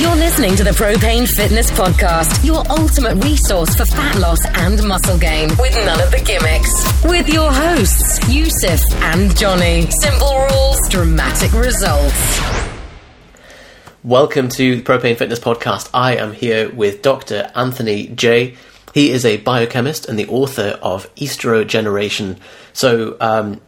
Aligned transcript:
You're 0.00 0.16
listening 0.16 0.56
to 0.56 0.64
the 0.64 0.70
Propane 0.70 1.28
Fitness 1.28 1.70
Podcast, 1.72 2.42
your 2.42 2.64
ultimate 2.70 3.22
resource 3.22 3.76
for 3.76 3.84
fat 3.84 4.18
loss 4.18 4.38
and 4.46 4.82
muscle 4.88 5.18
gain 5.18 5.50
with 5.58 5.74
none 5.84 6.00
of 6.00 6.10
the 6.10 6.22
gimmicks. 6.24 7.04
With 7.04 7.28
your 7.28 7.52
hosts, 7.52 8.26
Yusuf 8.26 8.80
and 9.02 9.36
Johnny. 9.36 9.86
Simple 10.00 10.38
rules, 10.46 10.88
dramatic 10.88 11.52
results. 11.52 12.40
Welcome 14.02 14.48
to 14.48 14.76
the 14.76 14.82
Propane 14.82 15.18
Fitness 15.18 15.38
Podcast. 15.38 15.90
I 15.92 16.16
am 16.16 16.32
here 16.32 16.70
with 16.70 17.02
Dr. 17.02 17.52
Anthony 17.54 18.06
Jay. 18.06 18.56
He 18.94 19.10
is 19.10 19.26
a 19.26 19.36
biochemist 19.36 20.08
and 20.08 20.18
the 20.18 20.28
author 20.28 20.78
of 20.80 21.14
Estrogeneration. 21.16 22.38
So, 22.72 23.18
um, 23.20 23.60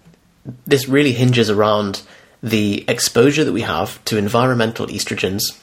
this 0.64 0.88
really 0.88 1.12
hinges 1.12 1.50
around 1.50 2.00
the 2.42 2.86
exposure 2.88 3.44
that 3.44 3.52
we 3.52 3.60
have 3.60 4.02
to 4.06 4.16
environmental 4.16 4.86
estrogens 4.86 5.61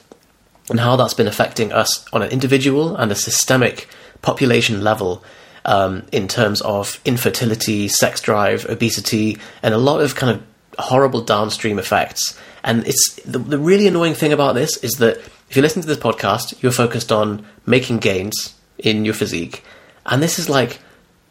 and 0.70 0.80
how 0.80 0.96
that's 0.96 1.14
been 1.14 1.26
affecting 1.26 1.72
us 1.72 2.06
on 2.12 2.22
an 2.22 2.30
individual 2.30 2.96
and 2.96 3.12
a 3.12 3.14
systemic 3.14 3.88
population 4.22 4.82
level 4.82 5.22
um, 5.64 6.06
in 6.12 6.28
terms 6.28 6.60
of 6.62 7.00
infertility, 7.04 7.88
sex 7.88 8.20
drive, 8.20 8.64
obesity, 8.68 9.38
and 9.62 9.74
a 9.74 9.78
lot 9.78 10.00
of 10.00 10.14
kind 10.14 10.36
of 10.36 10.42
horrible 10.78 11.20
downstream 11.20 11.78
effects. 11.78 12.38
And 12.64 12.86
it's 12.86 13.20
the, 13.24 13.38
the 13.38 13.58
really 13.58 13.86
annoying 13.86 14.14
thing 14.14 14.32
about 14.32 14.54
this 14.54 14.76
is 14.78 14.92
that 14.92 15.18
if 15.48 15.56
you 15.56 15.62
listen 15.62 15.82
to 15.82 15.88
this 15.88 15.98
podcast, 15.98 16.62
you're 16.62 16.72
focused 16.72 17.10
on 17.10 17.44
making 17.66 17.98
gains 17.98 18.54
in 18.78 19.04
your 19.04 19.14
physique, 19.14 19.64
and 20.06 20.22
this 20.22 20.38
is 20.38 20.48
like 20.48 20.78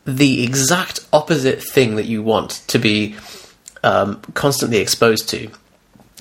the 0.06 0.44
exact 0.44 1.08
opposite 1.14 1.64
thing 1.64 1.96
that 1.96 2.06
you 2.06 2.22
want 2.22 2.52
to 2.68 2.80
be 2.80 3.16
um, 3.84 4.22
constantly 4.34 4.78
exposed 4.78 5.30
to. 5.30 5.50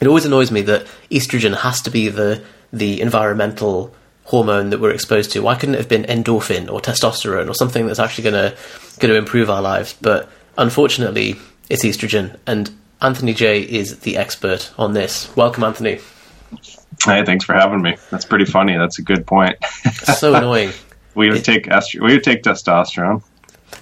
It 0.01 0.07
always 0.07 0.25
annoys 0.25 0.51
me 0.51 0.63
that 0.63 0.87
estrogen 1.11 1.57
has 1.57 1.83
to 1.83 1.91
be 1.91 2.09
the 2.09 2.45
the 2.73 3.01
environmental 3.01 3.95
hormone 4.25 4.71
that 4.71 4.81
we're 4.81 4.91
exposed 4.91 5.33
to. 5.33 5.41
Why 5.41 5.55
couldn't 5.55 5.75
it 5.75 5.79
have 5.79 5.89
been 5.89 6.05
endorphin 6.05 6.71
or 6.71 6.81
testosterone 6.81 7.49
or 7.49 7.55
something 7.55 7.87
that's 7.87 7.99
actually 7.99 8.31
going 8.31 8.51
to 8.51 8.57
going 9.01 9.13
to 9.13 9.19
improve 9.19 9.49
our 9.51 9.63
lives? 9.63 9.95
But 10.01 10.29
unfortunately, 10.57 11.37
it's 11.71 11.85
estrogen, 11.85 12.37
and 12.47 12.71
Anthony 13.01 13.33
Jay 13.33 13.63
is 13.63 14.01
the 14.01 14.17
expert 14.17 14.71
on 14.79 14.93
this. 14.93 15.35
Welcome, 15.37 15.65
Anthony. 15.65 16.01
Hey, 17.05 17.25
thanks 17.25 17.45
for 17.45 17.55
having 17.55 17.81
me. 17.81 17.97
That's 18.11 18.25
pretty 18.25 18.45
funny. 18.45 18.77
That's 18.77 18.99
a 18.99 19.03
good 19.03 19.27
point. 19.27 19.57
so 19.65 20.35
annoying. 20.35 20.73
We 21.15 21.31
would 21.31 21.39
it, 21.39 21.45
take 21.45 21.67
estro- 21.67 22.03
we 22.03 22.13
would 22.13 22.23
take 22.23 22.45
testosterone. 22.45 23.25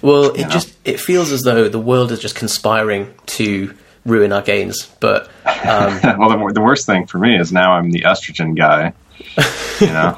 Well, 0.01 0.31
it 0.31 0.43
know. 0.43 0.49
just 0.49 0.75
it 0.85 0.99
feels 0.99 1.31
as 1.31 1.43
though 1.43 1.69
the 1.69 1.79
world 1.79 2.11
is 2.11 2.19
just 2.19 2.35
conspiring 2.35 3.13
to 3.27 3.75
ruin 4.07 4.31
our 4.31 4.41
gains. 4.41 4.87
But 4.99 5.27
um, 5.45 5.99
well, 6.17 6.29
the, 6.29 6.51
the 6.55 6.61
worst 6.61 6.85
thing 6.85 7.05
for 7.05 7.19
me 7.19 7.37
is 7.37 7.51
now 7.51 7.73
I'm 7.73 7.91
the 7.91 8.01
estrogen 8.01 8.57
guy. 8.57 8.93
You 9.79 9.87
know. 9.87 10.17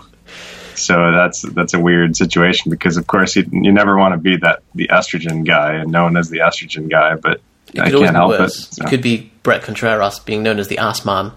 so 0.76 1.12
that's 1.12 1.42
that's 1.42 1.73
a 1.73 1.80
weird 1.80 2.16
situation 2.16 2.70
because 2.70 2.95
of 2.95 3.08
course 3.08 3.36
you, 3.36 3.45
you 3.52 3.73
never 3.73 3.98
want 3.98 4.14
to 4.14 4.17
be 4.17 4.38
that 4.38 4.64
the 4.73 4.88
estrogen 4.88 5.45
guy 5.45 5.73
and 5.73 5.92
known 5.92 6.16
as 6.16 6.30
the 6.30 6.38
estrogen 6.38 6.90
guy, 6.90 7.16
but 7.16 7.42
it 7.73 7.82
I 7.82 7.90
can't 7.92 8.16
help 8.16 8.30
worse. 8.30 8.67
it. 8.67 8.73
So. 8.76 8.86
It 8.86 8.90
could 8.90 9.02
be 9.02 9.32
Bret 9.44 9.64
Contreras 9.64 10.20
being 10.20 10.44
known 10.44 10.60
as 10.60 10.70
the 10.70 10.78
ass 10.78 11.04
man. 11.04 11.34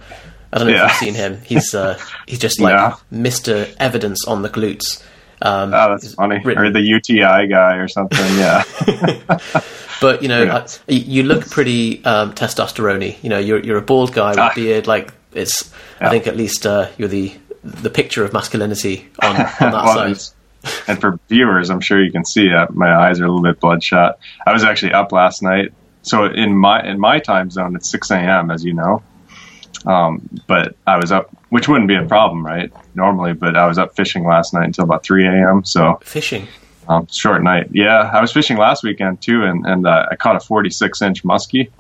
I 0.53 0.59
don't 0.59 0.69
know 0.69 0.75
yeah. 0.75 0.87
if 0.87 0.91
you've 0.91 0.99
seen 0.99 1.15
him. 1.15 1.41
He's 1.45 1.75
uh, 1.75 1.99
he's 2.27 2.39
just 2.39 2.61
like 2.61 2.75
yeah. 2.75 2.97
Mister 3.11 3.67
Evidence 3.79 4.25
on 4.27 4.43
the 4.43 4.51
glutes. 4.51 5.03
Um, 5.45 5.75
oh, 5.75 5.89
that's 5.91 6.15
funny. 6.15 6.41
Written. 6.45 6.63
Or 6.63 6.71
the 6.71 6.81
UTI 6.81 7.49
guy 7.49 7.77
or 7.77 7.89
something. 7.89 8.39
Yeah. 8.39 8.63
but 10.01 10.23
you 10.23 10.29
know, 10.29 10.43
yeah. 10.45 10.67
you 10.87 11.25
look 11.25 11.51
pretty 11.51 12.05
um, 12.05 12.33
testosterone 12.33 13.23
You 13.23 13.29
know, 13.29 13.39
you're 13.39 13.59
you're 13.59 13.79
a 13.79 13.83
bald 13.83 14.13
guy 14.13 14.31
with 14.31 14.39
ah. 14.39 14.51
a 14.51 14.55
beard. 14.55 14.87
Like 14.87 15.13
it's, 15.33 15.73
I 16.01 16.11
think 16.11 16.27
at 16.27 16.37
least 16.37 16.67
uh, 16.67 16.89
you're 16.97 17.09
the 17.09 17.35
the 17.65 17.91
picture 17.91 18.25
of 18.25 18.33
masculinity 18.33 19.09
on, 19.23 19.31
on 19.37 19.37
that 19.37 19.73
well, 19.73 20.15
side. 20.15 20.35
And 20.87 21.01
for 21.01 21.19
viewers, 21.29 21.71
I'm 21.71 21.81
sure 21.81 22.03
you 22.03 22.13
can 22.13 22.25
see 22.25 22.53
uh, 22.53 22.69
my 22.71 22.95
eyes 22.95 23.21
are 23.21 23.25
a 23.25 23.29
little 23.29 23.43
bit 23.43 23.59
bloodshot. 23.59 24.19
I 24.47 24.53
was 24.53 24.63
actually 24.63 24.93
up 24.93 25.11
last 25.11 25.43
night 25.43 25.73
so 26.03 26.27
in 26.27 26.57
my 26.57 26.85
in 26.85 26.99
my 26.99 27.19
time 27.21 27.51
zone 27.51 27.77
it's 27.77 27.89
6 27.89 28.11
a.m. 28.11 28.51
as 28.51 28.65
you 28.65 28.75
know 28.75 29.03
um, 29.87 30.29
but 30.47 30.77
I 30.87 30.97
was 30.97 31.13
up 31.13 31.31
which 31.49 31.69
wouldn't 31.69 31.89
be 31.89 31.97
a 31.97 32.05
problem 32.05 32.45
right 32.45 32.73
normally 32.95 33.33
but 33.33 33.57
I 33.57 33.67
was 33.67 33.79
up 33.79 33.95
fishing 33.95 34.25
last 34.25 34.55
night 34.55 34.67
until 34.67 34.85
about 34.85 35.05
3 35.05 35.27
a.m. 35.27 35.65
so. 35.65 36.01
Fishing? 36.03 36.49
Um, 36.89 37.07
short 37.07 37.43
night. 37.43 37.69
Yeah 37.73 38.11
I 38.13 38.21
was 38.21 38.33
fishing 38.33 38.57
last 38.57 38.83
weekend 38.83 39.21
too 39.21 39.45
and, 39.45 39.67
and 39.67 39.87
uh, 39.87 40.07
I 40.11 40.17
caught 40.17 40.37
a 40.37 40.41
46 40.41 41.03
inch 41.03 41.23
muskie. 41.25 41.71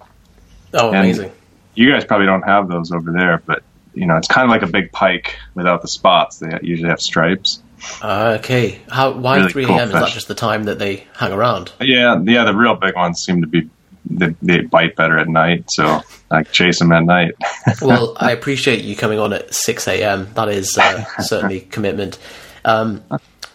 Oh 0.74 0.90
amazing. 0.90 1.32
you 1.74 1.90
guys 1.90 2.04
probably 2.04 2.26
don't 2.26 2.42
have 2.42 2.68
those 2.68 2.92
over 2.92 3.12
there 3.12 3.42
but 3.44 3.62
you 3.94 4.06
know 4.06 4.16
it's 4.16 4.28
kind 4.28 4.44
of 4.44 4.50
like 4.50 4.62
a 4.62 4.72
big 4.72 4.92
pike 4.92 5.36
without 5.54 5.82
the 5.82 5.88
spots. 5.88 6.38
They 6.38 6.58
usually 6.62 6.88
have 6.88 7.00
stripes. 7.00 7.62
Uh, 8.00 8.38
okay. 8.38 8.80
How 8.88 9.10
why 9.12 9.38
really 9.38 9.52
3 9.52 9.64
a.m. 9.64 9.70
Cool 9.70 9.80
is 9.80 9.92
that 9.92 10.08
just 10.12 10.28
the 10.28 10.36
time 10.36 10.64
that 10.64 10.78
they 10.78 11.06
hang 11.16 11.32
around? 11.32 11.72
Yeah 11.80 12.20
yeah 12.22 12.44
the 12.44 12.54
real 12.54 12.76
big 12.76 12.94
ones 12.94 13.22
seem 13.22 13.42
to 13.42 13.46
be 13.48 13.68
they, 14.04 14.34
they 14.42 14.60
bite 14.60 14.96
better 14.96 15.18
at 15.18 15.28
night, 15.28 15.70
so 15.70 16.00
I 16.30 16.42
chase 16.42 16.78
them 16.78 16.92
at 16.92 17.04
night. 17.04 17.34
well, 17.82 18.16
I 18.16 18.32
appreciate 18.32 18.82
you 18.84 18.96
coming 18.96 19.18
on 19.18 19.32
at 19.32 19.54
six 19.54 19.86
a.m. 19.86 20.32
That 20.34 20.48
is 20.48 20.76
uh, 20.78 21.04
certainly 21.20 21.60
commitment. 21.60 22.18
Um, 22.64 23.02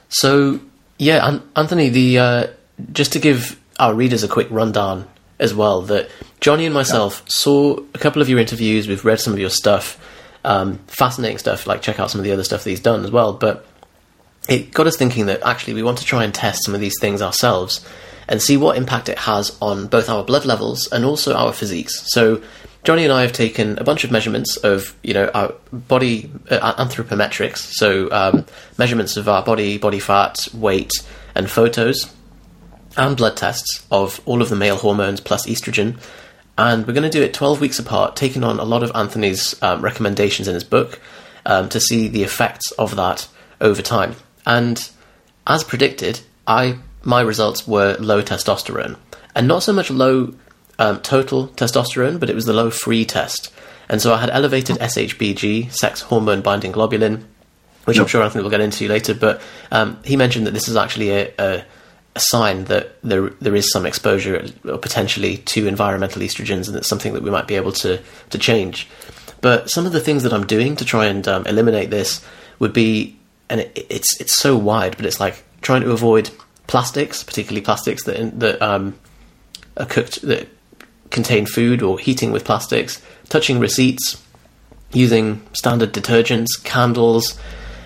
so, 0.10 0.60
yeah, 0.98 1.40
Anthony, 1.56 1.90
the 1.90 2.20
uh, 2.20 2.48
just 2.92 3.14
to 3.14 3.20
give 3.20 3.60
our 3.80 3.94
readers 3.94 4.24
a 4.24 4.28
quick 4.28 4.48
rundown 4.50 5.08
as 5.40 5.54
well, 5.54 5.82
that 5.84 6.10
Johnny 6.40 6.66
and 6.66 6.74
myself 6.74 7.22
yeah. 7.26 7.30
saw 7.30 7.80
a 7.94 7.98
couple 7.98 8.22
of 8.22 8.30
your 8.30 8.40
interviews. 8.40 8.88
We've 8.88 9.06
read 9.06 9.20
some 9.20 9.34
of 9.34 9.40
your 9.40 9.50
stuff, 9.50 10.00
um, 10.44 10.80
fascinating 10.88 11.38
stuff. 11.38 11.68
Like 11.68 11.82
check 11.82 12.00
out 12.00 12.10
some 12.10 12.20
of 12.20 12.26
the 12.26 12.32
other 12.32 12.44
stuff 12.44 12.64
that 12.64 12.70
he's 12.70 12.80
done 12.80 13.04
as 13.04 13.12
well. 13.12 13.34
But 13.34 13.66
it 14.48 14.72
got 14.74 14.88
us 14.88 14.96
thinking 14.96 15.26
that 15.26 15.42
actually 15.44 15.74
we 15.74 15.84
want 15.84 15.98
to 15.98 16.06
try 16.06 16.24
and 16.24 16.34
test 16.34 16.64
some 16.64 16.74
of 16.74 16.80
these 16.80 16.96
things 17.00 17.22
ourselves 17.22 17.86
and 18.28 18.42
see 18.42 18.58
what 18.58 18.78
impact 18.78 19.10
it 19.10 19.18
has 19.20 19.56
on 19.62 19.88
both 19.88 20.10
our 20.10 20.24
blood 20.24 20.46
levels 20.46 20.88
and 20.92 21.06
also 21.06 21.34
our 21.34 21.54
physiques. 21.54 22.04
So, 22.12 22.42
Johnny 22.84 23.04
and 23.04 23.12
I 23.12 23.22
have 23.22 23.34
taken 23.34 23.78
a 23.80 23.84
bunch 23.84 24.04
of 24.04 24.12
measurements 24.12 24.56
of, 24.58 24.96
you 25.04 25.14
know, 25.14 25.30
our 25.34 25.54
body 25.74 26.32
uh, 26.50 26.74
anthropometrics, 26.76 27.58
so 27.58 28.10
um, 28.12 28.46
measurements 28.78 29.18
of 29.18 29.28
our 29.28 29.44
body, 29.44 29.78
body 29.78 30.00
fat, 30.00 30.48
weight, 30.54 30.92
and 31.36 31.50
photos, 31.50 32.14
and 32.96 33.18
blood 33.18 33.36
tests 33.36 33.86
of 33.92 34.22
all 34.26 34.42
of 34.42 34.50
the 34.50 34.56
male 34.56 34.78
hormones 34.78 35.20
plus 35.20 35.46
estrogen. 35.48 36.00
And 36.58 36.88
we're 36.88 36.94
going 36.94 37.04
to 37.04 37.10
do 37.10 37.22
it 37.22 37.34
12 37.34 37.62
weeks 37.62 37.78
apart, 37.78 38.16
taking 38.16 38.44
on 38.44 38.60
a 38.60 38.64
lot 38.64 38.84
of 38.84 38.92
Anthony's 38.96 39.62
um, 39.62 39.82
recommendations 39.82 40.48
in 40.48 40.56
his 40.56 40.64
book 40.64 41.00
um, 41.46 41.70
to 41.70 41.80
see 41.80 42.08
the 42.08 42.24
effects 42.24 42.72
of 42.74 42.96
that 42.96 43.28
over 43.62 43.82
time. 43.82 44.16
And 44.46 44.90
as 45.46 45.64
predicted, 45.64 46.22
I 46.48 46.80
my 47.08 47.22
results 47.22 47.66
were 47.66 47.96
low 48.00 48.22
testosterone, 48.22 48.98
and 49.34 49.48
not 49.48 49.64
so 49.64 49.72
much 49.72 49.90
low 49.90 50.34
um, 50.78 51.00
total 51.00 51.48
testosterone, 51.48 52.20
but 52.20 52.30
it 52.30 52.36
was 52.36 52.46
the 52.46 52.54
low 52.54 52.70
free 52.70 53.06
test. 53.06 53.52
And 53.88 54.02
so 54.02 54.14
I 54.14 54.18
had 54.18 54.30
elevated 54.30 54.76
SHBG, 54.76 55.72
sex 55.72 56.02
hormone 56.02 56.42
binding 56.42 56.74
globulin, 56.74 57.24
which. 57.86 57.98
I'm 57.98 58.08
sure 58.08 58.22
Anthony 58.22 58.44
will 58.44 58.50
get 58.50 58.60
into 58.60 58.90
later. 58.90 59.14
But 59.14 59.42
um, 59.72 60.00
he 60.04 60.18
mentioned 60.18 60.46
that 60.48 60.54
this 60.54 60.68
is 60.68 60.76
actually 60.76 61.12
a, 61.12 61.34
a, 61.40 61.64
a, 62.18 62.20
sign 62.20 62.66
that 62.66 63.02
there 63.02 63.30
there 63.40 63.56
is 63.56 63.72
some 63.72 63.86
exposure 63.86 64.46
or 64.66 64.78
potentially 64.78 65.38
to 65.38 65.66
environmental 65.66 66.22
estrogens, 66.22 66.68
and 66.68 66.76
it's 66.76 66.90
something 66.90 67.14
that 67.14 67.24
we 67.24 67.32
might 67.32 67.48
be 67.48 67.56
able 67.56 67.72
to 67.72 68.02
to 68.32 68.38
change. 68.38 68.90
But 69.40 69.70
some 69.70 69.86
of 69.86 69.94
the 69.94 70.02
things 70.02 70.24
that 70.24 70.34
I'm 70.34 70.46
doing 70.46 70.76
to 70.76 70.84
try 70.84 71.06
and 71.06 71.26
um, 71.26 71.48
eliminate 71.48 71.90
this 71.90 72.22
would 72.60 72.74
be, 72.74 73.18
and 73.50 73.62
it, 73.62 73.88
it's 73.90 74.20
it's 74.20 74.36
so 74.36 74.58
wide, 74.58 74.98
but 74.98 75.06
it's 75.06 75.22
like 75.22 75.46
trying 75.62 75.82
to 75.84 75.92
avoid 75.92 76.30
plastics, 76.68 77.24
particularly 77.24 77.62
plastics 77.62 78.04
that 78.04 78.40
that 78.40 78.62
um, 78.62 78.98
are 79.76 79.86
cooked 79.86 80.22
that 80.24 80.48
contain 81.10 81.46
food 81.46 81.82
or 81.82 81.98
heating 81.98 82.32
with 82.32 82.46
plastics, 82.46 83.02
touching 83.30 83.60
receipts, 83.60 84.22
using 84.92 85.42
standard 85.54 85.94
detergents, 85.94 86.48
candles, 86.64 87.40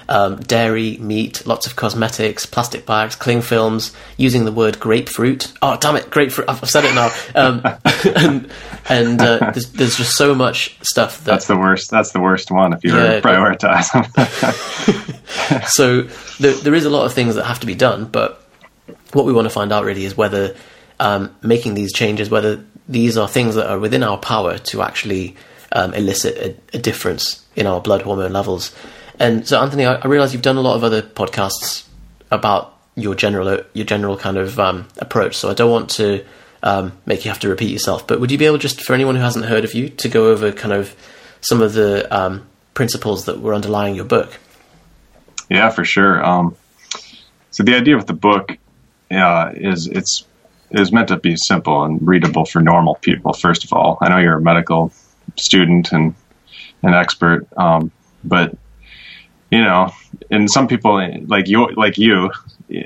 um, 0.09 0.37
dairy, 0.41 0.97
meat, 0.97 1.45
lots 1.47 1.65
of 1.65 1.75
cosmetics, 1.75 2.45
plastic 2.45 2.85
bags, 2.85 3.15
cling 3.15 3.41
films, 3.41 3.93
using 4.17 4.43
the 4.45 4.51
word 4.51 4.79
grapefruit. 4.79 5.53
Oh, 5.61 5.77
damn 5.79 5.95
it, 5.95 6.09
grapefruit! 6.09 6.49
I've 6.49 6.69
said 6.69 6.83
it 6.83 6.93
now. 6.93 7.11
Um, 7.33 7.61
and 8.15 8.51
and 8.89 9.21
uh, 9.21 9.51
there's, 9.51 9.71
there's, 9.71 9.97
just 9.97 10.17
so 10.17 10.35
much 10.35 10.77
stuff 10.81 11.19
that 11.19 11.31
that's 11.31 11.47
the 11.47 11.57
worst. 11.57 11.89
That's 11.91 12.11
the 12.11 12.19
worst 12.19 12.51
one 12.51 12.73
if 12.73 12.83
you 12.83 12.93
yeah, 12.93 13.21
prioritize 13.21 13.91
them. 13.93 15.61
so 15.67 16.01
there, 16.39 16.53
there 16.55 16.73
is 16.73 16.85
a 16.85 16.89
lot 16.89 17.05
of 17.05 17.13
things 17.13 17.35
that 17.35 17.45
have 17.45 17.59
to 17.61 17.67
be 17.67 17.75
done, 17.75 18.05
but 18.05 18.43
what 19.13 19.25
we 19.25 19.33
want 19.33 19.45
to 19.45 19.49
find 19.49 19.71
out 19.71 19.85
really 19.85 20.05
is 20.05 20.15
whether 20.15 20.55
um, 20.99 21.35
making 21.41 21.73
these 21.73 21.93
changes, 21.93 22.29
whether 22.29 22.63
these 22.87 23.17
are 23.17 23.27
things 23.27 23.55
that 23.55 23.69
are 23.69 23.79
within 23.79 24.03
our 24.03 24.17
power 24.17 24.57
to 24.57 24.81
actually 24.81 25.35
um, 25.71 25.93
elicit 25.93 26.37
a, 26.37 26.77
a, 26.77 26.79
difference 26.79 27.45
in 27.55 27.65
our 27.65 27.79
blood 27.79 28.01
hormone 28.01 28.33
levels. 28.33 28.75
And 29.19 29.47
so, 29.47 29.61
Anthony, 29.61 29.85
I, 29.85 29.95
I 29.95 30.07
realize 30.07 30.33
you've 30.33 30.41
done 30.41 30.57
a 30.57 30.61
lot 30.61 30.75
of 30.75 30.83
other 30.83 31.01
podcasts 31.01 31.87
about 32.29 32.77
your 32.95 33.15
general 33.15 33.61
your 33.73 33.85
general 33.85 34.17
kind 34.17 34.37
of 34.37 34.59
um, 34.59 34.87
approach. 34.97 35.37
So 35.37 35.49
I 35.49 35.53
don't 35.53 35.71
want 35.71 35.89
to 35.91 36.25
um, 36.63 36.93
make 37.05 37.25
you 37.25 37.31
have 37.31 37.39
to 37.39 37.49
repeat 37.49 37.71
yourself. 37.71 38.05
But 38.05 38.19
would 38.19 38.31
you 38.31 38.37
be 38.37 38.45
able, 38.45 38.57
just 38.57 38.81
for 38.81 38.93
anyone 38.93 39.15
who 39.15 39.21
hasn't 39.21 39.45
heard 39.45 39.63
of 39.63 39.73
you, 39.73 39.89
to 39.89 40.09
go 40.09 40.29
over 40.29 40.51
kind 40.51 40.73
of 40.73 40.95
some 41.41 41.61
of 41.61 41.73
the 41.73 42.13
um, 42.15 42.47
principles 42.73 43.25
that 43.25 43.39
were 43.39 43.53
underlying 43.53 43.95
your 43.95 44.05
book? 44.05 44.37
Yeah, 45.49 45.69
for 45.69 45.83
sure. 45.83 46.23
Um, 46.23 46.55
so 47.51 47.63
the 47.63 47.75
idea 47.75 47.97
with 47.97 48.07
the 48.07 48.13
book 48.13 48.57
uh, 49.11 49.51
is 49.55 49.87
it's 49.87 50.25
is 50.71 50.91
meant 50.91 51.09
to 51.09 51.17
be 51.17 51.35
simple 51.35 51.83
and 51.83 51.99
readable 52.05 52.45
for 52.45 52.61
normal 52.61 52.95
people. 52.95 53.33
First 53.33 53.63
of 53.63 53.73
all, 53.73 53.97
I 54.01 54.09
know 54.09 54.17
you're 54.17 54.37
a 54.37 54.41
medical 54.41 54.91
student 55.35 55.91
and 55.91 56.15
an 56.83 56.93
expert, 56.93 57.45
um, 57.57 57.91
but 58.23 58.55
you 59.51 59.61
know, 59.61 59.91
and 60.29 60.49
some 60.49 60.67
people 60.67 61.05
like 61.27 61.47
you, 61.47 61.69
like 61.75 61.97
you, 61.97 62.31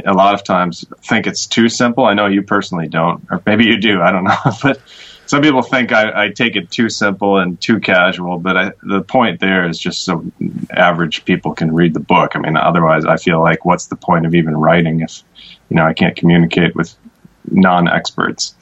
a 0.06 0.14
lot 0.14 0.34
of 0.34 0.44
times 0.44 0.84
think 1.04 1.28
it's 1.28 1.46
too 1.46 1.70
simple. 1.70 2.06
I 2.06 2.16
know 2.16 2.26
you 2.26 2.42
personally 2.42 2.88
don't, 2.88 3.24
or 3.30 3.42
maybe 3.46 3.66
you 3.66 3.78
do. 3.78 4.02
I 4.02 4.12
don't 4.12 4.24
know, 4.26 4.52
but 4.64 4.82
some 5.28 5.42
people 5.42 5.62
think 5.62 5.92
I, 5.92 6.26
I, 6.26 6.30
take 6.30 6.56
it 6.56 6.72
too 6.72 6.90
simple 6.90 7.38
and 7.38 7.60
too 7.60 7.80
casual. 7.80 8.40
But 8.40 8.58
I, 8.58 8.72
the 8.84 9.02
point 9.02 9.40
there 9.40 9.68
is 9.68 9.80
just 9.80 10.04
so 10.04 10.26
average 10.72 11.26
people 11.26 11.54
can 11.54 11.74
read 11.74 11.94
the 11.94 12.00
book. 12.00 12.36
I 12.36 12.40
mean, 12.40 12.58
otherwise, 12.58 13.06
I 13.06 13.18
feel 13.18 13.42
like 13.42 13.64
what's 13.64 13.88
the 13.88 13.96
point 13.96 14.26
of 14.26 14.34
even 14.34 14.58
writing 14.58 15.02
if 15.02 15.24
you 15.70 15.76
know 15.76 15.86
I 15.86 15.94
can't 15.94 16.16
communicate 16.16 16.76
with 16.76 16.96
non-experts? 17.52 18.56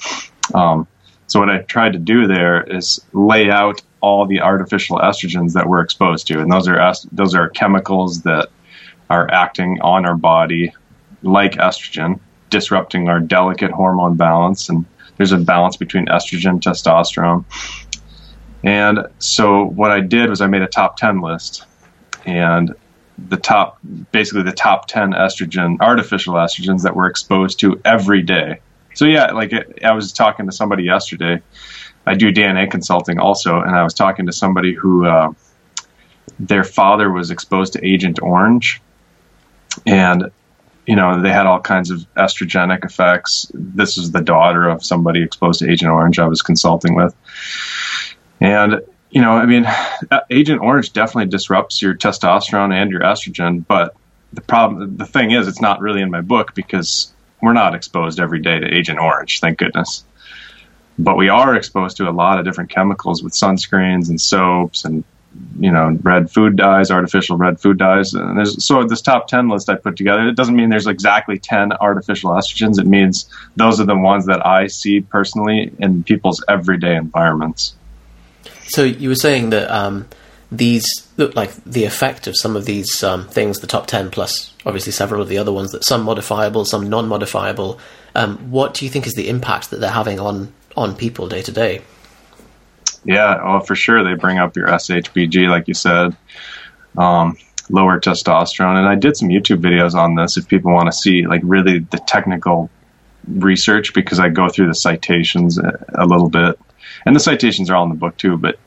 Um, 0.53 0.87
so 1.27 1.39
what 1.39 1.49
I 1.49 1.59
tried 1.59 1.93
to 1.93 1.99
do 1.99 2.27
there 2.27 2.63
is 2.63 3.01
lay 3.13 3.49
out 3.49 3.81
all 4.01 4.25
the 4.25 4.41
artificial 4.41 4.99
estrogens 4.99 5.53
that 5.53 5.67
we're 5.67 5.81
exposed 5.81 6.27
to, 6.27 6.39
and 6.39 6.51
those 6.51 6.67
are 6.67 6.93
those 7.11 7.35
are 7.35 7.49
chemicals 7.49 8.21
that 8.23 8.49
are 9.09 9.29
acting 9.31 9.79
on 9.81 10.05
our 10.05 10.15
body 10.15 10.73
like 11.21 11.53
estrogen, 11.53 12.19
disrupting 12.49 13.09
our 13.09 13.19
delicate 13.19 13.71
hormone 13.71 14.15
balance, 14.15 14.69
and 14.69 14.85
there's 15.17 15.31
a 15.31 15.37
balance 15.37 15.77
between 15.77 16.05
estrogen, 16.07 16.59
testosterone. 16.61 17.45
And 18.63 19.07
so 19.19 19.65
what 19.65 19.91
I 19.91 19.99
did 19.99 20.29
was 20.29 20.41
I 20.41 20.47
made 20.47 20.61
a 20.61 20.67
top 20.67 20.97
ten 20.97 21.21
list, 21.21 21.65
and 22.25 22.75
the 23.17 23.37
top 23.37 23.79
basically 24.11 24.43
the 24.43 24.51
top 24.51 24.87
10 24.87 25.11
estrogen 25.11 25.77
artificial 25.79 26.33
estrogens 26.35 26.83
that 26.83 26.95
we're 26.95 27.07
exposed 27.07 27.59
to 27.59 27.79
every 27.85 28.21
day. 28.21 28.59
So 28.95 29.05
yeah 29.05 29.31
like 29.31 29.53
i 29.83 29.91
was 29.93 30.13
talking 30.13 30.45
to 30.47 30.51
somebody 30.51 30.83
yesterday. 30.83 31.41
I 32.05 32.15
do 32.15 32.31
DNA 32.33 32.69
consulting 32.69 33.19
also, 33.19 33.61
and 33.61 33.75
I 33.75 33.83
was 33.83 33.93
talking 33.93 34.25
to 34.25 34.33
somebody 34.33 34.73
who 34.73 35.05
uh, 35.05 35.31
their 36.39 36.63
father 36.63 37.09
was 37.09 37.31
exposed 37.31 37.73
to 37.73 37.85
Agent 37.85 38.21
Orange, 38.21 38.81
and 39.85 40.31
you 40.85 40.95
know 40.95 41.21
they 41.21 41.31
had 41.31 41.45
all 41.45 41.61
kinds 41.61 41.91
of 41.91 42.05
estrogenic 42.15 42.83
effects. 42.83 43.49
This 43.53 43.97
is 43.97 44.11
the 44.11 44.21
daughter 44.21 44.67
of 44.67 44.83
somebody 44.83 45.23
exposed 45.23 45.59
to 45.59 45.71
Agent 45.71 45.91
Orange 45.91 46.19
I 46.19 46.27
was 46.27 46.41
consulting 46.41 46.95
with, 46.95 47.15
and 48.41 48.81
you 49.13 49.21
know, 49.21 49.31
I 49.31 49.45
mean, 49.45 49.67
Agent 50.29 50.61
Orange 50.61 50.91
definitely 50.91 51.29
disrupts 51.29 51.81
your 51.81 51.93
testosterone 51.93 52.73
and 52.73 52.91
your 52.91 53.01
estrogen, 53.01 53.63
but 53.65 53.95
the 54.33 54.41
problem, 54.41 54.97
the 54.97 55.05
thing 55.05 55.31
is, 55.31 55.47
it's 55.47 55.61
not 55.61 55.79
really 55.79 56.01
in 56.01 56.09
my 56.09 56.21
book 56.21 56.55
because 56.55 57.13
we're 57.39 57.53
not 57.53 57.75
exposed 57.75 58.19
every 58.19 58.41
day 58.41 58.59
to 58.59 58.65
Agent 58.65 58.99
Orange, 58.99 59.39
thank 59.39 59.59
goodness. 59.59 60.03
But 60.97 61.15
we 61.15 61.29
are 61.29 61.55
exposed 61.55 61.97
to 61.97 62.09
a 62.09 62.11
lot 62.11 62.39
of 62.39 62.45
different 62.45 62.71
chemicals 62.71 63.21
with 63.21 63.33
sunscreens 63.33 64.09
and 64.09 64.19
soaps 64.19 64.83
and 64.83 65.03
you 65.59 65.71
know 65.71 65.97
red 66.03 66.29
food 66.29 66.55
dyes 66.55 66.91
artificial 66.91 67.37
red 67.37 67.59
food 67.59 67.77
dyes. 67.79 68.13
And 68.13 68.37
there's 68.37 68.63
so 68.63 68.83
this 68.83 69.01
top 69.01 69.27
10 69.27 69.49
list 69.49 69.67
i 69.67 69.75
put 69.75 69.97
together 69.97 70.27
it 70.27 70.35
doesn't 70.35 70.55
mean 70.55 70.69
there's 70.69 70.85
exactly 70.85 71.39
10 71.39 71.73
artificial 71.73 72.29
estrogens. 72.31 72.79
It 72.79 72.85
means 72.85 73.27
those 73.55 73.81
are 73.81 73.85
the 73.85 73.97
ones 73.97 74.27
that 74.27 74.45
i 74.45 74.67
see 74.67 75.01
personally 75.01 75.71
in 75.79 76.03
people's 76.03 76.43
everyday 76.47 76.95
environments 76.95 77.73
so 78.73 78.83
you 78.83 79.09
were 79.09 79.15
saying 79.15 79.51
that 79.51 79.69
um, 79.71 80.07
these 80.51 80.85
look 81.17 81.35
like 81.35 81.51
the 81.63 81.85
effect 81.85 82.27
of 82.27 82.35
some 82.37 82.55
of 82.55 82.65
these 82.65 83.03
um, 83.03 83.27
things 83.27 83.59
the 83.59 83.67
top 83.67 83.87
10 83.87 84.09
plus 84.09 84.53
obviously 84.65 84.91
several 84.91 85.21
of 85.21 85.29
the 85.29 85.37
other 85.37 85.51
ones 85.51 85.71
that 85.71 85.83
some 85.83 86.03
modifiable 86.03 86.65
some 86.65 86.89
non-modifiable 86.89 87.79
um, 88.15 88.37
what 88.51 88.73
do 88.73 88.85
you 88.85 88.91
think 88.91 89.07
is 89.07 89.13
the 89.13 89.29
impact 89.29 89.69
that 89.69 89.79
they're 89.79 89.89
having 89.89 90.19
on 90.19 90.53
on 90.75 90.95
people 90.95 91.27
day 91.27 91.41
to 91.41 91.51
day. 91.51 91.81
Yeah, 93.05 93.43
well, 93.43 93.59
for 93.59 93.75
sure 93.75 94.03
they 94.03 94.15
bring 94.19 94.39
up 94.39 94.55
your 94.55 94.67
SHBG, 94.67 95.49
like 95.49 95.67
you 95.67 95.73
said, 95.73 96.15
um, 96.97 97.37
lower 97.69 97.99
testosterone, 97.99 98.77
and 98.77 98.87
I 98.87 98.95
did 98.95 99.17
some 99.17 99.29
YouTube 99.29 99.61
videos 99.61 99.93
on 99.93 100.15
this 100.15 100.37
if 100.37 100.47
people 100.47 100.71
want 100.71 100.87
to 100.87 100.93
see 100.93 101.25
like 101.25 101.41
really 101.43 101.79
the 101.79 101.97
technical 101.97 102.69
research 103.27 103.93
because 103.93 104.19
I 104.19 104.29
go 104.29 104.47
through 104.49 104.67
the 104.67 104.75
citations 104.75 105.57
a, 105.57 105.85
a 105.95 106.05
little 106.05 106.29
bit, 106.29 106.59
and 107.05 107.15
the 107.15 107.19
citations 107.19 107.69
are 107.69 107.75
all 107.75 107.83
in 107.83 107.89
the 107.89 107.95
book 107.95 108.15
too. 108.17 108.37
But 108.37 108.57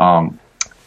um, 0.00 0.38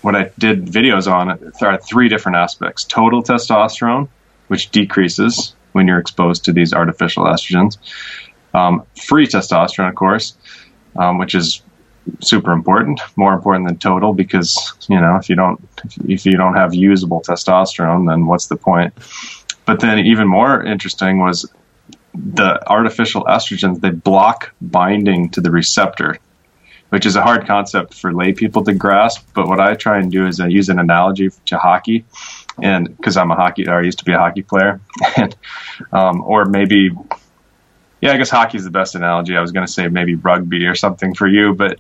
what 0.01 0.15
I 0.15 0.31
did 0.37 0.65
videos 0.65 1.09
on 1.11 1.31
are 1.61 1.77
three 1.77 2.09
different 2.09 2.37
aspects: 2.37 2.83
total 2.83 3.23
testosterone, 3.23 4.09
which 4.47 4.69
decreases 4.71 5.55
when 5.71 5.87
you're 5.87 5.99
exposed 5.99 6.45
to 6.45 6.53
these 6.53 6.73
artificial 6.73 7.25
estrogens. 7.25 7.77
Um, 8.53 8.83
free 8.95 9.25
testosterone, 9.27 9.89
of 9.89 9.95
course, 9.95 10.35
um, 10.95 11.17
which 11.17 11.33
is 11.35 11.61
super 12.21 12.51
important, 12.51 12.99
more 13.15 13.33
important 13.33 13.67
than 13.67 13.77
total 13.77 14.13
because 14.13 14.73
you 14.89 14.99
know 14.99 15.15
if 15.15 15.29
you 15.29 15.35
don't 15.35 15.59
if 16.07 16.25
you 16.25 16.35
don't 16.35 16.55
have 16.55 16.73
usable 16.73 17.21
testosterone, 17.21 18.07
then 18.09 18.25
what's 18.25 18.47
the 18.47 18.57
point? 18.57 18.93
But 19.65 19.79
then 19.79 19.99
even 19.99 20.27
more 20.27 20.61
interesting 20.63 21.19
was 21.19 21.49
the 22.13 22.61
artificial 22.69 23.23
estrogens 23.23 23.79
they 23.79 23.89
block 23.89 24.53
binding 24.61 25.29
to 25.29 25.41
the 25.41 25.51
receptor, 25.51 26.17
which 26.93 27.07
is 27.07 27.15
a 27.15 27.23
hard 27.23 27.47
concept 27.47 27.95
for 27.95 28.13
lay 28.13 28.33
people 28.33 28.63
to 28.63 28.71
grasp. 28.71 29.27
But 29.33 29.47
what 29.47 29.59
I 29.59 29.73
try 29.73 29.97
and 29.97 30.11
do 30.11 30.27
is 30.27 30.39
I 30.39 30.45
use 30.45 30.69
an 30.69 30.77
analogy 30.77 31.31
to 31.47 31.57
hockey, 31.57 32.05
and 32.61 32.95
because 32.95 33.17
I'm 33.17 33.31
a 33.31 33.35
hockey, 33.35 33.67
or 33.67 33.79
I 33.79 33.81
used 33.81 33.97
to 33.97 34.05
be 34.05 34.11
a 34.13 34.19
hockey 34.19 34.43
player, 34.43 34.79
and 35.17 35.35
um, 35.91 36.21
or 36.21 36.45
maybe 36.45 36.91
yeah, 37.99 38.11
I 38.11 38.17
guess 38.17 38.29
hockey 38.29 38.59
is 38.59 38.63
the 38.63 38.69
best 38.69 38.93
analogy. 38.93 39.35
I 39.35 39.41
was 39.41 39.51
going 39.51 39.65
to 39.65 39.71
say 39.71 39.87
maybe 39.87 40.13
rugby 40.13 40.67
or 40.67 40.75
something 40.75 41.15
for 41.15 41.27
you, 41.27 41.55
but 41.55 41.79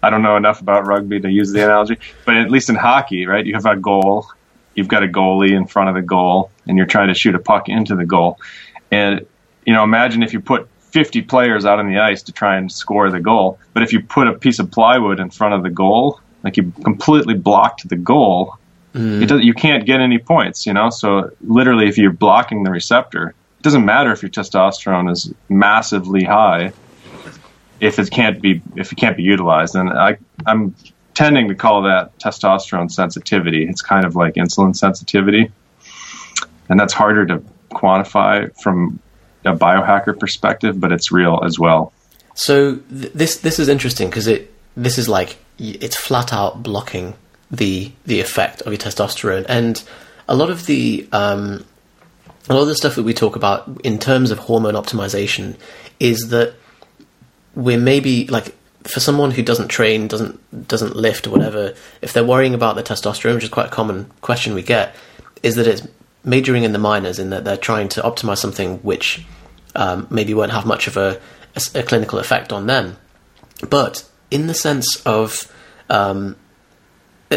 I 0.00 0.10
don't 0.10 0.22
know 0.22 0.36
enough 0.36 0.60
about 0.60 0.86
rugby 0.86 1.18
to 1.18 1.28
use 1.28 1.50
the 1.50 1.64
analogy. 1.64 1.98
But 2.24 2.36
at 2.36 2.48
least 2.48 2.68
in 2.68 2.76
hockey, 2.76 3.26
right, 3.26 3.44
you 3.44 3.54
have 3.54 3.66
a 3.66 3.74
goal, 3.74 4.28
you've 4.76 4.86
got 4.86 5.02
a 5.02 5.08
goalie 5.08 5.56
in 5.56 5.66
front 5.66 5.88
of 5.88 5.96
the 5.96 6.02
goal, 6.02 6.52
and 6.68 6.78
you're 6.78 6.86
trying 6.86 7.08
to 7.08 7.14
shoot 7.14 7.34
a 7.34 7.40
puck 7.40 7.68
into 7.68 7.96
the 7.96 8.04
goal. 8.04 8.38
And, 8.92 9.26
you 9.66 9.72
know, 9.72 9.82
imagine 9.82 10.22
if 10.22 10.32
you 10.32 10.40
put 10.40 10.68
50 10.92 11.22
players 11.22 11.64
out 11.64 11.78
on 11.78 11.88
the 11.88 11.98
ice 11.98 12.22
to 12.24 12.32
try 12.32 12.56
and 12.56 12.70
score 12.70 13.10
the 13.10 13.20
goal, 13.20 13.58
but 13.72 13.82
if 13.82 13.92
you 13.92 14.02
put 14.02 14.28
a 14.28 14.34
piece 14.34 14.58
of 14.58 14.70
plywood 14.70 15.20
in 15.20 15.30
front 15.30 15.54
of 15.54 15.62
the 15.62 15.70
goal, 15.70 16.20
like 16.44 16.56
you 16.56 16.72
completely 16.84 17.34
blocked 17.34 17.88
the 17.88 17.96
goal, 17.96 18.56
mm. 18.94 19.22
it 19.22 19.26
does, 19.26 19.42
you 19.42 19.54
can't 19.54 19.86
get 19.86 20.00
any 20.00 20.18
points, 20.18 20.66
you 20.66 20.72
know? 20.72 20.90
So 20.90 21.30
literally, 21.40 21.88
if 21.88 21.98
you're 21.98 22.12
blocking 22.12 22.62
the 22.62 22.70
receptor, 22.70 23.28
it 23.28 23.62
doesn't 23.62 23.84
matter 23.84 24.12
if 24.12 24.22
your 24.22 24.30
testosterone 24.30 25.10
is 25.10 25.32
massively 25.48 26.24
high 26.24 26.72
if 27.82 27.98
it 27.98 28.10
can't 28.12 28.40
be 28.40 28.62
if 28.76 28.92
it 28.92 28.94
can't 28.96 29.16
be 29.16 29.24
utilized. 29.24 29.74
And 29.74 29.90
I 29.90 30.16
I'm 30.46 30.74
tending 31.14 31.48
to 31.48 31.54
call 31.54 31.82
that 31.82 32.16
testosterone 32.18 32.90
sensitivity. 32.90 33.68
It's 33.68 33.82
kind 33.82 34.06
of 34.06 34.14
like 34.16 34.34
insulin 34.34 34.74
sensitivity, 34.74 35.50
and 36.68 36.78
that's 36.78 36.92
harder 36.92 37.26
to 37.26 37.42
quantify 37.72 38.56
from 38.62 39.00
a 39.44 39.54
biohacker 39.54 40.18
perspective, 40.18 40.80
but 40.80 40.92
it's 40.92 41.10
real 41.12 41.42
as 41.44 41.58
well. 41.58 41.92
So 42.34 42.76
th- 42.76 43.12
this 43.12 43.38
this 43.38 43.58
is 43.58 43.68
interesting 43.68 44.08
because 44.08 44.26
it 44.26 44.52
this 44.76 44.98
is 44.98 45.08
like 45.08 45.36
it's 45.58 45.96
flat 45.96 46.32
out 46.32 46.62
blocking 46.62 47.14
the 47.50 47.92
the 48.06 48.20
effect 48.20 48.62
of 48.62 48.72
your 48.72 48.78
testosterone, 48.78 49.44
and 49.48 49.82
a 50.28 50.34
lot 50.34 50.50
of 50.50 50.66
the 50.66 51.06
um, 51.12 51.64
a 52.48 52.54
lot 52.54 52.62
of 52.62 52.68
the 52.68 52.74
stuff 52.74 52.94
that 52.96 53.02
we 53.02 53.14
talk 53.14 53.36
about 53.36 53.80
in 53.84 53.98
terms 53.98 54.30
of 54.30 54.38
hormone 54.38 54.74
optimization 54.74 55.56
is 56.00 56.30
that 56.30 56.54
we're 57.54 57.78
maybe 57.78 58.26
like 58.26 58.54
for 58.84 59.00
someone 59.00 59.30
who 59.30 59.42
doesn't 59.42 59.68
train, 59.68 60.08
doesn't 60.08 60.68
doesn't 60.68 60.96
lift 60.96 61.26
or 61.26 61.30
whatever, 61.30 61.74
if 62.00 62.12
they're 62.12 62.24
worrying 62.24 62.54
about 62.54 62.74
their 62.74 62.84
testosterone, 62.84 63.34
which 63.34 63.44
is 63.44 63.50
quite 63.50 63.66
a 63.66 63.70
common 63.70 64.10
question 64.20 64.54
we 64.54 64.62
get, 64.62 64.94
is 65.42 65.56
that 65.56 65.66
it's 65.66 65.86
majoring 66.24 66.64
in 66.64 66.72
the 66.72 66.78
minors 66.78 67.18
in 67.18 67.30
that 67.30 67.44
they're 67.44 67.56
trying 67.56 67.88
to 67.88 68.00
optimize 68.02 68.38
something 68.38 68.78
which 68.78 69.24
um, 69.74 70.06
maybe 70.10 70.34
won't 70.34 70.52
have 70.52 70.66
much 70.66 70.86
of 70.86 70.96
a, 70.96 71.20
a, 71.56 71.80
a, 71.80 71.82
clinical 71.82 72.18
effect 72.18 72.52
on 72.52 72.66
them. 72.66 72.96
But 73.68 74.08
in 74.30 74.46
the 74.46 74.54
sense 74.54 75.00
of 75.06 75.52
um, 75.88 76.36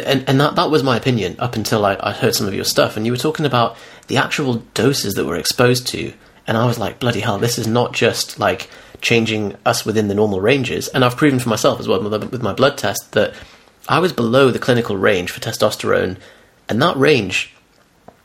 and, 0.04 0.27
and 0.27 0.39
that, 0.42 0.56
that 0.56 0.70
was 0.70 0.84
my 0.84 0.98
opinion 0.98 1.36
up 1.39 1.56
until 1.56 1.86
I, 1.86 1.98
I 2.00 2.12
heard 2.12 2.36
some 2.36 2.48
of 2.48 2.54
your 2.54 2.65
stuff, 2.65 2.98
and 2.98 3.06
you 3.06 3.12
were 3.12 3.18
talking 3.18 3.46
about 3.46 3.77
the 4.08 4.18
actual 4.18 4.56
doses 4.74 5.13
that 5.13 5.25
we're 5.25 5.38
exposed 5.38 5.88
to, 5.88 6.13
and 6.48 6.58
I 6.58 6.65
was 6.65 6.77
like, 6.77 7.00
bloody 7.00 7.22
hell, 7.22 7.38
this 7.38 7.58
is 7.58 7.68
not 7.68 7.94
just 7.94 8.39
like 8.39 8.70
changing 9.01 9.56
us 9.65 9.86
within 9.86 10.08
the 10.08 10.15
normal 10.15 10.42
ranges. 10.42 10.88
And 10.89 11.06
I've 11.06 11.18
proven 11.18 11.39
for 11.39 11.50
myself 11.50 11.80
as 11.80 11.88
well 11.88 12.01
with 12.01 12.42
my 12.42 12.54
blood 12.54 12.77
test 12.77 13.13
that 13.13 13.34
I 13.88 14.00
was 14.00 14.13
below 14.13 14.51
the 14.51 14.60
clinical 14.60 14.98
range 14.98 15.32
for 15.32 15.39
testosterone, 15.39 16.18
and 16.68 16.82
that 16.82 16.98
range 16.98 17.54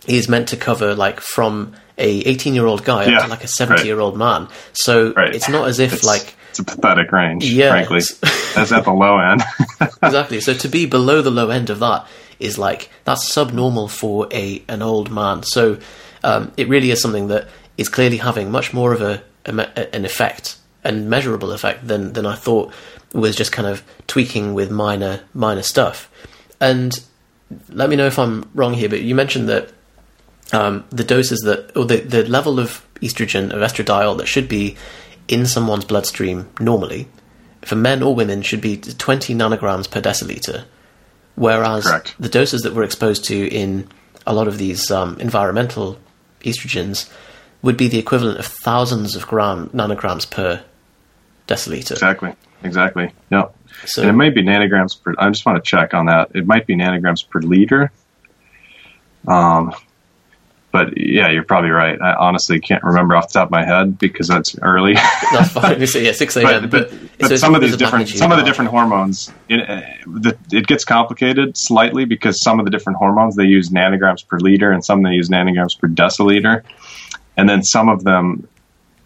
is 0.07 0.29
meant 0.29 0.49
to 0.49 0.57
cover 0.57 0.95
like 0.95 1.21
from 1.21 1.75
a 1.99 2.21
18 2.21 2.55
year 2.55 2.67
old 2.67 2.85
guy 2.85 3.07
yeah, 3.07 3.19
up 3.19 3.25
to 3.25 3.31
like 3.31 3.45
a 3.45 3.49
70 3.49 3.85
year 3.85 4.01
old 4.01 4.17
man. 4.17 4.49
So 4.73 5.13
right. 5.13 5.35
it's 5.35 5.49
not 5.49 5.69
as 5.69 5.79
if 5.79 5.93
it's, 5.93 6.05
like 6.05 6.35
it's 6.51 6.59
a 6.59 6.65
pathetic 6.65 7.13
range. 7.13 7.45
Yeah, 7.45 7.71
frankly, 7.71 8.01
that's 8.55 8.73
at 8.73 8.85
the 8.85 8.93
low 8.93 9.19
end. 9.19 9.43
exactly. 10.03 10.41
So 10.41 10.55
to 10.55 10.69
be 10.69 10.87
below 10.87 11.23
the 11.23 11.31
low 11.31 11.51
end 11.51 11.71
of 11.71 11.79
that 11.81 12.07
is 12.39 12.59
like 12.59 12.91
that's 13.05 13.29
subnormal 13.29 13.89
for 13.89 14.27
a 14.33 14.63
an 14.69 14.83
old 14.83 15.11
man. 15.11 15.43
So 15.43 15.79
um, 16.25 16.53
it 16.57 16.69
really 16.69 16.91
is 16.91 17.01
something 17.01 17.29
that 17.29 17.49
is 17.77 17.89
clearly 17.89 18.17
having 18.17 18.51
much 18.51 18.73
more 18.73 18.93
of 18.93 19.03
a, 19.03 19.23
a 19.45 19.95
an 19.95 20.05
effect 20.05 20.57
and 20.83 21.11
measurable 21.11 21.53
effect 21.53 21.87
than 21.87 22.15
than 22.15 22.27
I 22.27 22.35
thought 22.35 22.73
was 23.13 23.37
just 23.37 23.53
kind 23.53 23.69
of 23.69 23.83
tweaking 24.07 24.55
with 24.55 24.71
minor 24.71 25.21
minor 25.35 25.63
stuff. 25.63 26.11
And 26.61 26.99
let 27.69 27.91
me 27.91 27.97
know 27.97 28.07
if 28.07 28.19
I'm 28.19 28.49
wrong 28.55 28.75
here, 28.75 28.89
but 28.89 29.03
you 29.03 29.15
mentioned 29.15 29.49
that 29.49 29.73
um, 30.53 30.85
the 30.91 31.05
doses 31.05 31.41
that 31.41 31.77
or 31.77 31.85
the 31.85 31.99
the 31.99 32.25
level 32.29 32.59
of 32.59 32.87
estrogen 33.01 33.51
of 33.51 33.61
estradiol 33.61 34.19
that 34.19 34.27
should 34.27 34.49
be 34.49 34.77
in 35.29 35.47
someone's 35.47 35.85
bloodstream 35.85 36.49
normally 36.59 37.09
for 37.63 37.77
men 37.77 38.03
or 38.03 38.15
women 38.15 38.43
should 38.43 38.61
be 38.61 38.77
20 38.77 39.35
nanograms 39.35 39.91
per 39.91 40.01
deciliter, 40.01 40.65
whereas 41.35 41.87
Correct. 41.87 42.15
the 42.19 42.29
doses 42.29 42.63
that 42.63 42.75
we're 42.75 42.85
exposed 42.85 43.25
to 43.27 43.49
in 43.49 43.89
a 44.27 44.35
lot 44.35 44.49
of 44.49 44.59
these 44.59 44.91
um, 44.91 45.19
environmental 45.21 45.99
estrogens 46.41 47.11
would 47.63 47.77
be 47.77 47.89
the 47.89 47.99
equivalent 47.99 48.39
of 48.39 48.47
thousands 48.47 49.15
of 49.15 49.27
gram 49.27 49.69
nanograms 49.69 50.31
per 50.31 50.63
deciliter. 51.47 51.93
Exactly. 51.93 52.35
Exactly. 52.63 53.13
Yeah. 53.31 53.49
So 53.87 54.03
and 54.03 54.11
it 54.11 54.15
might 54.15 54.35
be 54.35 54.43
nanograms 54.43 55.01
per. 55.01 55.15
I 55.19 55.29
just 55.31 55.47
want 55.47 55.63
to 55.63 55.69
check 55.69 55.95
on 55.95 56.07
that. 56.07 56.31
It 56.35 56.47
might 56.47 56.67
be 56.67 56.77
nanograms 56.77 57.27
per 57.27 57.41
liter. 57.41 57.91
Um, 59.27 59.73
but 60.73 60.97
yeah, 60.97 61.29
you're 61.31 61.45
probably 61.45 61.71
right. 61.71 62.01
I 62.01 62.15
honestly 62.15 62.61
can't 62.61 62.83
remember 62.85 63.17
off 63.17 63.29
the 63.29 63.41
top 63.41 63.49
of 63.49 63.51
my 63.51 63.65
head 63.65 63.99
because 63.99 64.29
that's 64.29 64.57
early. 64.63 64.95
that's 65.33 65.51
fine. 65.53 65.87
So, 65.87 65.99
yeah, 65.99 66.13
six 66.13 66.37
a.m. 66.37 66.69
but, 66.69 66.91
but, 66.91 66.93
but 67.19 67.29
so 67.29 67.37
some 67.37 67.55
of 67.55 67.61
these 67.61 67.77
different 67.77 68.09
some 68.09 68.31
of 68.31 68.39
the 68.39 68.45
different 68.45 68.71
hormones 68.71 69.33
it, 69.49 69.69
uh, 69.69 69.81
the, 70.07 70.37
it 70.53 70.67
gets 70.67 70.85
complicated 70.85 71.57
slightly 71.57 72.05
because 72.05 72.41
some 72.41 72.59
of 72.59 72.65
the 72.65 72.71
different 72.71 72.99
hormones 72.99 73.37
they 73.37 73.45
use 73.45 73.71
nanograms 73.71 74.27
per 74.27 74.39
liter 74.39 74.71
and 74.71 74.85
some 74.85 75.03
they 75.03 75.11
use 75.11 75.29
nanograms 75.29 75.79
per 75.79 75.89
deciliter 75.89 76.63
and 77.37 77.49
then 77.49 77.63
some 77.63 77.89
of 77.89 78.05
them 78.05 78.47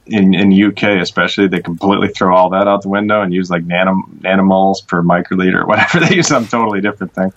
in 0.06 0.34
in 0.34 0.52
UK 0.52 1.00
especially 1.00 1.48
they 1.48 1.60
completely 1.60 2.08
throw 2.08 2.36
all 2.36 2.50
that 2.50 2.68
out 2.68 2.82
the 2.82 2.88
window 2.88 3.22
and 3.22 3.32
use 3.32 3.50
like 3.50 3.64
nanom, 3.64 4.02
nanomoles 4.20 4.86
per 4.86 5.02
microliter 5.02 5.62
or 5.62 5.66
whatever 5.66 6.00
they 6.06 6.16
use 6.16 6.28
some 6.28 6.46
totally 6.46 6.80
different 6.80 7.14
thing 7.14 7.32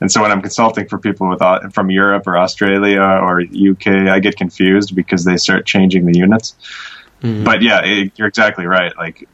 and 0.00 0.12
so 0.12 0.20
when 0.20 0.30
I'm 0.30 0.42
consulting 0.42 0.88
for 0.88 0.98
people 0.98 1.28
with 1.28 1.40
uh, 1.40 1.68
from 1.70 1.90
Europe 1.90 2.26
or 2.26 2.36
Australia 2.36 3.00
or 3.00 3.40
UK 3.40 3.86
I 3.86 4.18
get 4.18 4.36
confused 4.36 4.94
because 4.94 5.24
they 5.24 5.36
start 5.36 5.64
changing 5.64 6.04
the 6.06 6.18
units 6.18 6.54
but 7.22 7.62
yeah, 7.62 7.82
it, 7.84 8.12
you're 8.16 8.28
exactly 8.28 8.66
right. 8.66 8.96
Like 8.96 9.28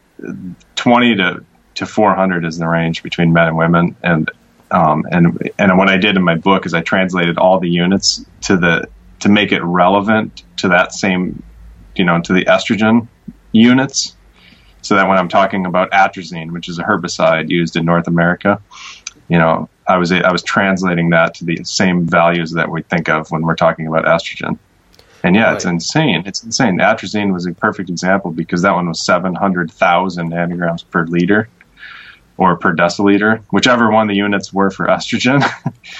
20 0.76 1.16
to, 1.16 1.44
to 1.76 1.86
400 1.86 2.44
is 2.44 2.58
the 2.58 2.68
range 2.68 3.02
between 3.02 3.32
men 3.32 3.48
and 3.48 3.56
women. 3.56 3.96
And, 4.02 4.30
um, 4.70 5.06
and, 5.10 5.50
and 5.58 5.78
what 5.78 5.88
I 5.88 5.96
did 5.96 6.16
in 6.16 6.22
my 6.22 6.34
book 6.34 6.66
is 6.66 6.74
I 6.74 6.82
translated 6.82 7.38
all 7.38 7.58
the 7.58 7.70
units 7.70 8.24
to 8.42 8.56
the, 8.56 8.88
to 9.20 9.28
make 9.30 9.52
it 9.52 9.62
relevant 9.62 10.42
to 10.58 10.68
that 10.68 10.92
same, 10.92 11.42
you 11.98 12.04
know, 12.04 12.20
to 12.20 12.32
the 12.32 12.44
estrogen 12.44 13.08
units. 13.52 14.14
So 14.82 14.94
that 14.94 15.08
when 15.08 15.18
I'm 15.18 15.28
talking 15.28 15.66
about 15.66 15.90
atrazine, 15.90 16.52
which 16.52 16.68
is 16.68 16.78
a 16.78 16.84
herbicide 16.84 17.50
used 17.50 17.76
in 17.76 17.84
North 17.84 18.06
America, 18.06 18.62
you 19.28 19.36
know, 19.36 19.68
I 19.88 19.96
was, 19.96 20.12
I 20.12 20.30
was 20.30 20.42
translating 20.42 21.10
that 21.10 21.34
to 21.34 21.44
the 21.44 21.62
same 21.64 22.06
values 22.06 22.52
that 22.52 22.70
we 22.70 22.82
think 22.82 23.08
of 23.08 23.30
when 23.30 23.42
we're 23.42 23.56
talking 23.56 23.86
about 23.86 24.04
estrogen. 24.04 24.58
And 25.24 25.34
yeah, 25.34 25.52
it's 25.52 25.64
insane. 25.64 26.22
It's 26.26 26.44
insane. 26.44 26.78
Atrazine 26.78 27.32
was 27.32 27.44
a 27.46 27.52
perfect 27.52 27.90
example 27.90 28.30
because 28.30 28.62
that 28.62 28.74
one 28.74 28.88
was 28.88 29.04
700,000 29.04 30.30
nanograms 30.30 30.88
per 30.88 31.04
liter 31.06 31.48
or 32.36 32.56
per 32.56 32.74
deciliter, 32.74 33.42
whichever 33.50 33.90
one 33.90 34.06
the 34.06 34.14
units 34.14 34.52
were 34.52 34.70
for 34.70 34.86
estrogen. 34.86 35.42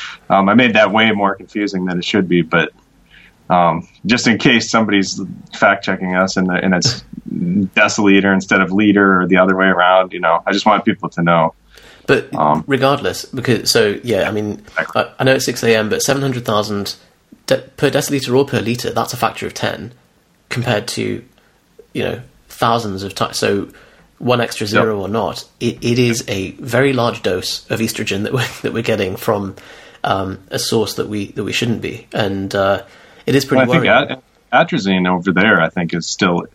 um, 0.31 0.49
I 0.49 0.55
made 0.55 0.75
that 0.75 0.93
way 0.93 1.11
more 1.11 1.35
confusing 1.35 1.85
than 1.85 1.99
it 1.99 2.05
should 2.05 2.29
be, 2.29 2.43
but 2.43 2.73
um, 3.51 3.89
just 4.07 4.27
in 4.27 4.39
case 4.39 4.71
somebody's 4.71 5.21
fact 5.55 5.85
checking 5.85 6.15
us 6.15 6.37
and, 6.37 6.49
the, 6.49 6.55
and 6.55 6.75
it's 6.75 7.05
deciliter 7.29 8.33
instead 8.33 8.61
of 8.61 8.73
liter 8.73 9.21
or 9.23 9.27
the 9.27 9.37
other 9.37 9.57
way 9.57 9.67
around, 9.67 10.13
you 10.13 10.21
know, 10.21 10.43
I 10.47 10.53
just 10.53 10.67
want 10.67 10.85
people 10.85 11.09
to 11.11 11.23
know. 11.23 11.55
But 12.07 12.35
Um, 12.35 12.65
regardless, 12.67 13.27
because 13.27 13.71
so 13.71 14.01
yeah, 14.03 14.29
I 14.29 14.33
mean, 14.33 14.65
I, 14.79 15.13
I 15.19 15.25
know 15.25 15.35
it's 15.35 15.45
six 15.45 15.63
a.m., 15.63 15.91
but 15.91 16.03
seven 16.03 16.23
hundred 16.23 16.47
thousand 16.47 16.97
de- 17.47 17.59
per 17.77 17.91
deciliter 17.91 18.35
or 18.35 18.47
per 18.47 18.61
liter, 18.61 18.91
that's 18.91 19.13
a 19.13 19.17
factor 19.17 19.47
of 19.47 19.53
ten 19.53 19.93
compared 20.49 20.89
to 20.89 21.23
you 21.93 22.03
know 22.03 22.23
thousands 22.49 23.03
of 23.03 23.15
times. 23.15 23.37
So 23.37 23.69
one 24.19 24.41
extra 24.41 24.67
zero 24.67 25.01
or 25.01 25.09
not, 25.09 25.45
it, 25.61 25.85
it 25.85 25.99
is 25.99 26.25
a 26.29 26.53
very 26.53 26.93
large 26.93 27.23
dose 27.23 27.71
of 27.71 27.81
estrogen 27.81 28.23
that 28.25 28.33
we're 28.33 28.49
that 28.63 28.73
we're 28.73 28.83
getting 28.83 29.17
from 29.17 29.57
um, 30.03 30.39
a 30.51 30.59
source 30.59 30.95
that 30.95 31.09
we 31.09 31.33
that 31.33 31.45
we 31.45 31.53
shouldn't 31.53 31.83
be, 31.83 32.07
and 32.15 32.55
uh, 32.55 32.85
it 33.29 33.35
is 33.35 33.45
pretty 33.45 33.69
Well, 33.69 33.79
I 33.87 34.07
think 34.07 34.23
at- 34.53 34.69
atrazine 34.69 35.09
over 35.09 35.33
there, 35.33 35.61
I 35.61 35.69
think, 35.69 35.95
is 35.95 36.07
still 36.07 36.47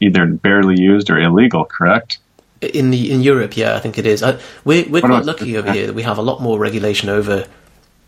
either 0.00 0.26
barely 0.26 0.80
used 0.80 1.10
or 1.10 1.18
illegal, 1.18 1.64
correct? 1.64 2.18
In 2.60 2.90
the 2.90 3.12
in 3.12 3.20
Europe, 3.20 3.56
yeah, 3.56 3.76
I 3.76 3.80
think 3.80 3.98
it 3.98 4.06
is. 4.06 4.22
I, 4.22 4.38
we're 4.64 4.84
we're 4.88 5.02
What 5.02 5.10
quite 5.10 5.24
lucky 5.24 5.56
over 5.56 5.70
here 5.72 5.86
that 5.86 5.94
we 5.94 6.02
have 6.02 6.18
a 6.18 6.22
lot 6.22 6.40
more 6.40 6.58
regulation 6.58 7.08
over 7.08 7.46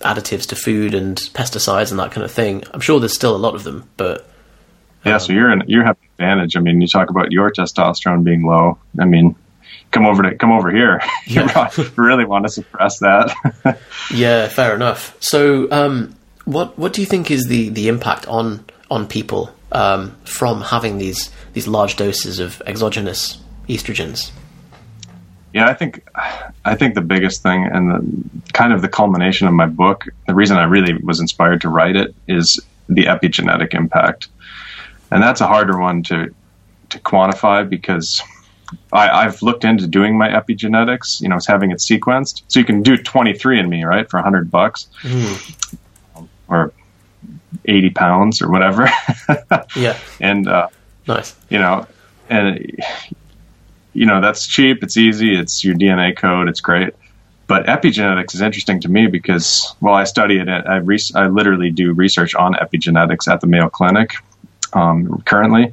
additives 0.01 0.47
to 0.49 0.57
food 0.57 0.95
and 0.95 1.17
pesticides 1.35 1.91
and 1.91 1.99
that 1.99 2.13
kind 2.13 2.25
of 2.25 2.31
thing. 2.31 2.63
I'm 2.73 2.81
sure 2.81 3.01
there's 3.01 3.15
still 3.15 3.35
a 3.35 3.39
lot 3.39 3.55
of 3.55 3.65
them, 3.65 3.89
but 3.97 4.29
Yeah, 5.05 5.19
so 5.19 5.33
you're 5.33 5.51
in, 5.51 5.65
you 5.67 5.83
have 5.83 5.97
an 5.97 6.09
advantage. 6.27 6.57
I 6.57 6.61
mean, 6.61 6.81
you 6.81 6.87
talk 6.87 7.11
about 7.11 7.33
your 7.33 7.51
testosterone 7.51 8.25
being 8.25 8.45
low. 8.45 8.79
I 9.01 9.05
mean, 9.05 9.35
come 9.91 10.07
over 10.07 10.23
to 10.23 10.35
come 10.37 10.53
over 10.53 10.71
here. 10.71 11.01
you 11.27 11.47
really 11.97 12.25
want 12.25 12.47
to 12.47 12.51
suppress 12.53 12.99
that. 13.01 13.79
yeah, 14.15 14.49
fair 14.49 14.75
enough. 14.75 15.17
So, 15.21 15.71
um, 15.71 16.15
what 16.47 16.79
what 16.79 16.95
do 16.95 17.03
you 17.03 17.07
think 17.07 17.31
is 17.31 17.47
the, 17.47 17.69
the 17.69 17.89
impact 17.89 18.27
on 18.27 18.65
on 18.91 19.07
people 19.07 19.53
um, 19.73 20.17
from 20.25 20.63
having 20.63 20.97
these 20.99 21.31
these 21.53 21.69
large 21.69 21.97
doses 21.97 22.39
of 22.39 22.63
exogenous 22.67 23.39
estrogens? 23.69 24.33
yeah, 25.57 25.69
I 25.69 25.73
think 25.73 26.07
I 26.67 26.75
think 26.75 26.95
the 26.95 27.01
biggest 27.01 27.43
thing 27.43 27.65
and 27.65 27.91
the 27.91 28.53
kind 28.53 28.75
of 28.75 28.83
the 28.83 28.91
culmination 28.91 29.49
of 29.49 29.55
my 29.55 29.65
book, 29.65 30.05
the 30.27 30.35
reason 30.35 30.59
I 30.59 30.65
really 30.65 30.93
was 31.03 31.19
inspired 31.19 31.63
to 31.63 31.71
write 31.71 31.97
it 31.97 32.15
is 32.29 32.61
the 32.91 33.05
epigenetic 33.05 33.73
impact, 33.73 34.29
and 35.11 35.23
that's 35.23 35.41
a 35.41 35.47
harder 35.47 35.79
one 35.79 36.03
to 36.05 36.35
to 36.91 36.99
quantify 36.99 37.67
because 37.67 38.23
I, 38.93 39.09
I've 39.09 39.41
looked 39.41 39.65
into 39.65 39.87
doing 39.87 40.19
my 40.19 40.29
epigenetics. 40.29 41.23
You 41.23 41.31
know, 41.31 41.37
it's 41.37 41.47
having 41.47 41.71
it 41.71 41.79
sequenced, 41.79 42.43
so 42.49 42.59
you 42.59 42.67
can 42.67 42.83
do 42.83 42.99
23 42.99 43.59
and 43.59 43.71
Me, 43.71 43.83
right, 43.85 44.11
for 44.11 44.19
100 44.19 44.51
bucks 44.51 44.89
or 46.49 46.73
80 47.65 47.91
pounds 47.91 48.43
or 48.43 48.51
whatever, 48.51 48.89
Yeah, 49.77 49.99
and 50.21 50.49
uh, 50.49 50.69
nice. 51.07 51.35
you 51.49 51.59
know, 51.59 51.87
and 52.29 52.81
you 53.93 54.07
know 54.07 54.21
that's 54.21 54.47
cheap. 54.47 54.83
It's 54.83 54.97
easy. 54.97 55.39
It's 55.39 55.65
your 55.65 55.75
DNA 55.75 56.17
code. 56.17 56.49
It's 56.49 56.61
great. 56.61 56.95
But 57.49 57.67
epigenetics 57.67 58.35
is 58.35 58.41
interesting 58.41 58.81
to 58.81 58.89
me 58.89 59.07
because, 59.07 59.73
well, 59.81 59.95
I 59.95 60.03
study 60.03 60.39
it. 60.39 60.49
I, 60.49 60.79
re- 60.79 60.99
I 61.15 61.29
literally 61.29 61.71
do 61.71 61.93
research 61.93 62.35
on 62.35 62.55
epigenetics 62.55 63.29
at 63.33 63.41
the 63.41 63.47
Mayo 63.47 63.69
Clinic 63.69 64.15
um, 64.73 65.23
currently. 65.27 65.73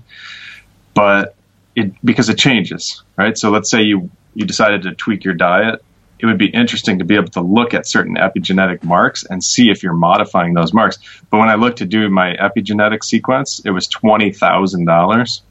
But 0.93 1.35
it 1.75 1.91
because 2.05 2.29
it 2.29 2.37
changes, 2.37 3.01
right? 3.17 3.35
So 3.37 3.49
let's 3.49 3.71
say 3.71 3.81
you 3.81 4.09
you 4.35 4.45
decided 4.45 4.83
to 4.83 4.93
tweak 4.93 5.23
your 5.23 5.33
diet. 5.33 5.83
It 6.23 6.27
would 6.27 6.37
be 6.37 6.47
interesting 6.47 6.99
to 6.99 7.05
be 7.05 7.15
able 7.15 7.31
to 7.31 7.41
look 7.41 7.73
at 7.73 7.85
certain 7.85 8.15
epigenetic 8.15 8.81
marks 8.81 9.25
and 9.25 9.43
see 9.43 9.69
if 9.69 9.83
you're 9.83 9.91
modifying 9.91 10.53
those 10.53 10.73
marks. 10.73 10.97
But 11.29 11.39
when 11.39 11.49
I 11.49 11.55
looked 11.55 11.79
to 11.79 11.85
do 11.85 12.07
my 12.07 12.33
epigenetic 12.37 13.03
sequence, 13.03 13.61
it 13.65 13.71
was 13.71 13.87
twenty 13.87 14.31
thousand 14.31 14.85
dollars. 14.85 15.41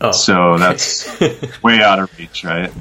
Oh, 0.00 0.10
So 0.10 0.58
that's 0.58 1.08
way 1.62 1.80
out 1.80 2.00
of 2.00 2.18
reach, 2.18 2.42
right? 2.42 2.72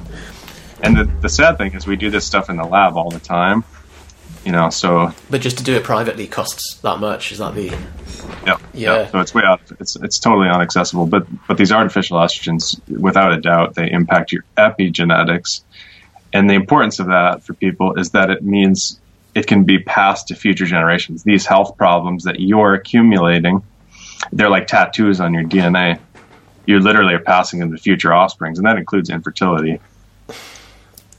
And 0.82 0.98
the, 0.98 1.04
the 1.22 1.30
sad 1.30 1.60
thing 1.60 1.76
is, 1.76 1.86
we 1.86 1.96
do 1.96 2.10
this 2.10 2.26
stuff 2.26 2.50
in 2.50 2.56
the 2.56 2.66
lab 2.66 2.98
all 2.98 3.12
the 3.12 3.20
time. 3.20 3.64
You 4.44 4.52
know, 4.52 4.72
so 4.72 5.14
but 5.30 5.42
just 5.42 5.60
to 5.60 5.64
do 5.64 5.76
it 5.76 5.84
privately 5.84 6.26
costs 6.26 6.80
that 6.82 6.98
much. 6.98 7.32
Is 7.32 7.38
that 7.38 7.54
the 7.54 7.68
yeah, 8.48 8.58
Yeah. 8.74 9.12
So 9.12 9.20
it's 9.20 9.36
way 9.36 9.44
out. 9.44 9.62
It's 9.80 9.96
it's 9.96 10.18
totally 10.18 10.48
unaccessible. 10.48 11.08
But 11.08 11.28
but 11.48 11.58
these 11.58 11.72
artificial 11.72 12.18
estrogens, 12.18 12.82
without 12.90 13.32
a 13.32 13.40
doubt, 13.40 13.76
they 13.76 13.92
impact 13.92 14.32
your 14.32 14.44
epigenetics. 14.58 15.62
And 16.34 16.50
the 16.50 16.54
importance 16.54 17.00
of 17.00 17.08
that 17.08 17.44
for 17.44 17.54
people 17.54 18.00
is 18.00 18.12
that 18.12 18.30
it 18.30 18.44
means 18.44 19.00
it 19.36 19.48
can 19.48 19.64
be 19.64 19.80
passed 19.80 20.28
to 20.28 20.36
future 20.36 20.66
generations. 20.66 21.24
These 21.24 21.46
health 21.46 21.78
problems 21.78 22.24
that 22.24 22.40
you're 22.40 22.74
accumulating, 22.74 23.64
they're 24.32 24.50
like 24.50 24.68
tattoos 24.68 25.20
on 25.20 25.34
your 25.34 25.44
DNA. 25.44 26.00
You 26.66 26.80
literally 26.80 27.14
are 27.14 27.20
passing 27.20 27.60
them 27.60 27.72
to 27.72 27.78
future 27.78 28.14
offsprings, 28.14 28.60
and 28.60 28.68
that 28.68 28.78
includes 28.78 29.10
infertility. 29.10 29.80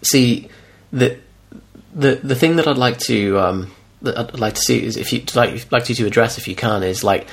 see 0.02 0.48
the 0.92 1.18
the 1.94 2.16
the 2.16 2.34
thing 2.34 2.56
that 2.56 2.66
I'd 2.66 2.78
like 2.78 2.98
to 3.00 3.38
um, 3.38 3.72
that 4.02 4.16
I'd 4.16 4.38
like 4.38 4.54
to 4.54 4.60
see 4.60 4.82
is 4.82 4.96
if 4.96 5.12
you 5.12 5.22
like 5.34 5.70
like 5.72 5.88
you 5.88 5.94
to 5.96 6.06
address 6.06 6.38
if 6.38 6.46
you 6.48 6.54
can 6.54 6.82
is 6.82 7.02
like 7.02 7.26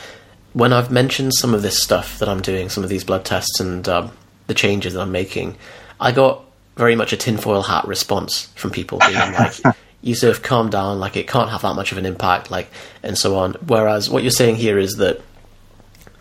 when 0.53 0.73
I've 0.73 0.91
mentioned 0.91 1.33
some 1.35 1.53
of 1.53 1.61
this 1.61 1.81
stuff 1.81 2.19
that 2.19 2.27
I'm 2.27 2.41
doing, 2.41 2.69
some 2.69 2.83
of 2.83 2.89
these 2.89 3.03
blood 3.03 3.25
tests 3.25 3.59
and 3.59 3.87
um, 3.87 4.11
the 4.47 4.53
changes 4.53 4.93
that 4.93 5.01
I'm 5.01 5.11
making, 5.11 5.55
I 5.99 6.11
got 6.11 6.43
very 6.79 6.95
much 6.95 7.11
a 7.13 7.17
tinfoil 7.17 7.61
hat 7.61 7.85
response 7.85 8.45
from 8.55 8.71
people 8.71 8.99
being 8.99 9.13
like, 9.33 9.53
Yusuf, 10.01 10.41
calm 10.41 10.69
down, 10.69 10.99
like 10.99 11.17
it 11.17 11.27
can't 11.27 11.49
have 11.49 11.61
that 11.61 11.75
much 11.75 11.91
of 11.91 11.97
an 11.97 12.05
impact, 12.05 12.49
like, 12.49 12.71
and 13.03 13.17
so 13.17 13.35
on. 13.35 13.53
Whereas 13.67 14.09
what 14.09 14.23
you're 14.23 14.31
saying 14.31 14.55
here 14.55 14.79
is 14.79 14.93
that 14.93 15.21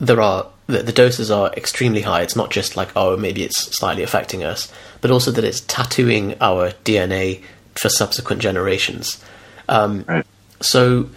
there 0.01 0.21
are 0.21 0.49
the, 0.67 0.83
the 0.83 0.93
doses 0.93 1.31
are 1.31 1.53
extremely 1.55 2.03
high. 2.03 2.23
It's 2.23 2.37
not 2.37 2.51
just 2.51 2.77
like 2.77 2.91
oh 2.97 3.17
maybe 3.17 3.45
it's 3.45 3.77
slightly 3.77 4.03
affecting 4.03 4.43
us, 4.43 4.71
but 5.01 5.11
also 5.13 5.31
that 5.31 5.45
it's 5.45 5.61
tattooing 5.61 6.35
our 6.41 6.73
DNA 6.85 7.43
for 7.81 7.89
subsequent 7.89 8.43
generations. 8.43 9.23
Um, 9.69 10.05
Right. 10.09 10.27
So, 10.61 11.09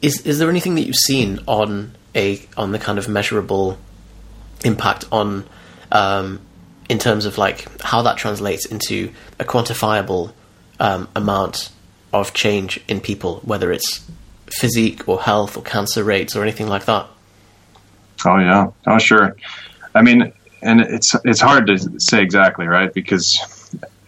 is 0.00 0.22
is 0.22 0.38
there 0.38 0.48
anything 0.48 0.74
that 0.76 0.86
you've 0.86 0.96
seen 0.96 1.40
on 1.46 1.94
a 2.14 2.40
on 2.56 2.72
the 2.72 2.78
kind 2.78 2.98
of 2.98 3.06
measurable 3.06 3.76
impact 4.64 5.04
on 5.12 5.44
um, 5.92 6.40
in 6.88 6.98
terms 6.98 7.26
of 7.26 7.38
like 7.38 7.66
how 7.82 8.02
that 8.02 8.16
translates 8.16 8.64
into 8.64 9.12
a 9.38 9.44
quantifiable 9.44 10.32
um, 10.80 11.08
amount 11.14 11.70
of 12.12 12.32
change 12.32 12.80
in 12.88 13.00
people, 13.00 13.40
whether 13.44 13.70
it's 13.70 14.08
physique 14.46 15.08
or 15.08 15.20
health 15.20 15.56
or 15.56 15.62
cancer 15.62 16.02
rates 16.02 16.34
or 16.34 16.42
anything 16.42 16.68
like 16.68 16.86
that? 16.86 17.06
Oh 18.24 18.38
yeah. 18.38 18.68
Oh 18.86 18.98
sure. 18.98 19.36
I 19.94 20.02
mean, 20.02 20.32
and 20.62 20.80
it's 20.80 21.14
it's 21.24 21.40
hard 21.40 21.66
to 21.66 22.00
say 22.00 22.22
exactly, 22.22 22.66
right? 22.66 22.92
Because 22.92 23.38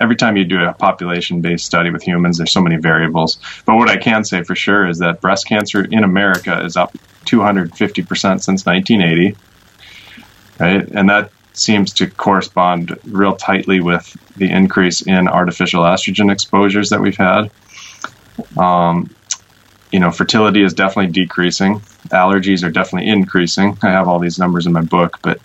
every 0.01 0.17
time 0.17 0.37
you 0.37 0.45
do 0.45 0.65
a 0.65 0.73
population-based 0.73 1.65
study 1.65 1.91
with 1.91 2.03
humans, 2.03 2.39
there's 2.39 2.51
so 2.51 2.63
many 2.63 2.77
variables. 2.77 3.39
But 3.67 3.77
what 3.77 3.89
I 3.89 3.99
can 3.99 4.25
say 4.25 4.43
for 4.43 4.55
sure 4.55 4.89
is 4.89 4.99
that 4.99 5.21
breast 5.21 5.47
cancer 5.47 5.85
in 5.85 6.03
America 6.03 6.65
is 6.65 6.77
up 6.77 6.97
250 7.27 8.03
percent 8.03 8.43
since 8.43 8.65
1980, 8.65 9.37
right? 10.59 10.89
And 10.89 11.11
that 11.11 11.31
seems 11.61 11.93
to 11.95 12.09
correspond 12.09 12.99
real 13.05 13.37
tightly 13.37 13.81
with 13.81 14.17
the 14.37 14.51
increase 14.51 15.03
in 15.03 15.29
artificial 15.29 15.83
estrogen 15.85 16.33
exposures 16.33 16.91
that 16.91 17.01
we've 17.01 17.17
had. 17.17 17.51
Um, 18.57 19.15
you 19.93 20.01
know, 20.01 20.11
fertility 20.11 20.63
is 20.63 20.73
definitely 20.73 21.13
decreasing. 21.13 21.81
Allergies 22.09 22.65
are 22.65 22.71
definitely 22.71 23.09
increasing. 23.09 23.77
I 23.83 23.91
have 23.91 24.09
all 24.09 24.19
these 24.19 24.39
numbers 24.39 24.67
in 24.67 24.73
my 24.73 24.83
book, 24.83 25.19
but 25.23 25.41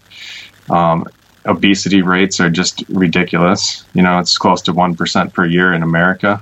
um, 0.70 1.06
obesity 1.46 2.02
rates 2.02 2.40
are 2.40 2.50
just 2.50 2.84
ridiculous. 2.90 3.84
You 3.94 4.04
know, 4.04 4.20
it's 4.20 4.38
close 4.38 4.62
to 4.64 4.74
one 4.74 4.96
percent 4.96 5.34
per 5.34 5.46
year 5.46 5.74
in 5.74 5.84
America. 5.84 6.42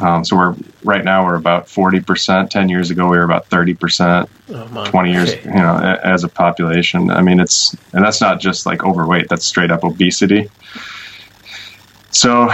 Um, 0.00 0.24
so 0.24 0.36
we're 0.36 0.56
right 0.84 1.04
now 1.04 1.24
we're 1.24 1.34
about 1.34 1.68
forty 1.68 2.00
percent. 2.00 2.50
Ten 2.50 2.68
years 2.68 2.90
ago 2.90 3.08
we 3.08 3.16
were 3.16 3.24
about 3.24 3.46
thirty 3.46 3.74
percent. 3.74 4.28
Oh. 4.48 4.84
Twenty 4.86 5.12
years, 5.12 5.34
you 5.44 5.50
know, 5.52 5.74
a- 5.76 6.00
as 6.06 6.24
a 6.24 6.28
population. 6.28 7.10
I 7.10 7.22
mean, 7.22 7.40
it's 7.40 7.74
and 7.92 8.04
that's 8.04 8.20
not 8.20 8.40
just 8.40 8.64
like 8.66 8.84
overweight. 8.84 9.28
That's 9.28 9.44
straight 9.44 9.70
up 9.70 9.84
obesity. 9.84 10.50
So, 12.10 12.50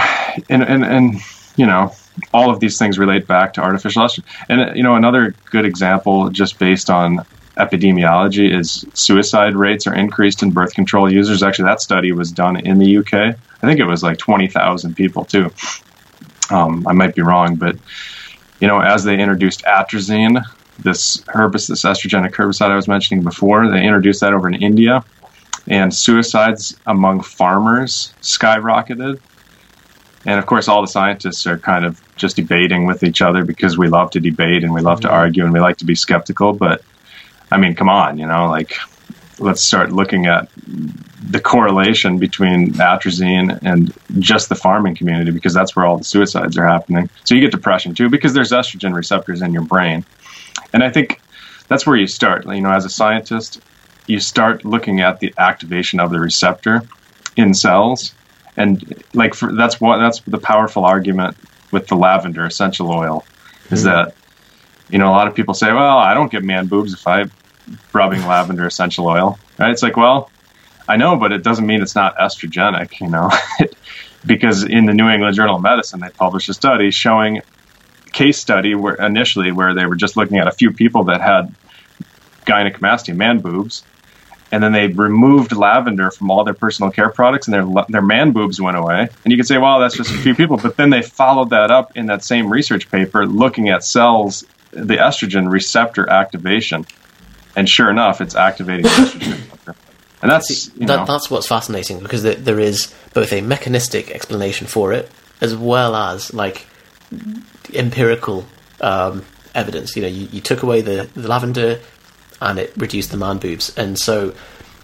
and 0.49 0.63
and 0.63 0.83
and 0.83 1.15
you 1.55 1.65
know, 1.65 1.93
all 2.33 2.49
of 2.49 2.59
these 2.59 2.77
things 2.77 2.97
relate 2.97 3.27
back 3.27 3.53
to 3.53 3.61
artificial 3.61 4.03
estrogen. 4.03 4.23
And 4.49 4.75
you 4.75 4.83
know, 4.83 4.95
another 4.95 5.35
good 5.51 5.65
example, 5.65 6.29
just 6.29 6.59
based 6.59 6.89
on 6.89 7.25
epidemiology, 7.57 8.53
is 8.57 8.85
suicide 8.93 9.55
rates 9.55 9.85
are 9.85 9.93
increased 9.95 10.41
in 10.43 10.51
birth 10.51 10.73
control 10.73 11.11
users. 11.11 11.43
Actually, 11.43 11.65
that 11.65 11.81
study 11.81 12.11
was 12.11 12.31
done 12.31 12.57
in 12.57 12.79
the 12.79 12.97
UK. 12.97 13.13
I 13.13 13.35
think 13.61 13.79
it 13.79 13.85
was 13.85 14.01
like 14.03 14.17
twenty 14.17 14.47
thousand 14.47 14.95
people 14.95 15.25
too. 15.25 15.51
Um, 16.49 16.85
I 16.87 16.93
might 16.93 17.15
be 17.15 17.21
wrong, 17.21 17.55
but 17.55 17.75
you 18.59 18.67
know, 18.67 18.79
as 18.79 19.03
they 19.03 19.19
introduced 19.19 19.63
atrazine, 19.63 20.43
this 20.79 21.17
herbicide, 21.23 21.67
this 21.67 21.83
estrogenic 21.83 22.33
herbicide 22.33 22.71
I 22.71 22.75
was 22.75 22.87
mentioning 22.87 23.23
before, 23.23 23.69
they 23.69 23.83
introduced 23.83 24.21
that 24.21 24.33
over 24.33 24.47
in 24.47 24.55
India, 24.55 25.03
and 25.67 25.93
suicides 25.93 26.77
among 26.85 27.21
farmers 27.21 28.13
skyrocketed. 28.21 29.19
And 30.25 30.39
of 30.39 30.45
course, 30.45 30.67
all 30.67 30.81
the 30.81 30.87
scientists 30.87 31.47
are 31.47 31.57
kind 31.57 31.85
of 31.85 32.01
just 32.17 32.35
debating 32.35 32.85
with 32.85 33.03
each 33.03 33.21
other 33.21 33.45
because 33.45 33.77
we 33.77 33.87
love 33.87 34.11
to 34.11 34.19
debate 34.19 34.63
and 34.63 34.73
we 34.73 34.81
love 34.81 34.99
to 35.01 35.09
argue 35.09 35.43
and 35.43 35.53
we 35.53 35.59
like 35.59 35.77
to 35.77 35.85
be 35.85 35.95
skeptical. 35.95 36.51
But 36.53 36.81
I 37.51 37.57
mean, 37.57 37.75
come 37.75 37.89
on, 37.89 38.17
you 38.17 38.27
know, 38.27 38.49
like 38.49 38.73
let's 39.39 39.61
start 39.61 39.91
looking 39.91 40.25
at 40.25 40.49
the 41.29 41.39
correlation 41.39 42.17
between 42.17 42.73
atrazine 42.73 43.59
and 43.61 43.93
just 44.19 44.49
the 44.49 44.55
farming 44.55 44.95
community 44.95 45.31
because 45.31 45.53
that's 45.53 45.75
where 45.75 45.85
all 45.85 45.97
the 45.97 46.03
suicides 46.03 46.57
are 46.57 46.65
happening. 46.65 47.09
So 47.23 47.35
you 47.35 47.41
get 47.41 47.51
depression 47.51 47.93
too 47.93 48.09
because 48.09 48.33
there's 48.33 48.51
estrogen 48.51 48.93
receptors 48.93 49.41
in 49.41 49.53
your 49.53 49.63
brain. 49.63 50.03
And 50.73 50.83
I 50.83 50.89
think 50.89 51.21
that's 51.67 51.85
where 51.85 51.95
you 51.95 52.07
start. 52.07 52.45
You 52.45 52.61
know, 52.61 52.71
as 52.71 52.85
a 52.85 52.89
scientist, 52.89 53.61
you 54.07 54.19
start 54.19 54.65
looking 54.65 55.01
at 55.01 55.19
the 55.19 55.33
activation 55.37 55.99
of 55.99 56.11
the 56.11 56.19
receptor 56.19 56.81
in 57.37 57.53
cells 57.53 58.13
and 58.57 59.03
like 59.13 59.33
for, 59.33 59.53
that's 59.53 59.79
what 59.79 59.97
that's 59.97 60.19
the 60.21 60.37
powerful 60.37 60.85
argument 60.85 61.37
with 61.71 61.87
the 61.87 61.95
lavender 61.95 62.45
essential 62.45 62.91
oil 62.91 63.23
is 63.71 63.85
mm-hmm. 63.85 63.89
that 63.89 64.15
you 64.89 64.97
know 64.97 65.07
a 65.07 65.15
lot 65.15 65.27
of 65.27 65.33
people 65.35 65.53
say 65.53 65.71
well 65.71 65.97
i 65.97 66.13
don't 66.13 66.31
get 66.31 66.43
man 66.43 66.67
boobs 66.67 66.93
if 66.93 67.07
i'm 67.07 67.31
rubbing 67.93 68.25
lavender 68.25 68.65
essential 68.65 69.07
oil 69.07 69.39
right? 69.57 69.71
It's 69.71 69.83
like 69.83 69.97
well 69.97 70.29
i 70.87 70.97
know 70.97 71.15
but 71.15 71.31
it 71.31 71.43
doesn't 71.43 71.65
mean 71.65 71.81
it's 71.81 71.95
not 71.95 72.17
estrogenic 72.17 72.99
you 72.99 73.07
know? 73.07 73.29
Because 74.25 74.65
in 74.65 74.85
the 74.85 74.93
new 74.93 75.07
england 75.07 75.35
journal 75.35 75.55
of 75.55 75.61
medicine 75.61 76.01
they 76.01 76.09
published 76.09 76.49
a 76.49 76.53
study 76.53 76.91
showing 76.91 77.41
case 78.11 78.37
study 78.37 78.75
where 78.75 78.95
initially 78.95 79.51
where 79.53 79.73
they 79.73 79.85
were 79.85 79.95
just 79.95 80.17
looking 80.17 80.37
at 80.37 80.47
a 80.47 80.51
few 80.51 80.71
people 80.71 81.05
that 81.05 81.21
had 81.21 81.55
gynecomastia 82.45 83.15
man 83.15 83.39
boobs 83.39 83.83
and 84.51 84.63
then 84.63 84.71
they 84.71 84.87
removed 84.87 85.55
lavender 85.55 86.11
from 86.11 86.31
all 86.31 86.43
their 86.43 86.53
personal 86.53 86.91
care 86.91 87.09
products, 87.09 87.47
and 87.47 87.53
their 87.53 87.85
their 87.89 88.01
man 88.01 88.31
boobs 88.31 88.59
went 88.59 88.77
away. 88.77 89.07
And 89.23 89.31
you 89.31 89.37
could 89.37 89.47
say, 89.47 89.57
well, 89.57 89.79
that's 89.79 89.95
just 89.95 90.11
a 90.11 90.17
few 90.17 90.35
people, 90.35 90.57
but 90.57 90.75
then 90.75 90.89
they 90.89 91.01
followed 91.01 91.51
that 91.51 91.71
up 91.71 91.95
in 91.95 92.07
that 92.07 92.23
same 92.23 92.51
research 92.51 92.89
paper, 92.89 93.25
looking 93.25 93.69
at 93.69 93.83
cells, 93.83 94.43
the 94.71 94.95
estrogen 94.95 95.49
receptor 95.49 96.09
activation, 96.09 96.85
and 97.55 97.67
sure 97.67 97.89
enough, 97.89 98.21
it's 98.21 98.35
activating 98.35 98.83
the 98.83 98.89
estrogen. 98.89 99.75
And 100.21 100.29
that's 100.29 100.67
you 100.75 100.85
that, 100.87 101.07
that's 101.07 101.31
what's 101.31 101.47
fascinating 101.47 101.99
because 101.99 102.23
there, 102.23 102.35
there 102.35 102.59
is 102.59 102.93
both 103.13 103.31
a 103.31 103.39
mechanistic 103.41 104.11
explanation 104.11 104.67
for 104.67 104.91
it 104.91 105.09
as 105.41 105.55
well 105.55 105.95
as 105.95 106.33
like 106.33 106.67
empirical 107.73 108.45
um, 108.81 109.25
evidence. 109.55 109.95
You 109.95 110.01
know, 110.03 110.07
you, 110.07 110.27
you 110.31 110.41
took 110.41 110.63
away 110.63 110.81
the, 110.81 111.09
the 111.15 111.27
lavender 111.27 111.79
and 112.41 112.59
it 112.59 112.73
reduced 112.77 113.11
the 113.11 113.17
man 113.17 113.37
boobs, 113.37 113.77
and 113.77 113.97
so 113.97 114.33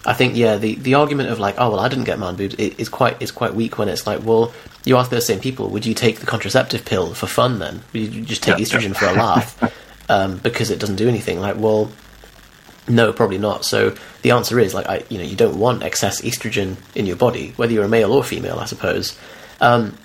I 0.05 0.13
think 0.13 0.35
yeah, 0.35 0.57
the, 0.57 0.75
the 0.75 0.93
argument 0.93 1.29
of 1.29 1.39
like, 1.39 1.55
oh 1.57 1.71
well, 1.71 1.79
I 1.79 1.87
didn't 1.89 2.03
get 2.05 2.19
man 2.19 2.35
boobs 2.35 2.55
is 2.55 2.89
quite 2.89 3.21
is 3.21 3.31
quite 3.31 3.55
weak 3.55 3.77
when 3.77 3.89
it's 3.89 4.05
like, 4.07 4.23
well, 4.23 4.53
you 4.85 4.97
ask 4.97 5.09
those 5.09 5.25
same 5.25 5.39
people, 5.39 5.69
would 5.69 5.85
you 5.85 5.93
take 5.93 6.19
the 6.19 6.25
contraceptive 6.25 6.85
pill 6.85 7.13
for 7.13 7.27
fun 7.27 7.59
then? 7.59 7.81
Would 7.93 8.13
you 8.13 8.21
just 8.23 8.43
take 8.43 8.57
Yeah. 8.57 8.65
estrogen 8.65 8.95
for 8.95 9.05
a 9.07 9.13
laugh 9.13 9.57
um, 10.09 10.37
because 10.37 10.69
it 10.69 10.79
doesn't 10.79 10.97
do 10.97 11.07
anything? 11.09 11.39
Like, 11.39 11.57
well, 11.57 11.91
no, 12.87 13.13
probably 13.13 13.37
not. 13.37 13.65
So 13.65 13.95
the 14.21 14.31
answer 14.31 14.59
is 14.59 14.73
like, 14.73 14.87
I, 14.87 15.03
you 15.09 15.17
know, 15.17 15.23
you 15.23 15.35
don't 15.35 15.57
want 15.57 15.83
excess 15.83 16.21
estrogen 16.21 16.77
in 16.93 17.05
your 17.05 17.15
body, 17.15 17.53
whether 17.55 17.73
you're 17.73 17.85
a 17.85 17.89
male 17.89 18.13
or 18.13 18.23
female, 18.23 18.59
I 18.59 18.65
suppose. 18.65 19.17
Um, 19.59 19.97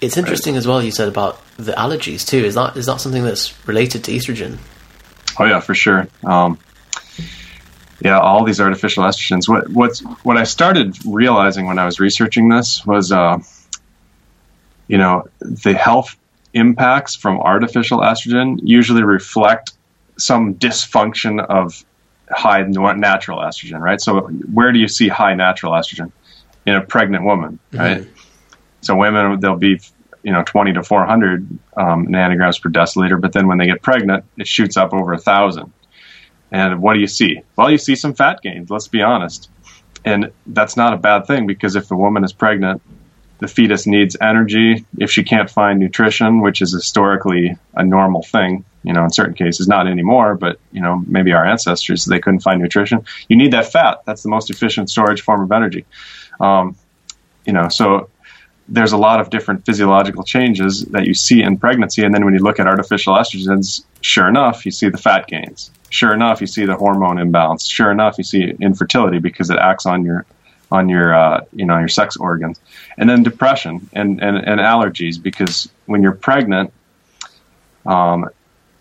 it's 0.00 0.16
interesting 0.16 0.56
as 0.56 0.66
well. 0.66 0.82
You 0.82 0.92
said 0.92 1.08
about 1.08 1.40
the 1.56 1.72
allergies 1.72 2.26
too. 2.26 2.38
Is 2.44 2.54
that 2.54 2.76
is 2.76 2.86
that 2.86 3.00
something 3.00 3.24
that's 3.24 3.66
related 3.66 4.04
to 4.04 4.12
estrogen? 4.12 4.58
Oh 5.38 5.44
yeah, 5.44 5.60
for 5.60 5.74
sure. 5.74 6.06
Um, 6.24 6.58
yeah, 8.00 8.20
all 8.20 8.44
these 8.44 8.60
artificial 8.60 9.04
estrogens. 9.04 9.48
What 9.48 9.68
what's 9.68 10.00
what 10.22 10.36
I 10.36 10.44
started 10.44 10.96
realizing 11.04 11.66
when 11.66 11.78
I 11.78 11.84
was 11.84 11.98
researching 11.98 12.48
this 12.48 12.86
was, 12.86 13.10
uh, 13.10 13.38
you 14.86 14.98
know, 14.98 15.28
the 15.40 15.74
health 15.74 16.16
impacts 16.54 17.16
from 17.16 17.40
artificial 17.40 18.00
estrogen 18.00 18.60
usually 18.62 19.02
reflect 19.02 19.72
some 20.16 20.54
dysfunction 20.54 21.44
of 21.44 21.84
high 22.30 22.62
natural 22.62 23.38
estrogen, 23.38 23.80
right? 23.80 24.00
So 24.00 24.20
where 24.52 24.72
do 24.72 24.78
you 24.78 24.88
see 24.88 25.08
high 25.08 25.34
natural 25.34 25.72
estrogen 25.72 26.12
in 26.66 26.74
a 26.74 26.80
pregnant 26.80 27.24
woman, 27.24 27.58
right? 27.72 28.06
So 28.80 28.96
women 28.96 29.40
they'll 29.40 29.56
be 29.56 29.80
you 30.22 30.32
know 30.32 30.42
20 30.44 30.74
to 30.74 30.82
400 30.82 31.58
um, 31.76 32.06
nanograms 32.08 32.60
per 32.60 32.70
deciliter, 32.70 33.20
but 33.20 33.32
then 33.32 33.46
when 33.46 33.58
they 33.58 33.66
get 33.66 33.82
pregnant, 33.82 34.24
it 34.36 34.46
shoots 34.46 34.76
up 34.76 34.92
over 34.92 35.12
a 35.12 35.18
thousand. 35.18 35.72
And 36.50 36.80
what 36.80 36.94
do 36.94 37.00
you 37.00 37.06
see? 37.06 37.42
Well, 37.56 37.70
you 37.70 37.78
see 37.78 37.94
some 37.94 38.14
fat 38.14 38.40
gains. 38.42 38.70
Let's 38.70 38.88
be 38.88 39.02
honest, 39.02 39.50
and 40.04 40.32
that's 40.46 40.76
not 40.76 40.94
a 40.94 40.96
bad 40.96 41.26
thing 41.26 41.46
because 41.46 41.76
if 41.76 41.90
a 41.90 41.96
woman 41.96 42.24
is 42.24 42.32
pregnant, 42.32 42.82
the 43.38 43.48
fetus 43.48 43.86
needs 43.86 44.16
energy. 44.20 44.84
If 44.98 45.10
she 45.10 45.22
can't 45.22 45.50
find 45.50 45.78
nutrition, 45.78 46.40
which 46.40 46.60
is 46.62 46.72
historically 46.72 47.56
a 47.74 47.84
normal 47.84 48.22
thing, 48.22 48.64
you 48.82 48.92
know, 48.92 49.04
in 49.04 49.10
certain 49.10 49.34
cases, 49.34 49.68
not 49.68 49.86
anymore, 49.86 50.34
but 50.34 50.58
you 50.72 50.80
know, 50.80 51.02
maybe 51.06 51.32
our 51.32 51.44
ancestors 51.44 52.04
they 52.04 52.20
couldn't 52.20 52.40
find 52.40 52.60
nutrition. 52.60 53.04
You 53.28 53.36
need 53.36 53.52
that 53.52 53.70
fat. 53.70 54.02
That's 54.06 54.22
the 54.22 54.28
most 54.28 54.50
efficient 54.50 54.90
storage 54.90 55.22
form 55.22 55.42
of 55.42 55.52
energy. 55.52 55.84
Um, 56.40 56.76
you 57.44 57.52
know, 57.52 57.68
so 57.68 58.10
there's 58.68 58.92
a 58.92 58.98
lot 58.98 59.20
of 59.20 59.30
different 59.30 59.64
physiological 59.64 60.22
changes 60.22 60.84
that 60.86 61.06
you 61.06 61.14
see 61.14 61.42
in 61.42 61.58
pregnancy, 61.58 62.04
and 62.04 62.14
then 62.14 62.24
when 62.24 62.34
you 62.34 62.40
look 62.40 62.60
at 62.60 62.66
artificial 62.66 63.14
estrogens, 63.14 63.84
sure 64.02 64.28
enough, 64.28 64.66
you 64.66 64.72
see 64.72 64.88
the 64.88 64.98
fat 64.98 65.26
gains. 65.26 65.70
Sure 65.90 66.12
enough, 66.12 66.40
you 66.40 66.46
see 66.46 66.66
the 66.66 66.76
hormone 66.76 67.18
imbalance. 67.18 67.66
Sure 67.66 67.90
enough, 67.90 68.18
you 68.18 68.24
see 68.24 68.54
infertility 68.60 69.18
because 69.18 69.48
it 69.48 69.56
acts 69.56 69.86
on 69.86 70.04
your 70.04 70.26
on 70.70 70.88
your 70.88 71.14
uh, 71.14 71.44
you 71.52 71.64
know 71.64 71.78
your 71.78 71.88
sex 71.88 72.16
organs, 72.16 72.60
and 72.96 73.08
then 73.08 73.22
depression 73.22 73.88
and, 73.92 74.22
and 74.22 74.36
and 74.36 74.60
allergies 74.60 75.20
because 75.22 75.68
when 75.86 76.02
you're 76.02 76.12
pregnant, 76.12 76.72
um, 77.86 78.28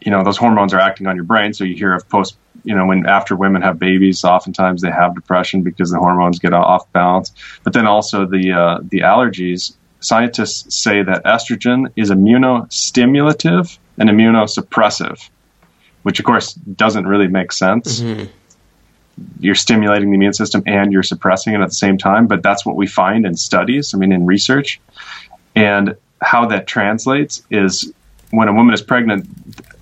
you 0.01 0.11
know, 0.11 0.23
those 0.23 0.37
hormones 0.37 0.73
are 0.73 0.79
acting 0.79 1.07
on 1.07 1.15
your 1.15 1.25
brain. 1.25 1.53
So 1.53 1.63
you 1.63 1.75
hear 1.75 1.93
of 1.93 2.07
post, 2.09 2.37
you 2.63 2.75
know, 2.75 2.85
when 2.85 3.05
after 3.05 3.35
women 3.35 3.61
have 3.61 3.79
babies, 3.79 4.23
oftentimes 4.23 4.81
they 4.81 4.91
have 4.91 5.15
depression 5.15 5.63
because 5.63 5.91
the 5.91 5.99
hormones 5.99 6.39
get 6.39 6.53
off 6.53 6.91
balance. 6.93 7.31
But 7.63 7.73
then 7.73 7.87
also 7.87 8.25
the 8.25 8.51
uh, 8.51 8.79
the 8.83 8.99
allergies. 8.99 9.75
Scientists 9.99 10.75
say 10.75 11.01
that 11.01 11.23
estrogen 11.25 11.91
is 11.95 12.11
immunostimulative 12.11 13.79
and 13.97 14.09
immunosuppressive, 14.09 15.27
which 16.03 16.19
of 16.19 16.25
course 16.25 16.53
doesn't 16.53 17.07
really 17.07 17.27
make 17.27 17.51
sense. 17.51 17.99
Mm-hmm. 18.01 18.25
You're 19.39 19.55
stimulating 19.55 20.09
the 20.09 20.15
immune 20.15 20.33
system 20.33 20.63
and 20.65 20.91
you're 20.91 21.03
suppressing 21.03 21.53
it 21.53 21.61
at 21.61 21.69
the 21.69 21.75
same 21.75 21.97
time, 21.97 22.27
but 22.27 22.43
that's 22.43 22.65
what 22.65 22.75
we 22.75 22.87
find 22.87 23.25
in 23.25 23.35
studies. 23.35 23.93
I 23.93 23.97
mean, 23.97 24.11
in 24.11 24.25
research, 24.25 24.79
and 25.55 25.95
how 26.21 26.45
that 26.47 26.67
translates 26.67 27.43
is 27.49 27.91
when 28.31 28.47
a 28.47 28.53
woman 28.53 28.73
is 28.73 28.81
pregnant, 28.81 29.27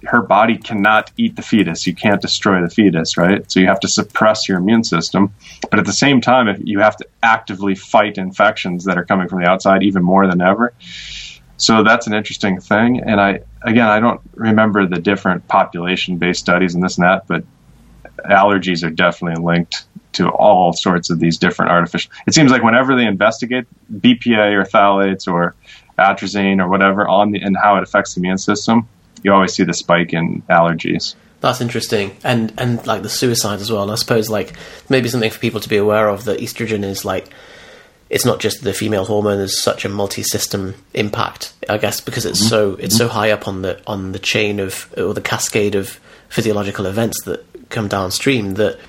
her 0.05 0.21
body 0.21 0.57
cannot 0.57 1.11
eat 1.17 1.35
the 1.35 1.41
fetus. 1.41 1.87
You 1.87 1.95
can't 1.95 2.21
destroy 2.21 2.61
the 2.61 2.69
fetus, 2.69 3.17
right? 3.17 3.49
So 3.51 3.59
you 3.59 3.67
have 3.67 3.79
to 3.81 3.87
suppress 3.87 4.47
your 4.47 4.59
immune 4.59 4.83
system. 4.83 5.33
But 5.69 5.79
at 5.79 5.85
the 5.85 5.93
same 5.93 6.21
time, 6.21 6.47
if 6.47 6.59
you 6.63 6.79
have 6.79 6.95
to 6.97 7.07
actively 7.23 7.75
fight 7.75 8.17
infections 8.17 8.85
that 8.85 8.97
are 8.97 9.05
coming 9.05 9.27
from 9.27 9.41
the 9.41 9.47
outside 9.47 9.83
even 9.83 10.03
more 10.03 10.27
than 10.27 10.41
ever. 10.41 10.73
So 11.57 11.83
that's 11.83 12.05
an 12.05 12.13
interesting 12.13 12.59
thing. 12.59 13.01
And 13.01 13.19
I, 13.19 13.39
again, 13.63 13.87
I 13.87 13.99
don't 13.99 14.21
remember 14.35 14.85
the 14.85 14.99
different 14.99 15.47
population 15.47 16.17
based 16.17 16.41
studies 16.41 16.75
and 16.75 16.83
this 16.83 16.97
and 16.97 17.05
that, 17.05 17.27
but 17.27 17.43
allergies 18.29 18.83
are 18.83 18.89
definitely 18.89 19.43
linked 19.43 19.85
to 20.13 20.29
all 20.29 20.73
sorts 20.73 21.09
of 21.09 21.19
these 21.19 21.37
different 21.37 21.71
artificial. 21.71 22.11
It 22.25 22.33
seems 22.33 22.51
like 22.51 22.63
whenever 22.63 22.95
they 22.95 23.05
investigate 23.05 23.65
BPA 23.93 24.53
or 24.53 24.63
phthalates 24.63 25.27
or 25.27 25.55
atrazine 25.99 26.61
or 26.61 26.69
whatever 26.69 27.07
on 27.07 27.31
the 27.31 27.41
and 27.41 27.55
how 27.55 27.77
it 27.77 27.83
affects 27.83 28.15
the 28.15 28.21
immune 28.21 28.37
system, 28.37 28.87
you 29.23 29.33
always 29.33 29.53
see 29.53 29.63
the 29.63 29.73
spike 29.73 30.13
in 30.13 30.41
allergies. 30.49 31.15
That's 31.41 31.61
interesting, 31.61 32.15
and 32.23 32.53
and 32.57 32.85
like 32.87 33.03
the 33.03 33.09
suicide 33.09 33.59
as 33.59 33.71
well. 33.71 33.83
And 33.83 33.91
I 33.91 33.95
suppose 33.95 34.29
like 34.29 34.53
maybe 34.89 35.09
something 35.09 35.29
for 35.29 35.39
people 35.39 35.59
to 35.59 35.69
be 35.69 35.77
aware 35.77 36.07
of 36.07 36.25
that 36.25 36.39
estrogen 36.39 36.83
is 36.83 37.05
like 37.05 37.29
it's 38.09 38.25
not 38.25 38.39
just 38.39 38.63
the 38.63 38.73
female 38.73 39.05
hormone. 39.05 39.37
There's 39.37 39.61
such 39.61 39.83
a 39.85 39.89
multi-system 39.89 40.75
impact, 40.93 41.53
I 41.67 41.77
guess, 41.77 42.01
because 42.01 42.25
it's 42.25 42.39
mm-hmm. 42.39 42.49
so 42.49 42.75
it's 42.75 42.95
so 42.95 43.07
high 43.07 43.31
up 43.31 43.47
on 43.47 43.61
the 43.61 43.81
on 43.85 44.11
the 44.11 44.19
chain 44.19 44.59
of 44.59 44.93
or 44.97 45.13
the 45.13 45.21
cascade 45.21 45.75
of 45.75 45.99
physiological 46.29 46.85
events 46.85 47.23
that 47.23 47.45
come 47.69 47.87
downstream. 47.87 48.55
That 48.55 48.79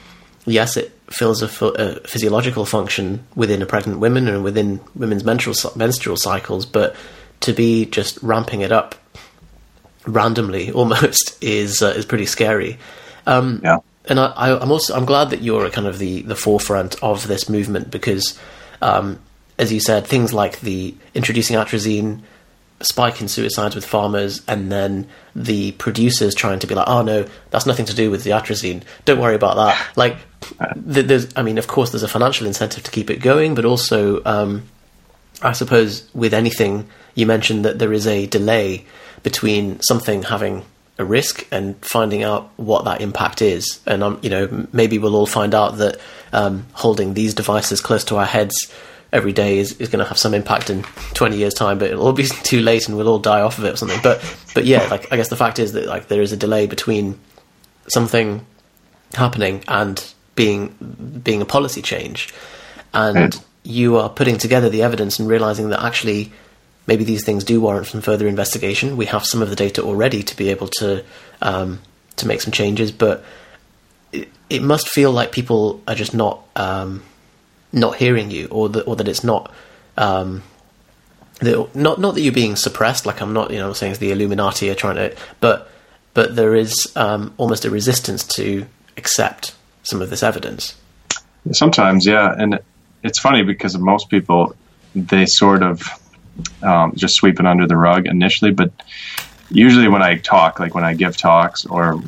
yes, 0.45 0.77
it 0.77 0.93
fills 1.11 1.43
a, 1.43 1.67
a 1.67 2.01
physiological 2.01 2.67
function 2.67 3.25
within 3.35 3.63
a 3.63 3.67
pregnant 3.67 4.01
woman 4.01 4.29
and 4.29 4.43
within 4.43 4.81
women's 4.95 5.25
menstrual 5.25 5.55
menstrual 5.77 6.17
cycles, 6.17 6.67
but 6.67 6.97
to 7.41 7.53
be 7.53 7.87
just 7.87 8.23
ramping 8.23 8.61
it 8.61 8.73
up 8.73 8.95
randomly 10.07 10.71
almost 10.73 11.43
is 11.43 11.83
uh, 11.83 11.95
is 11.97 12.07
pretty 12.07 12.27
scary. 12.27 12.79
Um, 13.27 13.61
yeah. 13.63 13.79
And 14.09 14.21
I, 14.21 14.63
am 14.63 14.71
also 14.71 14.95
I'm 14.95 15.05
glad 15.05 15.31
that 15.31 15.43
you're 15.43 15.69
kind 15.71 15.87
of 15.89 15.99
the 15.99 16.23
the 16.23 16.37
forefront 16.37 17.03
of 17.03 17.27
this 17.27 17.49
movement 17.49 17.91
because, 17.91 18.39
um, 18.81 19.19
as 19.59 19.73
you 19.73 19.81
said, 19.81 20.07
things 20.07 20.33
like 20.33 20.61
the 20.61 20.95
introducing 21.13 21.57
atrazine, 21.57 22.21
spike 22.81 23.21
in 23.21 23.29
suicides 23.29 23.75
with 23.75 23.85
farmers, 23.85 24.43
and 24.47 24.71
then 24.71 25.07
the 25.35 25.73
producers 25.73 26.35
trying 26.35 26.59
to 26.59 26.67
be 26.67 26.75
like, 26.75 26.89
oh 26.89 27.03
no, 27.03 27.27
that's 27.51 27.67
nothing 27.67 27.87
to 27.87 27.95
do 27.95 28.11
with 28.11 28.25
the 28.25 28.31
atrazine. 28.31 28.83
Don't 29.05 29.21
worry 29.21 29.35
about 29.35 29.57
that. 29.57 29.87
Like, 29.97 30.19
there's, 30.77 31.33
I 31.37 31.43
mean, 31.43 31.59
of 31.59 31.67
course, 31.67 31.91
there's 31.91 32.03
a 32.03 32.09
financial 32.09 32.47
incentive 32.47 32.85
to 32.85 32.91
keep 32.91 33.11
it 33.11 33.17
going, 33.17 33.55
but 33.55 33.65
also, 33.65 34.23
um, 34.25 34.65
I 35.43 35.53
suppose, 35.53 36.09
with 36.15 36.35
anything, 36.35 36.89
you 37.15 37.27
mentioned 37.27 37.65
that 37.65 37.79
there 37.79 37.93
is 37.93 38.07
a 38.07 38.27
delay 38.27 38.85
between 39.23 39.81
something 39.81 40.23
having 40.23 40.65
a 40.99 41.05
risk 41.05 41.47
and 41.51 41.77
finding 41.85 42.23
out 42.23 42.51
what 42.57 42.85
that 42.85 43.01
impact 43.01 43.43
is. 43.43 43.81
And 43.87 44.03
um, 44.03 44.19
you 44.23 44.31
know, 44.31 44.67
maybe 44.73 44.99
we'll 44.99 45.17
all 45.17 45.27
find 45.27 45.55
out 45.55 45.79
that 45.79 45.99
um, 46.33 46.67
holding 46.73 47.15
these 47.15 47.35
devices 47.35 47.81
close 47.81 48.05
to 48.05 48.17
our 48.17 48.27
heads 48.27 48.55
every 49.17 49.33
day 49.33 49.59
is, 49.59 49.73
is 49.81 49.89
going 49.89 49.99
to 49.99 50.09
have 50.09 50.19
some 50.19 50.35
impact 50.35 50.71
in 50.71 50.83
20 51.15 51.37
years 51.37 51.55
time 51.55 51.79
but 51.79 51.91
it'll 51.91 52.07
all 52.07 52.13
be 52.13 52.27
too 52.45 52.61
late 52.61 52.87
and 52.87 52.97
we'll 52.97 53.09
all 53.09 53.19
die 53.19 53.41
off 53.41 53.59
of 53.59 53.65
it 53.65 53.75
or 53.75 53.77
something. 53.77 54.01
But 54.03 54.23
but 54.55 54.65
yeah 54.65 54.87
like 54.89 55.13
i 55.13 55.17
guess 55.17 55.29
the 55.29 55.37
fact 55.37 55.59
is 55.59 55.73
that 55.73 55.87
like 55.87 56.09
there 56.09 56.23
is 56.23 56.33
a 56.33 56.37
delay 56.37 56.67
between 56.67 57.19
something 57.89 58.45
happening 59.15 59.63
and 59.69 60.15
being 60.35 61.21
being 61.23 61.43
a 61.43 61.47
policy 61.47 61.83
change. 61.83 62.33
And 62.95 63.39
you 63.63 63.97
are 63.97 64.09
putting 64.09 64.39
together 64.39 64.69
the 64.69 64.83
evidence 64.83 65.19
and 65.19 65.29
realizing 65.29 65.71
that 65.71 65.83
actually 65.83 66.33
maybe 66.87 67.05
these 67.05 67.25
things 67.25 67.43
do 67.43 67.61
warrant 67.61 67.89
some 67.89 68.01
further 68.01 68.29
investigation. 68.29 68.97
We 68.97 69.07
have 69.07 69.27
some 69.27 69.43
of 69.43 69.51
the 69.51 69.57
data 69.57 69.83
already 69.83 70.23
to 70.23 70.37
be 70.37 70.51
able 70.51 70.69
to 70.79 71.05
um, 71.43 71.81
to 72.17 72.27
make 72.27 72.41
some 72.41 72.53
changes, 72.53 72.93
but 72.93 73.25
it, 74.13 74.29
it, 74.49 74.63
must 74.63 74.89
feel 74.89 75.11
like 75.11 75.33
people 75.33 75.83
are 75.87 75.95
just 75.95 76.15
not 76.15 76.43
um, 76.55 77.03
not 77.73 77.97
hearing 77.97 78.31
you, 78.31 78.49
or 78.51 78.69
that 78.69 78.83
or 78.83 78.97
that 78.97 79.09
it's 79.09 79.25
not. 79.25 79.53
Um, 79.97 80.43
that, 81.41 81.75
not 81.75 82.01
not 82.01 82.15
that 82.15 82.23
you're 82.23 82.33
being 82.33 82.57
suppressed. 82.57 83.07
Like 83.07 83.21
I'm 83.21 83.33
not, 83.33 83.51
you 83.51 83.59
know, 83.59 83.69
I'm 83.69 83.75
saying 83.75 83.93
it's 83.93 84.01
the 84.01 84.13
Illuminati 84.13 84.71
are 84.71 84.75
trying 84.75 84.97
to, 84.97 85.17
but 85.41 85.71
but 86.15 86.35
there 86.35 86.55
is 86.55 86.93
um, 86.97 87.35
almost 87.37 87.65
a 87.65 87.71
resistance 87.71 88.25
to 88.37 88.67
accept 88.97 89.55
some 89.83 90.01
of 90.01 90.11
this 90.11 90.23
evidence. 90.23 90.75
Sometimes, 91.53 92.07
yeah, 92.07 92.35
and 92.37 92.59
it's 93.03 93.19
funny 93.19 93.43
because 93.43 93.77
most 93.79 94.09
people 94.09 94.57
they 94.95 95.27
sort 95.27 95.63
of 95.63 95.83
um, 96.63 96.95
just 96.95 97.15
sweep 97.17 97.39
it 97.39 97.47
under 97.47 97.67
the 97.67 97.77
rug 97.77 98.07
initially. 98.07 98.51
But 98.51 98.73
usually, 99.51 99.89
when 99.89 100.03
I 100.03 100.17
talk, 100.17 100.61
like 100.61 100.75
when 100.75 100.85
I 100.85 100.95
give 100.95 101.17
talks 101.17 101.67
or 101.67 102.01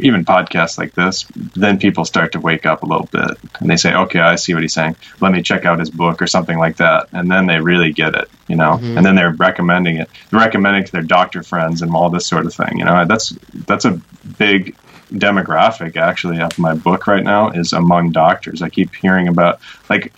even 0.00 0.24
podcasts 0.24 0.78
like 0.78 0.94
this, 0.94 1.26
then 1.54 1.78
people 1.78 2.04
start 2.04 2.32
to 2.32 2.40
wake 2.40 2.66
up 2.66 2.82
a 2.82 2.86
little 2.86 3.08
bit 3.10 3.38
and 3.60 3.70
they 3.70 3.76
say, 3.76 3.94
"Okay, 3.94 4.20
I 4.20 4.36
see 4.36 4.54
what 4.54 4.62
he's 4.62 4.74
saying. 4.74 4.96
Let 5.20 5.32
me 5.32 5.42
check 5.42 5.64
out 5.64 5.78
his 5.78 5.90
book 5.90 6.22
or 6.22 6.26
something 6.26 6.58
like 6.58 6.76
that." 6.76 7.08
And 7.12 7.30
then 7.30 7.46
they 7.46 7.60
really 7.60 7.92
get 7.92 8.14
it, 8.14 8.30
you 8.48 8.56
know. 8.56 8.72
Mm-hmm. 8.72 8.96
And 8.96 9.06
then 9.06 9.14
they're 9.14 9.32
recommending 9.32 9.96
it, 9.96 10.10
they're 10.30 10.40
recommending 10.40 10.84
to 10.84 10.92
their 10.92 11.02
doctor 11.02 11.42
friends 11.42 11.82
and 11.82 11.94
all 11.94 12.10
this 12.10 12.26
sort 12.26 12.46
of 12.46 12.54
thing. 12.54 12.78
You 12.78 12.84
know, 12.84 13.04
that's 13.04 13.30
that's 13.66 13.84
a 13.84 14.00
big 14.38 14.76
demographic 15.12 15.96
actually 15.96 16.40
of 16.40 16.58
my 16.58 16.74
book 16.74 17.06
right 17.06 17.22
now 17.22 17.50
is 17.50 17.72
among 17.72 18.12
doctors. 18.12 18.62
I 18.62 18.68
keep 18.68 18.94
hearing 18.94 19.28
about 19.28 19.60
like 19.88 20.12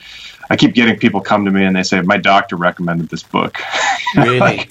I 0.50 0.56
keep 0.56 0.74
getting 0.74 0.98
people 0.98 1.20
come 1.20 1.44
to 1.44 1.50
me 1.50 1.64
and 1.64 1.76
they 1.76 1.82
say 1.82 2.00
my 2.00 2.16
doctor 2.16 2.56
recommended 2.56 3.08
this 3.08 3.22
book. 3.22 3.58
Really? 4.16 4.38
like, 4.38 4.70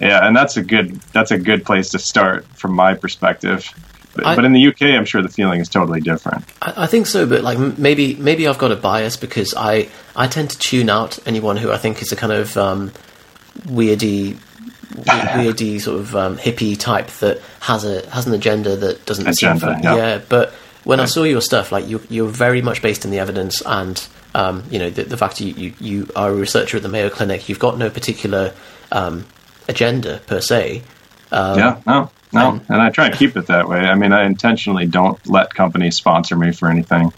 yeah, 0.00 0.26
and 0.26 0.36
that's 0.36 0.56
a 0.56 0.62
good 0.62 1.00
that's 1.12 1.30
a 1.30 1.38
good 1.38 1.64
place 1.64 1.90
to 1.90 1.98
start 1.98 2.44
from 2.56 2.72
my 2.72 2.94
perspective. 2.94 3.72
But, 4.14 4.26
I, 4.26 4.36
but, 4.36 4.44
in 4.44 4.52
the 4.52 4.66
UK, 4.66 4.82
I'm 4.82 5.04
sure 5.04 5.22
the 5.22 5.28
feeling 5.28 5.60
is 5.60 5.68
totally 5.68 6.00
different. 6.00 6.44
I, 6.60 6.84
I, 6.84 6.86
think 6.86 7.06
so, 7.06 7.24
but 7.26 7.42
like 7.42 7.78
maybe 7.78 8.16
maybe 8.16 8.48
I've 8.48 8.58
got 8.58 8.72
a 8.72 8.76
bias 8.76 9.16
because 9.16 9.54
I 9.56 9.88
I 10.16 10.26
tend 10.26 10.50
to 10.50 10.58
tune 10.58 10.90
out 10.90 11.18
anyone 11.26 11.56
who 11.56 11.70
I 11.70 11.78
think 11.78 12.02
is 12.02 12.10
a 12.10 12.16
kind 12.16 12.32
of 12.32 12.56
um, 12.56 12.90
weirdy 13.60 14.34
weirdy 14.90 15.80
sort 15.80 16.00
of 16.00 16.16
um, 16.16 16.36
hippie 16.36 16.78
type 16.78 17.08
that 17.18 17.40
has 17.60 17.84
a 17.84 18.08
has 18.10 18.26
an 18.26 18.34
agenda 18.34 18.76
that 18.76 19.06
doesn't 19.06 19.28
agenda, 19.28 19.74
seem 19.74 19.84
yeah. 19.84 19.96
yeah. 19.96 20.20
But 20.28 20.52
when 20.84 21.00
I 21.00 21.04
saw 21.04 21.22
your 21.22 21.42
stuff, 21.42 21.70
like 21.70 21.86
you 21.86 22.00
you're 22.08 22.28
very 22.28 22.62
much 22.62 22.82
based 22.82 23.04
in 23.04 23.10
the 23.10 23.18
evidence 23.18 23.62
and 23.64 24.04
um, 24.34 24.64
you 24.70 24.78
know, 24.78 24.90
the, 24.90 25.04
the 25.04 25.16
fact 25.16 25.40
you, 25.40 25.52
you, 25.54 25.74
you, 25.80 26.08
are 26.14 26.30
a 26.30 26.34
researcher 26.34 26.76
at 26.76 26.82
the 26.82 26.88
Mayo 26.88 27.08
Clinic, 27.08 27.48
you've 27.48 27.58
got 27.58 27.78
no 27.78 27.88
particular 27.88 28.52
um, 28.92 29.26
agenda 29.68 30.20
per 30.26 30.40
se. 30.40 30.82
Um, 31.30 31.58
yeah, 31.58 31.80
no, 31.86 32.10
no, 32.32 32.50
and, 32.50 32.60
and, 32.68 32.82
I 32.82 32.90
try 32.90 33.06
and 33.06 33.14
keep 33.14 33.36
it 33.36 33.46
that 33.46 33.68
way. 33.68 33.80
I 33.80 33.94
mean, 33.94 34.12
I 34.12 34.24
intentionally 34.24 34.86
don't 34.86 35.24
let 35.26 35.54
companies 35.54 35.96
sponsor 35.96 36.36
me 36.36 36.52
for 36.52 36.70
anything, 36.70 37.12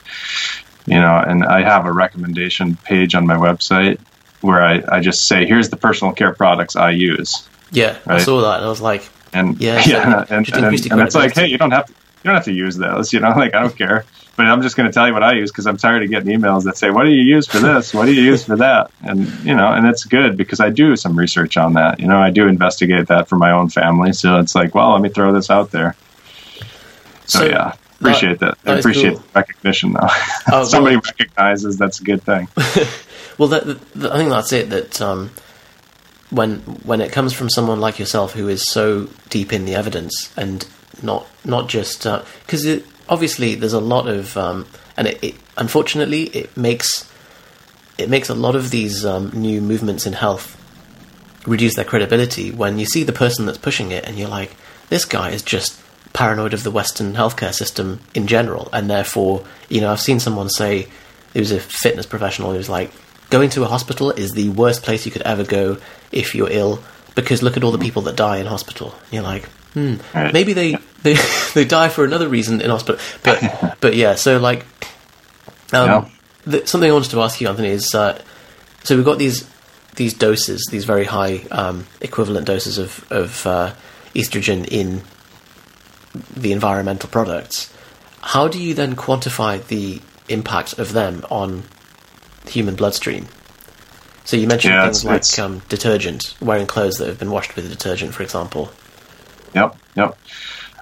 you 0.87 1.01
know. 1.01 1.17
And 1.17 1.45
I 1.45 1.63
have 1.63 1.87
a 1.87 1.93
recommendation 1.93 2.77
page 2.77 3.15
on 3.15 3.27
my 3.27 3.37
website 3.37 4.01
where 4.41 4.63
I, 4.63 4.83
I 4.89 5.01
just 5.01 5.27
say, 5.29 5.47
"Here's 5.47 5.71
the 5.71 5.77
personal 5.77 6.13
care 6.13 6.33
products 6.33 6.77
I 6.77 6.91
use." 6.91 7.49
Yeah, 7.71 7.99
right? 8.07 8.21
I 8.21 8.25
saw 8.25 8.41
that, 8.43 8.57
and 8.57 8.65
I 8.65 8.69
was 8.69 8.81
like, 8.81 9.09
and 9.33 9.61
yeah, 9.61 9.83
yeah, 9.87 10.25
and, 10.29 10.49
and, 10.49 10.65
and, 10.65 10.93
and 10.93 11.01
it's 11.01 11.15
like, 11.15 11.35
hey, 11.35 11.47
you 11.47 11.59
don't 11.59 11.71
have 11.71 11.87
to, 11.87 11.93
you 11.93 12.25
don't 12.25 12.35
have 12.35 12.45
to 12.47 12.53
use 12.53 12.77
those, 12.77 13.13
you 13.13 13.21
know. 13.21 13.31
Like 13.37 13.55
I 13.55 13.63
don't 13.63 13.77
care 13.77 14.05
but 14.41 14.47
I'm 14.47 14.63
just 14.63 14.75
going 14.75 14.89
to 14.89 14.93
tell 14.93 15.07
you 15.07 15.13
what 15.13 15.23
I 15.23 15.35
use 15.35 15.51
because 15.51 15.67
I'm 15.67 15.77
tired 15.77 16.03
of 16.03 16.09
getting 16.09 16.41
emails 16.41 16.65
that 16.65 16.79
say, 16.79 16.89
"What 16.89 17.05
do 17.05 17.11
you 17.11 17.21
use 17.21 17.47
for 17.47 17.59
this? 17.59 17.93
What 17.93 18.07
do 18.07 18.15
you 18.15 18.23
use 18.23 18.43
for 18.43 18.57
that?" 18.57 18.91
And 19.03 19.29
you 19.45 19.55
know, 19.55 19.71
and 19.71 19.87
it's 19.87 20.05
good 20.05 20.39
because 20.39 20.61
I 20.61 20.71
do 20.71 20.97
some 20.97 21.15
research 21.15 21.59
on 21.59 21.75
that. 21.75 22.01
You 22.01 22.07
know, 22.07 22.17
I 22.17 22.31
do 22.31 22.49
investigate 22.49 23.09
that 23.09 23.29
for 23.29 23.37
my 23.37 23.51
own 23.51 23.69
family, 23.69 24.15
so 24.15 24.39
it's 24.39 24.55
like, 24.55 24.75
well, 24.75 24.93
let 24.93 25.03
me 25.03 25.11
throw 25.11 25.35
this 25.35 25.51
out 25.51 25.73
there. 25.73 25.95
So, 27.27 27.41
so 27.41 27.45
yeah, 27.45 27.75
appreciate 28.01 28.39
that. 28.39 28.57
that. 28.63 28.77
I 28.77 28.79
appreciate 28.79 29.11
cool. 29.11 29.19
the 29.19 29.33
recognition, 29.35 29.93
though. 29.93 30.09
Uh, 30.51 30.65
Somebody 30.65 30.97
well, 30.97 31.03
recognizes 31.19 31.77
that's 31.77 32.01
a 32.01 32.05
good 32.05 32.23
thing. 32.23 32.49
well, 33.37 33.49
that, 33.49 33.65
I 34.11 34.17
think 34.17 34.31
that's 34.31 34.55
it. 34.55 34.71
That 34.71 35.03
um, 35.03 35.33
when 36.31 36.61
when 36.87 37.03
it 37.03 37.13
comes 37.13 37.35
from 37.35 37.51
someone 37.51 37.79
like 37.79 37.99
yourself 37.99 38.33
who 38.33 38.49
is 38.49 38.65
so 38.71 39.11
deep 39.29 39.53
in 39.53 39.67
the 39.67 39.75
evidence 39.75 40.33
and 40.35 40.67
not 41.03 41.27
not 41.45 41.69
just 41.69 42.05
because 42.47 42.67
uh, 42.67 42.81
obviously 43.11 43.55
there's 43.55 43.75
a 43.75 43.81
lot 43.81 44.09
of 44.09 44.37
um, 44.37 44.67
and 44.97 45.07
it, 45.09 45.23
it, 45.23 45.35
unfortunately 45.59 46.25
it 46.25 46.57
makes 46.57 47.11
it 47.99 48.09
makes 48.09 48.31
a 48.31 48.35
lot 48.35 48.57
of 48.57 48.71
these 48.71 49.05
um, 49.05 49.31
new 49.35 49.61
movements 49.61 50.07
in 50.07 50.15
health 50.15 50.57
reduce 51.47 51.75
their 51.75 51.85
credibility 51.85 52.51
when 52.51 52.79
you 52.79 52.87
see 52.87 53.03
the 53.03 53.13
person 53.13 53.45
that's 53.45 53.59
pushing 53.59 53.91
it 53.91 54.07
and 54.07 54.19
you're 54.19 54.29
like 54.29 54.57
this 54.89 55.05
guy 55.05 55.31
is 55.31 55.43
just 55.43 55.79
paranoid 56.13 56.53
of 56.53 56.65
the 56.65 56.71
Western 56.71 57.15
healthcare 57.15 57.55
system 57.55 58.01
in 58.15 58.27
general, 58.27 58.69
and 58.73 58.91
therefore, 58.91 59.45
you 59.69 59.81
know, 59.81 59.91
I've 59.91 60.01
seen 60.01 60.21
someone 60.21 60.49
say 60.49 60.89
he 61.33 61.41
was 61.41 61.53
a 61.53 61.61
fitness 61.61 62.07
professional 62.07 62.51
who 62.51 62.57
was 62.57 62.69
like, 62.69 62.91
going 63.31 63.51
to 63.51 63.63
a 63.63 63.67
hospital 63.67 64.11
is 64.11 64.33
the 64.33 64.49
worst 64.49 64.83
place 64.83 65.07
you 65.07 65.13
could 65.13 65.23
ever 65.23 65.45
go 65.45 65.79
if 66.11 66.35
you're 66.35 66.51
ill 66.51 66.83
because 67.15 67.43
look 67.43 67.57
at 67.57 67.63
all 67.63 67.71
the 67.71 67.79
people 67.79 68.03
that 68.03 68.17
die 68.17 68.39
in 68.39 68.47
hospital. 68.47 68.95
You're 69.13 69.23
like, 69.23 69.49
hmm, 69.75 69.97
maybe 70.15 70.53
they, 70.53 70.77
they 71.03 71.17
they 71.55 71.65
die 71.65 71.89
for 71.89 72.05
another 72.05 72.29
reason 72.29 72.61
in 72.61 72.71
hospital. 72.71 73.01
But 73.23 73.77
but 73.81 73.95
yeah, 73.95 74.15
so 74.15 74.39
like, 74.39 74.65
um, 75.73 76.11
the, 76.45 76.67
something 76.67 76.91
I 76.91 76.93
wanted 76.93 77.11
to 77.13 77.21
ask 77.21 77.41
you, 77.41 77.49
Anthony, 77.49 77.69
is 77.69 77.95
uh, 77.95 78.21
so 78.85 78.97
we've 78.97 79.05
got 79.05 79.19
these 79.19 79.49
these 79.97 80.15
doses, 80.15 80.67
these 80.71 80.85
very 80.85 81.05
high 81.05 81.45
um, 81.51 81.87
equivalent 82.01 82.47
doses 82.47 82.79
of 82.79 83.05
of 83.11 83.47
uh, 83.47 83.75
estrogen 84.15 84.67
in 84.67 85.03
the 86.37 86.53
environmental 86.53 87.09
products. 87.09 87.73
How 88.23 88.49
do 88.49 88.61
you 88.63 88.75
then 88.75 88.97
quantify 88.97 89.65
the 89.67 90.01
impact 90.29 90.79
of 90.79 90.93
them 90.93 91.25
on 91.31 91.63
the 92.45 92.51
human 92.51 92.75
bloodstream? 92.75 93.27
So 94.25 94.37
you 94.37 94.47
mentioned 94.47 94.75
Yeah, 94.75 94.85
things 94.85 95.05
it's- 95.05 95.05
like 95.05 95.17
it's- 95.23 95.39
um, 95.39 95.63
detergent, 95.69 96.35
wearing 96.41 96.67
clothes 96.67 96.99
that 96.99 97.09
have 97.09 97.19
been 97.19 97.31
washed 97.31 97.57
with 97.57 97.69
detergent, 97.69 98.15
for 98.15 98.23
example. 98.23 98.71
Yep, 99.55 99.77
yep. 99.97 100.19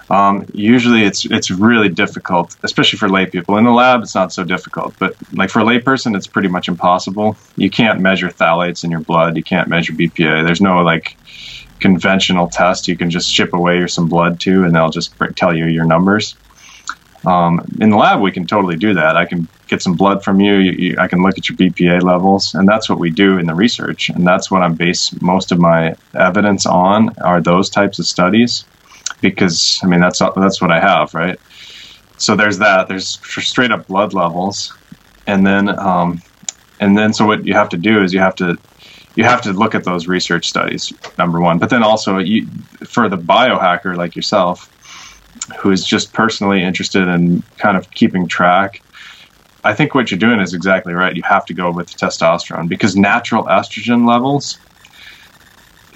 Um, 0.09 0.45
usually, 0.53 1.03
it's 1.03 1.25
it's 1.25 1.51
really 1.51 1.89
difficult, 1.89 2.55
especially 2.63 2.97
for 2.97 3.09
lay 3.09 3.27
people. 3.27 3.57
In 3.57 3.63
the 3.63 3.71
lab, 3.71 4.01
it's 4.01 4.15
not 4.15 4.33
so 4.33 4.43
difficult, 4.43 4.95
but 4.97 5.15
like 5.33 5.51
for 5.51 5.59
a 5.59 5.63
layperson, 5.63 6.15
it's 6.15 6.27
pretty 6.27 6.47
much 6.47 6.67
impossible. 6.67 7.37
You 7.57 7.69
can't 7.69 7.99
measure 7.99 8.29
phthalates 8.29 8.83
in 8.83 8.89
your 8.89 9.01
blood. 9.01 9.37
You 9.37 9.43
can't 9.43 9.67
measure 9.67 9.93
BPA. 9.93 10.45
There's 10.45 10.61
no 10.61 10.81
like 10.81 11.15
conventional 11.79 12.47
test 12.47 12.87
you 12.87 12.97
can 12.97 13.09
just 13.09 13.29
ship 13.29 13.53
away 13.53 13.85
some 13.87 14.09
blood 14.09 14.39
to, 14.41 14.63
and 14.63 14.75
they'll 14.75 14.89
just 14.89 15.13
tell 15.35 15.55
you 15.55 15.65
your 15.67 15.85
numbers. 15.85 16.35
Um, 17.25 17.61
in 17.79 17.89
the 17.91 17.97
lab, 17.97 18.21
we 18.21 18.31
can 18.31 18.47
totally 18.47 18.77
do 18.77 18.95
that. 18.95 19.15
I 19.15 19.25
can 19.25 19.47
get 19.69 19.81
some 19.81 19.93
blood 19.93 20.23
from 20.23 20.41
you, 20.41 20.55
you, 20.55 20.71
you. 20.71 20.95
I 20.97 21.07
can 21.07 21.21
look 21.21 21.37
at 21.37 21.47
your 21.47 21.57
BPA 21.57 22.01
levels, 22.01 22.53
and 22.55 22.67
that's 22.67 22.89
what 22.89 22.99
we 22.99 23.09
do 23.09 23.37
in 23.37 23.45
the 23.45 23.55
research, 23.55 24.09
and 24.09 24.25
that's 24.25 24.49
what 24.49 24.61
I'm 24.61 24.75
base 24.75 25.13
most 25.21 25.51
of 25.51 25.59
my 25.59 25.95
evidence 26.15 26.65
on 26.65 27.09
are 27.19 27.41
those 27.41 27.69
types 27.69 27.99
of 27.99 28.05
studies, 28.05 28.65
because 29.21 29.79
I 29.83 29.87
mean 29.87 30.01
that's 30.01 30.19
that's 30.19 30.61
what 30.61 30.71
I 30.71 30.79
have, 30.79 31.13
right? 31.13 31.39
So 32.17 32.35
there's 32.35 32.57
that. 32.59 32.87
There's 32.87 33.19
straight 33.23 33.71
up 33.71 33.87
blood 33.87 34.13
levels, 34.13 34.73
and 35.27 35.45
then 35.45 35.69
um, 35.79 36.21
and 36.79 36.97
then 36.97 37.13
so 37.13 37.25
what 37.25 37.45
you 37.45 37.53
have 37.53 37.69
to 37.69 37.77
do 37.77 38.03
is 38.03 38.13
you 38.13 38.19
have 38.19 38.35
to 38.35 38.57
you 39.15 39.23
have 39.23 39.41
to 39.41 39.53
look 39.53 39.75
at 39.75 39.83
those 39.83 40.07
research 40.07 40.47
studies 40.47 40.91
number 41.17 41.39
one, 41.39 41.59
but 41.59 41.69
then 41.69 41.83
also 41.83 42.17
you, 42.17 42.47
for 42.85 43.09
the 43.09 43.17
biohacker 43.17 43.95
like 43.95 44.15
yourself 44.15 44.69
who 45.59 45.71
is 45.71 45.83
just 45.85 46.13
personally 46.13 46.63
interested 46.63 47.07
in 47.07 47.43
kind 47.57 47.77
of 47.77 47.89
keeping 47.91 48.27
track. 48.27 48.81
I 49.63 49.73
think 49.73 49.93
what 49.93 50.09
you're 50.09 50.19
doing 50.19 50.39
is 50.39 50.53
exactly 50.53 50.93
right. 50.93 51.15
You 51.15 51.23
have 51.23 51.45
to 51.47 51.53
go 51.53 51.69
with 51.71 51.89
testosterone 51.95 52.69
because 52.69 52.95
natural 52.95 53.43
estrogen 53.43 54.07
levels 54.07 54.57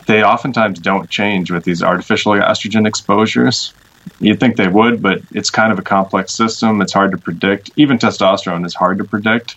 they 0.06 0.24
oftentimes 0.24 0.80
don't 0.80 1.10
change 1.10 1.52
with 1.52 1.64
these 1.64 1.82
artificial 1.82 2.34
estrogen 2.34 2.88
exposures. 2.88 3.74
You'd 4.20 4.40
think 4.40 4.58
they 4.58 4.68
would, 4.68 5.02
but 5.02 5.22
it's 5.32 5.50
kind 5.50 5.72
of 5.72 5.80
a 5.80 5.82
complex 5.82 6.34
system. 6.34 6.82
It's 6.82 6.92
hard 6.92 7.12
to 7.12 7.18
predict. 7.18 7.72
Even 7.78 7.98
testosterone 7.98 8.66
is 8.66 8.76
hard 8.76 8.98
to 8.98 9.06
predict. 9.06 9.56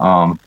Um, 0.00 0.38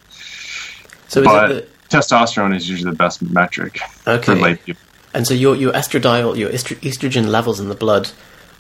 So 1.08 1.24
but 1.24 1.52
it 1.52 1.72
testosterone 1.90 2.56
is 2.56 2.70
usually 2.70 2.92
the 2.92 2.98
best 2.98 3.22
metric 3.22 3.80
the, 4.04 4.22
for 4.22 4.34
okay? 4.34 4.42
lay 4.42 4.56
people. 4.56 4.84
And 5.14 5.26
so 5.26 5.34
your 5.34 5.56
your 5.56 5.74
estradiol, 5.74 6.38
your 6.38 6.52
estro- 6.52 6.80
estrogen 6.82 7.28
levels 7.28 7.60
in 7.60 7.70
the 7.70 7.76
blood 7.76 8.12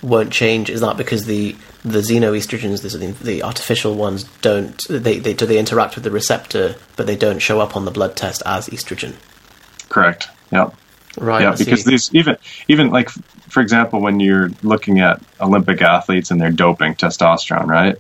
won't 0.01 0.31
change. 0.31 0.69
Is 0.69 0.81
that 0.81 0.97
because 0.97 1.25
the 1.25 1.55
the 1.83 1.99
xenoestrogens, 1.99 2.81
the, 2.81 3.23
the 3.23 3.43
artificial 3.43 3.95
ones, 3.95 4.23
don't 4.41 4.81
they, 4.89 5.19
they 5.19 5.33
do 5.33 5.45
they 5.45 5.57
interact 5.57 5.95
with 5.95 6.03
the 6.03 6.12
receptor, 6.12 6.75
but 6.95 7.07
they 7.07 7.15
don't 7.15 7.39
show 7.39 7.60
up 7.60 7.75
on 7.75 7.86
the 7.86 7.91
blood 7.91 8.15
test 8.15 8.43
as 8.45 8.67
estrogen? 8.69 9.15
Correct. 9.89 10.27
Yeah. 10.51 10.71
Right. 11.19 11.41
yeah, 11.41 11.55
because 11.57 11.83
these 11.83 12.13
even 12.13 12.38
even 12.67 12.91
like 12.91 13.10
for 13.49 13.62
example, 13.62 14.01
when 14.01 14.19
you're 14.19 14.51
looking 14.62 14.99
at 14.99 15.21
Olympic 15.41 15.81
athletes 15.81 16.31
and 16.31 16.39
they're 16.39 16.51
doping 16.51 16.95
testosterone, 16.95 17.65
right? 17.65 17.95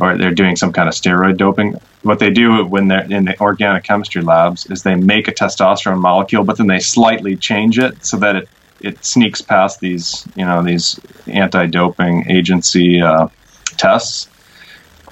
Or 0.00 0.16
they're 0.16 0.34
doing 0.34 0.56
some 0.56 0.72
kind 0.72 0.88
of 0.88 0.94
steroid 0.94 1.36
doping. 1.36 1.78
What 2.02 2.18
they 2.18 2.30
do 2.30 2.64
when 2.64 2.88
they're 2.88 3.04
in 3.04 3.26
the 3.26 3.38
organic 3.40 3.84
chemistry 3.84 4.22
labs 4.22 4.66
is 4.66 4.82
they 4.82 4.94
make 4.94 5.28
a 5.28 5.32
testosterone 5.32 6.00
molecule, 6.00 6.42
but 6.42 6.56
then 6.56 6.66
they 6.66 6.80
slightly 6.80 7.36
change 7.36 7.78
it 7.78 8.04
so 8.04 8.16
that 8.16 8.36
it, 8.36 8.48
it 8.80 9.04
sneaks 9.04 9.40
past 9.42 9.80
these, 9.80 10.26
you 10.34 10.44
know, 10.44 10.62
these 10.62 10.98
anti-doping 11.26 12.30
agency 12.30 13.00
uh, 13.00 13.28
tests. 13.76 14.28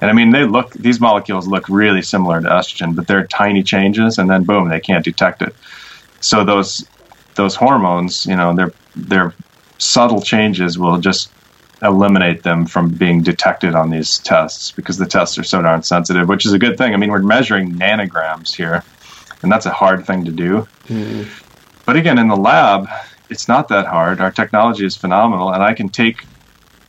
And 0.01 0.09
I 0.09 0.13
mean, 0.13 0.31
they 0.31 0.45
look; 0.45 0.71
these 0.73 0.99
molecules 0.99 1.47
look 1.47 1.67
really 1.67 2.01
similar 2.01 2.41
to 2.41 2.47
estrogen, 2.47 2.95
but 2.95 3.07
they're 3.07 3.27
tiny 3.27 3.63
changes, 3.63 4.17
and 4.17 4.29
then 4.29 4.43
boom, 4.43 4.69
they 4.69 4.79
can't 4.79 5.03
detect 5.03 5.41
it. 5.41 5.53
So 6.21 6.43
those 6.43 6.87
those 7.35 7.55
hormones, 7.55 8.25
you 8.25 8.35
know, 8.35 8.55
their 8.55 8.73
their 8.95 9.33
subtle 9.77 10.21
changes 10.21 10.77
will 10.79 10.99
just 10.99 11.31
eliminate 11.81 12.43
them 12.43 12.65
from 12.65 12.89
being 12.89 13.23
detected 13.23 13.73
on 13.73 13.89
these 13.89 14.19
tests 14.19 14.71
because 14.71 14.97
the 14.97 15.05
tests 15.05 15.37
are 15.37 15.43
so 15.43 15.61
darn 15.61 15.81
sensitive, 15.83 16.27
which 16.27 16.45
is 16.45 16.53
a 16.53 16.59
good 16.59 16.77
thing. 16.77 16.93
I 16.93 16.97
mean, 16.97 17.09
we're 17.09 17.21
measuring 17.21 17.73
nanograms 17.75 18.53
here, 18.53 18.83
and 19.41 19.51
that's 19.51 19.65
a 19.65 19.71
hard 19.71 20.05
thing 20.05 20.25
to 20.25 20.31
do. 20.31 20.67
But 21.85 21.95
again, 21.95 22.19
in 22.19 22.27
the 22.27 22.35
lab, 22.37 22.87
it's 23.29 23.47
not 23.47 23.67
that 23.69 23.85
hard. 23.85 24.19
Our 24.19 24.31
technology 24.31 24.85
is 24.85 24.95
phenomenal, 24.95 25.53
and 25.53 25.63
I 25.63 25.73
can 25.73 25.89
take 25.89 26.25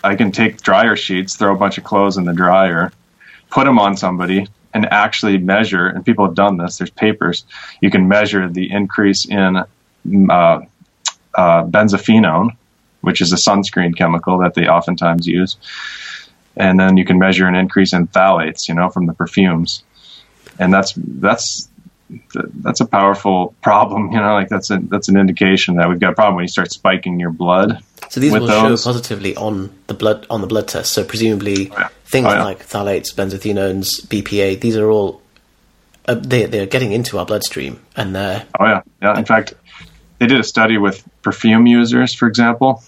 I 0.03 0.17
can 0.17 0.33
take 0.33 0.63
dryer 0.63 0.97
sheets, 0.97 1.37
throw 1.37 1.55
a 1.55 1.59
bunch 1.59 1.77
of 1.77 1.85
clothes 1.85 2.17
in 2.17 2.25
the 2.25 2.33
dryer, 2.33 2.91
put 3.51 3.65
them 3.65 3.79
on 3.79 3.97
somebody, 3.97 4.47
and 4.73 4.87
actually 4.87 5.37
measure. 5.39 5.87
And 5.87 6.05
people 6.05 6.25
have 6.25 6.35
done 6.35 6.57
this. 6.57 6.79
There's 6.79 6.91
papers. 6.91 7.45
You 7.83 7.91
can 7.91 8.09
measure 8.09 8.49
the 8.49 8.71
increase 8.71 9.27
in 9.27 9.57
uh, 9.57 9.65
uh, 11.35 11.65
benzophenone, 11.65 12.57
which 13.03 13.21
is 13.21 13.33
a 13.33 13.37
sunscreen 13.37 13.95
chemical 13.97 14.39
that 14.39 14.55
they 14.55 14.69
oftentimes 14.69 15.27
use, 15.27 15.57
and 16.57 16.81
then 16.81 16.97
you 16.97 17.05
can 17.05 17.19
measure 17.19 17.47
an 17.47 17.55
increase 17.55 17.93
in 17.93 18.07
phthalates, 18.09 18.69
you 18.69 18.75
know, 18.75 18.89
from 18.89 19.07
the 19.07 19.13
perfumes, 19.13 19.83
and 20.59 20.73
that's 20.73 20.95
that's 20.97 21.69
that's 22.55 22.81
a 22.81 22.87
powerful 22.87 23.55
problem. 23.63 24.13
You 24.13 24.19
know, 24.21 24.35
like 24.35 24.49
that's 24.49 24.71
a 24.71 24.79
that's 24.79 25.09
an 25.09 25.17
indication 25.17 25.77
that 25.77 25.89
we've 25.89 26.01
got 26.01 26.13
a 26.13 26.15
problem 26.15 26.37
when 26.37 26.45
you 26.45 26.49
start 26.49 26.73
spiking 26.73 27.21
your 27.21 27.31
blood. 27.31 27.83
So 28.09 28.21
these 28.21 28.33
will 28.33 28.47
those- 28.47 28.83
show 28.83 28.91
positively 28.91 29.37
on 29.37 29.71
the 29.87 29.95
blood 29.95 30.27
on 30.31 30.41
the 30.41 30.47
blood 30.47 30.69
test. 30.69 30.93
So 30.93 31.05
presumably 31.05 31.69
yeah. 31.69 31.89
things 32.05 32.27
Oh, 32.27 32.33
yeah. 32.35 32.45
like 32.45 32.61
phthalates, 32.67 33.15
benzophenones, 33.15 34.05
BPA, 34.07 34.61
these 34.61 34.77
are 34.77 34.91
all 34.91 35.21
uh, 36.07 36.15
they 36.15 36.47
they're 36.47 36.67
getting 36.67 36.93
into 36.93 37.19
our 37.19 37.27
bloodstream, 37.27 37.79
and 37.97 38.15
they're 38.15 38.45
Oh 38.59 38.67
yeah, 38.67 38.83
yeah. 39.03 39.19
In 39.19 39.25
fact, 39.25 39.55
they 40.19 40.27
did 40.27 40.41
a 40.41 40.45
study 40.45 40.79
with 40.79 41.07
perfume 41.23 41.67
users, 41.67 42.15
for 42.15 42.27
example, 42.27 42.83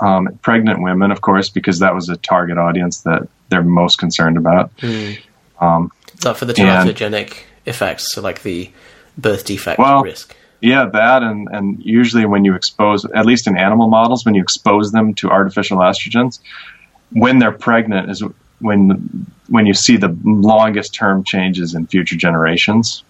um, 0.00 0.28
pregnant 0.42 0.82
women, 0.82 1.10
of 1.10 1.20
course, 1.20 1.48
because 1.48 1.80
that 1.80 1.94
was 1.94 2.08
a 2.08 2.16
target 2.16 2.58
audience 2.58 3.00
that 3.00 3.26
they're 3.48 3.62
most 3.62 3.98
concerned 3.98 4.36
about. 4.36 4.70
Um, 5.60 5.90
is 6.14 6.20
that 6.20 6.36
for 6.36 6.44
the 6.44 6.52
teratogenic 6.54 7.34
effects, 7.70 8.12
so 8.12 8.20
like 8.20 8.42
the 8.42 8.70
birth 9.16 9.44
defect 9.46 9.78
Well, 9.78 10.02
risk. 10.02 10.36
yeah, 10.60 10.84
that 10.92 11.22
and 11.22 11.48
and 11.50 11.82
usually 11.82 12.26
when 12.26 12.44
you 12.44 12.54
expose, 12.54 13.04
at 13.06 13.24
least 13.24 13.46
in 13.46 13.56
animal 13.56 13.88
models, 13.88 14.24
when 14.26 14.34
you 14.34 14.42
expose 14.42 14.92
them 14.92 15.14
to 15.14 15.30
artificial 15.30 15.78
estrogens, 15.78 16.40
when 17.12 17.38
they're 17.38 17.52
pregnant 17.52 18.10
is 18.10 18.22
when 18.60 19.26
when 19.48 19.64
you 19.66 19.74
see 19.74 19.96
the 19.96 20.14
longest 20.24 20.94
term 20.94 21.24
changes 21.24 21.74
in 21.74 21.86
future 21.86 22.16
generations. 22.16 23.02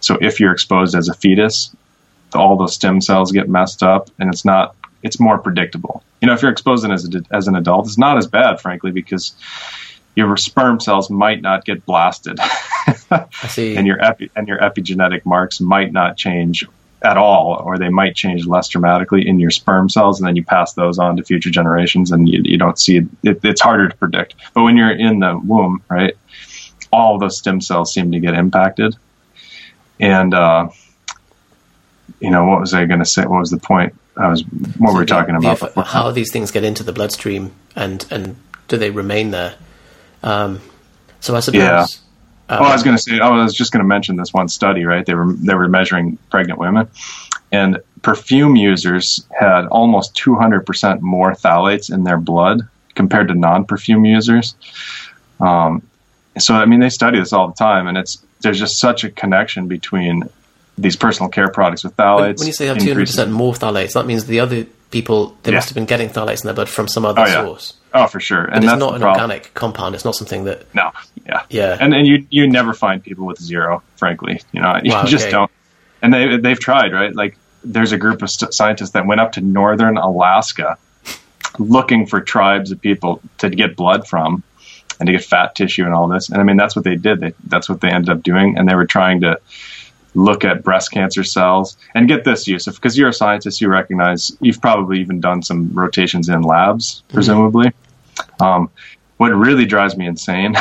So 0.00 0.16
if 0.20 0.38
you're 0.40 0.52
exposed 0.52 0.94
as 0.94 1.08
a 1.08 1.14
fetus, 1.14 1.74
all 2.34 2.56
those 2.56 2.74
stem 2.74 3.00
cells 3.00 3.30
get 3.32 3.48
messed 3.48 3.82
up, 3.82 4.08
and 4.18 4.32
it's 4.32 4.44
not. 4.44 4.74
It's 5.02 5.18
more 5.18 5.38
predictable. 5.38 6.02
You 6.20 6.28
know, 6.28 6.34
if 6.34 6.42
you're 6.42 6.52
exposed 6.52 6.88
as 6.88 7.04
a, 7.12 7.22
as 7.32 7.48
an 7.48 7.56
adult, 7.56 7.86
it's 7.88 7.98
not 7.98 8.16
as 8.18 8.28
bad, 8.28 8.60
frankly, 8.60 8.92
because 8.92 9.32
your 10.14 10.36
sperm 10.36 10.80
cells 10.80 11.10
might 11.10 11.40
not 11.40 11.64
get 11.64 11.86
blasted, 11.86 12.38
I 13.10 13.26
see. 13.48 13.76
and 13.78 13.86
your 13.86 14.02
epi, 14.02 14.30
and 14.36 14.46
your 14.46 14.58
epigenetic 14.58 15.24
marks 15.24 15.60
might 15.60 15.92
not 15.92 16.16
change 16.16 16.64
at 17.02 17.16
all, 17.16 17.60
or 17.64 17.78
they 17.78 17.88
might 17.88 18.14
change 18.14 18.46
less 18.46 18.68
dramatically 18.68 19.26
in 19.26 19.40
your 19.40 19.50
sperm 19.50 19.88
cells, 19.88 20.20
and 20.20 20.28
then 20.28 20.36
you 20.36 20.44
pass 20.44 20.74
those 20.74 20.98
on 20.98 21.16
to 21.16 21.24
future 21.24 21.50
generations, 21.50 22.12
and 22.12 22.28
you, 22.28 22.42
you 22.44 22.58
don't 22.58 22.78
see 22.78 22.98
it, 22.98 23.04
it. 23.22 23.40
It's 23.42 23.60
harder 23.60 23.88
to 23.88 23.96
predict. 23.96 24.34
But 24.54 24.62
when 24.62 24.76
you're 24.76 24.92
in 24.92 25.18
the 25.18 25.40
womb, 25.42 25.82
right, 25.88 26.16
all 26.92 27.18
those 27.18 27.38
stem 27.38 27.60
cells 27.60 27.92
seem 27.92 28.12
to 28.12 28.20
get 28.20 28.34
impacted, 28.34 28.94
and 29.98 30.34
uh, 30.34 30.68
you 32.20 32.30
know 32.30 32.44
what 32.44 32.60
was 32.60 32.74
I 32.74 32.84
going 32.84 33.00
to 33.00 33.06
say? 33.06 33.22
What 33.22 33.40
was 33.40 33.50
the 33.50 33.58
point? 33.58 33.94
I 34.16 34.28
was 34.28 34.42
what 34.78 34.92
were 34.92 35.00
we 35.00 35.06
talking 35.06 35.34
about? 35.34 35.74
how 35.86 36.10
these 36.10 36.30
things 36.30 36.50
get 36.50 36.64
into 36.64 36.82
the 36.82 36.92
bloodstream 36.92 37.52
and 37.74 38.06
and 38.10 38.36
do 38.68 38.76
they 38.76 38.90
remain 38.90 39.30
there? 39.30 39.54
Um, 40.22 40.60
so 41.20 41.34
I 41.34 41.40
suppose. 41.40 41.60
Yeah. 41.60 41.86
Oh, 42.48 42.56
I 42.56 42.72
was 42.72 42.82
going 42.82 42.96
to 42.96 43.02
say. 43.02 43.18
Oh, 43.20 43.32
I 43.32 43.42
was 43.42 43.54
just 43.54 43.72
going 43.72 43.82
to 43.82 43.88
mention 43.88 44.16
this 44.16 44.32
one 44.32 44.48
study. 44.48 44.84
Right, 44.84 45.06
they 45.06 45.14
were 45.14 45.32
they 45.32 45.54
were 45.54 45.68
measuring 45.68 46.18
pregnant 46.30 46.58
women, 46.58 46.88
and 47.50 47.78
perfume 48.02 48.56
users 48.56 49.26
had 49.38 49.66
almost 49.66 50.14
200% 50.16 51.00
more 51.00 51.32
phthalates 51.32 51.92
in 51.92 52.04
their 52.04 52.18
blood 52.18 52.62
compared 52.94 53.28
to 53.28 53.34
non-perfume 53.34 54.04
users. 54.04 54.56
Um, 55.40 55.82
so 56.38 56.54
I 56.54 56.66
mean, 56.66 56.80
they 56.80 56.88
study 56.88 57.18
this 57.18 57.32
all 57.32 57.48
the 57.48 57.54
time, 57.54 57.86
and 57.86 57.96
it's 57.96 58.22
there's 58.40 58.58
just 58.58 58.78
such 58.78 59.04
a 59.04 59.10
connection 59.10 59.68
between 59.68 60.24
these 60.78 60.96
personal 60.96 61.28
care 61.30 61.48
products 61.48 61.84
with 61.84 61.96
phthalates. 61.96 62.20
When, 62.20 62.34
when 62.36 62.46
you 62.46 62.52
say 62.52 62.66
they 62.66 62.84
have 62.84 62.96
200% 62.98 63.30
more 63.30 63.52
phthalates, 63.52 63.92
that 63.92 64.06
means 64.06 64.26
the 64.26 64.40
other 64.40 64.64
people 64.90 65.36
they 65.42 65.52
yeah. 65.52 65.58
must 65.58 65.68
have 65.68 65.74
been 65.74 65.86
getting 65.86 66.08
phthalates 66.08 66.42
in 66.42 66.48
their 66.48 66.54
blood 66.54 66.68
from 66.68 66.88
some 66.88 67.04
other 67.04 67.22
oh, 67.22 67.26
yeah. 67.26 67.44
source. 67.44 67.74
Oh, 67.94 68.06
for 68.06 68.20
sure. 68.20 68.44
And 68.44 68.64
it's 68.64 68.78
not 68.78 68.94
an 68.94 69.00
problem. 69.00 69.22
organic 69.22 69.54
compound. 69.54 69.94
It's 69.94 70.04
not 70.04 70.14
something 70.14 70.44
that. 70.44 70.72
No. 70.74 70.92
Yeah. 71.26 71.42
Yeah. 71.50 71.76
And 71.80 71.94
and 71.94 72.06
you 72.06 72.26
you 72.30 72.48
never 72.48 72.72
find 72.72 73.02
people 73.02 73.26
with 73.26 73.40
zero. 73.40 73.82
Frankly, 73.96 74.40
you 74.52 74.60
know, 74.60 74.80
you 74.82 74.92
wow, 74.92 75.04
just 75.04 75.24
okay. 75.24 75.32
don't. 75.32 75.50
And 76.00 76.12
they 76.12 76.36
they've 76.38 76.58
tried 76.58 76.92
right. 76.92 77.14
Like 77.14 77.36
there's 77.64 77.92
a 77.92 77.98
group 77.98 78.22
of 78.22 78.30
st- 78.30 78.54
scientists 78.54 78.90
that 78.90 79.06
went 79.06 79.20
up 79.20 79.32
to 79.32 79.40
northern 79.40 79.96
Alaska, 79.96 80.78
looking 81.58 82.06
for 82.06 82.20
tribes 82.20 82.72
of 82.72 82.80
people 82.80 83.20
to 83.38 83.50
get 83.50 83.76
blood 83.76 84.06
from, 84.06 84.42
and 84.98 85.06
to 85.06 85.12
get 85.12 85.24
fat 85.24 85.54
tissue 85.54 85.84
and 85.84 85.94
all 85.94 86.08
this. 86.08 86.28
And 86.28 86.40
I 86.40 86.44
mean, 86.44 86.56
that's 86.56 86.74
what 86.74 86.84
they 86.84 86.96
did. 86.96 87.20
They, 87.20 87.34
that's 87.44 87.68
what 87.68 87.80
they 87.80 87.90
ended 87.90 88.10
up 88.10 88.22
doing. 88.22 88.56
And 88.56 88.68
they 88.68 88.74
were 88.74 88.86
trying 88.86 89.20
to 89.20 89.38
look 90.14 90.44
at 90.44 90.62
breast 90.62 90.90
cancer 90.90 91.24
cells 91.24 91.76
and 91.94 92.08
get 92.08 92.24
this 92.24 92.46
Yusuf 92.46 92.74
because 92.74 92.98
you're 92.98 93.08
a 93.08 93.14
scientist 93.14 93.60
you 93.60 93.68
recognize 93.68 94.36
you've 94.40 94.60
probably 94.60 95.00
even 95.00 95.20
done 95.20 95.42
some 95.42 95.72
rotations 95.72 96.28
in 96.28 96.42
labs 96.42 96.96
mm-hmm. 96.96 97.14
presumably 97.14 97.68
mm-hmm. 97.68 97.81
Um, 98.42 98.70
what 99.16 99.28
really 99.28 99.64
drives 99.64 99.96
me 99.96 100.06
insane 100.06 100.54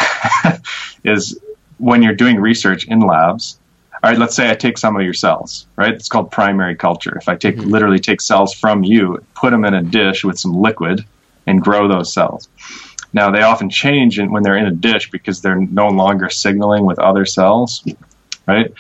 is 1.04 1.40
when 1.78 2.02
you're 2.04 2.16
doing 2.16 2.40
research 2.40 2.88
in 2.88 3.00
labs 3.00 3.60
all 4.04 4.10
right 4.10 4.20
let's 4.20 4.36
say 4.36 4.50
i 4.50 4.56
take 4.56 4.78
some 4.78 4.96
of 4.96 5.02
your 5.02 5.14
cells 5.14 5.68
right? 5.76 5.94
It's 5.94 6.10
called 6.10 6.32
primary 6.32 6.76
culture. 6.76 7.18
If 7.18 7.28
i 7.28 7.36
take 7.36 7.56
mm-hmm. 7.56 7.70
literally 7.70 8.00
take 8.00 8.22
cells 8.22 8.54
from 8.54 8.84
you 8.84 9.24
put 9.36 9.52
them 9.52 9.66
in 9.66 9.74
a 9.74 9.84
dish 9.84 10.24
with 10.24 10.40
some 10.40 10.54
liquid 10.54 11.04
and 11.48 11.62
grow 11.62 11.88
those 11.88 12.14
cells. 12.14 12.48
Now 13.14 13.32
they 13.32 13.42
often 13.42 13.70
change 13.70 14.20
when 14.20 14.44
they're 14.44 14.58
in 14.58 14.68
a 14.68 14.72
dish 14.72 15.10
because 15.12 15.42
they're 15.42 15.56
no 15.56 15.90
longer 15.90 16.30
signaling 16.30 16.86
with 16.86 17.00
other 17.00 17.26
cells 17.26 17.84
right? 18.48 18.74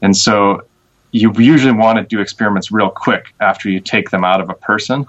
And 0.00 0.16
so 0.16 0.62
you 1.12 1.32
usually 1.36 1.72
want 1.72 1.98
to 1.98 2.04
do 2.04 2.20
experiments 2.20 2.72
real 2.72 2.90
quick 2.90 3.34
after 3.40 3.68
you 3.68 3.80
take 3.80 4.10
them 4.10 4.24
out 4.24 4.40
of 4.40 4.48
a 4.48 4.54
person, 4.54 5.06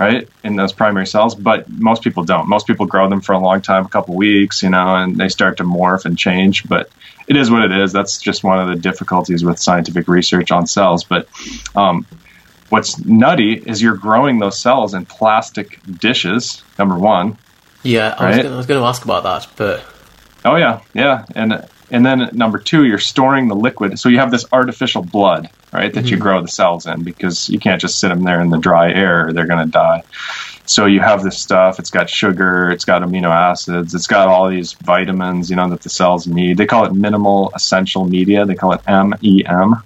right, 0.00 0.28
in 0.42 0.56
those 0.56 0.72
primary 0.72 1.06
cells. 1.06 1.34
But 1.34 1.68
most 1.68 2.02
people 2.02 2.24
don't. 2.24 2.48
Most 2.48 2.66
people 2.66 2.86
grow 2.86 3.08
them 3.08 3.20
for 3.20 3.32
a 3.32 3.38
long 3.38 3.60
time, 3.60 3.86
a 3.86 3.88
couple 3.88 4.16
weeks, 4.16 4.62
you 4.62 4.70
know, 4.70 4.96
and 4.96 5.16
they 5.16 5.28
start 5.28 5.58
to 5.58 5.64
morph 5.64 6.04
and 6.04 6.18
change. 6.18 6.68
But 6.68 6.90
it 7.28 7.36
is 7.36 7.50
what 7.50 7.62
it 7.62 7.72
is. 7.72 7.92
That's 7.92 8.18
just 8.18 8.42
one 8.42 8.58
of 8.58 8.68
the 8.68 8.76
difficulties 8.76 9.44
with 9.44 9.58
scientific 9.58 10.08
research 10.08 10.50
on 10.50 10.66
cells. 10.66 11.04
But 11.04 11.28
um, 11.76 12.06
what's 12.70 12.98
nutty 13.04 13.54
is 13.54 13.80
you're 13.82 13.96
growing 13.96 14.38
those 14.38 14.58
cells 14.58 14.94
in 14.94 15.06
plastic 15.06 15.78
dishes. 15.98 16.62
Number 16.78 16.98
one. 16.98 17.36
Yeah, 17.82 18.14
I 18.18 18.24
right? 18.24 18.44
was 18.44 18.66
going 18.66 18.80
to 18.80 18.86
ask 18.86 19.04
about 19.04 19.22
that, 19.22 19.48
but. 19.56 19.84
Oh 20.44 20.56
yeah, 20.56 20.80
yeah, 20.94 21.26
and 21.34 21.66
and 21.90 22.04
then 22.06 22.30
number 22.32 22.58
two, 22.58 22.84
you're 22.84 22.98
storing 22.98 23.48
the 23.48 23.56
liquid. 23.56 23.98
So 23.98 24.08
you 24.08 24.18
have 24.18 24.30
this 24.30 24.46
artificial 24.52 25.02
blood, 25.02 25.50
right, 25.72 25.92
that 25.92 26.04
mm-hmm. 26.04 26.14
you 26.14 26.16
grow 26.18 26.40
the 26.40 26.48
cells 26.48 26.86
in 26.86 27.02
because 27.02 27.48
you 27.48 27.58
can't 27.58 27.80
just 27.80 27.98
sit 27.98 28.08
them 28.08 28.22
there 28.22 28.40
in 28.40 28.50
the 28.50 28.58
dry 28.58 28.92
air 28.92 29.32
they're 29.32 29.46
going 29.46 29.64
to 29.64 29.70
die. 29.70 30.02
So 30.66 30.86
you 30.86 31.00
have 31.00 31.22
this 31.24 31.38
stuff. 31.38 31.80
It's 31.80 31.90
got 31.90 32.08
sugar. 32.08 32.70
It's 32.70 32.84
got 32.84 33.02
amino 33.02 33.30
acids. 33.30 33.94
It's 33.94 34.06
got 34.06 34.28
all 34.28 34.48
these 34.48 34.74
vitamins, 34.74 35.50
you 35.50 35.56
know, 35.56 35.68
that 35.70 35.82
the 35.82 35.90
cells 35.90 36.28
need. 36.28 36.58
They 36.58 36.66
call 36.66 36.84
it 36.84 36.92
minimal 36.92 37.50
essential 37.54 38.04
media. 38.04 38.46
They 38.46 38.54
call 38.54 38.72
it 38.74 38.80
MEM. 38.86 39.82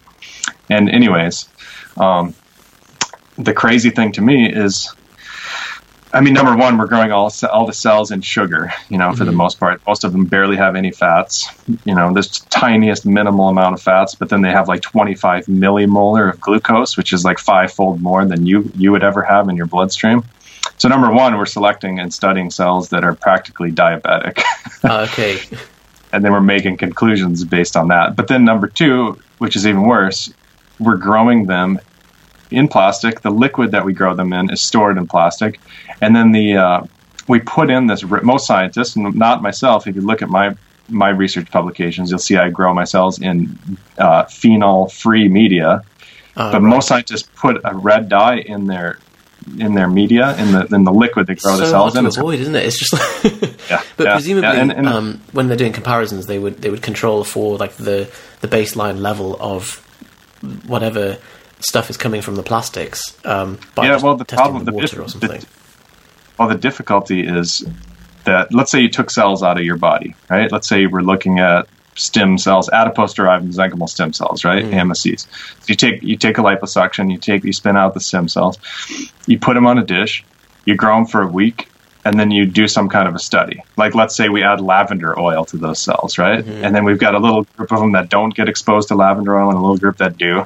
And 0.69 0.91
anyways, 0.91 1.49
um, 1.97 2.35
the 3.39 3.55
crazy 3.55 3.91
thing 3.91 4.13
to 4.13 4.21
me 4.21 4.53
is 4.53 4.95
I 6.15 6.21
mean, 6.21 6.33
number 6.33 6.57
one, 6.57 6.79
we're 6.79 6.87
growing 6.87 7.11
all 7.11 7.33
all 7.51 7.67
the 7.67 7.73
cells 7.73 8.13
in 8.13 8.21
sugar. 8.21 8.73
You 8.89 8.99
know, 8.99 9.11
for 9.11 9.19
mm-hmm. 9.19 9.27
the 9.27 9.33
most 9.33 9.59
part, 9.59 9.85
most 9.85 10.05
of 10.05 10.13
them 10.13 10.27
barely 10.27 10.57
have 10.57 10.77
any 10.77 10.93
fats. 10.93 11.49
You 11.85 11.95
know, 11.95 12.15
this 12.15 12.39
tiniest 12.51 13.05
minimal 13.05 13.49
amount 13.49 13.75
of 13.75 13.83
fats, 13.83 14.15
but 14.15 14.29
then 14.29 14.41
they 14.41 14.51
have 14.51 14.69
like 14.69 14.81
25 14.81 15.47
millimolar 15.47 16.33
of 16.33 16.41
glucose, 16.41 16.97
which 16.97 17.13
is 17.13 17.25
like 17.25 17.41
fivefold 17.41 18.01
more 18.01 18.25
than 18.25 18.47
you 18.47 18.71
you 18.77 18.93
would 18.93 19.03
ever 19.03 19.23
have 19.23 19.49
in 19.49 19.57
your 19.57 19.67
bloodstream. 19.67 20.23
So, 20.79 20.89
number 20.89 21.13
one, 21.13 21.37
we're 21.37 21.47
selecting 21.47 21.99
and 21.99 22.15
studying 22.15 22.51
cells 22.51 22.89
that 22.91 23.05
are 23.05 23.15
practically 23.15 23.73
diabetic. 23.73 24.43
Ah, 24.87 25.05
okay. 25.05 25.39
and 26.13 26.23
then 26.23 26.31
we're 26.31 26.43
making 26.43 26.77
conclusions 26.77 27.43
based 27.43 27.75
on 27.75 27.89
that. 27.89 28.17
But 28.17 28.29
then 28.29 28.45
number 28.45 28.67
two, 28.67 29.19
which 29.39 29.57
is 29.57 29.67
even 29.67 29.83
worse, 29.85 30.31
we're 30.79 30.99
growing 30.99 31.47
them 31.47 31.81
in 32.55 32.69
plastic. 32.69 33.21
The 33.21 33.31
liquid 33.31 33.73
that 33.73 33.85
we 33.85 33.93
grow 33.93 34.15
them 34.15 34.33
in 34.33 34.51
is 34.51 34.61
stored 34.61 34.99
in 34.99 35.07
plastic, 35.07 35.61
and 36.01 36.15
then 36.15 36.33
the 36.33 36.57
uh, 36.57 36.87
we 37.29 37.41
put 37.41 37.71
in 37.71 37.87
this. 37.87 38.03
Most 38.05 38.47
scientists, 38.47 38.97
not 38.97 39.43
myself, 39.43 39.87
if 39.87 39.97
you 39.97 40.03
look 40.03 40.23
at 40.23 40.29
my 40.29 40.57
my 40.89 41.09
research 41.09 41.51
publications, 41.51 42.11
you'll 42.11 42.19
see 42.19 42.37
I 42.37 42.51
grow 42.51 42.75
my 42.75 42.85
cells 42.85 43.21
in 43.21 43.59
uh, 43.99 44.25
phenol-free 44.25 45.29
media. 45.29 45.83
Uh, 46.37 46.53
but 46.53 46.63
right. 46.63 46.69
most 46.69 46.89
scientists 46.89 47.29
put 47.37 47.61
a 47.65 47.75
red 47.75 48.09
dye 48.09 48.39
in 48.39 48.67
their 48.67 48.99
in 49.59 49.75
their 49.75 49.89
media 49.89 50.35
in 50.39 50.53
the 50.53 50.67
in 50.75 50.85
the 50.85 50.93
liquid 50.93 51.27
they 51.27 51.35
grow 51.35 51.55
so 51.55 51.61
the 51.61 51.67
cells 51.67 51.97
in. 51.97 52.05
To 52.05 52.11
avoid, 52.11 52.41
isn't 52.41 52.55
it? 52.55 52.65
It's 52.65 52.79
just 52.79 52.93
like 52.93 53.43
yeah, 53.71 53.83
but 53.97 54.05
yeah, 54.05 54.13
presumably 54.15 54.49
yeah, 54.49 54.61
and, 54.61 54.73
and, 54.73 54.89
um, 54.89 55.23
when 55.33 55.49
they're 55.49 55.57
doing 55.57 55.73
comparisons, 55.73 56.27
they 56.27 56.39
would 56.39 56.61
they 56.61 56.71
would 56.71 56.83
control 56.83 57.25
for 57.25 57.57
like 57.57 57.77
the 57.77 58.11
the 58.41 58.49
baseline 58.49 59.01
level 59.01 59.37
of 59.41 59.77
whatever 60.67 61.19
stuff 61.65 61.91
is 61.91 61.97
coming 61.97 62.23
from 62.23 62.37
the 62.37 62.43
plastics. 62.43 63.19
Um, 63.25 63.59
yeah, 63.77 63.99
well, 64.01 64.17
the 64.17 64.25
problem, 64.25 64.65
the, 64.65 64.73
water 64.73 65.03
or 65.03 65.09
something. 65.09 65.41
The, 65.41 65.47
well, 66.39 66.49
the 66.49 66.57
difficulty 66.57 67.27
is 67.27 67.65
that 68.25 68.53
let's 68.53 68.71
say 68.71 68.81
you 68.81 68.89
took 68.89 69.11
cells 69.11 69.43
out 69.43 69.59
of 69.59 69.65
your 69.65 69.77
body, 69.77 70.15
right? 70.29 70.51
Let's 70.51 70.69
say 70.69 70.87
we're 70.87 71.03
looking 71.03 71.39
at 71.39 71.69
stem 71.97 72.39
cells, 72.39 72.69
adipose-derived 72.71 73.47
mesenchymal 73.47 73.89
stem 73.89 74.13
cells, 74.13 74.45
right? 74.45 74.65
Mm. 74.65 74.73
AMSCs. 74.73 75.21
So 75.21 75.67
you 75.67 75.75
take 75.77 76.03
you 76.03 76.17
take 76.17 76.39
a 76.39 76.43
liposuction, 76.43 77.11
you 77.11 77.19
take 77.19 77.45
you 77.45 77.53
spin 77.53 77.77
out 77.77 77.95
the 77.95 78.01
stem 78.01 78.29
cells, 78.29 78.59
you 79.27 79.39
put 79.39 79.55
them 79.55 79.67
on 79.67 79.79
a 79.79 79.85
dish, 79.85 80.25
you 80.65 80.75
grow 80.75 80.97
them 80.97 81.07
for 81.07 81.23
a 81.23 81.27
week, 81.27 81.69
and 82.05 82.19
then 82.19 82.31
you 82.31 82.47
do 82.47 82.67
some 82.67 82.89
kind 82.89 83.09
of 83.09 83.15
a 83.15 83.19
study. 83.19 83.63
Like 83.77 83.95
let's 83.95 84.17
say 84.17 84.29
we 84.29 84.43
add 84.43 84.61
lavender 84.61 85.19
oil 85.19 85.45
to 85.47 85.57
those 85.57 85.81
cells, 85.81 86.19
right? 86.19 86.45
Mm-hmm. 86.45 86.65
And 86.65 86.75
then 86.75 86.85
we've 86.85 86.99
got 86.99 87.15
a 87.15 87.19
little 87.19 87.45
group 87.57 87.73
of 87.73 87.81
them 87.81 87.93
that 87.93 88.09
don't 88.09 88.35
get 88.35 88.49
exposed 88.49 88.89
to 88.89 88.95
lavender 88.95 89.39
oil 89.39 89.49
and 89.49 89.59
a 89.59 89.61
little 89.61 89.79
group 89.79 89.99
that 89.99 90.17
do 90.17 90.45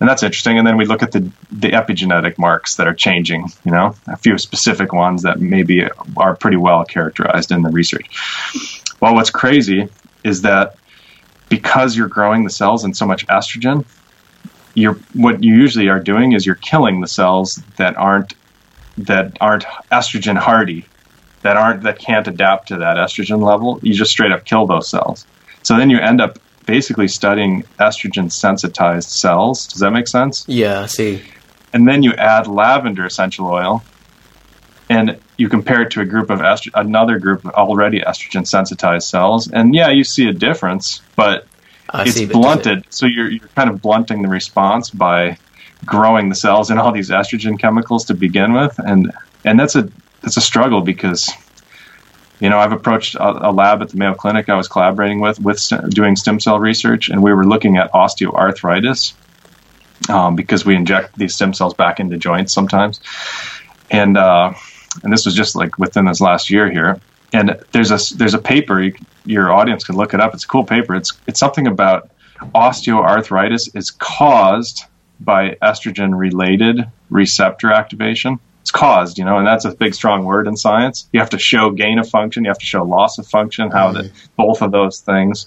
and 0.00 0.08
that's 0.08 0.22
interesting. 0.22 0.58
And 0.58 0.66
then 0.66 0.76
we 0.76 0.84
look 0.84 1.02
at 1.02 1.12
the 1.12 1.30
the 1.50 1.70
epigenetic 1.70 2.38
marks 2.38 2.76
that 2.76 2.86
are 2.86 2.94
changing. 2.94 3.48
You 3.64 3.72
know, 3.72 3.94
a 4.06 4.16
few 4.16 4.38
specific 4.38 4.92
ones 4.92 5.22
that 5.22 5.40
maybe 5.40 5.86
are 6.16 6.34
pretty 6.34 6.56
well 6.56 6.84
characterized 6.84 7.52
in 7.52 7.62
the 7.62 7.70
research. 7.70 8.08
Well, 9.00 9.14
what's 9.14 9.30
crazy 9.30 9.88
is 10.24 10.42
that 10.42 10.76
because 11.48 11.96
you're 11.96 12.08
growing 12.08 12.44
the 12.44 12.50
cells 12.50 12.84
in 12.84 12.94
so 12.94 13.06
much 13.06 13.26
estrogen, 13.26 13.84
you're 14.74 14.94
what 15.12 15.42
you 15.42 15.54
usually 15.54 15.88
are 15.88 16.00
doing 16.00 16.32
is 16.32 16.46
you're 16.46 16.54
killing 16.56 17.00
the 17.00 17.08
cells 17.08 17.62
that 17.76 17.96
aren't 17.96 18.34
that 18.98 19.36
aren't 19.40 19.64
estrogen 19.90 20.36
hardy, 20.36 20.86
that 21.42 21.56
aren't 21.56 21.82
that 21.82 21.98
can't 21.98 22.26
adapt 22.26 22.68
to 22.68 22.78
that 22.78 22.96
estrogen 22.96 23.42
level. 23.42 23.78
You 23.82 23.94
just 23.94 24.10
straight 24.10 24.32
up 24.32 24.44
kill 24.44 24.66
those 24.66 24.88
cells. 24.88 25.26
So 25.62 25.76
then 25.76 25.90
you 25.90 25.98
end 25.98 26.20
up 26.20 26.38
basically 26.66 27.08
studying 27.08 27.62
estrogen 27.78 28.30
sensitized 28.30 29.10
cells. 29.10 29.66
Does 29.66 29.80
that 29.80 29.90
make 29.90 30.08
sense? 30.08 30.44
Yeah, 30.48 30.82
I 30.82 30.86
see. 30.86 31.22
And 31.72 31.88
then 31.88 32.02
you 32.02 32.12
add 32.12 32.46
lavender 32.46 33.06
essential 33.06 33.46
oil 33.48 33.82
and 34.88 35.18
you 35.38 35.48
compare 35.48 35.82
it 35.82 35.90
to 35.92 36.00
a 36.00 36.04
group 36.04 36.30
of 36.30 36.40
estro- 36.40 36.72
another 36.74 37.18
group 37.18 37.44
of 37.44 37.52
already 37.52 38.00
estrogen 38.00 38.46
sensitized 38.46 39.08
cells. 39.08 39.50
And 39.50 39.74
yeah, 39.74 39.88
you 39.88 40.04
see 40.04 40.28
a 40.28 40.32
difference, 40.32 41.00
but 41.16 41.46
I 41.88 42.02
it's 42.02 42.12
see, 42.12 42.26
but 42.26 42.34
blunted. 42.34 42.78
It... 42.78 42.94
So 42.94 43.06
you're, 43.06 43.30
you're 43.30 43.48
kind 43.48 43.70
of 43.70 43.80
blunting 43.80 44.22
the 44.22 44.28
response 44.28 44.90
by 44.90 45.38
growing 45.84 46.28
the 46.28 46.34
cells 46.34 46.70
in 46.70 46.78
all 46.78 46.92
these 46.92 47.10
estrogen 47.10 47.58
chemicals 47.58 48.04
to 48.06 48.14
begin 48.14 48.52
with. 48.52 48.78
And, 48.78 49.12
and 49.44 49.58
that's 49.58 49.74
a, 49.74 49.88
that's 50.20 50.36
a 50.36 50.40
struggle 50.40 50.82
because 50.82 51.30
you 52.42 52.50
know, 52.50 52.58
I've 52.58 52.72
approached 52.72 53.14
a, 53.14 53.50
a, 53.50 53.52
lab 53.52 53.82
at 53.82 53.90
the 53.90 53.96
Mayo 53.96 54.14
Clinic 54.14 54.48
I 54.48 54.56
was 54.56 54.66
collaborating 54.66 55.20
with 55.20 55.38
with 55.38 55.60
st- 55.60 55.90
doing 55.90 56.16
stem 56.16 56.40
cell 56.40 56.58
research, 56.58 57.08
and 57.08 57.22
we 57.22 57.32
were 57.32 57.46
looking 57.46 57.76
at 57.76 57.92
osteoarthritis 57.92 59.12
um, 60.10 60.34
because 60.34 60.66
we 60.66 60.74
inject 60.74 61.16
these 61.16 61.36
stem 61.36 61.54
cells 61.54 61.74
back 61.74 62.00
into 62.00 62.16
joints 62.16 62.52
sometimes, 62.52 63.00
and 63.92 64.16
uh, 64.16 64.52
and 65.04 65.12
this 65.12 65.24
was 65.24 65.36
just 65.36 65.54
like 65.54 65.78
within 65.78 66.04
this 66.04 66.20
last 66.20 66.50
year 66.50 66.68
here. 66.68 67.00
And 67.32 67.60
there's 67.70 67.92
a 67.92 68.16
there's 68.16 68.34
a 68.34 68.40
paper 68.40 68.82
you, 68.82 68.94
your 69.24 69.52
audience 69.52 69.84
can 69.84 69.94
look 69.94 70.12
it 70.12 70.20
up. 70.20 70.34
It's 70.34 70.44
a 70.44 70.48
cool 70.48 70.64
paper. 70.64 70.96
It's 70.96 71.12
it's 71.28 71.38
something 71.38 71.68
about 71.68 72.10
osteoarthritis 72.56 73.76
is 73.76 73.92
caused 73.92 74.82
by 75.20 75.50
estrogen 75.62 76.18
related 76.18 76.90
receptor 77.08 77.70
activation. 77.70 78.40
It's 78.62 78.70
caused, 78.70 79.18
you 79.18 79.24
know, 79.24 79.38
and 79.38 79.46
that's 79.46 79.64
a 79.64 79.74
big 79.74 79.92
strong 79.94 80.24
word 80.24 80.46
in 80.46 80.56
science. 80.56 81.06
You 81.12 81.20
have 81.20 81.30
to 81.30 81.38
show 81.38 81.70
gain 81.70 81.98
of 81.98 82.08
function, 82.08 82.44
you 82.44 82.50
have 82.50 82.58
to 82.58 82.64
show 82.66 82.82
loss 82.84 83.18
of 83.18 83.26
function, 83.26 83.70
how 83.70 83.88
Mm-hmm. 83.92 84.02
that 84.02 84.12
both 84.36 84.62
of 84.62 84.70
those 84.72 85.00
things 85.00 85.46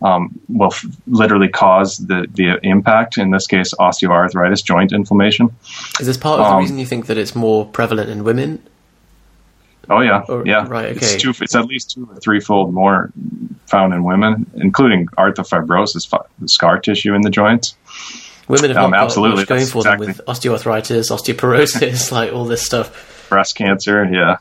um, 0.00 0.38
will 0.48 0.72
f- 0.72 0.84
literally 1.06 1.48
cause 1.48 1.98
the, 1.98 2.26
the 2.32 2.58
impact, 2.62 3.18
in 3.18 3.30
this 3.30 3.46
case, 3.46 3.74
osteoarthritis, 3.78 4.64
joint 4.64 4.92
inflammation. 4.92 5.54
Is 6.00 6.06
this 6.06 6.16
part 6.16 6.40
of 6.40 6.46
the 6.46 6.52
Um, 6.54 6.58
reason 6.60 6.78
you 6.78 6.86
think 6.86 7.06
that 7.06 7.18
it's 7.18 7.34
more 7.34 7.66
prevalent 7.66 8.08
in 8.08 8.24
women? 8.24 8.62
Oh 9.90 10.00
yeah, 10.00 10.22
Or- 10.28 10.46
yeah. 10.46 10.66
right, 10.68 10.96
It's 10.96 11.16
two. 11.16 11.32
It's 11.40 11.54
at 11.54 11.64
least 11.66 11.90
two 11.92 12.08
or 12.10 12.16
threefold 12.20 12.72
more 12.74 13.10
found 13.66 13.92
in 13.94 14.04
women, 14.04 14.46
including 14.54 15.06
arthrofibrosis, 15.18 16.06
fi- 16.08 16.24
scar 16.46 16.78
tissue 16.78 17.14
in 17.14 17.22
the 17.22 17.30
joints. 17.30 17.74
Women 18.48 18.70
have 18.70 18.76
Um, 18.84 18.90
not 18.90 18.96
got 18.98 19.04
absolutely, 19.04 19.36
much 19.42 19.48
going 19.48 19.60
that's 19.60 19.72
for 19.72 19.82
them 19.82 19.98
with 19.98 20.20
osteoarthritis, 20.26 21.10
osteoporosis, 21.10 22.10
like 22.18 22.32
all 22.32 22.44
this 22.44 22.62
stuff. 22.64 23.26
breast 23.28 23.54
cancer. 23.56 24.04
Yeah. 24.10 24.36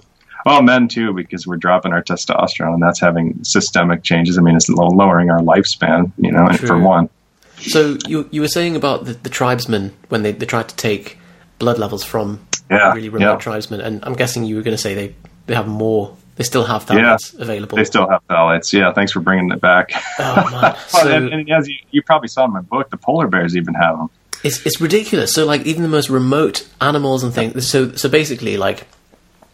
Well, 0.46 0.62
men 0.62 0.88
too, 0.88 1.14
because 1.14 1.46
we're 1.46 1.58
dropping 1.58 1.92
our 1.92 2.02
testosterone. 2.02 2.76
And 2.76 2.82
that's 2.82 3.00
having 3.02 3.44
systemic 3.44 4.04
changes. 4.04 4.38
I 4.38 4.42
mean, 4.42 4.56
it's 4.56 4.70
lowering 4.70 5.30
our 5.30 5.40
lifespan. 5.40 6.12
You 6.18 6.32
know, 6.32 6.48
and 6.48 6.58
for 6.60 6.80
one. 6.80 7.10
So 7.58 7.98
you 8.08 8.30
you 8.32 8.42
were 8.42 8.48
saying 8.48 8.76
about 8.76 9.06
the, 9.06 9.14
the 9.14 9.30
tribesmen 9.30 9.94
when 10.10 10.24
they, 10.24 10.32
they 10.32 10.46
tried 10.46 10.70
to 10.70 10.76
take 10.76 11.18
blood 11.60 11.80
levels 11.80 12.04
from 12.04 12.40
Yeah, 12.70 12.94
really 12.94 13.10
remote 13.10 13.32
yeah. 13.34 13.38
tribesmen, 13.38 13.82
and 13.82 14.00
I'm 14.06 14.14
guessing 14.14 14.44
you 14.46 14.56
were 14.56 14.62
going 14.62 14.78
to 14.78 14.82
say 14.82 14.94
they, 14.94 15.16
they 15.48 15.56
have 15.56 15.68
more, 15.68 16.16
they 16.38 16.44
still 16.44 16.64
have 16.64 16.86
phthalates 16.86 17.38
available. 17.38 17.78
They 17.78 17.84
still 17.84 18.08
have 18.08 18.22
phthalates. 18.28 18.72
Yeah. 18.72 18.94
Thanks 18.94 19.12
for 19.12 19.20
bringing 19.20 19.52
it 19.52 19.60
back. 19.60 19.92
oh 20.20 20.50
man, 20.52 20.78
so 20.88 21.12
and, 21.12 21.34
and 21.34 21.52
as 21.52 21.68
you, 21.68 21.76
you 21.92 22.02
probably 22.02 22.28
saw 22.30 22.46
in 22.46 22.54
my 22.54 22.62
book, 22.62 22.90
the 22.90 22.98
polar 22.98 23.28
bears 23.28 23.58
even 23.58 23.74
have 23.74 23.98
them. 23.98 24.10
it's 24.44 24.66
it's 24.66 24.80
ridiculous. 24.80 25.34
So 25.34 25.46
like 25.46 25.66
even 25.66 25.82
the 25.82 25.90
most 25.90 26.10
remote 26.10 26.68
animals 26.80 27.24
and 27.24 27.34
things. 27.34 27.68
So 27.68 27.94
so 27.94 28.08
basically 28.08 28.56
like 28.58 28.88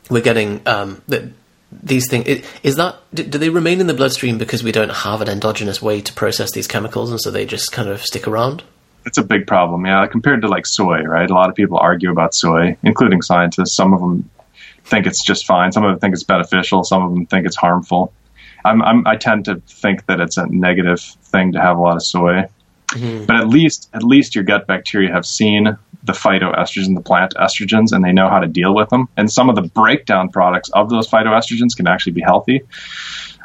we're 0.09 0.21
getting 0.21 0.61
um 0.67 1.01
the, 1.07 1.31
these 1.81 2.07
things. 2.09 2.27
is 2.61 2.75
that 2.75 2.97
do, 3.13 3.23
do 3.23 3.37
they 3.37 3.49
remain 3.49 3.79
in 3.79 3.87
the 3.87 3.93
bloodstream 3.93 4.37
because 4.37 4.63
we 4.63 4.71
don't 4.71 4.91
have 4.91 5.21
an 5.21 5.29
endogenous 5.29 5.81
way 5.81 6.01
to 6.01 6.13
process 6.13 6.51
these 6.51 6.67
chemicals, 6.67 7.11
and 7.11 7.19
so 7.19 7.31
they 7.31 7.45
just 7.45 7.71
kind 7.71 7.89
of 7.89 8.03
stick 8.03 8.27
around? 8.27 8.63
It's 9.05 9.17
a 9.17 9.23
big 9.23 9.47
problem, 9.47 9.85
yeah. 9.85 10.05
Compared 10.07 10.41
to 10.41 10.47
like 10.47 10.65
soy, 10.65 11.01
right? 11.01 11.29
A 11.29 11.33
lot 11.33 11.49
of 11.49 11.55
people 11.55 11.77
argue 11.77 12.11
about 12.11 12.33
soy, 12.33 12.77
including 12.83 13.21
scientists. 13.21 13.73
Some 13.73 13.93
of 13.93 13.99
them 13.99 14.29
think 14.93 15.07
it's 15.07 15.23
just 15.23 15.47
fine. 15.47 15.71
Some 15.71 15.83
of 15.83 15.91
them 15.91 15.99
think 15.99 16.13
it's 16.13 16.23
beneficial. 16.23 16.83
Some 16.83 17.03
of 17.03 17.13
them 17.13 17.25
think 17.25 17.47
it's 17.47 17.55
harmful. 17.55 18.13
I'm, 18.63 18.81
I'm, 18.83 19.07
I 19.07 19.15
tend 19.15 19.45
to 19.45 19.55
think 19.67 20.05
that 20.05 20.19
it's 20.21 20.37
a 20.37 20.45
negative 20.47 20.99
thing 21.01 21.53
to 21.53 21.61
have 21.61 21.77
a 21.77 21.81
lot 21.81 21.95
of 21.95 22.03
soy. 22.03 22.45
But 23.25 23.37
at 23.37 23.47
least, 23.47 23.89
at 23.93 24.03
least 24.03 24.35
your 24.35 24.43
gut 24.43 24.67
bacteria 24.67 25.11
have 25.11 25.25
seen 25.25 25.77
the 26.03 26.13
phytoestrogen, 26.13 26.93
the 26.93 27.01
plant 27.01 27.33
estrogens, 27.33 27.91
and 27.91 28.05
they 28.05 28.11
know 28.13 28.29
how 28.29 28.39
to 28.39 28.45
deal 28.47 28.75
with 28.75 28.89
them. 28.89 29.09
And 29.17 29.31
some 29.31 29.49
of 29.49 29.55
the 29.55 29.63
breakdown 29.63 30.29
products 30.29 30.69
of 30.69 30.91
those 30.91 31.07
phytoestrogens 31.09 31.75
can 31.75 31.87
actually 31.87 32.11
be 32.13 32.21
healthy. 32.21 32.61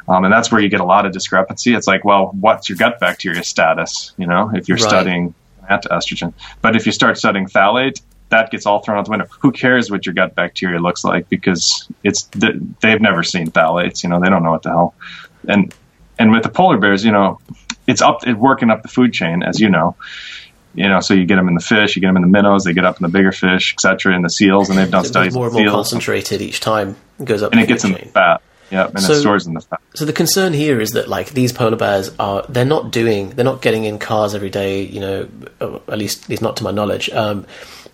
Um, 0.07 0.25
and 0.25 0.31
that's 0.31 0.51
where 0.51 0.61
you 0.61 0.69
get 0.69 0.81
a 0.81 0.85
lot 0.85 1.07
of 1.07 1.13
discrepancy. 1.13 1.73
It's 1.73 1.87
like, 1.87 2.05
well, 2.05 2.31
what's 2.39 2.69
your 2.69 2.77
gut 2.77 2.99
bacteria 2.99 3.43
status? 3.43 4.13
You 4.17 4.27
know, 4.27 4.51
if 4.53 4.67
you're 4.67 4.77
Right. 4.77 4.87
studying 4.87 5.33
plant 5.65 5.85
estrogen. 5.89 6.33
But 6.61 6.75
if 6.75 6.85
you 6.85 6.91
start 6.91 7.17
studying 7.17 7.47
phthalate, 7.47 8.01
that 8.29 8.51
gets 8.51 8.65
all 8.65 8.79
thrown 8.79 8.97
out 8.97 9.05
the 9.05 9.11
window. 9.11 9.27
Who 9.41 9.51
cares 9.51 9.91
what 9.91 10.05
your 10.05 10.13
gut 10.13 10.35
bacteria 10.35 10.79
looks 10.79 11.03
like 11.03 11.29
because 11.29 11.87
it's 12.03 12.23
they've 12.33 13.01
never 13.01 13.23
seen 13.23 13.51
phthalates. 13.51 14.03
You 14.03 14.09
know, 14.09 14.19
they 14.19 14.29
don't 14.29 14.43
know 14.43 14.51
what 14.51 14.63
the 14.63 14.69
hell. 14.69 14.95
And 15.47 15.73
and 16.17 16.31
with 16.31 16.43
the 16.43 16.49
polar 16.49 16.77
bears, 16.77 17.03
you 17.03 17.11
know, 17.11 17.39
it's 17.87 18.01
up 18.01 18.27
it's 18.27 18.37
working 18.37 18.69
up 18.69 18.81
the 18.83 18.87
food 18.87 19.13
chain, 19.13 19.43
as 19.43 19.59
you 19.59 19.69
know. 19.69 19.95
You 20.75 20.87
know, 20.87 20.99
so 20.99 21.15
you 21.15 21.25
get 21.25 21.37
them 21.37 21.47
in 21.47 21.55
the 21.55 21.61
fish, 21.61 21.95
you 21.95 21.99
get 22.01 22.07
them 22.09 22.17
in 22.17 22.21
the 22.21 22.27
minnows, 22.27 22.63
they 22.63 22.73
get 22.73 22.85
up 22.85 22.97
in 22.97 23.03
the 23.03 23.09
bigger 23.09 23.31
fish, 23.31 23.73
etc., 23.73 24.15
in 24.15 24.21
the 24.21 24.29
seals, 24.29 24.69
and 24.69 24.77
they've 24.77 24.89
done 24.89 25.03
studies 25.03 25.33
more 25.33 25.47
and 25.47 25.55
more 25.55 25.65
concentrated 25.65 26.41
each 26.41 26.59
time. 26.59 26.95
It 27.19 27.25
goes 27.25 27.41
up 27.41 27.51
and 27.51 27.59
it 27.59 27.67
gets 27.67 27.83
food 27.83 27.97
in 27.97 28.05
the 28.05 28.11
fat. 28.11 28.41
Yeah, 28.69 28.87
and 28.87 28.99
So- 29.01 29.13
it 29.13 29.21
stores 29.21 29.47
in 29.47 29.55
the 29.55 29.61
fat. 29.61 29.79
So 29.95 30.05
the 30.05 30.13
concern 30.13 30.53
here 30.53 30.79
is 30.79 30.91
that 30.91 31.09
like 31.09 31.31
these 31.31 31.51
polar 31.51 31.75
bears 31.75 32.11
are 32.19 32.45
they're 32.47 32.65
not 32.65 32.91
doing 32.91 33.31
they're 33.31 33.43
not 33.43 33.63
getting 33.63 33.85
in 33.85 33.97
cars 33.97 34.35
every 34.35 34.51
day 34.51 34.83
you 34.83 34.99
know 34.99 35.27
at 35.59 35.97
least 35.97 36.25
at 36.25 36.29
least 36.29 36.41
not 36.43 36.55
to 36.57 36.63
my 36.63 36.69
knowledge 36.71 37.09
um, 37.09 37.47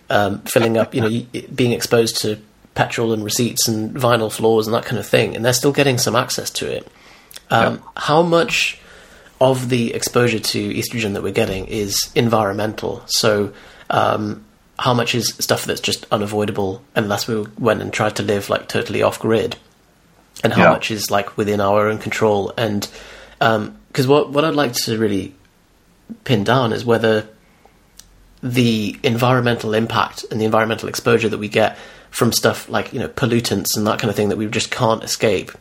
um, 0.10 0.40
filling 0.42 0.78
up 0.78 0.94
you 0.94 1.02
know 1.02 1.44
being 1.54 1.72
exposed 1.72 2.22
to 2.22 2.40
petrol 2.74 3.14
and 3.14 3.24
receipts 3.24 3.68
and 3.68 3.96
vinyl 3.96 4.32
floors 4.32 4.68
and 4.68 4.74
that 4.74 4.86
kind 4.86 5.00
of 5.00 5.08
thing 5.08 5.36
and 5.36 5.46
they're 5.46 5.54
still 5.54 5.72
getting 5.72 5.98
some 5.98 6.16
access 6.16 6.50
to 6.50 6.70
it. 6.70 6.88
Um, 7.50 7.82
How 7.96 8.22
much 8.22 8.80
of 9.40 9.70
the 9.70 9.94
exposure 9.94 10.40
to 10.40 10.74
estrogen 10.74 11.14
that 11.14 11.24
we're 11.24 11.32
getting 11.32 11.68
is 11.68 12.12
environmental? 12.16 13.04
So 13.06 13.54
um, 13.90 14.44
how 14.80 14.94
much 14.94 15.14
is 15.16 15.36
stuff 15.40 15.66
that's 15.66 15.82
just 15.82 16.06
unavoidable 16.12 16.82
unless 16.96 17.28
we 17.28 17.46
went 17.60 17.82
and 17.82 17.94
tried 17.94 18.16
to 18.18 18.24
live 18.24 18.50
like 18.50 18.68
totally 18.68 19.04
off 19.04 19.20
grid? 19.20 19.58
and 20.44 20.54
how 20.54 20.72
much 20.72 20.92
is 20.92 21.10
like 21.10 21.38
within 21.38 21.62
our 21.62 21.88
own 21.88 21.98
control 21.98 22.54
and 22.58 22.88
because 23.40 24.08
what 24.08 24.30
what 24.30 24.46
I'd 24.46 24.56
like 24.56 24.74
to 24.74 24.98
really 24.98 25.34
pin 26.24 26.44
down 26.44 26.74
is 26.74 26.86
whether 26.86 27.28
the 28.46 28.96
environmental 29.02 29.74
impact 29.74 30.24
and 30.30 30.40
the 30.40 30.46
environmental 30.46 30.88
exposure 30.88 31.28
that 31.28 31.40
we 31.40 31.50
get 31.50 31.78
from 32.12 32.32
stuff 32.32 32.70
like 32.70 32.94
you 32.94 33.00
know 33.00 33.10
pollutants 33.10 33.76
and 33.76 33.88
that 33.88 33.98
kind 33.98 34.10
of 34.10 34.16
thing 34.16 34.30
that 34.30 34.38
we 34.38 34.46
just 34.46 34.70
can't 34.70 35.04
escape 35.04 35.52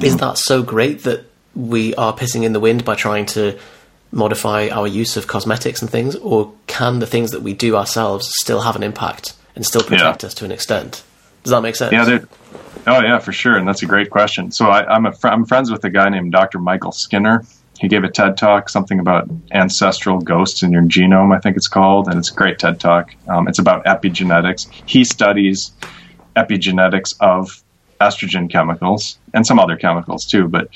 is 0.00 0.16
that 0.18 0.38
so 0.38 0.62
great 0.62 1.02
that 1.02 1.24
we 1.56 1.94
are 1.96 2.14
pissing 2.14 2.44
in 2.44 2.52
the 2.52 2.60
wind 2.60 2.84
by 2.84 2.94
trying 2.94 3.26
to 3.26 3.58
modify 4.12 4.68
our 4.68 4.86
use 4.86 5.16
of 5.16 5.26
cosmetics 5.26 5.82
and 5.82 5.90
things 5.90 6.14
or 6.16 6.52
can 6.68 7.00
the 7.00 7.06
things 7.06 7.32
that 7.32 7.42
we 7.42 7.52
do 7.52 7.74
ourselves 7.74 8.30
still 8.38 8.60
have 8.60 8.76
an 8.76 8.84
impact 8.84 9.34
and 9.56 9.66
still 9.66 9.82
protect 9.82 10.22
us 10.22 10.32
to 10.32 10.44
an 10.44 10.52
extent 10.52 11.02
does 11.42 11.50
that 11.50 11.60
make 11.60 11.74
sense 11.74 11.92
Yeah, 11.92 12.20
oh 12.86 13.00
yeah, 13.02 13.18
for 13.18 13.32
sure, 13.32 13.56
and 13.56 13.66
that's 13.66 13.82
a 13.82 13.86
great 13.86 14.10
question. 14.10 14.50
So 14.52 14.66
I, 14.66 14.84
I'm 14.86 15.06
a 15.06 15.12
fr- 15.12 15.28
I'm 15.28 15.44
friends 15.44 15.70
with 15.70 15.84
a 15.84 15.90
guy 15.90 16.08
named 16.08 16.32
Dr. 16.32 16.58
Michael 16.58 16.92
Skinner. 16.92 17.44
He 17.78 17.88
gave 17.88 18.04
a 18.04 18.10
TED 18.10 18.36
talk, 18.36 18.68
something 18.68 18.98
about 19.00 19.28
ancestral 19.52 20.18
ghosts 20.20 20.62
in 20.62 20.72
your 20.72 20.82
genome, 20.82 21.34
I 21.36 21.40
think 21.40 21.56
it's 21.56 21.68
called, 21.68 22.08
and 22.08 22.18
it's 22.18 22.30
a 22.30 22.34
great 22.34 22.58
TED 22.58 22.80
talk. 22.80 23.14
Um, 23.28 23.48
it's 23.48 23.58
about 23.58 23.84
epigenetics. 23.84 24.68
He 24.86 25.04
studies 25.04 25.72
epigenetics 26.34 27.14
of 27.20 27.62
estrogen 28.00 28.50
chemicals 28.50 29.18
and 29.34 29.46
some 29.46 29.58
other 29.58 29.76
chemicals 29.76 30.26
too, 30.26 30.48
but 30.48 30.68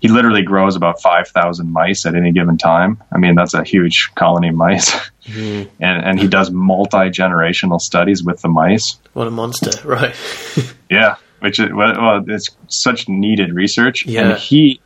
he 0.00 0.08
literally 0.08 0.42
grows 0.42 0.76
about 0.76 1.00
5,000 1.00 1.72
mice 1.72 2.04
at 2.06 2.14
any 2.14 2.30
given 2.32 2.58
time. 2.58 3.02
I 3.12 3.18
mean, 3.18 3.34
that's 3.34 3.54
a 3.54 3.64
huge 3.64 4.10
colony 4.14 4.48
of 4.48 4.54
mice. 4.54 4.94
and, 5.26 5.68
and 5.80 6.20
he 6.20 6.28
does 6.28 6.50
multi 6.50 7.08
generational 7.10 7.80
studies 7.80 8.22
with 8.22 8.40
the 8.42 8.48
mice. 8.48 8.98
what 9.14 9.26
a 9.26 9.30
monster 9.30 9.70
right 9.88 10.14
Yeah, 10.90 11.16
which 11.40 11.58
is 11.58 11.72
well, 11.72 11.94
well, 12.00 12.24
it's 12.28 12.50
such 12.68 13.08
needed 13.08 13.52
research, 13.52 14.06
Yeah. 14.06 14.30
and 14.30 14.38
he 14.38 14.80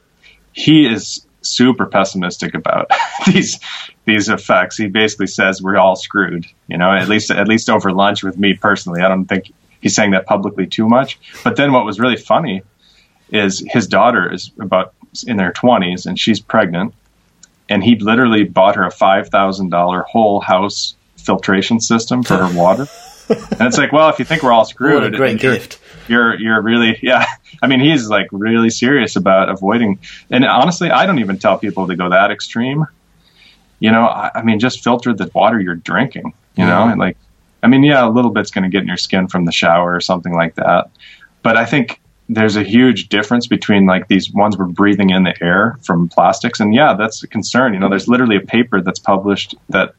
he 0.52 0.86
is 0.86 1.26
super 1.43 1.86
pessimistic 1.86 2.55
about 2.55 2.91
these 3.26 3.59
these 4.05 4.28
effects. 4.28 4.76
He 4.76 4.86
basically 4.86 5.26
says 5.26 5.62
we're 5.62 5.78
all 5.78 5.97
screwed. 5.97 6.47
You 6.68 6.78
know, 6.78 6.91
at 6.93 7.09
least 7.09 7.30
at 7.30 7.49
least 7.49 7.70
over 7.70 7.93
lunch 7.93 8.22
with 8.22 8.38
me 8.38 8.55
personally. 8.55 9.03
I 9.03 9.09
don't 9.09 9.26
think 9.26 9.53
he's 9.80 9.95
saying 9.95 10.12
that 10.12 10.26
publicly 10.26 10.66
too 10.66 10.88
much. 10.88 11.18
But 11.45 11.57
then 11.57 11.72
what 11.72 11.84
was 11.84 11.99
really 11.99 12.16
funny 12.16 12.62
is 13.30 13.64
his 13.68 13.86
daughter 13.86 14.32
is 14.32 14.51
about 14.59 14.95
in 15.26 15.36
their 15.36 15.53
twenties 15.53 16.07
and 16.07 16.18
she's 16.18 16.41
pregnant, 16.41 16.95
and 17.68 17.82
he 17.82 17.97
literally 17.97 18.45
bought 18.45 18.76
her 18.76 18.84
a 18.84 18.91
five 18.91 19.28
thousand 19.28 19.70
dollar 19.70 20.03
whole 20.03 20.41
house 20.41 20.95
filtration 21.16 21.80
system 21.80 22.22
for 22.22 22.36
her 22.36 22.57
water. 22.57 22.86
And 23.30 23.61
it's 23.68 23.78
like, 23.78 23.93
well, 23.93 24.09
if 24.09 24.18
you 24.18 24.24
think 24.24 24.43
we're 24.43 24.51
all 24.51 24.64
screwed, 24.64 25.05
what 25.05 25.14
a 25.14 25.16
great 25.16 25.38
gift 25.38 25.78
you're 26.09 26.38
you're 26.38 26.61
really 26.61 26.98
yeah. 27.03 27.26
I 27.62 27.66
mean 27.66 27.80
he's 27.80 28.09
like 28.09 28.28
really 28.32 28.70
serious 28.70 29.16
about 29.16 29.48
avoiding 29.48 29.98
and 30.30 30.44
honestly 30.44 30.90
i 30.90 31.07
don't 31.07 31.18
even 31.18 31.38
tell 31.38 31.59
people 31.59 31.88
to 31.88 31.96
go 31.96 32.11
that 32.11 32.30
extreme. 32.30 32.86
You 33.78 33.90
know 33.90 34.03
i, 34.07 34.30
I 34.34 34.42
mean 34.42 34.61
just 34.61 34.84
filter 34.84 35.14
the 35.14 35.30
water 35.34 35.61
you're 35.61 35.74
drinking 35.74 36.34
you 36.57 36.66
know 36.66 36.88
and 36.88 36.98
like 36.98 37.16
i 37.62 37.66
mean 37.66 37.82
yeah 37.82 38.07
a 38.07 38.11
little 38.11 38.30
bit's 38.30 38.51
going 38.51 38.64
to 38.64 38.70
get 38.70 38.82
in 38.82 38.88
your 38.88 38.96
skin 38.96 39.28
from 39.28 39.44
the 39.44 39.53
shower 39.53 39.94
or 39.94 40.01
something 40.01 40.34
like 40.34 40.57
that 40.57 40.90
but 41.42 41.57
i 41.57 41.64
think 41.64 42.01
there's 42.28 42.57
a 42.57 42.62
huge 42.62 43.09
difference 43.09 43.46
between 43.46 43.86
like 43.86 44.07
these 44.07 44.30
ones 44.32 44.57
we're 44.59 44.66
breathing 44.66 45.11
in 45.11 45.24
the 45.24 45.34
air 45.42 45.78
from 45.82 46.09
plastics 46.09 46.61
and 46.61 46.74
yeah 46.74 46.94
that's 46.94 47.22
a 47.22 47.26
concern 47.26 47.72
you 47.72 47.80
know 47.80 47.88
there's 47.88 48.09
literally 48.09 48.36
a 48.36 48.40
paper 48.40 48.80
that's 48.80 48.98
published 48.98 49.55
that 49.68 49.94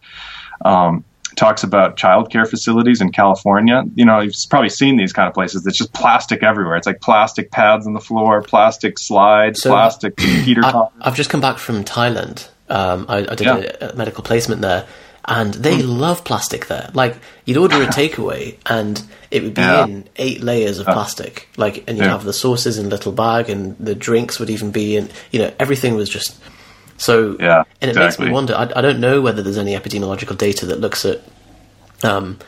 um, 0.63 1.03
talks 1.41 1.63
about 1.63 1.97
childcare 1.97 2.47
facilities 2.47 3.01
in 3.01 3.11
California. 3.11 3.83
You 3.95 4.05
know, 4.05 4.19
you've 4.19 4.35
probably 4.49 4.69
seen 4.69 4.95
these 4.95 5.11
kind 5.11 5.27
of 5.27 5.33
places. 5.33 5.65
It's 5.65 5.77
just 5.77 5.91
plastic 5.91 6.43
everywhere. 6.43 6.75
It's 6.75 6.85
like 6.87 7.01
plastic 7.01 7.49
pads 7.51 7.87
on 7.87 7.93
the 7.93 7.99
floor, 7.99 8.41
plastic 8.43 8.99
slides, 8.99 9.61
So, 9.61 9.71
plastic 9.71 10.19
heater 10.45 10.63
I. 10.63 10.87
I've 11.01 11.15
just 11.15 11.29
come 11.31 11.41
back 11.41 11.57
from 11.57 11.83
Thailand. 11.83 12.47
Um, 12.69 13.05
I, 13.09 13.17
I 13.17 13.35
did 13.35 13.41
Yeah. 13.41 13.71
a, 13.81 13.89
a 13.89 13.95
medical 13.95 14.23
placement 14.23 14.61
there, 14.61 14.85
and 15.25 15.53
they 15.55 15.81
love 15.81 16.23
plastic 16.23 16.67
there. 16.67 16.89
Like 16.93 17.17
you'd 17.45 17.57
order 17.57 17.81
a 17.81 17.87
takeaway, 18.01 18.57
and 18.67 19.01
it 19.31 19.41
would 19.43 19.55
be 19.55 19.61
Yeah. 19.61 19.85
in 19.85 20.07
eight 20.17 20.41
layers 20.43 20.77
of 20.79 20.85
plastic. 20.85 21.49
Like, 21.57 21.83
and 21.87 21.97
you'd 21.97 22.05
Yeah. 22.05 22.11
have 22.11 22.23
the 22.23 22.33
sauces 22.33 22.77
in 22.77 22.85
a 22.85 22.89
little 22.89 23.11
bag, 23.11 23.49
and 23.49 23.75
the 23.79 23.95
drinks 23.95 24.39
would 24.39 24.49
even 24.51 24.69
be 24.71 24.95
in. 24.95 25.09
You 25.31 25.39
know, 25.39 25.51
everything 25.59 25.95
was 25.95 26.07
just 26.07 26.39
so. 27.01 27.37
Yeah, 27.39 27.63
and 27.81 27.91
it 27.91 27.95
makes 27.95 28.19
me 28.19 28.31
wonder. 28.31 28.55
I, 28.55 28.71
I 28.75 28.81
don't 28.81 28.99
know 28.99 29.21
whether 29.21 29.41
there's 29.41 29.57
any 29.57 29.73
epidemiological 29.73 30.37
data 30.37 30.67
that 30.67 30.79
looks 30.79 31.05
at 31.05 31.21
um, 32.03 32.39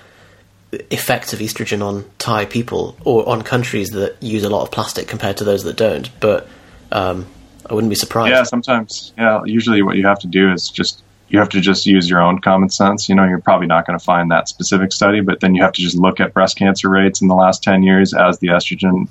effects 0.72 1.34
of 1.34 1.39
estrogen 1.39 1.84
on 1.84 2.06
Thai 2.20 2.45
people 2.45 2.95
or 3.04 3.28
on 3.28 3.41
countries 3.41 3.89
that 3.91 4.22
use 4.22 4.43
a 4.43 4.49
lot 4.49 4.64
of 4.64 4.72
plastic 4.72 5.08
compared 5.08 5.38
to 5.38 5.43
those 5.43 5.64
that 5.64 5.76
don't. 5.76 6.10
But 6.20 6.47
um, 6.91 7.26
I 7.66 7.74
wouldn't 7.74 7.89
be 7.89 7.95
surprised. 7.95 8.32
Yeah, 8.32 8.43
sometimes. 8.43 9.14
Yeah, 9.18 9.41
usually 9.45 9.82
what 9.82 9.97
you 9.97 10.06
have 10.06 10.20
to 10.20 10.28
do 10.28 10.51
is 10.51 10.70
just 10.70 11.04
you 11.30 11.39
have 11.39 11.49
to 11.49 11.62
just 11.62 11.88
use 11.88 12.08
your 12.08 12.22
own 12.22 12.39
common 12.39 12.70
sense. 12.70 13.10
You 13.10 13.16
know, 13.16 13.24
you're 13.24 13.41
probably 13.41 13.68
not 13.68 13.88
going 13.88 13.97
to 13.97 14.04
find 14.06 14.30
that 14.32 14.47
specific 14.47 14.91
study, 14.91 15.22
but 15.22 15.39
then 15.39 15.56
you 15.56 15.64
have 15.64 15.74
to 15.74 15.82
just 15.82 15.97
look 15.97 16.20
at 16.20 16.34
breast 16.34 16.58
cancer 16.58 16.89
rates 16.89 17.22
in 17.22 17.28
the 17.28 17.36
last 17.36 17.64
10 17.64 17.82
years 17.82 18.14
as 18.14 18.38
the 18.38 18.49
estrogen, 18.49 19.08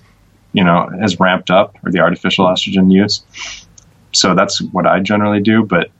you 0.53 0.63
know, 0.63 0.89
has 1.01 1.19
ramped 1.19 1.51
up 1.51 1.77
or 1.85 1.91
the 1.91 1.99
artificial 1.99 2.47
estrogen 2.47 2.93
use. 2.93 3.23
So 4.13 4.35
that's 4.35 4.61
what 4.61 4.87
I 4.87 5.01
generally 5.01 5.41
do, 5.41 5.65
but 5.65 5.91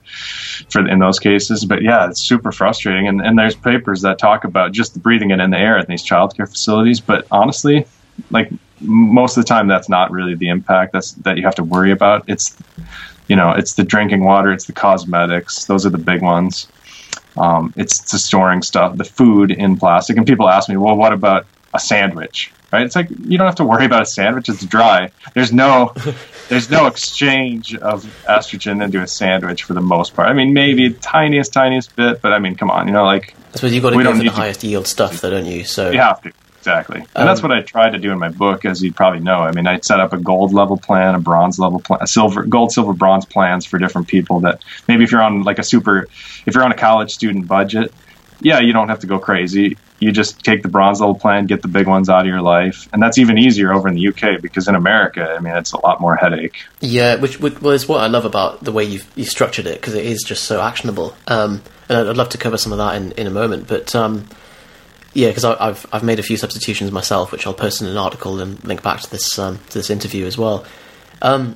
for 0.69 0.87
in 0.87 0.99
those 0.99 1.19
cases, 1.19 1.65
but 1.65 1.81
yeah, 1.81 2.07
it's 2.09 2.21
super 2.21 2.51
frustrating. 2.51 3.07
And, 3.07 3.21
and 3.21 3.37
there's 3.37 3.55
papers 3.55 4.01
that 4.01 4.19
talk 4.19 4.43
about 4.43 4.71
just 4.71 5.01
breathing 5.01 5.31
it 5.31 5.39
in 5.39 5.49
the 5.49 5.57
air 5.57 5.77
at 5.77 5.87
these 5.87 6.03
childcare 6.03 6.47
facilities. 6.47 6.99
But 6.99 7.25
honestly, 7.31 7.85
like 8.29 8.51
most 8.79 9.37
of 9.37 9.43
the 9.43 9.47
time, 9.47 9.67
that's 9.67 9.89
not 9.89 10.11
really 10.11 10.35
the 10.35 10.49
impact 10.49 10.93
that's 10.93 11.13
that 11.13 11.37
you 11.37 11.43
have 11.43 11.55
to 11.55 11.63
worry 11.63 11.91
about. 11.91 12.23
It's 12.27 12.55
you 13.27 13.35
know, 13.35 13.51
it's 13.51 13.73
the 13.73 13.83
drinking 13.83 14.23
water, 14.23 14.51
it's 14.51 14.65
the 14.65 14.73
cosmetics. 14.73 15.65
Those 15.65 15.85
are 15.85 15.89
the 15.89 15.97
big 15.97 16.21
ones. 16.21 16.67
Um, 17.37 17.73
it's 17.75 18.11
the 18.11 18.19
storing 18.19 18.61
stuff, 18.61 18.97
the 18.97 19.05
food 19.05 19.51
in 19.51 19.77
plastic. 19.77 20.17
And 20.17 20.27
people 20.27 20.49
ask 20.49 20.69
me, 20.69 20.77
well, 20.77 20.95
what 20.95 21.13
about 21.13 21.47
a 21.73 21.79
sandwich? 21.79 22.51
Right? 22.73 22.87
It's 22.87 22.95
like 22.95 23.07
you 23.11 23.37
don't 23.37 23.45
have 23.45 23.57
to 23.57 23.65
worry 23.65 23.85
about 23.85 24.01
a 24.01 24.05
sandwich. 24.07 24.49
It's 24.49 24.65
dry. 24.65 25.11
There's 25.35 25.53
no, 25.53 25.93
there's 26.49 26.71
no 26.71 26.87
exchange 26.87 27.75
of 27.75 28.03
estrogen 28.27 28.83
into 28.83 28.99
a 28.99 29.05
sandwich 29.07 29.61
for 29.61 29.75
the 29.75 29.81
most 29.81 30.15
part. 30.15 30.27
I 30.27 30.33
mean, 30.33 30.53
maybe 30.53 30.91
tiniest, 30.91 31.53
tiniest 31.53 31.95
bit, 31.95 32.19
but 32.23 32.33
I 32.33 32.39
mean, 32.39 32.55
come 32.55 32.71
on, 32.71 32.87
you 32.87 32.93
know, 32.93 33.05
like. 33.05 33.35
I 33.53 33.57
suppose 33.57 33.75
you've 33.75 33.83
got 33.83 33.91
to 33.91 34.03
go 34.03 34.11
for 34.11 34.23
the 34.23 34.29
highest 34.29 34.63
yield 34.63 34.87
stuff, 34.87 35.21
though, 35.21 35.29
don't 35.29 35.45
you? 35.45 35.65
So 35.65 35.91
you 35.91 35.99
have 35.99 36.19
to. 36.23 36.33
Exactly. 36.57 37.01
And 37.01 37.09
um, 37.13 37.25
that's 37.27 37.43
what 37.43 37.51
I 37.51 37.61
tried 37.61 37.91
to 37.91 37.99
do 37.99 38.11
in 38.11 38.17
my 38.17 38.29
book, 38.29 38.65
as 38.65 38.81
you 38.81 38.91
probably 38.91 39.19
know. 39.19 39.41
I 39.41 39.51
mean, 39.51 39.67
I 39.67 39.79
set 39.81 39.99
up 39.99 40.11
a 40.11 40.17
gold 40.17 40.51
level 40.51 40.77
plan, 40.77 41.13
a 41.13 41.19
bronze 41.19 41.59
level 41.59 41.79
plan, 41.79 41.99
a 42.01 42.07
silver, 42.07 42.41
gold, 42.43 42.71
silver, 42.71 42.93
bronze 42.93 43.25
plans 43.25 43.67
for 43.67 43.77
different 43.77 44.07
people 44.07 44.39
that 44.39 44.63
maybe 44.87 45.03
if 45.03 45.11
you're 45.11 45.21
on 45.21 45.43
like 45.43 45.59
a 45.59 45.63
super, 45.63 46.07
if 46.47 46.55
you're 46.55 46.63
on 46.63 46.71
a 46.71 46.77
college 46.77 47.13
student 47.13 47.47
budget, 47.47 47.93
yeah, 48.39 48.59
you 48.61 48.73
don't 48.73 48.89
have 48.89 48.99
to 49.01 49.07
go 49.07 49.19
crazy. 49.19 49.77
You 50.03 50.11
just 50.11 50.43
take 50.43 50.61
the 50.61 50.69
bronze 50.69 50.99
level 50.99 51.15
plan, 51.15 51.45
get 51.45 51.61
the 51.61 51.67
big 51.67 51.87
ones 51.87 52.09
out 52.09 52.21
of 52.21 52.27
your 52.27 52.41
life. 52.41 52.87
And 52.93 53.01
that's 53.01 53.17
even 53.17 53.37
easier 53.37 53.73
over 53.73 53.87
in 53.87 53.95
the 53.95 54.07
UK 54.07 54.41
because 54.41 54.67
in 54.67 54.75
America, 54.75 55.35
I 55.35 55.39
mean, 55.39 55.55
it's 55.55 55.71
a 55.71 55.79
lot 55.79 56.01
more 56.01 56.15
headache. 56.15 56.63
Yeah, 56.81 57.15
which, 57.15 57.39
which 57.39 57.59
was 57.61 57.87
what 57.87 58.01
I 58.01 58.07
love 58.07 58.25
about 58.25 58.63
the 58.63 58.71
way 58.71 58.83
you've, 58.83 59.09
you've 59.15 59.29
structured 59.29 59.65
it 59.65 59.79
because 59.79 59.95
it 59.95 60.05
is 60.05 60.23
just 60.23 60.43
so 60.45 60.61
actionable. 60.61 61.15
Um, 61.27 61.61
and 61.89 62.09
I'd 62.09 62.17
love 62.17 62.29
to 62.29 62.37
cover 62.37 62.57
some 62.57 62.71
of 62.71 62.77
that 62.77 62.95
in, 62.95 63.11
in 63.13 63.27
a 63.27 63.31
moment. 63.31 63.67
But, 63.67 63.95
um, 63.95 64.27
yeah, 65.13 65.27
because 65.27 65.45
I've 65.45 65.85
I've 65.93 66.03
made 66.03 66.19
a 66.19 66.23
few 66.23 66.37
substitutions 66.37 66.91
myself, 66.91 67.31
which 67.31 67.45
I'll 67.45 67.53
post 67.53 67.81
in 67.81 67.87
an 67.87 67.97
article 67.97 68.39
and 68.39 68.63
link 68.63 68.81
back 68.81 69.01
to 69.01 69.11
this 69.11 69.37
um, 69.37 69.59
to 69.69 69.77
this 69.77 69.91
interview 69.91 70.25
as 70.25 70.39
well. 70.39 70.65
Um, 71.21 71.55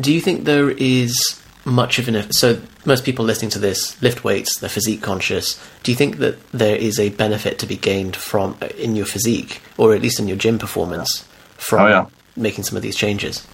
do 0.00 0.12
you 0.12 0.20
think 0.20 0.44
there 0.44 0.70
is 0.70 1.37
much 1.68 1.98
of 1.98 2.08
an 2.08 2.32
so 2.32 2.60
most 2.84 3.04
people 3.04 3.24
listening 3.24 3.50
to 3.52 3.58
this 3.58 4.00
lift 4.02 4.24
weights, 4.24 4.58
they're 4.58 4.68
physique 4.68 5.02
conscious. 5.02 5.60
Do 5.82 5.92
you 5.92 5.96
think 5.96 6.18
that 6.18 6.50
there 6.50 6.76
is 6.76 6.98
a 6.98 7.10
benefit 7.10 7.58
to 7.60 7.66
be 7.66 7.76
gained 7.76 8.16
from 8.16 8.56
uh, 8.60 8.66
in 8.78 8.96
your 8.96 9.06
physique 9.06 9.60
or 9.76 9.94
at 9.94 10.02
least 10.02 10.18
in 10.18 10.28
your 10.28 10.36
gym 10.36 10.58
performance 10.58 11.26
from 11.56 11.80
oh, 11.82 11.88
yeah. 11.88 12.06
making 12.36 12.64
some 12.64 12.76
of 12.76 12.82
these 12.82 12.96
changes? 12.96 13.46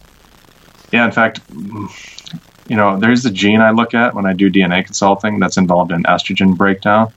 Yeah, 0.92 1.04
in 1.04 1.12
fact, 1.12 1.40
you 2.68 2.76
know, 2.76 2.98
there's 2.98 3.26
a 3.26 3.30
gene 3.30 3.60
I 3.60 3.70
look 3.70 3.94
at 3.94 4.14
when 4.14 4.26
I 4.26 4.32
do 4.32 4.50
DNA 4.50 4.84
consulting 4.84 5.40
that's 5.40 5.56
involved 5.56 5.90
in 5.90 6.04
estrogen 6.04 6.56
breakdown 6.56 7.12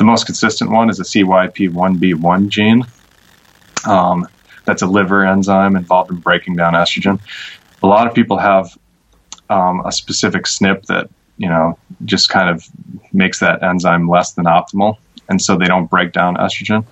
the 0.00 0.04
most 0.04 0.24
consistent 0.24 0.70
one 0.70 0.88
is 0.88 0.98
a 0.98 1.02
CYP1B1 1.02 2.48
gene. 2.48 2.86
Um, 3.86 4.26
that's 4.64 4.80
a 4.80 4.86
liver 4.86 5.26
enzyme 5.26 5.76
involved 5.76 6.10
in 6.10 6.16
breaking 6.16 6.56
down 6.56 6.72
estrogen. 6.72 7.20
A 7.82 7.86
lot 7.86 8.06
of 8.06 8.14
people 8.14 8.38
have 8.38 8.78
um, 9.50 9.84
a 9.84 9.92
specific 9.92 10.44
SNP 10.44 10.86
that 10.86 11.10
you 11.36 11.48
know 11.48 11.78
just 12.04 12.28
kind 12.30 12.48
of 12.48 12.66
makes 13.12 13.40
that 13.40 13.62
enzyme 13.62 14.08
less 14.08 14.32
than 14.32 14.46
optimal, 14.46 14.96
and 15.28 15.40
so 15.42 15.56
they 15.56 15.66
don't 15.66 15.90
break 15.90 16.12
down 16.12 16.36
estrogen. 16.36 16.86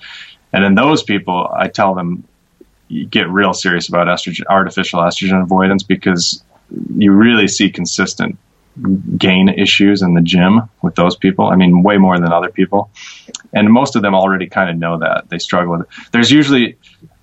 And 0.53 0.65
in 0.65 0.75
those 0.75 1.03
people, 1.03 1.51
I 1.55 1.69
tell 1.69 1.95
them 1.95 2.25
get 3.11 3.29
real 3.29 3.53
serious 3.53 3.89
about 3.89 4.07
estrogen, 4.07 4.45
artificial 4.49 5.01
estrogen 5.01 5.43
avoidance 5.43 5.83
because 5.83 6.43
you 6.95 7.13
really 7.13 7.49
see 7.49 7.71
consistent 7.71 8.39
gain 9.17 9.49
issues 9.49 10.03
in 10.03 10.15
the 10.15 10.21
gym 10.21 10.63
with 10.83 10.95
those 10.95 11.17
people. 11.17 11.47
I 11.47 11.57
mean, 11.57 11.83
way 11.83 11.99
more 11.99 12.19
than 12.19 12.33
other 12.33 12.51
people. 12.51 12.91
And 13.53 13.73
most 13.73 13.97
of 13.97 14.03
them 14.03 14.15
already 14.15 14.47
kind 14.47 14.71
of 14.71 14.77
know 14.77 14.99
that 14.99 15.29
they 15.29 15.39
struggle 15.39 15.79
with 15.79 15.81
it. 15.83 16.13
There's 16.13 16.31
usually, 16.31 16.77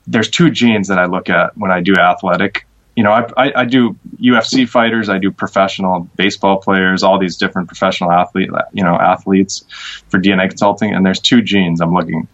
there's 0.08 0.30
two 0.30 0.50
genes 0.50 0.88
that 0.90 1.00
I 1.00 1.06
look 1.06 1.30
at 1.30 1.58
when 1.58 1.72
I 1.72 1.82
do 1.82 1.96
athletic. 1.96 2.68
You 2.96 3.04
know, 3.04 3.12
I, 3.12 3.28
I, 3.38 3.54
I 3.62 3.66
do 3.66 3.96
UFC 4.22 4.68
fighters, 4.68 5.10
I 5.10 5.18
do 5.18 5.32
professional 5.32 6.10
baseball 6.16 6.58
players, 6.62 7.04
all 7.04 7.20
these 7.20 7.36
different 7.36 7.68
professional 7.68 8.12
athlete, 8.12 8.50
you 8.72 8.84
know, 8.84 8.96
athletes 8.96 9.66
for 10.10 10.20
DNA 10.20 10.48
consulting. 10.48 10.94
And 10.94 11.06
there's 11.06 11.20
two 11.20 11.42
genes 11.42 11.82
I'm 11.82 11.94
looking: 11.94 12.28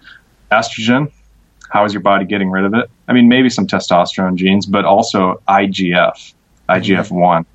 estrogen. 0.52 1.12
How 1.70 1.86
is 1.86 1.94
your 1.94 2.02
body 2.02 2.26
getting 2.26 2.52
rid 2.52 2.66
of 2.66 2.74
it? 2.74 2.92
I 3.08 3.14
mean, 3.14 3.28
maybe 3.30 3.50
some 3.50 3.66
testosterone 3.66 4.36
genes, 4.36 4.66
but 4.66 4.84
also 4.84 5.42
IGF, 5.48 6.34
IGF 6.68 7.06
mm-hmm. 7.06 7.16
one 7.16 7.46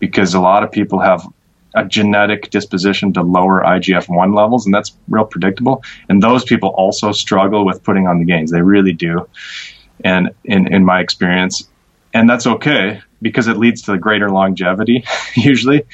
because 0.00 0.34
a 0.34 0.40
lot 0.40 0.64
of 0.64 0.72
people 0.72 0.98
have 0.98 1.24
a 1.74 1.84
genetic 1.84 2.50
disposition 2.50 3.12
to 3.12 3.22
lower 3.22 3.62
IGF 3.62 4.08
1 4.08 4.32
levels, 4.32 4.66
and 4.66 4.74
that's 4.74 4.92
real 5.08 5.24
predictable. 5.24 5.84
And 6.08 6.20
those 6.20 6.42
people 6.42 6.70
also 6.70 7.12
struggle 7.12 7.64
with 7.64 7.84
putting 7.84 8.08
on 8.08 8.18
the 8.18 8.24
gains. 8.24 8.50
They 8.50 8.62
really 8.62 8.92
do. 8.92 9.28
And 10.02 10.30
in, 10.44 10.72
in 10.72 10.84
my 10.84 11.00
experience, 11.00 11.68
and 12.12 12.28
that's 12.28 12.46
okay 12.46 13.02
because 13.22 13.48
it 13.48 13.56
leads 13.56 13.82
to 13.82 13.96
greater 13.98 14.30
longevity 14.30 15.04
usually. 15.34 15.84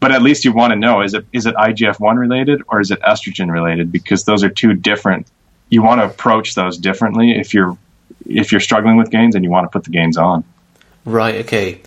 But 0.00 0.12
at 0.12 0.22
least 0.22 0.44
you 0.44 0.52
want 0.52 0.72
to 0.72 0.76
know 0.76 1.02
is 1.02 1.14
it 1.14 1.26
is 1.32 1.46
it 1.46 1.54
IGF 1.54 2.00
1 2.00 2.16
related 2.16 2.62
or 2.68 2.80
is 2.80 2.90
it 2.90 3.00
estrogen 3.02 3.50
related? 3.50 3.92
Because 3.92 4.24
those 4.24 4.42
are 4.42 4.48
two 4.48 4.74
different. 4.74 5.26
You 5.68 5.82
want 5.82 6.00
to 6.00 6.06
approach 6.06 6.54
those 6.54 6.78
differently 6.78 7.32
if 7.32 7.52
you're 7.54 7.76
if 8.26 8.50
you're 8.52 8.60
struggling 8.60 8.96
with 8.96 9.10
gains 9.10 9.34
and 9.34 9.44
you 9.44 9.50
want 9.50 9.64
to 9.64 9.68
put 9.68 9.84
the 9.84 9.90
gains 9.90 10.16
on. 10.16 10.44
Right. 11.04 11.36
Okay. 11.46 11.80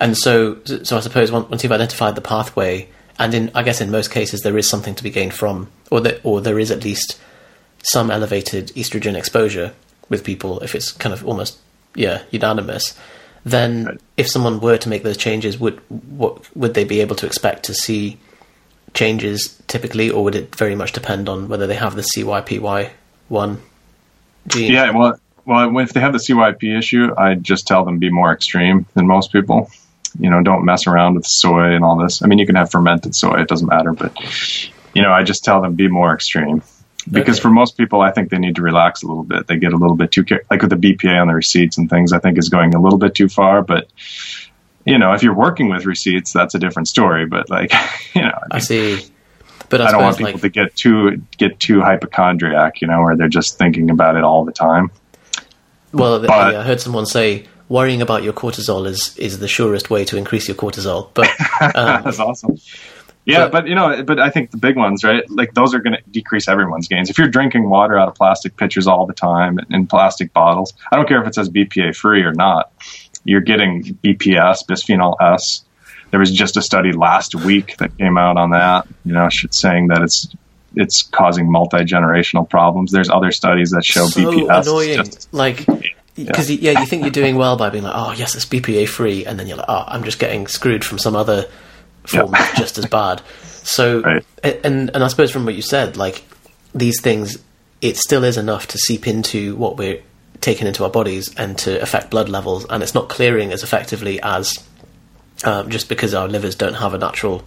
And 0.00 0.16
so, 0.16 0.58
so 0.64 0.96
I 0.96 1.00
suppose 1.00 1.30
once 1.30 1.62
you've 1.62 1.72
identified 1.72 2.16
the 2.16 2.20
pathway, 2.20 2.88
and 3.18 3.34
in 3.34 3.50
I 3.54 3.62
guess 3.62 3.80
in 3.80 3.90
most 3.90 4.10
cases 4.10 4.40
there 4.40 4.58
is 4.58 4.66
something 4.66 4.96
to 4.96 5.02
be 5.02 5.10
gained 5.10 5.34
from, 5.34 5.70
or 5.90 6.00
that, 6.00 6.20
or 6.24 6.40
there 6.40 6.58
is 6.58 6.70
at 6.72 6.82
least 6.82 7.20
some 7.84 8.10
elevated 8.10 8.68
estrogen 8.68 9.14
exposure 9.14 9.74
with 10.08 10.24
people, 10.24 10.60
if 10.60 10.74
it's 10.74 10.90
kind 10.90 11.12
of 11.12 11.24
almost 11.24 11.58
yeah 11.94 12.22
unanimous, 12.32 12.98
then 13.44 13.84
right. 13.84 14.00
if 14.16 14.28
someone 14.28 14.60
were 14.60 14.78
to 14.78 14.88
make 14.88 15.02
those 15.02 15.16
changes, 15.16 15.58
would 15.58 15.80
what 15.88 16.54
would 16.56 16.74
they 16.74 16.84
be 16.84 17.00
able 17.00 17.16
to 17.16 17.26
expect 17.26 17.64
to 17.64 17.74
see 17.74 18.18
changes 18.94 19.60
typically, 19.68 20.10
or 20.10 20.24
would 20.24 20.34
it 20.34 20.54
very 20.54 20.74
much 20.74 20.92
depend 20.92 21.28
on 21.28 21.48
whether 21.48 21.66
they 21.66 21.74
have 21.74 21.96
the 21.96 22.02
CYPY 22.02 22.90
one 23.28 23.60
gene? 24.46 24.72
Yeah, 24.72 24.90
well, 24.90 25.18
well, 25.44 25.78
if 25.78 25.92
they 25.92 26.00
have 26.00 26.12
the 26.12 26.18
CYP 26.18 26.78
issue, 26.78 27.14
I 27.16 27.34
just 27.34 27.66
tell 27.66 27.84
them 27.84 27.98
be 27.98 28.10
more 28.10 28.32
extreme 28.32 28.86
than 28.94 29.06
most 29.06 29.32
people 29.32 29.70
you 30.18 30.30
know, 30.30 30.42
don't 30.42 30.64
mess 30.64 30.86
around 30.86 31.14
with 31.14 31.26
soy 31.26 31.74
and 31.74 31.84
all 31.84 31.96
this. 31.96 32.22
I 32.22 32.26
mean, 32.26 32.38
you 32.38 32.46
can 32.46 32.56
have 32.56 32.70
fermented 32.70 33.14
soy; 33.14 33.40
it 33.40 33.48
doesn't 33.48 33.68
matter. 33.68 33.92
But 33.92 34.16
you 34.94 35.02
know, 35.02 35.12
I 35.12 35.22
just 35.22 35.44
tell 35.44 35.62
them 35.62 35.74
be 35.74 35.88
more 35.88 36.14
extreme 36.14 36.62
because 37.10 37.36
okay. 37.36 37.42
for 37.42 37.50
most 37.50 37.76
people, 37.76 38.00
I 38.00 38.10
think 38.10 38.30
they 38.30 38.38
need 38.38 38.56
to 38.56 38.62
relax 38.62 39.02
a 39.02 39.06
little 39.06 39.24
bit. 39.24 39.46
They 39.46 39.56
get 39.56 39.72
a 39.72 39.76
little 39.76 39.96
bit 39.96 40.12
too 40.12 40.24
like 40.50 40.62
with 40.62 40.70
the 40.70 40.76
BPA 40.76 41.20
on 41.20 41.28
the 41.28 41.34
receipts 41.34 41.78
and 41.78 41.88
things. 41.88 42.12
I 42.12 42.18
think 42.18 42.38
is 42.38 42.48
going 42.48 42.74
a 42.74 42.80
little 42.80 42.98
bit 42.98 43.14
too 43.14 43.28
far, 43.28 43.62
but. 43.62 43.88
You 44.84 44.98
know, 44.98 45.12
if 45.12 45.22
you're 45.22 45.32
working 45.32 45.68
with 45.68 45.86
receipts, 45.86 46.32
that's 46.32 46.56
a 46.56 46.58
different 46.58 46.88
story. 46.88 47.24
But 47.24 47.48
like, 47.48 47.72
you 48.14 48.22
know, 48.22 48.36
I, 48.50 48.56
I 48.56 48.58
see. 48.58 49.06
But 49.68 49.80
I, 49.80 49.86
I 49.86 49.90
don't 49.92 50.02
want 50.02 50.18
people 50.18 50.32
like, 50.32 50.42
to 50.42 50.48
get 50.48 50.74
too 50.74 51.22
get 51.38 51.60
too 51.60 51.80
hypochondriac, 51.80 52.80
you 52.80 52.88
know, 52.88 53.00
where 53.00 53.16
they're 53.16 53.28
just 53.28 53.58
thinking 53.58 53.90
about 53.90 54.16
it 54.16 54.24
all 54.24 54.44
the 54.44 54.50
time. 54.50 54.90
Well, 55.92 56.18
but, 56.20 56.30
I 56.30 56.64
heard 56.64 56.80
someone 56.80 57.06
say 57.06 57.46
worrying 57.68 58.02
about 58.02 58.22
your 58.22 58.34
cortisol 58.34 58.86
is 58.86 59.16
is 59.16 59.38
the 59.38 59.48
surest 59.48 59.88
way 59.88 60.04
to 60.04 60.16
increase 60.16 60.48
your 60.48 60.56
cortisol. 60.56 61.08
But 61.14 61.28
um, 61.74 62.02
that's 62.04 62.18
awesome. 62.18 62.58
Yeah, 63.24 63.44
but, 63.44 63.52
but, 63.52 63.68
you 63.68 63.74
know, 63.74 64.02
but 64.02 64.18
I 64.18 64.30
think 64.30 64.50
the 64.50 64.56
big 64.56 64.76
ones, 64.76 65.04
right? 65.04 65.28
Like 65.30 65.54
those 65.54 65.74
are 65.74 65.78
going 65.78 65.96
to 65.96 66.02
decrease 66.10 66.48
everyone's 66.48 66.88
gains. 66.88 67.08
If 67.08 67.18
you're 67.18 67.28
drinking 67.28 67.68
water 67.68 67.96
out 67.96 68.08
of 68.08 68.14
plastic 68.14 68.56
pitchers 68.56 68.86
all 68.86 69.06
the 69.06 69.14
time 69.14 69.60
in 69.70 69.86
plastic 69.86 70.32
bottles, 70.32 70.72
I 70.90 70.96
don't 70.96 71.06
care 71.06 71.22
if 71.22 71.28
it 71.28 71.34
says 71.34 71.48
BPA 71.48 71.94
free 71.94 72.22
or 72.22 72.32
not. 72.32 72.72
You're 73.24 73.40
getting 73.40 73.84
BPS, 73.84 74.66
bisphenol 74.66 75.16
S. 75.20 75.64
There 76.10 76.18
was 76.18 76.32
just 76.32 76.56
a 76.56 76.62
study 76.62 76.92
last 76.92 77.34
week 77.34 77.76
that 77.78 77.96
came 77.96 78.18
out 78.18 78.36
on 78.36 78.50
that, 78.50 78.88
you 79.04 79.12
know, 79.12 79.28
saying 79.30 79.88
that 79.88 80.02
it's 80.02 80.28
it's 80.74 81.02
causing 81.02 81.50
multi 81.50 81.78
generational 81.78 82.48
problems. 82.48 82.90
There's 82.90 83.08
other 83.08 83.30
studies 83.30 83.70
that 83.70 83.84
show 83.84 84.06
so 84.06 84.20
BPS. 84.20 84.62
Annoying. 84.62 84.96
Just, 84.96 85.32
like 85.32 85.64
because 86.14 86.50
yeah. 86.50 86.72
yeah. 86.72 86.80
you 86.80 86.86
think 86.86 87.02
you're 87.02 87.10
doing 87.10 87.36
well 87.36 87.56
by 87.56 87.70
being 87.70 87.84
like, 87.84 87.94
oh 87.94 88.12
yes, 88.12 88.34
it's 88.34 88.44
BPA 88.44 88.88
free, 88.88 89.24
and 89.24 89.38
then 89.38 89.46
you're 89.46 89.56
like, 89.56 89.68
oh, 89.68 89.84
I'm 89.86 90.02
just 90.02 90.18
getting 90.18 90.46
screwed 90.48 90.84
from 90.84 90.98
some 90.98 91.14
other 91.14 91.46
form 92.04 92.32
yeah. 92.32 92.54
just 92.54 92.78
as 92.78 92.86
bad. 92.86 93.22
So, 93.44 94.00
right. 94.02 94.24
and 94.64 94.90
and 94.94 95.04
I 95.04 95.08
suppose 95.08 95.30
from 95.30 95.44
what 95.44 95.54
you 95.54 95.62
said, 95.62 95.96
like 95.96 96.24
these 96.74 97.00
things 97.00 97.38
it 97.80 97.96
still 97.96 98.24
is 98.24 98.36
enough 98.36 98.68
to 98.68 98.78
seep 98.78 99.06
into 99.06 99.56
what 99.56 99.76
we're 99.76 100.00
taking 100.40 100.66
into 100.66 100.84
our 100.84 100.90
bodies 100.90 101.34
and 101.36 101.58
to 101.58 101.80
affect 101.82 102.10
blood 102.10 102.28
levels, 102.28 102.64
and 102.66 102.82
it's 102.82 102.94
not 102.94 103.08
clearing 103.08 103.52
as 103.52 103.62
effectively 103.62 104.20
as 104.22 104.58
um, 105.44 105.70
just 105.70 105.88
because 105.88 106.14
our 106.14 106.28
livers 106.28 106.54
don't 106.54 106.74
have 106.74 106.94
a 106.94 106.98
natural 106.98 107.42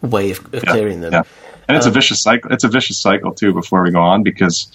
way 0.00 0.30
of, 0.30 0.38
of 0.54 0.64
Yeah, 0.64 0.70
clearing 0.70 1.00
them. 1.00 1.12
Yeah. 1.12 1.22
And 1.68 1.76
it's 1.76 1.86
Um, 1.86 1.92
a 1.92 1.94
vicious 1.94 2.22
cycle. 2.22 2.52
It's 2.52 2.64
a 2.64 2.68
vicious 2.68 2.98
cycle 2.98 3.32
too. 3.32 3.52
Before 3.52 3.82
we 3.82 3.90
go 3.90 4.00
on, 4.00 4.22
because 4.22 4.68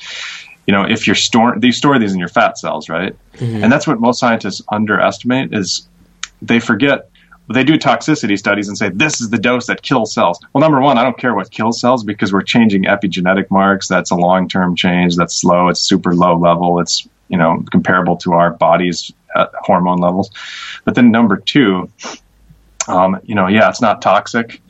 you 0.67 0.73
know 0.73 0.83
if 0.83 1.07
you're 1.07 1.15
storing, 1.15 1.59
they 1.59 1.71
store 1.71 1.97
these 1.99 2.13
in 2.13 2.19
your 2.19 2.29
fat 2.29 2.57
cells, 2.57 2.89
right? 2.89 3.15
And 3.39 3.71
that's 3.71 3.85
what 3.87 3.99
most 3.99 4.19
scientists 4.19 4.61
underestimate 4.69 5.53
is 5.53 5.87
they 6.41 6.59
forget. 6.59 7.09
They 7.47 7.63
do 7.63 7.77
toxicity 7.77 8.37
studies 8.39 8.67
and 8.67 8.77
say 8.77 8.89
this 8.89 9.21
is 9.21 9.29
the 9.29 9.37
dose 9.37 9.67
that 9.67 9.81
kills 9.83 10.13
cells. 10.13 10.39
Well, 10.51 10.61
number 10.61 10.81
one, 10.81 10.97
I 10.97 11.03
don't 11.03 11.17
care 11.17 11.35
what 11.35 11.51
kills 11.51 11.79
cells 11.79 12.03
because 12.03 12.33
we're 12.33 12.41
changing 12.41 12.85
epigenetic 12.85 13.51
marks. 13.51 13.87
That's 13.87 14.09
a 14.11 14.15
long-term 14.15 14.75
change. 14.75 15.15
That's 15.15 15.35
slow. 15.35 15.67
It's 15.69 15.79
super 15.79 16.15
low 16.15 16.35
level. 16.37 16.79
It's 16.79 17.07
you 17.27 17.37
know 17.37 17.63
comparable 17.71 18.17
to 18.17 18.33
our 18.33 18.51
body's 18.51 19.11
uh, 19.35 19.47
hormone 19.61 19.99
levels. 19.99 20.31
But 20.85 20.95
then 20.95 21.11
number 21.11 21.37
two, 21.37 21.91
um, 22.87 23.19
you 23.23 23.35
know, 23.35 23.47
yeah, 23.47 23.69
it's 23.69 23.81
not 23.81 24.01
toxic. 24.01 24.61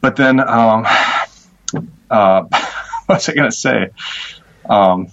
But 0.00 0.16
then, 0.16 0.40
um, 0.40 0.86
uh, 2.10 2.42
what 3.06 3.08
was 3.08 3.28
I 3.28 3.34
going 3.34 3.50
to 3.50 3.56
say? 3.56 3.90
Um, 4.68 5.08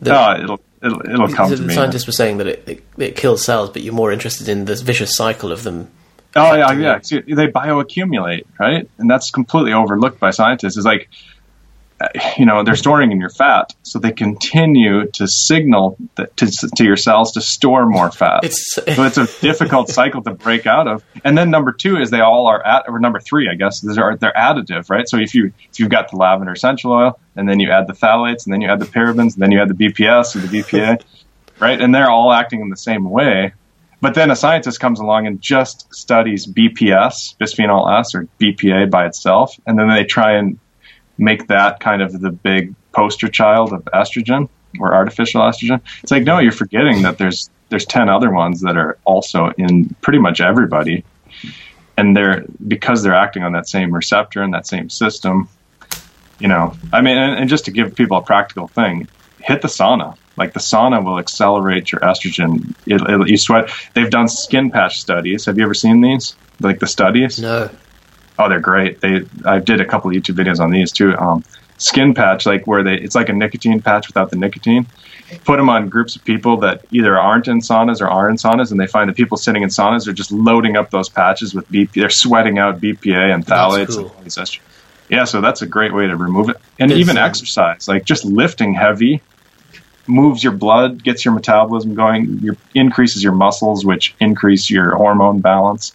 The- 0.00 0.14
oh, 0.14 0.42
it'll 0.42 0.60
it'll, 0.82 1.10
it'll 1.10 1.28
come 1.28 1.50
the 1.50 1.56
to 1.56 1.62
me. 1.62 1.68
The 1.68 1.74
scientists 1.74 2.06
were 2.06 2.12
saying 2.12 2.38
that 2.38 2.46
it, 2.46 2.64
it, 2.66 2.84
it 2.98 3.16
kills 3.16 3.44
cells, 3.44 3.70
but 3.70 3.82
you're 3.82 3.94
more 3.94 4.12
interested 4.12 4.48
in 4.48 4.64
this 4.64 4.80
vicious 4.80 5.14
cycle 5.16 5.52
of 5.52 5.62
them. 5.62 5.88
Oh 6.34 6.54
yeah, 6.54 6.72
yeah. 6.72 7.00
See, 7.00 7.20
they 7.20 7.48
bioaccumulate, 7.48 8.44
right? 8.58 8.88
And 8.98 9.10
that's 9.10 9.30
completely 9.30 9.72
overlooked 9.72 10.18
by 10.18 10.30
scientists. 10.30 10.76
Is 10.76 10.84
like, 10.84 11.08
uh, 12.00 12.08
you 12.38 12.46
know, 12.46 12.64
they're 12.64 12.74
storing 12.74 13.12
in 13.12 13.20
your 13.20 13.28
fat, 13.28 13.74
so 13.82 13.98
they 13.98 14.12
continue 14.12 15.06
to 15.12 15.28
signal 15.28 15.98
that, 16.14 16.34
to 16.38 16.46
to 16.76 16.84
your 16.84 16.96
cells 16.96 17.32
to 17.32 17.42
store 17.42 17.84
more 17.86 18.10
fat. 18.10 18.44
It's 18.44 18.74
so 18.74 18.82
it's 18.86 19.18
a 19.18 19.26
difficult 19.40 19.88
cycle 19.90 20.22
to 20.22 20.32
break 20.32 20.66
out 20.66 20.88
of. 20.88 21.04
And 21.22 21.36
then 21.36 21.50
number 21.50 21.70
two 21.72 21.98
is 21.98 22.10
they 22.10 22.20
all 22.20 22.46
are 22.46 22.64
at, 22.64 22.84
or 22.88 22.98
number 22.98 23.20
three, 23.20 23.50
I 23.50 23.54
guess, 23.54 23.82
these 23.82 23.98
are 23.98 24.16
they're 24.16 24.32
additive, 24.32 24.88
right? 24.88 25.06
So 25.06 25.18
if 25.18 25.34
you 25.34 25.52
if 25.70 25.80
you've 25.80 25.90
got 25.90 26.10
the 26.10 26.16
lavender 26.16 26.52
essential 26.52 26.92
oil, 26.92 27.20
and 27.36 27.46
then 27.46 27.60
you 27.60 27.70
add 27.70 27.86
the 27.86 27.94
phthalates, 27.94 28.46
and 28.46 28.54
then 28.54 28.62
you 28.62 28.68
add 28.68 28.78
the 28.78 28.86
parabens, 28.86 29.34
and 29.34 29.42
then 29.42 29.52
you 29.52 29.60
add 29.60 29.68
the 29.68 29.74
BPS 29.74 30.34
and 30.34 30.48
the 30.48 30.60
BPA, 30.60 31.02
right? 31.60 31.78
And 31.78 31.94
they're 31.94 32.10
all 32.10 32.32
acting 32.32 32.62
in 32.62 32.70
the 32.70 32.76
same 32.76 33.08
way. 33.10 33.52
But 34.02 34.14
then 34.14 34.32
a 34.32 34.36
scientist 34.36 34.80
comes 34.80 34.98
along 34.98 35.28
and 35.28 35.40
just 35.40 35.94
studies 35.94 36.44
BPS, 36.44 37.36
bisphenol 37.38 38.00
S, 38.00 38.16
or 38.16 38.26
BPA 38.40 38.90
by 38.90 39.06
itself, 39.06 39.58
and 39.64 39.78
then 39.78 39.88
they 39.88 40.02
try 40.04 40.32
and 40.32 40.58
make 41.18 41.46
that 41.46 41.78
kind 41.78 42.02
of 42.02 42.20
the 42.20 42.32
big 42.32 42.74
poster 42.90 43.28
child 43.28 43.72
of 43.72 43.84
estrogen 43.94 44.48
or 44.80 44.92
artificial 44.92 45.40
estrogen. 45.42 45.80
It's 46.02 46.10
like 46.10 46.24
no, 46.24 46.40
you're 46.40 46.50
forgetting 46.50 47.02
that 47.02 47.18
there's 47.18 47.48
there's 47.68 47.86
ten 47.86 48.08
other 48.08 48.32
ones 48.32 48.60
that 48.62 48.76
are 48.76 48.98
also 49.04 49.52
in 49.56 49.94
pretty 50.00 50.18
much 50.18 50.40
everybody, 50.40 51.04
and 51.96 52.16
they're 52.16 52.44
because 52.66 53.04
they're 53.04 53.14
acting 53.14 53.44
on 53.44 53.52
that 53.52 53.68
same 53.68 53.94
receptor 53.94 54.42
and 54.42 54.52
that 54.52 54.66
same 54.66 54.90
system. 54.90 55.48
You 56.40 56.48
know, 56.48 56.74
I 56.92 57.02
mean, 57.02 57.16
and, 57.16 57.38
and 57.38 57.48
just 57.48 57.66
to 57.66 57.70
give 57.70 57.94
people 57.94 58.16
a 58.16 58.22
practical 58.22 58.66
thing, 58.66 59.06
hit 59.38 59.62
the 59.62 59.68
sauna. 59.68 60.16
Like 60.42 60.54
the 60.54 60.58
sauna 60.58 61.04
will 61.04 61.20
accelerate 61.20 61.92
your 61.92 62.00
estrogen. 62.00 62.74
It, 62.84 63.00
it, 63.00 63.28
you 63.28 63.36
sweat. 63.36 63.70
They've 63.94 64.10
done 64.10 64.26
skin 64.26 64.72
patch 64.72 65.00
studies. 65.00 65.44
Have 65.44 65.56
you 65.56 65.62
ever 65.62 65.72
seen 65.72 66.00
these? 66.00 66.34
Like 66.58 66.80
the 66.80 66.88
studies? 66.88 67.38
no. 67.38 67.70
Oh, 68.40 68.48
they're 68.48 68.58
great. 68.58 69.00
They 69.00 69.24
I 69.44 69.60
did 69.60 69.80
a 69.80 69.84
couple 69.84 70.10
of 70.10 70.16
YouTube 70.16 70.34
videos 70.34 70.58
on 70.58 70.72
these 70.72 70.90
too. 70.90 71.16
Um, 71.16 71.44
skin 71.78 72.12
patch, 72.12 72.44
like 72.44 72.66
where 72.66 72.82
they 72.82 72.96
it's 72.96 73.14
like 73.14 73.28
a 73.28 73.32
nicotine 73.32 73.80
patch 73.80 74.08
without 74.08 74.30
the 74.30 74.36
nicotine. 74.36 74.88
Put 75.44 75.58
them 75.58 75.68
on 75.68 75.88
groups 75.88 76.16
of 76.16 76.24
people 76.24 76.56
that 76.56 76.84
either 76.90 77.16
aren't 77.16 77.46
in 77.46 77.60
saunas 77.60 78.00
or 78.00 78.08
are 78.08 78.28
in 78.28 78.34
saunas, 78.34 78.72
and 78.72 78.80
they 78.80 78.88
find 78.88 79.08
that 79.08 79.16
people 79.16 79.36
sitting 79.36 79.62
in 79.62 79.68
saunas 79.68 80.08
are 80.08 80.12
just 80.12 80.32
loading 80.32 80.76
up 80.76 80.90
those 80.90 81.08
patches 81.08 81.54
with 81.54 81.70
BP. 81.70 81.92
They're 81.92 82.10
sweating 82.10 82.58
out 82.58 82.80
BPA 82.80 83.32
and 83.32 83.46
phthalates. 83.46 83.94
cool. 83.94 84.06
And 84.06 84.10
all 84.16 84.22
these 84.24 84.34
estrogen. 84.34 84.60
Yeah, 85.08 85.24
so 85.24 85.40
that's 85.40 85.62
a 85.62 85.66
great 85.66 85.94
way 85.94 86.08
to 86.08 86.16
remove 86.16 86.48
it. 86.48 86.56
And 86.80 86.90
There's, 86.90 87.00
even 87.00 87.16
exercise, 87.16 87.86
like 87.86 88.04
just 88.04 88.24
lifting 88.24 88.74
heavy, 88.74 89.20
moves 90.06 90.42
your 90.42 90.52
blood, 90.52 91.02
gets 91.02 91.24
your 91.24 91.34
metabolism 91.34 91.94
going, 91.94 92.38
your 92.40 92.56
increases 92.74 93.22
your 93.22 93.32
muscles, 93.32 93.84
which 93.84 94.14
increase 94.20 94.70
your 94.70 94.96
hormone 94.96 95.40
balance. 95.40 95.92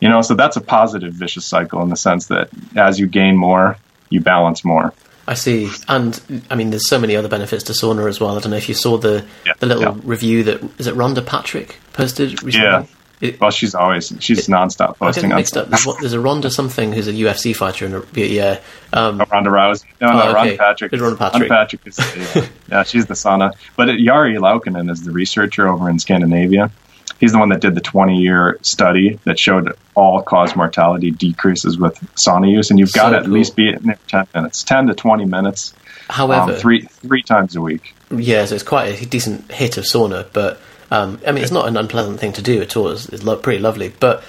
You 0.00 0.08
know, 0.08 0.22
so 0.22 0.34
that's 0.34 0.56
a 0.56 0.60
positive 0.60 1.12
vicious 1.12 1.44
cycle 1.44 1.82
in 1.82 1.88
the 1.88 1.96
sense 1.96 2.26
that 2.26 2.50
as 2.76 3.00
you 3.00 3.06
gain 3.06 3.36
more, 3.36 3.76
you 4.10 4.20
balance 4.20 4.64
more. 4.64 4.92
I 5.26 5.34
see, 5.34 5.70
and 5.88 6.18
I 6.50 6.54
mean, 6.54 6.70
there's 6.70 6.88
so 6.88 6.98
many 6.98 7.14
other 7.14 7.28
benefits 7.28 7.64
to 7.64 7.72
sauna 7.72 8.08
as 8.08 8.18
well. 8.18 8.36
I 8.36 8.40
don't 8.40 8.50
know 8.50 8.56
if 8.56 8.68
you 8.68 8.74
saw 8.74 8.96
the 8.96 9.26
Yeah, 9.44 9.52
the 9.58 9.66
little 9.66 9.82
yeah. 9.82 9.94
review 10.02 10.42
that 10.44 10.62
is 10.78 10.86
it 10.86 10.94
Rhonda 10.94 11.24
Patrick 11.24 11.76
posted 11.92 12.42
recently. 12.42 12.66
Yeah. 12.66 12.86
It, 13.20 13.40
Well, 13.40 13.50
she's 13.50 13.74
always 13.74 14.12
she's 14.20 14.46
nonstop 14.46 14.80
I 14.80 14.86
get 14.92 14.98
posting 14.98 15.22
them 15.24 15.32
on 15.32 15.36
mixed 15.38 15.56
up. 15.56 15.68
There's, 15.68 16.12
a 16.12 16.20
Ronda 16.20 16.50
something 16.50 16.92
who's 16.92 17.08
a 17.08 17.12
UFC 17.12 17.54
fighter, 17.56 17.86
and 17.86 17.94
a, 17.96 18.04
yeah, 18.28 18.60
um, 18.92 19.20
Oh, 19.20 19.24
Ronda 19.32 19.50
Rousey. 19.50 19.84
No, 20.00 20.12
no, 20.12 20.22
Oh, 20.22 20.32
Ron 20.34 20.46
okay. 20.48 20.56
Patrick. 20.56 20.92
It's 20.92 21.02
Ron 21.02 21.16
Patrick. 21.16 21.50
Ron 21.50 21.58
Patrick 21.58 21.86
is, 21.86 21.98
yeah, 21.98 22.46
yeah, 22.70 22.82
she's 22.84 23.06
the 23.06 23.14
sauna. 23.14 23.52
But 23.76 23.88
Jari 23.88 24.38
Laukkanen 24.38 24.90
is 24.90 25.04
the 25.04 25.10
researcher 25.10 25.66
over 25.68 25.90
in 25.90 25.98
Scandinavia. 25.98 26.70
He's 27.18 27.32
the 27.32 27.38
one 27.38 27.48
that 27.48 27.60
did 27.60 27.74
the 27.74 27.80
20 27.80 28.20
year 28.20 28.58
study 28.62 29.18
that 29.24 29.40
showed 29.40 29.72
all 29.96 30.22
cause 30.22 30.54
mortality 30.54 31.10
decreases 31.10 31.76
with 31.76 31.94
sauna 32.14 32.48
use. 32.48 32.70
And 32.70 32.78
you've 32.78 32.92
got 32.92 33.06
So 33.06 33.10
to 33.10 33.16
at 33.16 33.24
cool. 33.24 33.32
least 33.32 33.56
be 33.56 33.70
in 33.70 33.82
there 33.82 33.98
10 34.06 34.26
minutes, 34.32 34.62
10 34.62 34.86
to 34.86 34.94
20 34.94 35.24
minutes, 35.24 35.74
however, 36.08 36.52
um, 36.52 36.58
three 36.60 36.82
three 36.82 37.22
times 37.22 37.56
a 37.56 37.60
week. 37.60 37.96
yeah, 38.14 38.44
so 38.44 38.54
it's 38.54 38.62
quite 38.62 39.02
a 39.02 39.06
decent 39.06 39.50
hit 39.50 39.76
of 39.76 39.82
sauna, 39.84 40.26
but 40.32 40.60
um, 40.90 41.20
I 41.26 41.32
mean, 41.32 41.42
it's 41.42 41.52
not 41.52 41.68
an 41.68 41.76
unpleasant 41.76 42.20
thing 42.20 42.32
to 42.34 42.42
do 42.42 42.60
at 42.62 42.76
all. 42.76 42.88
It's, 42.90 43.08
it's 43.08 43.22
lo- 43.22 43.36
pretty 43.36 43.60
lovely, 43.60 43.92
but. 44.00 44.22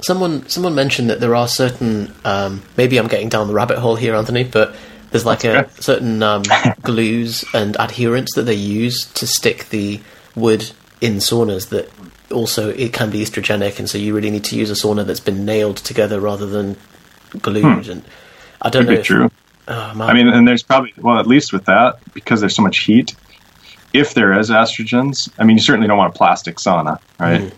Someone, 0.00 0.48
someone 0.48 0.74
mentioned 0.74 1.10
that 1.10 1.20
there 1.20 1.34
are 1.34 1.46
certain. 1.46 2.14
Um, 2.24 2.62
maybe 2.78 2.96
I'm 2.98 3.08
getting 3.08 3.28
down 3.28 3.46
the 3.46 3.52
rabbit 3.52 3.76
hole 3.78 3.94
here, 3.94 4.14
Anthony, 4.14 4.42
but 4.44 4.74
there's 5.10 5.26
like 5.26 5.44
a 5.44 5.70
certain 5.82 6.22
um, 6.22 6.44
glues 6.82 7.44
and 7.52 7.76
adherents 7.76 8.34
that 8.36 8.42
they 8.44 8.54
use 8.54 9.04
to 9.14 9.26
stick 9.26 9.68
the 9.68 10.00
wood 10.34 10.70
in 11.02 11.16
saunas. 11.16 11.68
That 11.68 11.90
also 12.32 12.70
it 12.70 12.94
can 12.94 13.10
be 13.10 13.20
estrogenic, 13.22 13.78
and 13.78 13.88
so 13.88 13.98
you 13.98 14.14
really 14.14 14.30
need 14.30 14.44
to 14.44 14.56
use 14.56 14.70
a 14.70 14.74
sauna 14.74 15.04
that's 15.04 15.20
been 15.20 15.44
nailed 15.44 15.76
together 15.78 16.20
rather 16.20 16.46
than 16.46 16.76
glued. 17.42 17.88
And 17.88 18.02
I 18.62 18.70
don't 18.70 18.84
Hmm. 18.84 18.88
Could 18.88 18.94
know. 18.94 19.00
if, 19.00 19.06
true. 19.06 19.30
Oh. 19.68 19.94
I 20.00 20.14
mean, 20.14 20.28
and 20.28 20.48
there's 20.48 20.62
probably 20.62 20.94
well, 20.96 21.18
at 21.18 21.26
least 21.26 21.52
with 21.52 21.66
that, 21.66 21.98
because 22.14 22.40
there's 22.40 22.56
so 22.56 22.62
much 22.62 22.78
heat. 22.78 23.14
If 23.92 24.14
there 24.14 24.38
is 24.38 24.50
estrogens, 24.50 25.30
I 25.38 25.44
mean, 25.44 25.56
you 25.56 25.62
certainly 25.62 25.88
don't 25.88 25.98
want 25.98 26.14
a 26.14 26.18
plastic 26.18 26.56
sauna, 26.56 27.00
right? 27.18 27.40
Mm. 27.40 27.52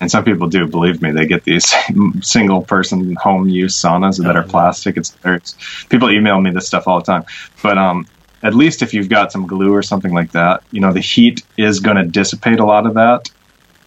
And 0.00 0.10
some 0.10 0.24
people 0.24 0.46
do. 0.46 0.66
Believe 0.66 1.02
me, 1.02 1.10
they 1.10 1.26
get 1.26 1.44
these 1.44 1.74
single 2.22 2.62
person 2.62 3.16
home 3.16 3.48
use 3.48 3.80
saunas 3.80 4.22
that 4.22 4.36
are 4.36 4.44
plastic. 4.44 4.96
It's, 4.96 5.16
it's 5.24 5.56
people 5.88 6.10
email 6.10 6.40
me 6.40 6.50
this 6.50 6.66
stuff 6.66 6.86
all 6.86 7.00
the 7.00 7.04
time, 7.04 7.24
but 7.62 7.78
um, 7.78 8.06
at 8.42 8.54
least 8.54 8.82
if 8.82 8.94
you've 8.94 9.08
got 9.08 9.32
some 9.32 9.46
glue 9.46 9.74
or 9.74 9.82
something 9.82 10.12
like 10.12 10.32
that, 10.32 10.62
you 10.70 10.80
know, 10.80 10.92
the 10.92 11.00
heat 11.00 11.42
is 11.56 11.80
going 11.80 11.96
to 11.96 12.04
dissipate 12.04 12.60
a 12.60 12.64
lot 12.64 12.86
of 12.86 12.94
that 12.94 13.28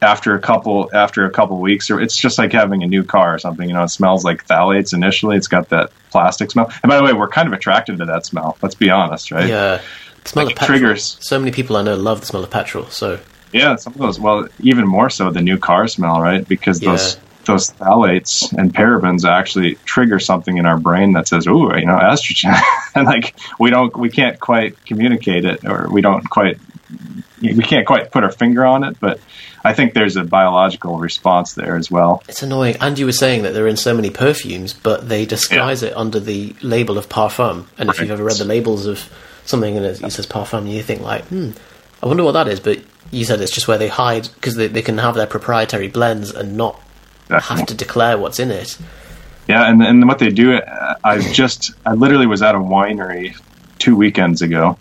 after 0.02 0.34
a 0.34 0.40
couple 0.40 0.90
after 0.94 1.26
a 1.26 1.30
couple 1.30 1.60
weeks 1.60 1.92
or 1.92 2.02
it's 2.02 2.18
just 2.18 2.38
like 2.38 2.52
having 2.52 2.82
a 2.84 2.88
new 2.88 3.04
car 3.04 3.36
or 3.36 3.38
something 3.38 3.68
you 3.68 3.74
know 3.74 3.84
it 3.84 3.90
smells 3.90 4.26
like 4.26 4.46
phthalates 4.48 4.94
initially 4.94 5.38
it's 5.38 5.48
got 5.48 5.70
that 5.70 5.92
plastic 6.10 6.50
smell 6.50 6.72
and 6.82 6.90
by 6.90 6.98
the 6.98 7.04
way 7.04 7.14
we're 7.14 7.28
kind 7.28 7.48
of 7.48 7.54
attracted 7.54 8.00
to 8.00 8.06
that 8.06 8.26
smell 8.26 8.58
let's 8.64 8.74
be 8.74 8.90
honest 8.90 9.32
right 9.32 9.48
yeah, 9.48 9.80
the 10.24 10.30
smell 10.30 10.46
Like 10.46 10.54
of 10.56 10.60
petrol. 10.60 10.80
triggers. 10.80 11.18
So 11.20 11.40
many 11.40 11.52
people 11.52 11.78
I 11.78 11.84
know 11.84 11.96
love 11.96 12.20
the 12.22 12.26
smell 12.26 12.44
of 12.44 12.50
petrol. 12.50 12.86
So 12.88 13.20
yeah 13.54 13.76
some 13.76 13.94
of 13.94 14.00
those 14.00 14.20
well 14.20 14.48
even 14.62 14.88
more 14.88 15.10
so 15.10 15.30
the 15.30 15.42
new 15.42 15.58
car 15.58 15.88
smell 15.88 16.22
right 16.22 16.48
because 16.48 16.80
those 16.80 17.16
Yeah. 17.16 17.22
those 17.46 17.70
phthalates 17.72 18.50
and 18.58 18.74
parabens 18.74 19.26
actually 19.30 19.76
trigger 19.84 20.20
something 20.20 20.56
in 20.58 20.66
our 20.66 20.78
brain 20.80 21.12
that 21.14 21.28
says 21.28 21.48
oh 21.48 21.76
you 21.76 21.86
know 21.86 21.98
estrogen 21.98 22.58
and 22.96 23.06
like 23.06 23.36
we 23.60 23.70
don't 23.70 23.94
we 23.98 24.10
can't 24.10 24.40
quite 24.40 24.84
communicate 24.86 25.44
it 25.44 25.66
or 25.66 25.90
we 25.92 26.00
don't 26.02 26.30
quite 26.30 26.58
we 27.42 27.64
can't 27.64 27.86
quite 27.86 28.10
put 28.12 28.24
our 28.24 28.32
finger 28.32 28.66
on 28.66 28.84
it 28.86 28.96
but 29.02 29.20
i 29.66 29.74
think 29.74 29.94
there's 29.94 30.16
a 30.16 30.24
biological 30.24 30.98
response 31.00 31.54
there 31.54 31.76
as 31.76 31.92
well 31.92 32.24
It's 32.30 32.44
annoying. 32.44 32.78
And 32.80 32.98
you 32.98 33.06
were 33.06 33.12
saying 33.12 33.44
that 33.44 33.54
they're 33.54 33.68
in 33.68 33.76
so 33.78 33.94
many 33.94 34.12
perfumes, 34.12 34.74
but 34.74 35.10
they 35.10 35.26
disguise 35.26 35.84
it 35.84 35.94
under 35.98 36.20
the 36.22 36.56
label 36.62 36.98
of 36.98 37.10
parfum. 37.10 37.66
And 37.78 37.90
if 37.90 38.00
you've 38.00 38.12
ever 38.12 38.24
read 38.24 38.38
the 38.38 38.46
labels 38.46 38.86
of 38.86 39.10
something 39.46 39.78
and 39.78 39.86
it, 39.86 40.02
it 40.02 40.12
says 40.12 40.28
parfum, 40.28 40.70
you 40.70 40.84
think 40.84 41.02
like, 41.02 41.24
hmm, 41.26 41.52
I 42.02 42.08
wonder 42.08 42.24
what 42.24 42.34
that 42.34 42.48
is. 42.48 42.60
But 42.60 42.80
you 43.12 43.26
said 43.26 43.42
it's 43.42 43.52
just 43.52 43.68
where 43.68 43.78
they 43.78 43.88
hide 43.88 44.30
because 44.36 44.56
they, 44.56 44.68
they 44.68 44.82
can 44.82 44.98
have 44.98 45.16
their 45.16 45.28
proprietary 45.28 45.88
blends 45.88 46.32
and 46.32 46.58
not 46.58 46.80
have 47.30 47.66
to 47.66 47.74
declare 47.74 48.18
what's 48.18 48.40
in 48.40 48.52
it. 48.52 48.78
Yeah, 49.48 49.70
and 49.70 49.82
and 49.82 50.08
what 50.08 50.20
they 50.20 50.30
do, 50.30 50.54
uh, 50.54 50.96
I 51.04 51.20
just 51.20 51.72
I 51.86 51.94
literally 51.94 52.28
was 52.28 52.42
at 52.42 52.56
a 52.56 52.60
winery 52.60 53.36
two 53.80 53.96
weekends 53.96 54.42
ago, 54.42 54.78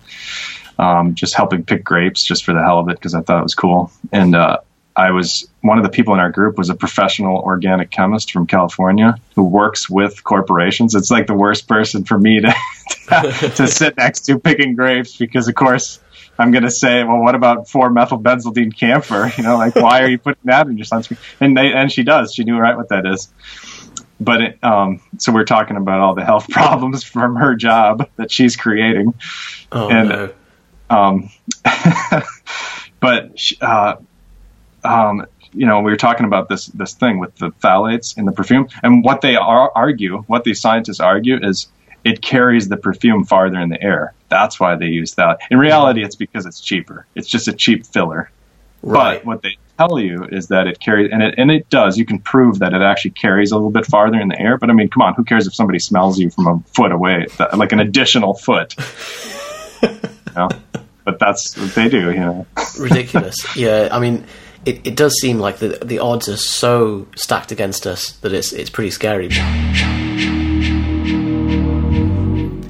um, 0.78 1.14
just 1.14 1.34
helping 1.34 1.64
pick 1.64 1.82
grapes 1.82 2.22
just 2.22 2.44
for 2.44 2.52
the 2.52 2.62
hell 2.62 2.78
of 2.78 2.88
it 2.88 2.94
because 2.94 3.14
I 3.14 3.22
thought 3.22 3.40
it 3.40 3.42
was 3.42 3.54
cool. 3.54 3.90
And 4.12 4.34
uh, 4.34 4.58
I 5.00 5.12
was 5.12 5.48
one 5.62 5.78
of 5.78 5.84
the 5.84 5.90
people 5.90 6.12
in 6.12 6.20
our 6.20 6.30
group 6.30 6.58
was 6.58 6.68
a 6.68 6.74
professional 6.74 7.38
organic 7.38 7.90
chemist 7.90 8.32
from 8.32 8.46
California 8.46 9.16
who 9.34 9.44
works 9.44 9.88
with 9.88 10.22
corporations. 10.22 10.94
It's 10.94 11.10
like 11.10 11.26
the 11.26 11.34
worst 11.34 11.66
person 11.66 12.04
for 12.04 12.18
me 12.18 12.40
to 12.40 12.54
to 13.56 13.66
sit 13.66 13.96
next 13.96 14.26
to 14.26 14.38
picking 14.38 14.76
grapes 14.76 15.16
because, 15.16 15.48
of 15.48 15.54
course, 15.54 16.00
I'm 16.38 16.50
going 16.50 16.64
to 16.64 16.70
say, 16.70 17.02
well, 17.02 17.18
what 17.18 17.34
about 17.34 17.66
4-methylbenzylidene 17.66 18.76
camphor? 18.76 19.32
You 19.38 19.42
know, 19.42 19.56
like 19.56 19.74
why 19.74 20.02
are 20.02 20.08
you 20.08 20.18
putting 20.18 20.42
that 20.44 20.66
in 20.66 20.76
your 20.76 20.84
sunscreen? 20.84 21.18
And 21.40 21.56
they, 21.56 21.72
and 21.72 21.90
she 21.90 22.02
does. 22.02 22.34
She 22.34 22.44
knew 22.44 22.58
right 22.58 22.76
what 22.76 22.90
that 22.90 23.06
is. 23.06 23.32
But 24.20 24.42
it, 24.42 24.62
um, 24.62 25.00
so 25.16 25.32
we're 25.32 25.44
talking 25.44 25.78
about 25.78 26.00
all 26.00 26.14
the 26.14 26.26
health 26.26 26.48
problems 26.50 27.04
from 27.04 27.36
her 27.36 27.54
job 27.54 28.10
that 28.16 28.30
she's 28.30 28.54
creating. 28.56 29.14
Oh 29.72 29.88
and 29.88 30.08
no. 30.10 30.32
um, 30.90 31.30
but 33.00 33.52
uh, 33.62 33.96
um, 34.84 35.26
you 35.52 35.66
know, 35.66 35.80
we 35.80 35.90
were 35.90 35.96
talking 35.96 36.26
about 36.26 36.48
this 36.48 36.66
this 36.66 36.94
thing 36.94 37.18
with 37.18 37.34
the 37.36 37.50
phthalates 37.50 38.16
in 38.16 38.24
the 38.24 38.32
perfume, 38.32 38.68
and 38.82 39.04
what 39.04 39.20
they 39.20 39.36
are, 39.36 39.72
argue, 39.74 40.18
what 40.26 40.44
these 40.44 40.60
scientists 40.60 41.00
argue, 41.00 41.38
is 41.42 41.68
it 42.04 42.22
carries 42.22 42.68
the 42.68 42.76
perfume 42.76 43.24
farther 43.24 43.60
in 43.60 43.68
the 43.68 43.82
air. 43.82 44.14
That's 44.28 44.58
why 44.58 44.76
they 44.76 44.86
use 44.86 45.14
that. 45.14 45.40
In 45.50 45.58
reality, 45.58 46.02
it's 46.02 46.16
because 46.16 46.46
it's 46.46 46.60
cheaper. 46.60 47.06
It's 47.14 47.28
just 47.28 47.48
a 47.48 47.52
cheap 47.52 47.86
filler. 47.86 48.30
Right. 48.82 49.18
But 49.18 49.26
what 49.26 49.42
they 49.42 49.58
tell 49.76 49.98
you 49.98 50.24
is 50.24 50.48
that 50.48 50.66
it 50.66 50.80
carries, 50.80 51.10
and 51.12 51.22
it 51.22 51.34
and 51.36 51.50
it 51.50 51.68
does. 51.68 51.98
You 51.98 52.06
can 52.06 52.18
prove 52.20 52.60
that 52.60 52.72
it 52.72 52.82
actually 52.82 53.12
carries 53.12 53.50
a 53.50 53.56
little 53.56 53.70
bit 53.70 53.86
farther 53.86 54.20
in 54.20 54.28
the 54.28 54.40
air. 54.40 54.56
But 54.56 54.70
I 54.70 54.72
mean, 54.72 54.88
come 54.88 55.02
on, 55.02 55.14
who 55.14 55.24
cares 55.24 55.46
if 55.46 55.54
somebody 55.54 55.78
smells 55.78 56.18
you 56.18 56.30
from 56.30 56.46
a 56.46 56.60
foot 56.70 56.92
away, 56.92 57.26
like 57.54 57.72
an 57.72 57.80
additional 57.80 58.34
foot? 58.34 58.74
you 59.82 59.90
know? 60.34 60.48
But 61.04 61.18
that's 61.18 61.56
what 61.56 61.74
they 61.74 61.88
do, 61.88 62.12
you 62.12 62.20
know. 62.20 62.46
ridiculous. 62.78 63.56
yeah, 63.56 63.88
I 63.90 63.98
mean, 63.98 64.24
it, 64.64 64.86
it 64.86 64.96
does 64.96 65.18
seem 65.20 65.38
like 65.38 65.58
the 65.58 65.78
the 65.82 65.98
odds 65.98 66.28
are 66.28 66.36
so 66.36 67.06
stacked 67.16 67.52
against 67.52 67.86
us 67.86 68.12
that 68.18 68.32
it's 68.32 68.52
it's 68.52 68.70
pretty 68.70 68.90
scary. 68.90 69.30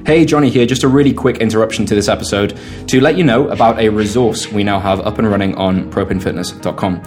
Hey, 0.06 0.24
Johnny 0.24 0.50
here. 0.50 0.66
Just 0.66 0.82
a 0.82 0.88
really 0.88 1.12
quick 1.12 1.38
interruption 1.38 1.86
to 1.86 1.94
this 1.94 2.08
episode 2.08 2.58
to 2.88 3.00
let 3.00 3.16
you 3.16 3.22
know 3.22 3.48
about 3.48 3.78
a 3.78 3.88
resource 3.88 4.50
we 4.50 4.64
now 4.64 4.80
have 4.80 5.00
up 5.00 5.18
and 5.18 5.30
running 5.30 5.54
on 5.54 5.90
propanefitness.com. 5.92 7.02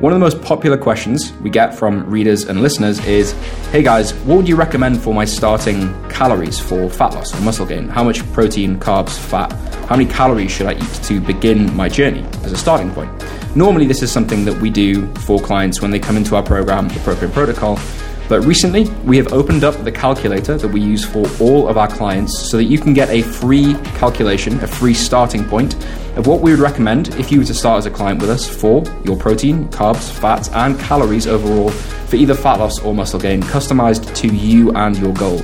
One 0.00 0.12
of 0.12 0.16
the 0.16 0.24
most 0.24 0.40
popular 0.42 0.76
questions 0.76 1.32
we 1.34 1.50
get 1.50 1.74
from 1.74 2.08
readers 2.08 2.44
and 2.44 2.62
listeners 2.62 3.04
is 3.04 3.32
Hey 3.70 3.82
guys, 3.82 4.12
what 4.24 4.36
would 4.36 4.48
you 4.48 4.56
recommend 4.56 5.00
for 5.00 5.12
my 5.12 5.24
starting 5.24 5.92
calories 6.08 6.58
for 6.58 6.88
fat 6.88 7.14
loss 7.14 7.32
and 7.34 7.44
muscle 7.44 7.66
gain? 7.66 7.88
How 7.88 8.04
much 8.04 8.24
protein, 8.32 8.78
carbs, 8.78 9.16
fat? 9.18 9.52
How 9.86 9.96
many 9.96 10.10
calories 10.10 10.50
should 10.50 10.66
I 10.66 10.74
eat 10.74 11.04
to 11.04 11.20
begin 11.20 11.74
my 11.76 11.88
journey 11.88 12.24
as 12.44 12.52
a 12.52 12.56
starting 12.56 12.92
point? 12.92 13.10
Normally, 13.58 13.88
this 13.88 14.04
is 14.04 14.12
something 14.12 14.44
that 14.44 14.56
we 14.60 14.70
do 14.70 15.12
for 15.14 15.40
clients 15.40 15.82
when 15.82 15.90
they 15.90 15.98
come 15.98 16.16
into 16.16 16.36
our 16.36 16.44
program, 16.44 16.88
Propane 16.90 17.32
Protocol. 17.32 17.76
But 18.28 18.44
recently, 18.44 18.84
we 19.02 19.16
have 19.16 19.32
opened 19.32 19.64
up 19.64 19.74
the 19.82 19.90
calculator 19.90 20.56
that 20.56 20.68
we 20.68 20.80
use 20.80 21.04
for 21.04 21.26
all 21.40 21.66
of 21.66 21.76
our 21.76 21.88
clients 21.88 22.38
so 22.48 22.56
that 22.56 22.66
you 22.66 22.78
can 22.78 22.94
get 22.94 23.10
a 23.10 23.22
free 23.22 23.74
calculation, 23.96 24.60
a 24.60 24.68
free 24.68 24.94
starting 24.94 25.44
point 25.44 25.74
of 26.16 26.28
what 26.28 26.40
we 26.40 26.52
would 26.52 26.60
recommend 26.60 27.12
if 27.16 27.32
you 27.32 27.40
were 27.40 27.44
to 27.46 27.52
start 27.52 27.78
as 27.78 27.86
a 27.86 27.90
client 27.90 28.20
with 28.20 28.30
us 28.30 28.48
for 28.48 28.84
your 29.02 29.16
protein, 29.16 29.66
carbs, 29.70 30.08
fats, 30.08 30.48
and 30.50 30.78
calories 30.78 31.26
overall 31.26 31.70
for 31.70 32.14
either 32.14 32.34
fat 32.34 32.60
loss 32.60 32.78
or 32.84 32.94
muscle 32.94 33.18
gain, 33.18 33.42
customized 33.42 34.14
to 34.14 34.28
you 34.28 34.70
and 34.76 34.96
your 34.98 35.12
goal. 35.14 35.42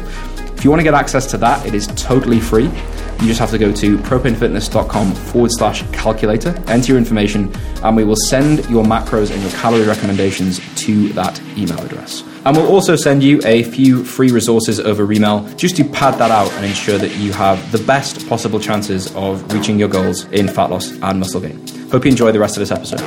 If 0.65 0.67
you 0.67 0.71
want 0.71 0.81
to 0.81 0.85
get 0.85 0.95
access 0.95 1.27
to 1.27 1.37
that, 1.37 1.67
it 1.67 1.75
is 1.75 1.89
totally 1.89 2.41
free. 2.41 2.65
You 2.65 3.27
just 3.27 3.39
have 3.39 3.51
to 3.51 3.59
go 3.59 3.71
to 3.71 3.99
propanefitness.com 3.99 5.13
forward 5.13 5.51
slash 5.53 5.83
calculator, 5.93 6.55
enter 6.69 6.93
your 6.93 6.97
information, 6.97 7.55
and 7.83 7.95
we 7.95 8.03
will 8.03 8.17
send 8.31 8.65
your 8.71 8.83
macros 8.83 9.31
and 9.31 9.43
your 9.43 9.51
calorie 9.61 9.87
recommendations 9.87 10.63
to 10.77 11.11
that 11.13 11.39
email 11.59 11.79
address. 11.83 12.25
And 12.47 12.57
we'll 12.57 12.73
also 12.73 12.97
send 12.97 13.23
you 13.23 13.43
a 13.45 13.65
few 13.65 14.07
free 14.07 14.31
resources 14.31 14.81
over 14.81 15.13
email 15.13 15.47
just 15.57 15.77
to 15.77 15.85
pad 15.85 16.15
that 16.15 16.31
out 16.31 16.51
and 16.55 16.65
ensure 16.65 16.97
that 16.97 17.15
you 17.17 17.31
have 17.35 17.71
the 17.71 17.85
best 17.85 18.27
possible 18.27 18.59
chances 18.59 19.15
of 19.15 19.53
reaching 19.53 19.79
your 19.79 19.89
goals 19.89 20.25
in 20.33 20.49
fat 20.49 20.71
loss 20.71 20.93
and 20.93 21.21
muscle 21.21 21.43
gain. 21.43 21.63
Hope 21.91 22.07
you 22.07 22.11
enjoy 22.11 22.33
the 22.33 22.41
rest 22.41 22.57
of 22.57 22.67
this 22.67 22.71
episode. 22.71 23.03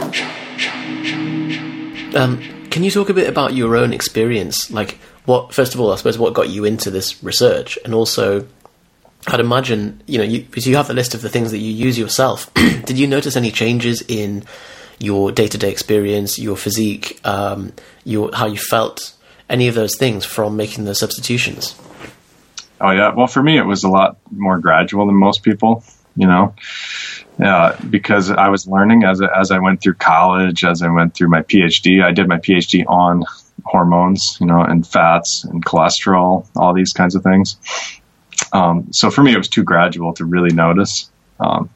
Um, 2.15 2.39
can 2.69 2.83
you 2.83 2.91
talk 2.91 3.09
a 3.09 3.15
bit 3.15 3.27
about 3.27 3.55
your 3.55 3.75
own 3.75 3.93
experience? 3.93 4.69
Like, 4.69 4.99
what 5.27 5.53
first 5.53 5.75
of 5.75 5.81
all, 5.81 5.91
I 5.91 5.97
suppose, 5.97 6.17
what 6.17 6.33
got 6.33 6.49
you 6.49 6.63
into 6.63 6.89
this 6.89 7.21
research, 7.21 7.77
and 7.83 7.93
also, 7.93 8.47
I'd 9.27 9.41
imagine 9.41 10.01
you 10.07 10.19
know, 10.19 10.25
because 10.25 10.65
you 10.65 10.77
have 10.77 10.87
the 10.87 10.93
list 10.93 11.13
of 11.13 11.21
the 11.21 11.27
things 11.27 11.51
that 11.51 11.57
you 11.57 11.71
use 11.71 11.99
yourself. 11.99 12.51
did 12.53 12.97
you 12.97 13.07
notice 13.07 13.35
any 13.35 13.51
changes 13.51 14.01
in 14.07 14.45
your 14.99 15.33
day-to-day 15.33 15.69
experience, 15.69 16.39
your 16.39 16.55
physique, 16.55 17.19
um, 17.25 17.73
your 18.05 18.33
how 18.33 18.47
you 18.47 18.57
felt, 18.57 19.13
any 19.49 19.67
of 19.67 19.75
those 19.75 19.97
things 19.97 20.23
from 20.23 20.55
making 20.55 20.85
the 20.85 20.95
substitutions? 20.95 21.75
Oh 22.79 22.91
yeah. 22.91 23.13
Well, 23.13 23.27
for 23.27 23.43
me, 23.43 23.57
it 23.57 23.65
was 23.65 23.83
a 23.83 23.89
lot 23.89 24.17
more 24.31 24.59
gradual 24.59 25.07
than 25.07 25.15
most 25.15 25.43
people. 25.43 25.83
You 26.15 26.27
know, 26.27 26.55
uh, 27.43 27.75
because 27.89 28.31
I 28.31 28.47
was 28.47 28.65
learning 28.65 29.03
as 29.03 29.21
as 29.21 29.51
I 29.51 29.59
went 29.59 29.81
through 29.81 29.95
college, 29.95 30.63
as 30.63 30.81
I 30.81 30.89
went 30.89 31.15
through 31.15 31.27
my 31.27 31.41
PhD. 31.41 32.01
I 32.01 32.13
did 32.13 32.29
my 32.29 32.37
PhD 32.37 32.85
on 32.87 33.25
hormones, 33.67 34.37
you 34.39 34.47
know, 34.47 34.61
and 34.61 34.85
fats 34.85 35.43
and 35.43 35.63
cholesterol, 35.65 36.47
all 36.55 36.73
these 36.73 36.93
kinds 36.93 37.15
of 37.15 37.23
things. 37.23 37.57
Um, 38.53 38.91
so 38.91 39.09
for 39.09 39.23
me, 39.23 39.33
it 39.33 39.37
was 39.37 39.47
too 39.47 39.63
gradual 39.63 40.13
to 40.13 40.25
really 40.25 40.53
notice. 40.53 41.09
Um, 41.39 41.69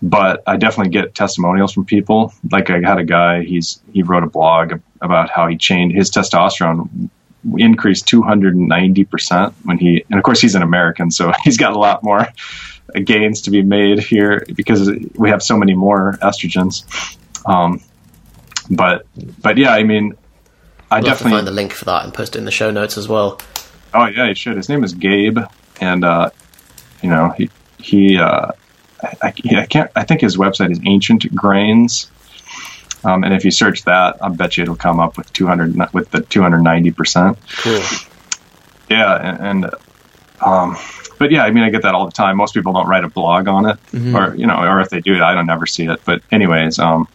but 0.00 0.42
I 0.46 0.56
definitely 0.56 0.92
get 0.92 1.14
testimonials 1.14 1.72
from 1.72 1.84
people. 1.84 2.32
Like 2.50 2.70
I 2.70 2.80
had 2.80 2.98
a 2.98 3.04
guy, 3.04 3.42
he's 3.42 3.80
he 3.92 4.02
wrote 4.02 4.22
a 4.22 4.28
blog 4.28 4.80
about 5.00 5.30
how 5.30 5.48
he 5.48 5.56
changed 5.56 5.96
his 5.96 6.10
testosterone 6.10 7.10
increased 7.56 8.06
290% 8.06 9.54
when 9.64 9.78
he 9.78 10.04
and 10.10 10.18
of 10.18 10.24
course 10.24 10.40
he's 10.40 10.54
an 10.54 10.62
American, 10.62 11.10
so 11.10 11.32
he's 11.44 11.56
got 11.56 11.72
a 11.72 11.78
lot 11.78 12.02
more 12.02 12.28
gains 13.04 13.42
to 13.42 13.50
be 13.50 13.62
made 13.62 13.98
here 13.98 14.44
because 14.54 14.90
we 15.14 15.30
have 15.30 15.42
so 15.42 15.56
many 15.56 15.74
more 15.74 16.18
estrogens. 16.22 16.84
Um, 17.46 17.80
but 18.70 19.06
but 19.40 19.58
yeah, 19.58 19.72
I 19.72 19.82
mean, 19.82 20.16
I 20.90 21.00
We'll 21.00 21.10
have 21.10 21.18
to 21.18 21.24
definitely 21.24 21.38
find 21.38 21.46
the 21.46 21.52
link 21.52 21.72
for 21.72 21.84
that 21.86 22.04
and 22.04 22.14
post 22.14 22.34
it 22.34 22.38
in 22.38 22.44
the 22.44 22.50
show 22.50 22.70
notes 22.70 22.96
as 22.96 23.08
well. 23.08 23.40
Oh 23.94 24.06
yeah, 24.06 24.28
he 24.28 24.34
should. 24.34 24.56
His 24.56 24.68
name 24.68 24.84
is 24.84 24.94
Gabe, 24.94 25.38
and 25.80 26.04
uh, 26.04 26.30
you 27.02 27.10
know 27.10 27.30
he 27.36 27.50
he. 27.78 28.18
Uh, 28.18 28.52
I, 29.22 29.32
I 29.52 29.66
can't. 29.66 29.90
I 29.94 30.04
think 30.04 30.20
his 30.20 30.36
website 30.36 30.72
is 30.72 30.80
Ancient 30.84 31.34
Grains, 31.34 32.10
um, 33.04 33.22
and 33.24 33.32
if 33.32 33.44
you 33.44 33.50
search 33.50 33.84
that, 33.84 34.16
I 34.22 34.28
bet 34.28 34.56
you 34.56 34.62
it'll 34.62 34.76
come 34.76 34.98
up 35.00 35.16
with 35.16 35.32
two 35.32 35.46
hundred 35.46 35.76
with 35.92 36.10
the 36.10 36.22
two 36.22 36.42
hundred 36.42 36.62
ninety 36.62 36.90
percent. 36.90 37.38
Cool. 37.58 37.82
Yeah, 38.90 39.14
and, 39.16 39.64
and 39.64 39.74
um, 40.40 40.76
but 41.18 41.30
yeah, 41.30 41.44
I 41.44 41.50
mean, 41.50 41.64
I 41.64 41.70
get 41.70 41.82
that 41.82 41.94
all 41.94 42.06
the 42.06 42.12
time. 42.12 42.36
Most 42.36 42.54
people 42.54 42.72
don't 42.72 42.88
write 42.88 43.04
a 43.04 43.08
blog 43.08 43.48
on 43.48 43.66
it, 43.66 43.78
or 44.14 44.34
you 44.34 44.46
know, 44.46 44.56
or 44.56 44.80
if 44.80 44.90
they 44.90 45.00
do, 45.00 45.22
I 45.22 45.34
don't 45.34 45.46
never 45.46 45.66
see 45.66 45.84
it. 45.84 46.00
But 46.04 46.22
anyways, 46.30 46.78
um, 46.78 47.08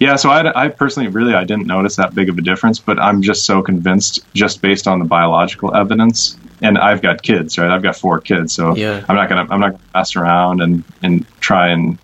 yeah. 0.00 0.16
So 0.16 0.30
I, 0.30 0.64
I 0.64 0.68
personally, 0.68 1.08
really, 1.10 1.34
I 1.34 1.44
didn't 1.44 1.66
notice 1.66 1.96
that 1.96 2.14
big 2.14 2.30
of 2.30 2.38
a 2.38 2.40
difference, 2.40 2.78
but 2.78 2.98
I'm 2.98 3.20
just 3.20 3.44
so 3.44 3.62
convinced, 3.62 4.20
just 4.32 4.62
based 4.62 4.88
on 4.88 4.98
the 4.98 5.04
biological 5.04 5.76
evidence. 5.76 6.38
And 6.62 6.78
I've 6.78 7.02
got 7.02 7.22
kids, 7.22 7.58
right? 7.58 7.70
I've 7.70 7.82
got 7.82 7.96
four 7.96 8.20
kids, 8.20 8.54
so 8.54 8.74
Yeah. 8.74 9.04
I'm 9.08 9.14
not 9.14 9.28
gonna, 9.28 9.46
I'm 9.50 9.60
not 9.60 9.72
gonna 9.72 9.84
mess 9.94 10.16
around 10.16 10.62
and 10.62 10.84
and 11.02 11.26
try 11.40 11.68
and 11.68 11.98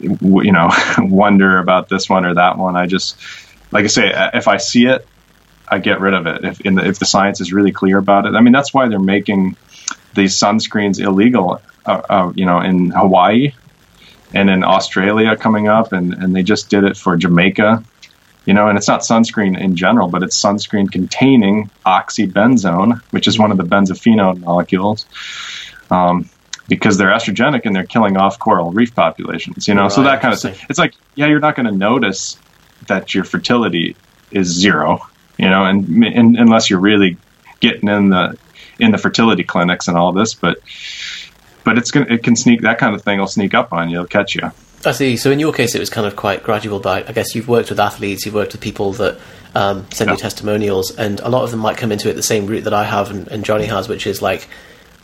you 0.00 0.52
know 0.52 0.70
wonder 0.98 1.58
about 1.58 1.88
this 1.88 2.08
one 2.08 2.24
or 2.24 2.34
that 2.34 2.56
one. 2.56 2.76
I 2.76 2.86
just, 2.86 3.18
like 3.72 3.84
I 3.84 3.88
say, 3.88 4.30
if 4.34 4.46
I 4.46 4.56
see 4.58 4.86
it, 4.86 5.06
I 5.66 5.80
get 5.80 6.00
rid 6.00 6.14
of 6.14 6.26
it. 6.28 6.44
If 6.44 6.60
in 6.60 6.76
the, 6.76 6.86
if 6.86 7.00
the 7.00 7.04
science 7.04 7.40
is 7.40 7.52
really 7.52 7.72
clear 7.72 7.98
about 7.98 8.26
it, 8.26 8.34
I 8.34 8.40
mean 8.40 8.52
that's 8.52 8.72
why 8.72 8.88
they're 8.88 9.00
making 9.00 9.56
these 10.14 10.38
sunscreens 10.38 11.00
illegal. 11.00 11.60
Uh, 11.84 12.02
uh, 12.10 12.32
you 12.34 12.46
know, 12.46 12.60
in 12.60 12.90
Hawaii 12.90 13.52
and 14.34 14.50
in 14.50 14.64
Australia 14.64 15.36
coming 15.36 15.68
up, 15.68 15.92
and 15.92 16.14
and 16.14 16.34
they 16.34 16.42
just 16.42 16.70
did 16.70 16.84
it 16.84 16.96
for 16.96 17.16
Jamaica. 17.16 17.82
You 18.44 18.54
know, 18.54 18.68
and 18.68 18.78
it's 18.78 18.88
not 18.88 19.00
sunscreen 19.00 19.60
in 19.60 19.76
general, 19.76 20.08
but 20.08 20.22
it's 20.22 20.40
sunscreen 20.40 20.90
containing 20.90 21.70
oxybenzone, 21.84 23.02
which 23.10 23.28
is 23.28 23.38
one 23.38 23.50
of 23.50 23.58
the 23.58 23.64
benzophenone 23.64 24.40
molecules. 24.40 25.04
Um, 25.90 26.30
because 26.66 26.98
they're 26.98 27.08
estrogenic 27.08 27.62
and 27.64 27.74
they're 27.74 27.86
killing 27.86 28.16
off 28.16 28.38
coral 28.38 28.70
reef 28.70 28.94
populations, 28.94 29.66
you 29.66 29.74
know, 29.74 29.88
so 29.88 30.02
that 30.02 30.20
kind 30.20 30.34
of 30.34 30.40
thing. 30.40 30.54
It's 30.68 30.78
like, 30.78 30.92
yeah, 31.14 31.26
you're 31.26 31.40
not 31.40 31.56
going 31.56 31.66
to 31.66 31.72
notice 31.72 32.38
that 32.86 33.14
your 33.14 33.24
fertility 33.24 33.96
is 34.30 34.48
zero, 34.48 35.00
you 35.38 35.48
know, 35.48 35.64
and, 35.64 36.04
and 36.04 36.36
unless 36.36 36.68
you're 36.68 36.80
really 36.80 37.16
getting 37.60 37.88
in 37.88 38.10
the 38.10 38.38
in 38.78 38.92
the 38.92 38.98
fertility 38.98 39.42
clinics 39.42 39.88
and 39.88 39.96
all 39.96 40.12
this, 40.12 40.34
but 40.34 40.58
but 41.68 41.76
it's 41.76 41.90
gonna 41.90 42.06
it 42.08 42.22
can 42.22 42.34
sneak 42.34 42.62
that 42.62 42.78
kind 42.78 42.94
of 42.94 43.02
thing 43.02 43.18
will 43.18 43.26
sneak 43.26 43.52
up 43.52 43.74
on 43.74 43.90
you, 43.90 43.96
it'll 43.96 44.06
catch 44.06 44.34
you. 44.34 44.50
I 44.86 44.92
see. 44.92 45.18
So 45.18 45.30
in 45.30 45.38
your 45.38 45.52
case, 45.52 45.74
it 45.74 45.80
was 45.80 45.90
kind 45.90 46.06
of 46.06 46.16
quite 46.16 46.42
gradual. 46.42 46.80
But 46.80 47.06
I 47.06 47.12
guess 47.12 47.34
you've 47.34 47.46
worked 47.46 47.68
with 47.68 47.78
athletes, 47.78 48.24
you've 48.24 48.34
worked 48.34 48.52
with 48.52 48.62
people 48.62 48.92
that 48.94 49.20
um, 49.54 49.84
send 49.90 50.10
you 50.10 50.16
testimonials, 50.16 50.96
and 50.96 51.20
a 51.20 51.28
lot 51.28 51.44
of 51.44 51.50
them 51.50 51.60
might 51.60 51.76
come 51.76 51.92
into 51.92 52.08
it 52.08 52.14
the 52.14 52.22
same 52.22 52.46
route 52.46 52.64
that 52.64 52.72
I 52.72 52.84
have 52.84 53.10
and, 53.10 53.28
and 53.28 53.44
Johnny 53.44 53.66
has, 53.66 53.86
which 53.86 54.06
is 54.06 54.22
like 54.22 54.48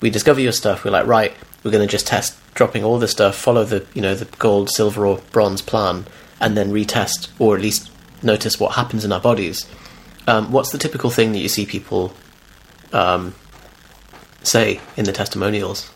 we 0.01 0.09
discover 0.09 0.41
your 0.41 0.53
stuff. 0.53 0.87
We're 0.87 0.91
like, 0.91 1.07
right, 1.07 1.35
we're 1.62 1.71
going 1.71 1.87
to 1.87 1.91
just 1.91 2.07
test 2.07 2.35
dropping 2.55 2.83
all 2.83 2.99
this 2.99 3.11
stuff, 3.11 3.37
follow 3.37 3.65
the 3.65 3.85
you 3.93 4.01
know 4.01 4.15
the 4.15 4.25
gold, 4.39 4.71
silver, 4.71 5.05
or 5.05 5.19
bronze 5.33 5.61
plan, 5.61 6.07
and 6.41 6.57
then 6.57 6.73
retest 6.73 7.29
or 7.39 7.57
at 7.57 7.61
least 7.61 7.91
notice 8.23 8.59
what 8.59 8.77
happens 8.77 9.05
in 9.05 9.12
our 9.12 9.21
bodies. 9.21 9.69
Um, 10.27 10.51
what's 10.51 10.71
the 10.71 10.79
typical 10.79 11.11
thing 11.11 11.33
that 11.33 11.41
you 11.41 11.51
see 11.51 11.67
people 11.67 12.15
um, 12.95 13.35
say 14.43 14.81
in 14.97 15.05
the 15.05 15.12
testimonials? 15.12 15.91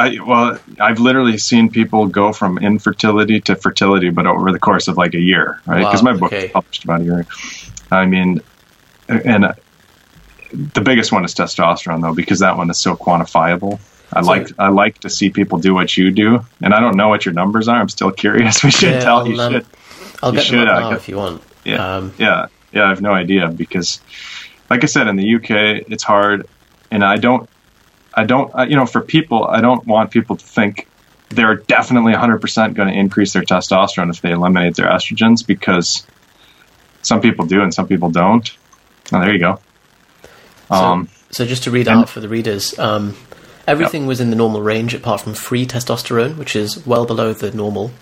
I, 0.00 0.18
well, 0.26 0.58
I've 0.80 0.98
literally 1.00 1.38
seen 1.38 1.70
people 1.70 2.06
go 2.06 2.32
from 2.32 2.58
infertility 2.58 3.40
to 3.42 3.56
fertility, 3.56 4.10
but 4.10 4.26
over 4.26 4.50
the 4.52 4.58
course 4.58 4.88
of 4.88 4.96
like 4.96 5.14
a 5.14 5.20
year, 5.20 5.60
right? 5.66 5.78
Because 5.84 6.02
Wow, 6.02 6.12
my 6.12 6.18
book 6.18 6.32
okay. 6.32 6.48
published 6.48 6.84
about 6.84 7.00
a 7.02 7.04
year. 7.04 7.26
I 7.90 8.06
mean, 8.06 8.40
and 9.08 9.44
uh, 9.46 9.52
the 10.74 10.80
biggest 10.80 11.12
one 11.12 11.24
is 11.24 11.34
testosterone, 11.34 12.02
though, 12.02 12.14
because 12.14 12.38
that 12.40 12.56
one 12.56 12.70
is 12.70 12.78
so 12.78 12.96
quantifiable. 12.96 13.78
I 14.12 14.22
So- 14.22 14.26
like 14.28 14.48
I 14.58 14.68
like 14.68 14.98
to 15.00 15.10
see 15.10 15.30
people 15.30 15.58
do 15.58 15.72
what 15.74 15.96
you 15.96 16.10
do, 16.10 16.44
and 16.62 16.74
I 16.74 16.80
don't 16.80 16.96
know 16.96 17.08
what 17.08 17.24
your 17.24 17.34
numbers 17.34 17.68
are. 17.68 17.76
I'm 17.76 17.88
still 17.88 18.10
curious. 18.10 18.64
We 18.64 18.70
should 18.70 18.94
Yeah, 18.94 19.00
tell 19.00 19.18
I'll, 19.18 19.28
you 19.28 19.40
um, 19.40 19.52
should. 19.52 19.66
I'll 20.22 20.30
You 20.32 20.36
get 20.38 20.44
should, 20.46 20.58
them 20.60 20.68
up 20.68 20.80
now 20.82 20.90
get- 20.90 20.98
if 20.98 21.08
you 21.08 21.16
want. 21.16 21.42
Yeah, 21.64 21.96
Um, 21.96 22.12
yeah, 22.18 22.46
yeah. 22.72 22.84
I 22.86 22.88
have 22.88 23.02
no 23.02 23.12
idea 23.12 23.48
because, 23.48 24.00
like 24.70 24.82
I 24.82 24.86
said, 24.86 25.06
in 25.08 25.16
the 25.16 25.34
UK, 25.36 25.84
it's 25.92 26.02
hard, 26.02 26.46
and 26.90 27.04
I 27.04 27.16
don't, 27.18 27.48
I 28.20 28.24
don't, 28.24 28.54
uh, 28.54 28.62
you 28.68 28.76
know, 28.76 28.84
for 28.86 29.00
people, 29.00 29.44
I 29.46 29.60
don't 29.62 29.86
want 29.86 30.10
people 30.10 30.36
to 30.36 30.44
think 30.44 30.86
they're 31.30 31.54
definitely 31.56 32.12
100% 32.12 32.74
going 32.74 32.88
to 32.88 32.94
increase 32.94 33.32
their 33.32 33.42
testosterone 33.42 34.10
if 34.10 34.20
they 34.20 34.32
eliminate 34.32 34.74
their 34.76 34.88
estrogens 34.88 35.46
because 35.46 36.06
some 37.02 37.20
people 37.22 37.46
do 37.46 37.62
and 37.62 37.72
some 37.72 37.86
people 37.88 38.10
don't. 38.10 38.50
Oh, 39.12 39.20
there 39.20 39.32
you 39.32 39.38
go. 39.38 39.58
Um, 40.70 41.08
So 41.30 41.46
just 41.46 41.62
to 41.64 41.70
read 41.70 41.88
And- 41.88 42.00
out 42.00 42.08
for 42.10 42.20
the 42.20 42.28
readers, 42.28 42.78
um, 42.78 43.16
everything 43.66 44.06
was 44.06 44.20
in 44.20 44.28
the 44.30 44.36
normal 44.36 44.60
range 44.60 44.92
apart 44.94 45.20
from 45.22 45.32
free 45.34 45.64
testosterone, 45.64 46.36
which 46.36 46.54
is 46.56 46.84
well 46.84 47.06
below 47.06 47.32
the 47.32 47.50
normal, 47.52 47.92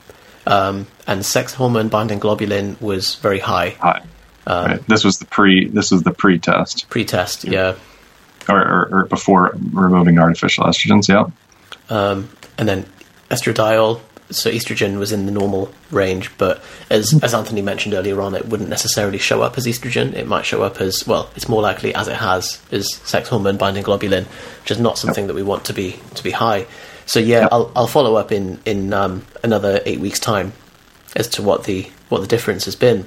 um, 0.46 0.86
and 1.06 1.24
sex 1.24 1.54
hormone 1.54 1.88
binding 1.88 2.18
globulin 2.18 2.80
was 2.80 3.14
very 3.16 3.38
high 3.40 3.76
hi. 3.78 4.00
right. 4.46 4.86
This 4.88 5.04
was 5.04 5.18
the 5.18 5.26
pre. 5.26 5.68
This 5.68 5.90
was 5.92 6.02
the 6.02 6.10
pre-test, 6.12 6.88
pre-test. 6.88 7.44
Yeah, 7.44 7.74
or, 8.48 8.60
or, 8.60 8.88
or 8.92 9.04
before 9.06 9.52
removing 9.72 10.18
artificial 10.18 10.64
estrogens. 10.64 11.08
Yeah. 11.08 11.26
um, 11.94 12.28
and 12.56 12.68
then 12.68 12.86
estradiol. 13.30 14.00
So 14.30 14.50
estrogen 14.50 14.98
was 14.98 15.10
in 15.10 15.24
the 15.24 15.32
normal 15.32 15.72
range, 15.90 16.30
but 16.36 16.62
as 16.90 17.18
as 17.22 17.32
Anthony 17.32 17.62
mentioned 17.62 17.94
earlier 17.94 18.20
on, 18.20 18.34
it 18.34 18.44
wouldn't 18.46 18.68
necessarily 18.68 19.16
show 19.16 19.40
up 19.40 19.56
as 19.56 19.64
estrogen. 19.66 20.12
It 20.12 20.26
might 20.26 20.44
show 20.44 20.62
up 20.62 20.82
as 20.82 21.06
well. 21.06 21.30
It's 21.34 21.48
more 21.48 21.62
likely 21.62 21.94
as 21.94 22.08
it 22.08 22.16
has 22.16 22.60
is 22.70 22.94
sex 23.04 23.30
hormone 23.30 23.56
binding 23.56 23.84
globulin, 23.84 24.26
which 24.60 24.70
is 24.70 24.78
not 24.78 24.98
something 24.98 25.28
that 25.28 25.34
we 25.34 25.42
want 25.42 25.64
to 25.64 25.72
be 25.72 25.98
to 26.16 26.22
be 26.22 26.30
high. 26.30 26.66
So 27.06 27.20
yeah, 27.20 27.40
Yep. 27.40 27.48
I'll 27.52 27.72
I'll 27.74 27.86
follow 27.86 28.16
up 28.16 28.30
in 28.30 28.60
in 28.66 28.92
um, 28.92 29.24
another 29.42 29.80
eight 29.86 29.98
weeks' 30.00 30.20
time 30.20 30.52
as 31.16 31.26
to 31.28 31.42
what 31.42 31.64
the 31.64 31.88
what 32.10 32.20
the 32.20 32.26
difference 32.26 32.66
has 32.66 32.76
been. 32.76 33.06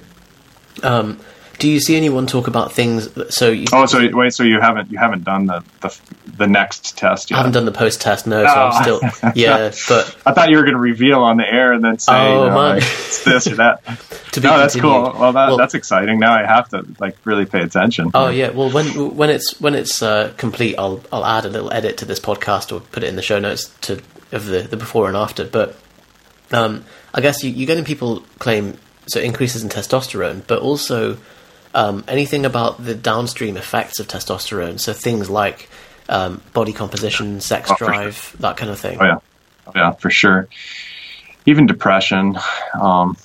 Um, 0.81 1.19
do 1.62 1.70
you 1.70 1.80
see 1.80 1.95
anyone 1.95 2.26
talk 2.26 2.47
about 2.47 2.72
things? 2.74 3.09
That, 3.09 3.32
so 3.32 3.51
you 3.51 3.68
Oh, 3.72 3.86
so 3.86 4.09
wait, 4.12 4.34
so 4.34 4.43
you 4.43 4.59
haven't 4.59 4.91
you 4.91 4.97
haven't 4.97 5.24
done 5.24 5.45
the 5.45 5.64
the, 5.82 5.97
the 6.38 6.47
next 6.47 6.97
test 6.97 7.30
yet? 7.30 7.36
I 7.36 7.39
haven't 7.39 7.53
done 7.53 7.66
the 7.66 7.72
post 7.72 8.01
test, 8.01 8.26
no. 8.26 8.43
So 8.43 8.49
I'm 8.49 8.72
Oh. 8.74 8.82
still 9.09 9.32
yeah, 9.36 9.72
but 9.88 10.18
I 10.26 10.34
thought 10.34 10.49
you 10.49 10.57
were 10.57 10.64
going 10.64 10.74
to 10.74 10.80
reveal 10.80 11.20
on 11.22 11.38
the 11.38 11.45
air 11.47 11.72
and 11.72 11.84
then 11.84 11.99
say, 11.99 12.14
Oh, 12.14 12.45
you 12.45 12.49
know, 12.49 12.55
like, 12.55 12.78
it's 12.82 13.24
this 13.24 13.45
or 13.47 13.55
that. 13.57 13.84
to 14.32 14.41
be 14.41 14.47
no, 14.47 14.57
that's 14.57 14.74
continued. 14.74 15.12
cool. 15.14 15.20
Well, 15.22 15.34
that, 15.34 15.47
Well- 15.49 15.57
that's 15.57 15.76
exciting. 15.76 16.18
Now 16.20 16.34
I 16.34 16.45
have 16.45 16.68
to 16.70 16.84
like 16.99 17.16
really 17.26 17.45
pay 17.45 17.62
attention. 17.62 18.09
Oh 18.16 18.30
yeah, 18.30 18.49
well 18.49 18.72
when 18.72 19.16
when 19.16 19.30
it's 19.30 19.62
when 19.62 19.76
it's 19.76 20.01
uh, 20.01 20.34
complete, 20.38 20.76
I'll 20.80 21.01
I'll 21.14 21.26
add 21.26 21.45
a 21.45 21.49
little 21.49 21.72
edit 21.72 21.97
to 21.99 22.05
this 22.05 22.20
podcast 22.20 22.76
or 22.76 22.80
put 22.80 23.03
it 23.03 23.07
in 23.07 23.16
the 23.16 23.22
show 23.22 23.38
notes 23.39 23.70
to 23.82 24.01
of 24.32 24.47
the, 24.47 24.62
the 24.64 24.78
before 24.78 25.07
and 25.07 25.16
after. 25.16 25.45
But 25.45 25.78
um, 26.51 26.86
I 27.14 27.22
guess 27.22 27.43
you, 27.43 27.51
you're 27.51 27.68
getting 27.68 27.86
people 27.86 28.22
claim 28.39 28.78
so 29.07 29.20
increases 29.20 29.62
in 29.64 29.70
testosterone, 29.70 30.41
but 30.47 30.59
also 30.59 31.18
um, 31.74 32.03
anything 32.07 32.45
about 32.45 32.84
the 32.84 32.95
downstream 32.95 33.57
effects 33.57 33.99
of 33.99 34.07
testosterone. 34.07 34.80
So 34.80 34.93
things 34.93 35.30
like 35.30 35.69
um, 36.09 36.41
body 36.53 36.74
composition, 36.74 37.41
sex 37.41 37.69
Oh, 37.72 37.76
for 37.76 37.86
sure. 37.86 37.88
drive, 37.88 38.36
that 38.39 38.57
kind 38.57 38.72
of 38.72 38.80
thing. 38.80 38.97
Oh 38.99 39.05
yeah, 39.05 39.17
oh, 39.67 39.72
yeah, 39.76 39.91
for 39.91 40.09
sure. 40.09 40.47
Even 41.45 41.65
depression, 41.65 42.38
um, 42.80 43.17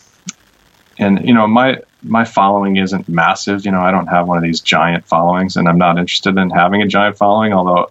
and 0.98 1.26
you 1.26 1.34
know 1.34 1.46
my 1.46 1.80
my 2.02 2.24
following 2.24 2.76
isn't 2.76 3.08
massive. 3.08 3.64
You 3.64 3.72
know, 3.72 3.80
I 3.80 3.90
don't 3.90 4.06
have 4.06 4.26
one 4.28 4.38
of 4.38 4.42
these 4.44 4.60
giant 4.60 5.06
followings, 5.06 5.56
and 5.56 5.68
I'm 5.68 5.78
not 5.78 5.98
interested 5.98 6.36
in 6.38 6.50
having 6.50 6.82
a 6.82 6.86
giant 6.86 7.18
following. 7.18 7.52
Although, 7.52 7.90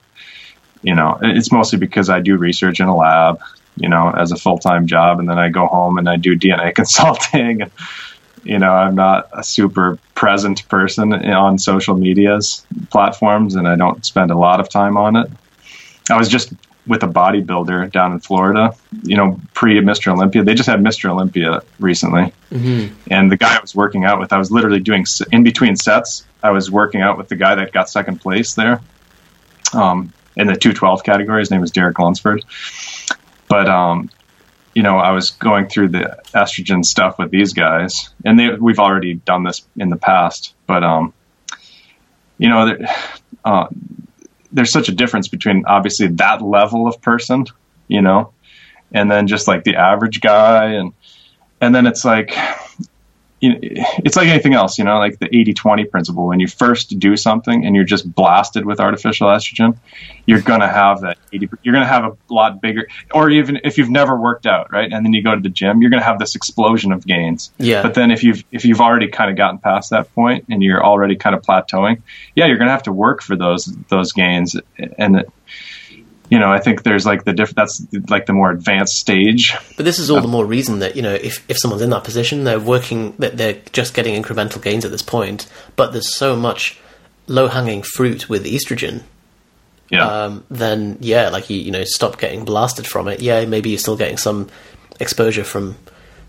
you 0.81 0.95
know, 0.95 1.19
it's 1.21 1.51
mostly 1.51 1.77
because 1.77 2.09
I 2.09 2.21
do 2.21 2.37
research 2.37 2.79
in 2.79 2.87
a 2.87 2.95
lab. 2.95 3.39
You 3.77 3.89
know, 3.89 4.09
as 4.09 4.31
a 4.31 4.37
full 4.37 4.57
time 4.57 4.87
job, 4.87 5.19
and 5.19 5.29
then 5.29 5.37
I 5.37 5.49
go 5.49 5.67
home 5.67 5.97
and 5.97 6.07
I 6.07 6.15
do 6.15 6.37
DNA 6.39 6.73
consulting. 6.75 7.63
And, 7.63 7.71
you 8.45 8.59
know, 8.59 8.71
I'm 8.71 8.95
not 8.95 9.29
a 9.33 9.43
super 9.43 9.97
present 10.13 10.67
person 10.69 11.13
on 11.13 11.57
social 11.57 11.95
medias 11.97 12.65
platforms, 12.91 13.55
and 13.55 13.67
I 13.67 13.75
don't 13.75 14.05
spend 14.05 14.31
a 14.31 14.37
lot 14.37 14.59
of 14.59 14.69
time 14.69 14.95
on 14.97 15.15
it. 15.15 15.29
I 16.09 16.17
was 16.17 16.29
just 16.29 16.53
with 16.87 17.01
a 17.03 17.07
bodybuilder 17.07 17.91
down 17.91 18.11
in 18.13 18.19
Florida, 18.19 18.75
you 19.03 19.17
know, 19.17 19.39
pre 19.53 19.79
Mr. 19.79 20.11
Olympia. 20.11 20.43
They 20.43 20.53
just 20.53 20.69
had 20.69 20.79
Mr. 20.79 21.09
Olympia 21.09 21.63
recently. 21.79 22.31
And 23.09 23.31
the 23.31 23.37
guy 23.37 23.55
I 23.55 23.59
was 23.59 23.75
working 23.75 24.05
out 24.05 24.19
with, 24.19 24.31
I 24.31 24.37
was 24.37 24.51
literally 24.51 24.79
doing 24.79 25.05
in 25.31 25.43
between 25.43 25.75
sets, 25.75 26.25
I 26.43 26.51
was 26.51 26.69
working 26.69 27.01
out 27.01 27.17
with 27.17 27.27
the 27.27 27.35
guy 27.35 27.55
that 27.55 27.71
got 27.71 27.89
second 27.89 28.21
place 28.21 28.53
there 28.53 28.81
um, 29.73 30.13
in 30.35 30.45
the 30.45 30.55
212 30.55 31.03
category. 31.03 31.39
His 31.39 31.49
name 31.49 31.61
was 31.61 31.71
Derek 31.71 31.97
Lunsford. 31.97 32.45
But, 33.47 33.67
um, 33.67 34.09
you 34.75 34.83
know, 34.83 34.97
I 34.97 35.11
was 35.11 35.31
going 35.31 35.67
through 35.69 35.87
the 35.89 36.19
estrogen 36.33 36.83
stuff 36.83 37.17
with 37.17 37.31
these 37.31 37.53
guys, 37.53 38.13
and 38.25 38.37
they, 38.37 38.49
we've 38.49 38.77
already 38.77 39.13
done 39.13 39.43
this 39.43 39.65
in 39.77 39.89
the 39.89 39.95
past. 39.95 40.53
But, 40.67 40.83
um, 40.83 41.13
you 42.37 42.49
know, 42.49 42.77
uh, 43.45 43.67
there's 44.51 44.71
such 44.71 44.89
a 44.89 44.91
difference 44.91 45.29
between 45.29 45.65
obviously 45.65 46.07
that 46.07 46.41
level 46.41 46.87
of 46.87 47.01
person, 47.01 47.45
you 47.87 48.01
know, 48.01 48.33
and 48.91 49.09
then 49.09 49.27
just 49.27 49.47
like 49.47 49.63
the 49.63 49.77
average 49.77 50.19
guy, 50.19 50.73
and 50.73 50.91
and 51.61 51.73
then 51.73 51.87
it's 51.87 52.03
like, 52.03 52.37
you 53.45 53.51
know, 53.51 53.59
it's 54.03 54.15
like 54.15 54.27
anything 54.27 54.55
else, 54.55 54.79
you 54.79 54.83
know, 54.83 54.97
like 54.97 55.19
the 55.19 55.27
80-20 55.27 55.91
principle. 55.91 56.25
When 56.25 56.39
you 56.39 56.47
first 56.47 56.97
do 56.97 57.15
something 57.15 57.63
and 57.63 57.75
you're 57.75 57.85
just 57.85 58.11
blasted 58.15 58.65
with 58.65 58.79
artificial 58.79 59.27
estrogen, 59.27 59.77
you're 60.25 60.41
gonna 60.41 60.67
have 60.67 61.01
that 61.01 61.19
80. 61.31 61.49
You're 61.61 61.73
gonna 61.73 61.85
have 61.85 62.05
a 62.05 62.33
lot 62.33 62.59
bigger, 62.59 62.87
or 63.13 63.29
even 63.29 63.59
if 63.63 63.77
you've 63.77 63.91
never 63.91 64.19
worked 64.19 64.47
out, 64.47 64.71
right, 64.71 64.91
and 64.91 65.05
then 65.05 65.13
you 65.13 65.21
go 65.21 65.35
to 65.35 65.41
the 65.41 65.49
gym, 65.49 65.81
you're 65.81 65.91
gonna 65.91 66.03
have 66.03 66.17
this 66.17 66.35
explosion 66.35 66.91
of 66.91 67.05
gains. 67.05 67.51
Yeah. 67.59 67.83
But 67.83 67.93
then 67.93 68.09
if 68.09 68.23
you've 68.23 68.43
if 68.51 68.65
you've 68.65 68.81
already 68.81 69.09
kind 69.09 69.29
of 69.29 69.37
gotten 69.37 69.59
past 69.59 69.91
that 69.91 70.11
point 70.15 70.45
and 70.49 70.63
you're 70.63 70.83
already 70.83 71.15
kind 71.15 71.35
of 71.35 71.43
plateauing, 71.43 72.01
yeah, 72.35 72.47
you're 72.47 72.57
gonna 72.57 72.71
have 72.71 72.83
to 72.83 72.91
work 72.91 73.21
for 73.21 73.35
those 73.35 73.65
those 73.89 74.11
gains, 74.11 74.55
and 74.97 75.17
it, 75.17 75.29
you 76.29 76.39
know, 76.39 76.51
I 76.51 76.59
think 76.59 76.83
there's 76.83 77.05
like 77.05 77.23
the 77.23 77.33
diff- 77.33 77.53
that's 77.53 77.85
like 78.09 78.25
the 78.25 78.33
more 78.33 78.51
advanced 78.51 78.97
stage. 78.97 79.53
But 79.77 79.85
this 79.85 79.99
is 79.99 80.09
all 80.09 80.21
the 80.21 80.27
more 80.27 80.45
reason 80.45 80.79
that 80.79 80.95
you 80.95 81.01
know 81.01 81.13
if, 81.13 81.47
if 81.49 81.57
someone's 81.57 81.81
in 81.81 81.91
that 81.91 82.03
position, 82.03 82.43
they're 82.43 82.59
working 82.59 83.13
that 83.19 83.37
they're 83.37 83.61
just 83.71 83.93
getting 83.93 84.21
incremental 84.21 84.61
gains 84.61 84.85
at 84.85 84.91
this 84.91 85.01
point. 85.01 85.47
But 85.75 85.91
there's 85.91 86.13
so 86.13 86.35
much 86.35 86.79
low 87.27 87.47
hanging 87.47 87.83
fruit 87.83 88.29
with 88.29 88.45
estrogen. 88.45 89.03
Yeah. 89.89 90.07
Um, 90.07 90.43
then 90.49 90.97
yeah, 90.99 91.29
like 91.29 91.49
you 91.49 91.57
you 91.57 91.71
know 91.71 91.83
stop 91.83 92.19
getting 92.19 92.43
blasted 92.43 92.87
from 92.87 93.07
it. 93.07 93.21
Yeah, 93.21 93.45
maybe 93.45 93.69
you're 93.69 93.79
still 93.79 93.97
getting 93.97 94.17
some 94.17 94.49
exposure 94.99 95.43
from 95.43 95.77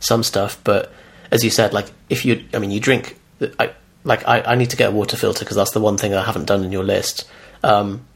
some 0.01 0.23
stuff, 0.23 0.61
but 0.63 0.93
as 1.31 1.43
you 1.43 1.51
said, 1.51 1.73
like 1.73 1.91
if 2.11 2.25
you 2.25 2.45
I 2.53 2.59
mean 2.59 2.71
you 2.71 2.81
drink, 2.81 3.19
I 3.59 3.73
like 4.05 4.27
I, 4.29 4.43
I 4.43 4.55
need 4.57 4.71
to 4.71 4.77
get 4.77 4.91
a 4.91 4.93
water 4.93 5.17
filter 5.17 5.45
because 5.45 5.57
that's 5.57 5.73
the 5.73 5.81
one 5.81 5.97
thing 5.97 6.15
I 6.15 6.23
haven't 6.23 6.45
done 6.45 6.65
in 6.65 6.73
your 6.73 6.85
list. 6.85 7.27
Um, 7.63 8.07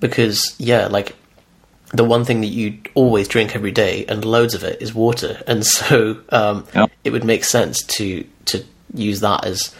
because 0.00 0.54
yeah, 0.58 0.86
like 0.86 1.14
the 1.92 2.04
one 2.04 2.24
thing 2.24 2.40
that 2.40 2.48
you 2.48 2.78
always 2.94 3.28
drink 3.28 3.54
every 3.54 3.70
day 3.72 4.04
and 4.06 4.24
loads 4.24 4.54
of 4.54 4.64
it 4.64 4.80
is 4.82 4.92
water, 4.94 5.42
and 5.46 5.64
so 5.64 6.18
um, 6.30 6.66
Yep. 6.74 6.90
it 7.04 7.10
would 7.10 7.24
make 7.24 7.44
sense 7.44 7.82
to 7.82 8.24
to 8.46 8.64
use 8.94 9.20
that 9.20 9.44
as 9.44 9.74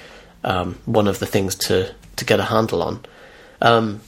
um, 0.44 0.78
one 0.86 1.06
of 1.08 1.18
the 1.18 1.26
things 1.26 1.54
to 1.56 1.92
to 2.16 2.24
get 2.24 2.40
a 2.40 2.44
handle 2.44 2.82
on. 2.82 3.04
Um, 3.60 4.00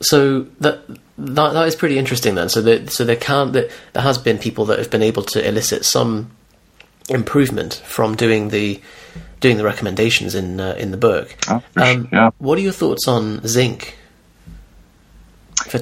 so 0.00 0.42
that 0.60 0.82
that 1.18 1.52
that 1.52 1.66
is 1.68 1.76
pretty 1.76 1.98
interesting 1.98 2.34
then. 2.34 2.48
So 2.48 2.60
there, 2.62 2.86
so 2.88 3.04
there 3.04 3.16
can 3.16 3.52
there, 3.52 3.68
there 3.92 4.02
has 4.02 4.18
been 4.18 4.38
people 4.38 4.64
that 4.66 4.78
have 4.78 4.90
been 4.90 5.02
able 5.02 5.22
to 5.24 5.46
elicit 5.46 5.84
some 5.84 6.30
improvement 7.08 7.82
from 7.84 8.14
doing 8.16 8.48
the 8.48 8.80
doing 9.40 9.56
the 9.56 9.64
recommendations 9.64 10.34
in 10.34 10.60
uh, 10.60 10.74
in 10.78 10.90
the 10.90 10.96
book. 10.96 11.34
Oh, 11.48 11.62
Um, 11.76 12.08
yeah. 12.12 12.30
What 12.38 12.58
are 12.58 12.62
your 12.62 12.72
thoughts 12.72 13.06
on 13.08 13.46
zinc? 13.46 13.96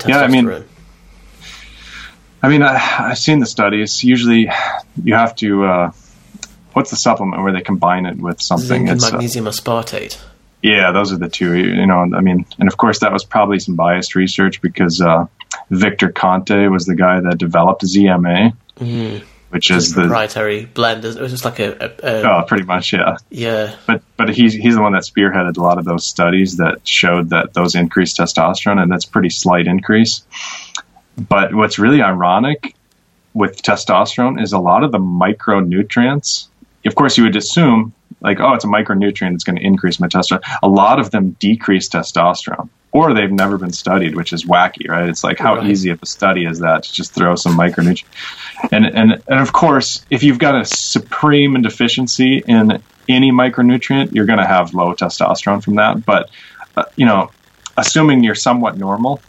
Yeah, 0.06 0.20
I 0.20 0.28
mean, 0.28 0.64
I 2.42 2.48
mean, 2.48 2.62
I, 2.62 3.10
I've 3.10 3.18
seen 3.18 3.38
the 3.38 3.46
studies. 3.46 4.02
Usually, 4.02 4.50
you 5.02 5.14
have 5.14 5.34
to. 5.36 5.64
Uh, 5.64 5.92
what's 6.72 6.90
the 6.90 6.96
supplement 6.96 7.42
where 7.42 7.52
they 7.52 7.60
combine 7.60 8.06
it 8.06 8.16
with 8.16 8.40
something? 8.40 8.86
zinc 8.86 8.90
It's, 8.90 9.04
uh, 9.04 9.12
magnesium 9.12 9.46
aspartate. 9.46 10.18
Yeah, 10.62 10.92
those 10.92 11.12
are 11.12 11.16
the 11.16 11.28
two. 11.28 11.56
You 11.56 11.86
know, 11.86 12.00
I 12.00 12.20
mean, 12.20 12.46
and 12.58 12.68
of 12.68 12.76
course 12.76 13.00
that 13.00 13.12
was 13.12 13.24
probably 13.24 13.58
some 13.60 13.76
biased 13.76 14.14
research 14.14 14.60
because 14.60 15.00
uh, 15.00 15.26
Victor 15.70 16.12
Conte 16.12 16.66
was 16.68 16.84
the 16.86 16.94
guy 16.94 17.20
that 17.20 17.38
developed 17.38 17.82
ZMA, 17.82 18.54
which 19.50 19.70
is 19.70 19.94
the 19.94 20.02
proprietary 20.02 20.64
blend. 20.64 21.04
It 21.04 21.18
was 21.18 21.32
just 21.32 21.44
like 21.44 21.58
a, 21.58 21.92
a, 22.02 22.06
a 22.08 22.22
oh, 22.22 22.44
pretty 22.46 22.64
much 22.64 22.92
yeah. 22.92 23.16
yeah. 23.30 23.76
But 23.86 24.02
but 24.16 24.28
he's 24.30 24.54
he's 24.54 24.76
the 24.76 24.82
one 24.82 24.92
that 24.92 25.02
spearheaded 25.02 25.56
a 25.56 25.60
lot 25.60 25.78
of 25.78 25.84
those 25.84 26.06
studies 26.06 26.56
that 26.56 26.86
showed 26.86 27.30
that 27.30 27.52
those 27.52 27.74
increased 27.74 28.16
testosterone, 28.16 28.80
and 28.80 28.90
that's 28.90 29.04
pretty 29.04 29.30
slight 29.30 29.66
increase. 29.66 30.22
But 31.16 31.54
what's 31.54 31.78
really 31.78 32.00
ironic 32.00 32.74
with 33.34 33.60
testosterone 33.62 34.40
is 34.40 34.52
a 34.52 34.58
lot 34.58 34.84
of 34.84 34.92
the 34.92 34.98
micronutrients. 34.98 36.46
Of 36.86 36.94
course, 36.94 37.18
you 37.18 37.24
would 37.24 37.36
assume 37.36 37.92
like, 38.20 38.40
oh, 38.40 38.54
it's 38.54 38.64
a 38.64 38.68
micronutrient 38.68 39.32
that's 39.32 39.44
going 39.44 39.56
to 39.56 39.62
increase 39.64 39.98
my 40.00 40.06
testosterone. 40.08 40.42
A 40.62 40.68
lot 40.68 40.98
of 41.00 41.10
them 41.10 41.30
decrease 41.40 41.88
testosterone, 41.88 42.68
or 42.92 43.14
they've 43.14 43.30
never 43.32 43.56
been 43.58 43.72
studied, 43.72 44.14
which 44.14 44.32
is 44.32 44.44
wacky, 44.44 44.88
right? 44.88 45.08
It's 45.08 45.24
like 45.24 45.38
how 45.38 45.56
Right. 45.56 45.70
easy 45.70 45.90
of 45.90 46.02
a 46.02 46.06
study 46.06 46.44
is 46.44 46.58
that 46.60 46.82
to 46.82 46.92
just 46.92 47.14
throw 47.14 47.34
some 47.36 47.56
micronutrient. 47.56 48.04
And 48.72 48.84
and 48.86 49.22
and 49.26 49.40
of 49.40 49.52
course, 49.52 50.04
if 50.10 50.22
you've 50.22 50.38
got 50.38 50.54
a 50.54 50.64
supreme 50.64 51.60
deficiency 51.62 52.42
in 52.46 52.82
any 53.08 53.32
micronutrient, 53.32 54.12
you're 54.12 54.26
going 54.26 54.38
to 54.38 54.46
have 54.46 54.74
low 54.74 54.92
testosterone 54.94 55.62
from 55.62 55.76
that. 55.76 56.04
But 56.04 56.30
uh, 56.76 56.84
you 56.96 57.06
know, 57.06 57.30
assuming 57.76 58.22
you're 58.22 58.34
somewhat 58.34 58.76
normal, 58.76 59.20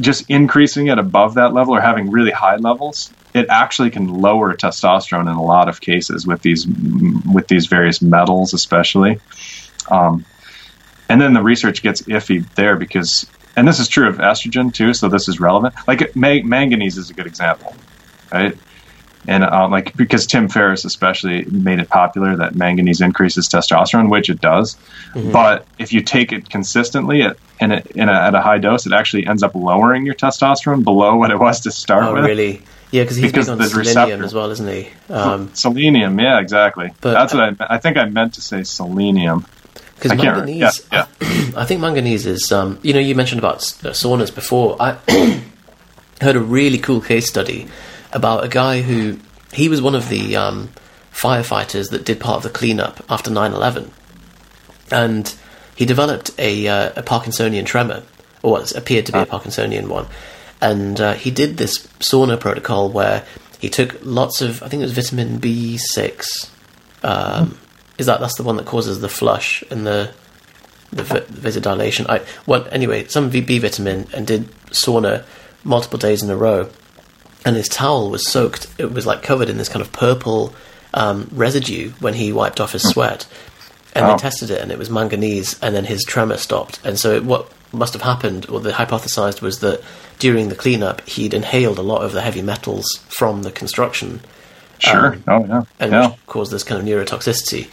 just 0.00 0.28
increasing 0.28 0.88
it 0.88 0.98
above 0.98 1.34
that 1.34 1.52
level 1.54 1.74
or 1.74 1.80
having 1.80 2.10
really 2.10 2.32
high 2.32 2.56
levels, 2.56 3.12
it 3.38 3.46
actually 3.48 3.90
can 3.90 4.06
lower 4.08 4.54
testosterone 4.54 5.22
in 5.30 5.36
a 5.36 5.42
lot 5.42 5.68
of 5.68 5.80
cases 5.80 6.26
with 6.26 6.42
these 6.42 6.66
with 7.32 7.46
these 7.48 7.66
various 7.66 8.02
metals, 8.02 8.52
especially. 8.54 9.20
Um, 9.90 10.24
and 11.08 11.20
then 11.20 11.32
the 11.32 11.42
research 11.42 11.82
gets 11.82 12.02
iffy 12.02 12.44
there 12.56 12.76
because, 12.76 13.26
and 13.56 13.66
this 13.66 13.78
is 13.80 13.88
true 13.88 14.08
of 14.08 14.16
estrogen 14.16 14.72
too. 14.72 14.92
So 14.92 15.08
this 15.08 15.28
is 15.28 15.40
relevant. 15.40 15.74
Like 15.86 16.14
ma- 16.14 16.42
manganese 16.44 16.98
is 16.98 17.10
a 17.10 17.14
good 17.14 17.26
example, 17.26 17.74
right? 18.32 18.56
And 19.26 19.44
um, 19.44 19.70
like 19.70 19.94
because 19.96 20.26
Tim 20.26 20.48
Ferriss 20.48 20.84
especially 20.84 21.44
made 21.46 21.80
it 21.80 21.88
popular 21.88 22.36
that 22.36 22.54
manganese 22.54 23.00
increases 23.00 23.48
testosterone, 23.48 24.10
which 24.10 24.30
it 24.30 24.40
does. 24.40 24.76
But 25.14 25.66
if 25.78 25.92
you 25.92 26.00
take 26.02 26.32
it 26.32 26.48
consistently 26.50 27.22
at 27.22 27.36
in 27.60 27.72
a, 27.72 27.82
in 27.94 28.08
a, 28.08 28.12
at 28.12 28.34
a 28.34 28.40
high 28.40 28.58
dose, 28.58 28.86
it 28.86 28.92
actually 28.92 29.26
ends 29.26 29.42
up 29.42 29.54
lowering 29.54 30.06
your 30.06 30.14
testosterone 30.14 30.84
below 30.84 31.16
what 31.16 31.30
it 31.32 31.38
was 31.40 31.60
to 31.62 31.70
start 31.72 32.04
Oh, 32.04 32.14
with. 32.14 32.24
really? 32.24 32.62
Yeah, 32.90 33.02
because 33.02 33.16
he's 33.16 33.30
Because 33.32 33.48
on 33.48 33.58
there's 33.58 33.72
selenium 33.72 33.96
receptor. 33.96 34.24
as 34.24 34.34
well, 34.34 34.50
isn't 34.50 34.66
he? 34.68 34.88
Um, 35.10 35.50
Selenium, 35.54 36.18
yeah, 36.18 36.40
exactly. 36.40 36.90
But- 37.00 37.12
That's 37.12 37.34
what 37.34 37.42
I 37.42 37.46
meant. 37.50 37.60
I 37.70 37.78
think 37.78 37.96
I 37.96 38.06
meant 38.06 38.34
to 38.34 38.40
say 38.40 38.62
selenium. 38.62 39.46
Because 39.94 40.12
I 40.12 40.14
manganese, 40.14 40.86
Yeah, 40.92 41.06
I 41.56 41.64
think 41.64 41.80
manganese 41.80 42.24
is. 42.24 42.52
Um, 42.52 42.78
you 42.82 42.92
know, 42.94 43.00
you 43.00 43.14
mentioned 43.16 43.40
about 43.40 43.56
uh, 43.56 43.90
saunas 43.90 44.32
before. 44.34 44.76
I 44.80 44.92
heard 46.20 46.36
a 46.36 46.40
really 46.40 46.78
cool 46.78 47.00
case 47.00 47.26
study 47.28 47.66
about 48.12 48.44
a 48.44 48.48
guy 48.48 48.80
who 48.82 49.18
he 49.52 49.68
was 49.68 49.82
one 49.82 49.94
of 49.96 50.08
the 50.08 50.36
um, 50.36 50.70
firefighters 51.12 51.90
that 51.90 52.04
did 52.04 52.20
part 52.20 52.36
of 52.36 52.42
the 52.44 52.50
cleanup 52.50 53.04
after 53.10 53.30
9-11. 53.30 53.90
and 54.92 55.34
he 55.74 55.84
developed 55.84 56.30
a, 56.38 56.66
uh, 56.68 56.92
a 56.96 57.02
Parkinsonian 57.02 57.64
tremor, 57.66 58.02
or 58.42 58.52
what 58.52 58.72
appeared 58.76 59.06
to 59.06 59.12
be 59.12 59.18
a 59.20 59.26
Parkinsonian 59.26 59.88
one. 59.88 60.06
And 60.60 61.00
uh, 61.00 61.14
he 61.14 61.30
did 61.30 61.56
this 61.56 61.86
sauna 62.00 62.38
protocol 62.38 62.88
where 62.90 63.24
he 63.60 63.68
took 63.68 63.98
lots 64.02 64.40
of, 64.40 64.62
I 64.62 64.68
think 64.68 64.80
it 64.82 64.86
was 64.86 64.92
vitamin 64.92 65.38
B6. 65.40 66.50
Um, 67.02 67.58
is 67.96 68.06
that 68.06 68.20
that's 68.20 68.36
the 68.36 68.42
one 68.42 68.56
that 68.56 68.66
causes 68.66 69.00
the 69.00 69.08
flush 69.08 69.62
and 69.70 69.86
the 69.86 70.12
the 70.90 71.02
vi- 71.04 71.20
vasodilation? 71.20 72.06
I 72.08 72.24
well 72.46 72.66
anyway, 72.70 73.06
some 73.08 73.28
B 73.30 73.40
vitamin 73.58 74.06
and 74.14 74.26
did 74.26 74.50
sauna 74.70 75.24
multiple 75.64 75.98
days 75.98 76.22
in 76.22 76.30
a 76.30 76.36
row, 76.36 76.70
and 77.44 77.56
his 77.56 77.68
towel 77.68 78.10
was 78.10 78.28
soaked. 78.28 78.66
It 78.78 78.92
was 78.92 79.06
like 79.06 79.22
covered 79.22 79.48
in 79.48 79.58
this 79.58 79.68
kind 79.68 79.82
of 79.82 79.92
purple 79.92 80.54
um, 80.94 81.28
residue 81.32 81.90
when 82.00 82.14
he 82.14 82.32
wiped 82.32 82.60
off 82.60 82.72
his 82.72 82.88
sweat. 82.88 83.26
And 83.94 84.04
Oh. 84.06 84.12
they 84.12 84.18
tested 84.18 84.50
it, 84.50 84.60
and 84.60 84.70
it 84.70 84.78
was 84.78 84.90
manganese, 84.90 85.58
and 85.60 85.74
then 85.74 85.84
his 85.84 86.04
tremor 86.04 86.36
stopped. 86.36 86.78
And 86.84 86.98
so, 87.00 87.14
it, 87.16 87.24
what 87.24 87.50
must 87.72 87.92
have 87.92 88.02
happened, 88.02 88.48
or 88.48 88.60
they 88.60 88.72
hypothesized, 88.72 89.42
was 89.42 89.60
that 89.60 89.82
during 90.18 90.48
the 90.48 90.54
cleanup, 90.54 91.06
he'd 91.08 91.34
inhaled 91.34 91.78
a 91.78 91.82
lot 91.82 92.02
of 92.02 92.12
the 92.12 92.22
heavy 92.22 92.42
metals 92.42 93.04
from 93.08 93.42
the 93.42 93.50
construction, 93.52 94.20
Sure. 94.78 95.14
Um, 95.14 95.24
oh 95.26 95.44
yeah. 95.46 95.62
and 95.80 95.92
yeah. 95.92 96.14
caused 96.26 96.52
this 96.52 96.62
kind 96.62 96.80
of 96.80 96.86
neurotoxicity. 96.86 97.68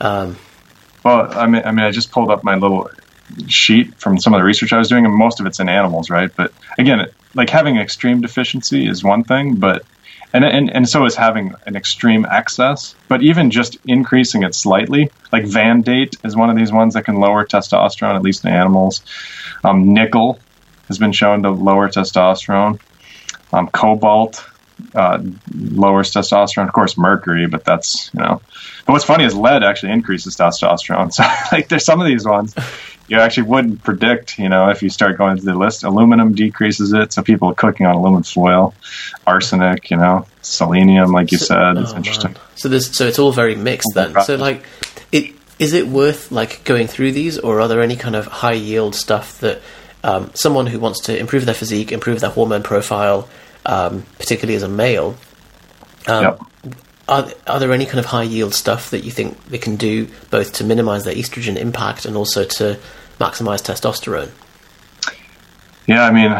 Um, 0.00 0.36
Well, 1.04 1.36
I 1.38 1.46
mean, 1.46 1.62
I 1.64 1.70
mean, 1.70 1.84
I 1.84 1.90
just 1.90 2.10
pulled 2.10 2.30
up 2.30 2.44
my 2.44 2.56
little 2.56 2.90
sheet 3.46 3.94
from 3.94 4.18
some 4.18 4.34
of 4.34 4.40
the 4.40 4.44
research 4.44 4.72
I 4.72 4.78
was 4.78 4.88
doing, 4.88 5.04
and 5.04 5.14
most 5.14 5.40
of 5.40 5.46
it's 5.46 5.60
in 5.60 5.68
animals, 5.68 6.10
right? 6.10 6.30
But 6.34 6.52
again, 6.78 7.06
like 7.34 7.48
having 7.48 7.76
extreme 7.76 8.20
deficiency 8.20 8.86
is 8.86 9.02
one 9.02 9.24
thing, 9.24 9.56
but 9.56 9.84
and, 10.32 10.44
and 10.44 10.70
and 10.70 10.88
so 10.88 11.04
is 11.04 11.14
having 11.14 11.54
an 11.66 11.76
extreme 11.76 12.26
excess. 12.30 12.94
But 13.08 13.22
even 13.22 13.50
just 13.50 13.76
increasing 13.84 14.42
it 14.42 14.54
slightly, 14.54 15.10
like 15.32 15.44
vanadate 15.44 16.16
is 16.24 16.36
one 16.36 16.50
of 16.50 16.56
these 16.56 16.72
ones 16.72 16.94
that 16.94 17.04
can 17.04 17.16
lower 17.16 17.44
testosterone, 17.44 18.14
at 18.14 18.22
least 18.22 18.44
in 18.44 18.52
animals. 18.52 19.02
Um, 19.64 19.92
nickel 19.92 20.38
has 20.88 20.98
been 20.98 21.12
shown 21.12 21.42
to 21.42 21.50
lower 21.50 21.88
testosterone. 21.88 22.80
Um, 23.52 23.68
cobalt 23.68 24.44
uh, 24.94 25.22
lowers 25.54 26.12
testosterone. 26.12 26.66
Of 26.66 26.72
course, 26.72 26.96
mercury, 26.96 27.46
but 27.46 27.64
that's 27.64 28.10
you 28.14 28.20
know. 28.20 28.40
But 28.86 28.92
what's 28.92 29.04
funny 29.04 29.24
is 29.24 29.34
lead 29.34 29.62
actually 29.62 29.92
increases 29.92 30.36
testosterone. 30.36 31.12
So 31.12 31.24
like, 31.54 31.68
there's 31.68 31.84
some 31.84 32.00
of 32.00 32.06
these 32.06 32.24
ones 32.26 32.54
you 33.12 33.18
actually 33.18 33.42
wouldn't 33.42 33.82
predict. 33.82 34.38
You 34.38 34.48
know, 34.48 34.70
if 34.70 34.82
you 34.82 34.88
start 34.88 35.18
going 35.18 35.36
through 35.36 35.52
the 35.52 35.58
list, 35.58 35.84
aluminum 35.84 36.34
decreases 36.34 36.94
it. 36.94 37.12
So 37.12 37.22
people 37.22 37.50
are 37.50 37.54
cooking 37.54 37.84
on 37.84 37.94
aluminum 37.94 38.22
foil, 38.22 38.72
arsenic, 39.26 39.90
you 39.90 39.98
know, 39.98 40.26
selenium, 40.40 41.12
like 41.12 41.30
you 41.30 41.36
said, 41.36 41.76
it's 41.76 41.92
oh, 41.92 41.96
interesting. 41.96 42.32
man. 42.32 42.40
So 42.56 42.70
there's 42.70 42.96
so 42.96 43.06
it's 43.06 43.18
all 43.18 43.30
very 43.30 43.54
mixed 43.54 43.90
then. 43.94 44.18
So 44.22 44.36
like, 44.36 44.64
it 45.12 45.34
is 45.58 45.74
it 45.74 45.88
worth 45.88 46.32
like 46.32 46.64
going 46.64 46.86
through 46.86 47.12
these, 47.12 47.38
or 47.38 47.60
are 47.60 47.68
there 47.68 47.82
any 47.82 47.96
kind 47.96 48.16
of 48.16 48.26
high 48.26 48.54
yield 48.54 48.94
stuff 48.94 49.38
that 49.40 49.60
um, 50.02 50.30
someone 50.32 50.66
who 50.66 50.80
wants 50.80 51.00
to 51.02 51.18
improve 51.18 51.44
their 51.44 51.54
physique, 51.54 51.92
improve 51.92 52.20
their 52.20 52.30
hormone 52.30 52.62
profile, 52.62 53.28
um, 53.66 54.04
particularly 54.16 54.56
as 54.56 54.62
a 54.62 54.70
male, 54.70 55.16
um, 56.06 56.22
Yep. 56.24 56.40
are 57.08 57.30
are 57.46 57.60
there 57.60 57.72
any 57.72 57.84
kind 57.84 57.98
of 57.98 58.06
high 58.06 58.22
yield 58.22 58.54
stuff 58.54 58.88
that 58.88 59.04
you 59.04 59.10
think 59.10 59.44
they 59.48 59.58
can 59.58 59.76
do 59.76 60.08
both 60.30 60.54
to 60.54 60.64
minimize 60.64 61.04
their 61.04 61.14
estrogen 61.14 61.58
impact 61.58 62.06
and 62.06 62.16
also 62.16 62.44
to 62.44 62.78
maximize 63.22 63.62
testosterone? 63.62 64.30
Yeah, 65.86 66.04
I 66.04 66.10
mean, 66.10 66.32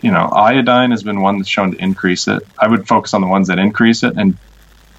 you 0.00 0.10
know, 0.10 0.28
iodine 0.30 0.90
has 0.90 1.02
been 1.02 1.20
one 1.20 1.38
that's 1.38 1.48
shown 1.48 1.72
to 1.72 1.82
increase 1.82 2.28
it. 2.28 2.42
I 2.58 2.68
would 2.68 2.86
focus 2.86 3.14
on 3.14 3.20
the 3.20 3.26
ones 3.26 3.48
that 3.48 3.58
increase 3.58 4.02
it, 4.02 4.16
and 4.16 4.36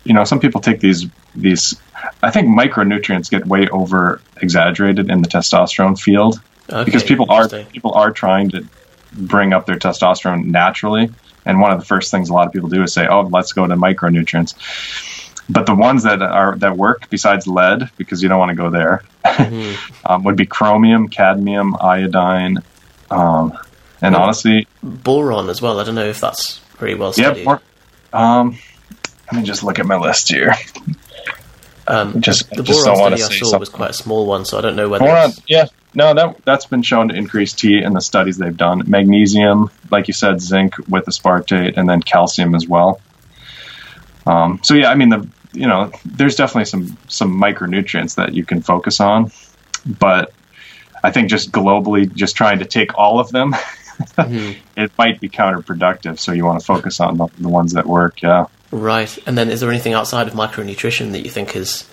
you 0.03 0.13
know, 0.13 0.23
some 0.23 0.39
people 0.39 0.61
take 0.61 0.79
these 0.79 1.05
these. 1.35 1.79
I 2.21 2.31
think 2.31 2.47
micronutrients 2.47 3.29
get 3.29 3.45
way 3.45 3.67
over 3.69 4.21
exaggerated 4.41 5.09
in 5.09 5.21
the 5.21 5.27
testosterone 5.27 5.99
field 5.99 6.39
Okay, 6.69 6.83
because 6.83 7.03
people 7.03 7.27
are 7.29 7.47
people 7.47 7.93
are 7.93 8.11
trying 8.11 8.49
to 8.51 8.65
bring 9.13 9.53
up 9.53 9.65
their 9.65 9.77
testosterone 9.77 10.45
naturally, 10.45 11.09
and 11.45 11.61
one 11.61 11.71
of 11.71 11.79
the 11.79 11.85
first 11.85 12.11
things 12.11 12.29
a 12.29 12.33
lot 12.33 12.47
of 12.47 12.53
people 12.53 12.69
do 12.69 12.81
is 12.83 12.93
say, 12.93 13.07
"Oh, 13.07 13.21
let's 13.21 13.53
go 13.53 13.67
to 13.67 13.75
micronutrients." 13.75 14.55
But 15.49 15.67
the 15.67 15.75
ones 15.75 16.03
that 16.03 16.21
are 16.21 16.55
that 16.57 16.75
work 16.75 17.09
besides 17.09 17.45
lead, 17.45 17.89
because 17.97 18.23
you 18.23 18.29
don't 18.29 18.39
want 18.39 18.49
to 18.49 18.55
go 18.55 18.69
there, 18.69 19.03
um, 20.05 20.23
would 20.23 20.35
be 20.35 20.45
chromium, 20.45 21.07
cadmium, 21.07 21.75
iodine, 21.79 22.59
um, 23.11 23.57
and 24.01 24.13
Well, 24.13 24.23
honestly, 24.23 24.67
boron 24.81 25.49
as 25.49 25.61
well. 25.61 25.79
I 25.79 25.83
don't 25.83 25.95
know 25.95 26.05
if 26.05 26.19
that's 26.19 26.59
very 26.79 26.95
well 26.95 27.13
yeah. 27.15 27.27
studied. 27.27 27.45
More, 27.45 27.61
um, 28.11 28.57
let 29.31 29.41
me 29.41 29.43
just 29.43 29.63
look 29.63 29.77
at 29.79 29.85
my 29.85 29.97
list 29.97 30.29
here. 30.29 30.53
um, 31.87 32.21
Just, 32.21 32.49
the 32.49 32.63
just 32.63 32.83
boron 32.83 33.11
don't 33.11 33.17
study 33.19 33.35
I 33.43 33.49
saw 33.49 33.59
was 33.59 33.69
quite 33.69 33.91
a 33.91 33.93
small 33.93 34.25
one, 34.25 34.45
so 34.45 34.57
I 34.57 34.61
don't 34.61 34.75
know 34.75 34.89
whether. 34.89 35.05
Boron, 35.05 35.31
yeah, 35.47 35.67
no, 35.93 36.13
that 36.15 36.43
that's 36.43 36.65
been 36.65 36.81
shown 36.81 37.09
to 37.09 37.15
increase 37.15 37.53
T 37.53 37.81
in 37.83 37.93
the 37.93 38.01
studies 38.01 38.37
they've 38.37 38.57
done. 38.57 38.83
Magnesium, 38.87 39.69
like 39.91 40.07
you 40.07 40.13
said, 40.13 40.41
zinc 40.41 40.75
with 40.89 41.05
aspartate, 41.05 41.77
and 41.77 41.87
then 41.87 42.01
calcium 42.01 42.55
as 42.55 42.67
well. 42.67 42.99
Um, 44.25 44.59
so 44.63 44.73
yeah, 44.73 44.89
I 44.89 44.95
mean 44.95 45.09
the 45.09 45.27
you 45.55 45.67
know 45.67 45.91
there's 46.05 46.35
definitely 46.35 46.65
some 46.65 46.97
some 47.07 47.39
micronutrients 47.39 48.15
that 48.15 48.33
you 48.33 48.45
can 48.45 48.61
focus 48.61 48.99
on, 48.99 49.31
but 49.85 50.33
I 51.03 51.11
think 51.11 51.29
just 51.29 51.51
globally, 51.51 52.11
just 52.13 52.35
trying 52.35 52.59
to 52.59 52.65
take 52.65 52.97
all 52.97 53.19
of 53.19 53.29
them, 53.31 53.53
mm-hmm. 54.17 54.59
it 54.75 54.91
might 54.97 55.19
be 55.19 55.29
counterproductive. 55.29 56.17
So 56.19 56.31
you 56.31 56.45
want 56.45 56.59
to 56.59 56.65
focus 56.65 56.99
on 56.99 57.17
the, 57.17 57.27
the 57.37 57.49
ones 57.49 57.73
that 57.73 57.85
work. 57.85 58.21
Yeah. 58.23 58.47
Right. 58.71 59.15
And 59.27 59.37
then 59.37 59.49
is 59.49 59.61
there 59.61 59.69
anything 59.69 59.93
outside 59.93 60.27
of 60.27 60.33
micronutrition 60.33 61.11
that 61.11 61.23
you 61.23 61.29
think 61.29 61.55
is. 61.55 61.87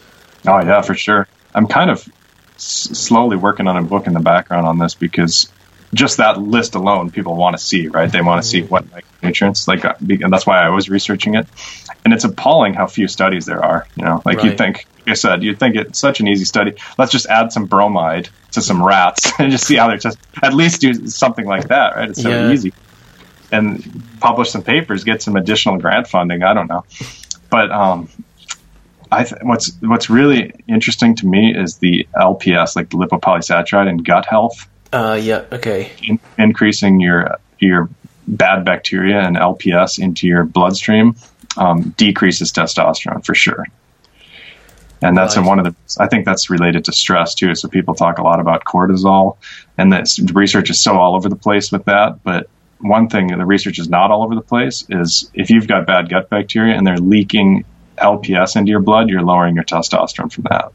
Oh 0.46 0.60
yeah, 0.62 0.80
for 0.80 0.94
sure. 0.94 1.28
I'm 1.54 1.66
kind 1.66 1.90
of 1.90 2.08
s- 2.56 2.88
slowly 2.98 3.36
working 3.36 3.68
on 3.68 3.76
a 3.76 3.82
book 3.82 4.06
in 4.06 4.14
the 4.14 4.20
background 4.20 4.66
on 4.66 4.78
this 4.78 4.94
because 4.94 5.52
just 5.92 6.16
that 6.16 6.40
list 6.40 6.74
alone, 6.74 7.10
people 7.10 7.36
want 7.36 7.56
to 7.56 7.62
see, 7.62 7.88
right? 7.88 8.10
They 8.10 8.22
want 8.22 8.42
to 8.42 8.48
see 8.48 8.60
mm-hmm. 8.62 8.68
what 8.68 8.90
like, 8.92 9.04
uh, 9.24 9.94
be- 10.04 10.22
and 10.22 10.32
that's 10.32 10.46
why 10.46 10.62
I 10.64 10.68
was 10.70 10.88
researching 10.88 11.34
it. 11.34 11.46
And 12.04 12.12
it's 12.12 12.24
appalling 12.24 12.74
how 12.74 12.86
few 12.86 13.06
studies 13.08 13.46
there 13.46 13.64
are. 13.64 13.86
You 13.96 14.04
know, 14.04 14.22
like 14.24 14.38
Right. 14.38 14.46
you'd 14.46 14.58
think, 14.58 14.86
like 14.98 15.08
I 15.08 15.14
said, 15.14 15.42
you'd 15.42 15.58
think 15.58 15.76
it's 15.76 15.98
such 15.98 16.20
an 16.20 16.28
easy 16.28 16.44
study. 16.44 16.74
Let's 16.98 17.12
just 17.12 17.26
add 17.26 17.52
some 17.52 17.66
bromide 17.66 18.28
to 18.52 18.60
some 18.60 18.82
rats 18.82 19.30
and 19.38 19.50
just 19.52 19.66
see 19.66 19.76
how 19.76 19.88
they're 19.88 19.96
just 19.98 20.18
at 20.42 20.54
least 20.54 20.80
do 20.80 21.06
something 21.06 21.46
like 21.46 21.68
that, 21.68 21.96
right? 21.96 22.10
It's 22.10 22.22
so 22.22 22.28
Yeah. 22.30 22.50
easy. 22.52 22.72
And 23.50 24.02
publish 24.20 24.50
some 24.50 24.62
papers, 24.62 25.04
get 25.04 25.22
some 25.22 25.36
additional 25.36 25.76
grant 25.78 26.08
funding. 26.08 26.42
I 26.42 26.54
don't 26.54 26.68
know, 26.68 26.84
but 27.50 27.70
um, 27.70 28.08
I 29.10 29.24
th- 29.24 29.42
what's 29.42 29.76
what's 29.82 30.08
really 30.08 30.54
interesting 30.66 31.14
to 31.16 31.26
me 31.26 31.54
is 31.54 31.76
the 31.76 32.08
LPS, 32.16 32.74
like 32.76 32.88
the 32.88 32.96
lipopolysaccharide 32.96 33.88
and 33.88 34.02
gut 34.04 34.24
health. 34.24 34.66
Uh, 34.90 35.18
yeah. 35.22 35.44
Okay. 35.52 35.92
In, 36.02 36.18
increasing 36.38 36.98
your 37.00 37.36
your 37.58 37.90
bad 38.36 38.64
bacteria 38.64 39.20
and 39.20 39.36
LPS 39.36 39.98
into 39.98 40.26
your 40.26 40.44
bloodstream 40.44 41.14
um, 41.56 41.94
decreases 41.96 42.52
testosterone 42.52 43.24
for 43.24 43.34
sure. 43.34 43.66
And 45.02 45.16
that's 45.16 45.36
Right. 45.36 45.42
in 45.42 45.48
one 45.48 45.58
of 45.58 45.64
the. 45.64 45.74
I 46.02 46.06
think 46.06 46.24
that's 46.24 46.48
related 46.48 46.84
to 46.84 46.92
stress 46.92 47.34
too. 47.34 47.54
So 47.56 47.68
people 47.68 47.94
talk 47.94 48.18
a 48.18 48.22
lot 48.22 48.38
about 48.38 48.64
cortisol, 48.64 49.36
and 49.76 49.92
this 49.92 50.20
research 50.32 50.70
is 50.70 50.80
so 50.80 50.96
all 50.96 51.16
over 51.16 51.28
the 51.28 51.36
place 51.36 51.72
with 51.72 51.84
that. 51.86 52.22
But 52.22 52.48
one 52.78 53.08
thing 53.08 53.26
the 53.26 53.44
research 53.44 53.78
is 53.78 53.88
not 53.88 54.10
all 54.10 54.22
over 54.22 54.34
the 54.34 54.42
place 54.42 54.84
is 54.88 55.30
if 55.34 55.50
you've 55.50 55.66
got 55.66 55.86
bad 55.86 56.08
gut 56.08 56.30
bacteria 56.30 56.76
and 56.76 56.86
they're 56.86 56.98
leaking 56.98 57.64
LPS 57.98 58.56
into 58.56 58.70
your 58.70 58.80
blood, 58.80 59.08
you're 59.08 59.22
lowering 59.22 59.56
your 59.56 59.64
testosterone 59.64 60.30
from 60.32 60.44
that. 60.50 60.72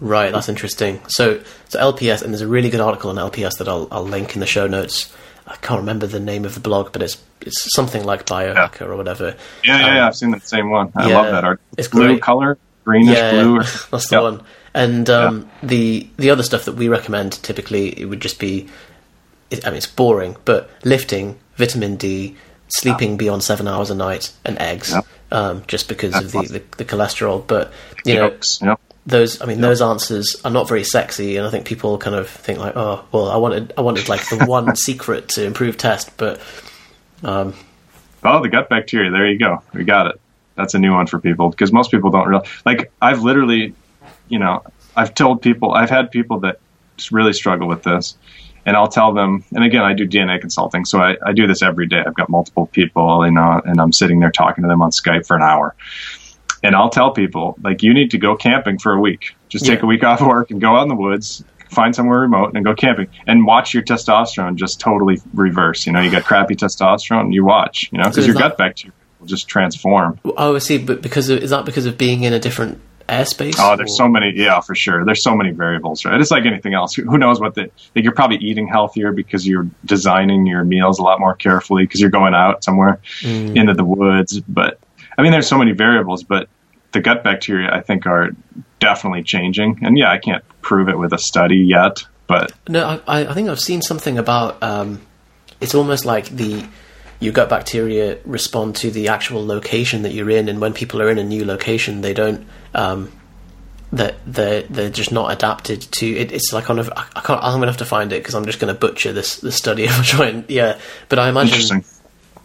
Right, 0.00 0.32
that's 0.32 0.48
interesting. 0.48 1.00
So, 1.08 1.40
so 1.68 1.78
LPS, 1.78 2.22
and 2.22 2.32
there's 2.32 2.40
a 2.40 2.48
really 2.48 2.70
good 2.70 2.80
article 2.80 3.10
on 3.10 3.16
LPS 3.16 3.58
that 3.58 3.68
I'll, 3.68 3.86
I'll 3.92 4.04
link 4.04 4.34
in 4.34 4.40
the 4.40 4.46
show 4.46 4.66
notes. 4.66 5.14
I 5.46 5.56
can't 5.56 5.80
remember 5.80 6.06
the 6.06 6.20
name 6.20 6.44
of 6.44 6.54
the 6.54 6.60
blog, 6.60 6.92
but 6.92 7.02
it's 7.02 7.22
it's 7.40 7.74
something 7.74 8.04
like 8.04 8.26
Biohacker 8.26 8.82
or 8.82 8.96
whatever. 8.96 9.36
Yeah, 9.64 9.78
yeah, 9.80 9.86
Um, 9.88 9.96
yeah. 9.96 10.06
I've 10.06 10.16
seen 10.16 10.30
that 10.30 10.46
same 10.46 10.70
one. 10.70 10.92
I 10.94 11.08
yeah, 11.08 11.16
love 11.20 11.32
that 11.32 11.44
art. 11.44 11.60
it's 11.76 11.88
blue 11.88 12.06
great. 12.06 12.22
color, 12.22 12.58
greenish 12.84 13.16
yeah, 13.16 13.30
blue. 13.32 13.56
Or, 13.56 13.62
that's 13.90 14.08
the 14.08 14.16
Yep. 14.16 14.22
one. 14.22 14.42
And 14.74 15.10
um, 15.10 15.50
the 15.62 16.08
the 16.16 16.30
other 16.30 16.42
stuff 16.42 16.64
that 16.66 16.74
we 16.76 16.88
recommend 16.88 17.32
typically 17.42 17.88
it 18.00 18.06
would 18.06 18.20
just 18.20 18.38
be, 18.38 18.68
it, 19.50 19.66
I 19.66 19.70
mean, 19.70 19.78
it's 19.78 19.86
boring, 19.86 20.36
but 20.44 20.70
lifting, 20.84 21.38
vitamin 21.56 21.96
D, 21.96 22.36
sleeping 22.68 23.16
beyond 23.16 23.42
seven 23.42 23.66
hours 23.68 23.90
a 23.90 23.94
night, 23.94 24.32
and 24.46 24.56
eggs, 24.58 24.94
um, 25.30 25.62
just 25.66 25.88
because 25.88 26.14
of 26.16 26.32
the, 26.32 26.38
That's 26.38 26.52
the, 26.52 26.62
the 26.78 26.84
cholesterol. 26.84 27.46
But 27.46 27.70
you 28.06 28.14
know, 28.14 28.34
Yep. 28.62 28.80
Those 29.06 29.40
I 29.40 29.46
mean 29.46 29.60
those 29.60 29.82
answers 29.82 30.40
are 30.44 30.50
not 30.50 30.68
very 30.68 30.84
sexy, 30.84 31.36
and 31.36 31.46
I 31.46 31.50
think 31.50 31.66
people 31.66 31.98
kind 31.98 32.16
of 32.16 32.28
think 32.28 32.58
like, 32.58 32.76
oh, 32.76 33.04
well, 33.12 33.28
I 33.30 33.36
wanted 33.36 33.72
I 33.76 33.80
wanted 33.80 34.08
like 34.08 34.28
the 34.28 34.44
one 34.44 34.76
secret 34.76 35.28
to 35.30 35.44
improve 35.44 35.76
test, 35.76 36.16
but 36.16 36.40
um, 37.22 37.54
Oh, 38.24 38.40
the 38.40 38.48
gut 38.48 38.68
bacteria. 38.68 39.10
There 39.10 39.26
you 39.26 39.38
go. 39.38 39.62
We 39.72 39.84
got 39.84 40.06
it. 40.06 40.20
That's 40.54 40.74
a 40.74 40.78
new 40.78 40.92
one 40.92 41.06
for 41.06 41.18
people 41.18 41.50
because 41.50 41.72
most 41.72 41.90
people 41.90 42.10
don't 42.10 42.28
realize. 42.28 42.48
Like 42.64 42.92
I've 43.00 43.22
literally, 43.22 43.74
you 44.28 44.38
know, 44.38 44.62
I've 44.94 45.14
told 45.14 45.42
people, 45.42 45.72
I've 45.72 45.90
had 45.90 46.10
people 46.10 46.40
that 46.40 46.60
really 47.10 47.32
struggle 47.32 47.66
with 47.66 47.82
this, 47.82 48.16
and 48.64 48.76
I'll 48.76 48.88
tell 48.88 49.12
them. 49.12 49.44
And 49.54 49.64
again, 49.64 49.82
I 49.82 49.94
do 49.94 50.06
DNA 50.06 50.40
consulting, 50.40 50.84
so 50.84 51.00
I, 51.00 51.16
I 51.24 51.32
do 51.32 51.46
this 51.46 51.62
every 51.62 51.86
day. 51.86 52.02
I've 52.06 52.14
got 52.14 52.28
multiple 52.28 52.66
people, 52.66 53.24
you 53.26 53.32
know, 53.32 53.60
and 53.64 53.80
I'm 53.80 53.92
sitting 53.92 54.20
there 54.20 54.30
talking 54.30 54.62
to 54.62 54.68
them 54.68 54.82
on 54.82 54.90
Skype 54.90 55.26
for 55.26 55.36
an 55.36 55.42
hour. 55.42 55.74
And 56.62 56.74
I'll 56.76 56.90
tell 56.90 57.10
people, 57.10 57.56
like, 57.62 57.82
you 57.82 57.92
need 57.94 58.10
to 58.12 58.18
go 58.18 58.36
camping 58.36 58.78
for 58.78 58.92
a 58.92 59.00
week. 59.00 59.34
Just 59.48 59.64
take 59.66 59.80
Yeah. 59.80 59.84
a 59.84 59.88
week 59.88 60.04
off 60.04 60.20
work 60.20 60.50
and 60.50 60.60
go 60.60 60.76
out 60.76 60.82
in 60.82 60.88
the 60.88 60.94
woods, 60.94 61.44
find 61.70 61.94
somewhere 61.94 62.20
remote 62.20 62.52
and 62.54 62.64
go 62.64 62.74
camping 62.74 63.08
and 63.26 63.44
watch 63.46 63.74
your 63.74 63.82
testosterone 63.82 64.54
just 64.56 64.78
totally 64.78 65.18
reverse. 65.34 65.86
You 65.86 65.92
know, 65.92 66.00
you 66.00 66.10
got 66.10 66.24
crappy 66.24 66.54
testosterone, 66.54 67.32
you 67.32 67.44
watch, 67.44 67.88
you 67.92 67.98
know, 67.98 68.04
because 68.04 68.18
is 68.18 68.26
your 68.26 68.36
gut 68.36 68.56
bacteria 68.58 68.92
will 69.18 69.26
just 69.26 69.48
transform. 69.48 70.18
oh, 70.24 70.54
I 70.54 70.58
see. 70.58 70.78
But 70.78 71.02
because 71.02 71.28
of, 71.30 71.38
is 71.42 71.50
that 71.50 71.64
because 71.64 71.86
of 71.86 71.96
being 71.98 72.22
in 72.24 72.32
a 72.32 72.38
different 72.38 72.80
airspace? 73.08 73.56
Oh, 73.58 73.76
there's 73.76 73.92
or- 73.92 73.96
so 73.96 74.08
many. 74.08 74.32
Yeah, 74.36 74.60
for 74.60 74.74
sure. 74.74 75.04
There's 75.04 75.22
so 75.22 75.34
many 75.34 75.50
variables, 75.50 76.04
right? 76.04 76.20
It's 76.20 76.30
like 76.30 76.44
anything 76.46 76.74
else. 76.74 76.94
Who 76.94 77.02
who 77.04 77.18
knows 77.18 77.40
what 77.40 77.54
the, 77.54 77.70
like 77.94 78.04
you're 78.04 78.14
probably 78.14 78.36
eating 78.38 78.68
healthier 78.68 79.12
because 79.12 79.46
you're 79.46 79.68
designing 79.84 80.46
your 80.46 80.64
meals 80.64 80.98
a 80.98 81.02
lot 81.02 81.20
more 81.20 81.34
carefully 81.34 81.84
because 81.84 82.00
you're 82.00 82.10
going 82.10 82.34
out 82.34 82.62
somewhere 82.64 83.00
Mm. 83.22 83.56
into 83.56 83.74
the 83.74 83.84
woods. 83.84 84.40
But 84.40 84.78
I 85.22 85.24
mean, 85.24 85.30
there's 85.30 85.46
so 85.46 85.56
many 85.56 85.70
variables, 85.70 86.24
but 86.24 86.48
the 86.90 87.00
gut 87.00 87.22
bacteria, 87.22 87.72
I 87.72 87.80
think, 87.80 88.06
are 88.06 88.30
definitely 88.80 89.22
changing. 89.22 89.78
And 89.82 89.96
yeah, 89.96 90.10
I 90.10 90.18
can't 90.18 90.42
prove 90.62 90.88
it 90.88 90.98
with 90.98 91.12
a 91.12 91.18
study 91.18 91.58
yet, 91.58 92.04
but 92.26 92.50
No, 92.68 93.00
I, 93.06 93.26
I 93.26 93.32
think 93.32 93.48
I've 93.48 93.60
seen 93.60 93.82
something 93.82 94.18
about. 94.18 94.60
Um, 94.64 95.00
it's 95.60 95.76
almost 95.76 96.04
like 96.04 96.26
the 96.26 96.66
your 97.20 97.32
gut 97.32 97.48
bacteria 97.48 98.18
respond 98.24 98.74
to 98.74 98.90
the 98.90 99.06
actual 99.06 99.46
location 99.46 100.02
that 100.02 100.12
you're 100.12 100.28
in, 100.28 100.48
and 100.48 100.60
when 100.60 100.72
people 100.72 101.00
are 101.00 101.08
in 101.08 101.18
a 101.18 101.24
new 101.24 101.44
location, 101.44 102.00
they 102.00 102.14
don't. 102.14 102.44
Um, 102.74 103.12
that 103.92 104.16
they're 104.26 104.62
they're 104.62 104.90
just 104.90 105.12
not 105.12 105.30
adapted 105.30 105.82
to 105.82 106.06
it. 106.06 106.32
It's 106.32 106.52
like 106.52 106.68
on 106.68 106.80
a. 106.80 106.82
I 106.96 107.20
can't. 107.20 107.40
I'm 107.40 107.60
gonna 107.60 107.68
have 107.68 107.76
to 107.76 107.84
find 107.84 108.12
it 108.12 108.18
because 108.24 108.34
I'm 108.34 108.44
just 108.44 108.58
gonna 108.58 108.74
butcher 108.74 109.12
this 109.12 109.36
this 109.36 109.54
study 109.54 109.84
if 109.84 110.00
I 110.00 110.02
try 110.02 110.26
and 110.30 110.50
yeah. 110.50 110.80
But 111.08 111.20
I 111.20 111.28
imagine 111.28 111.84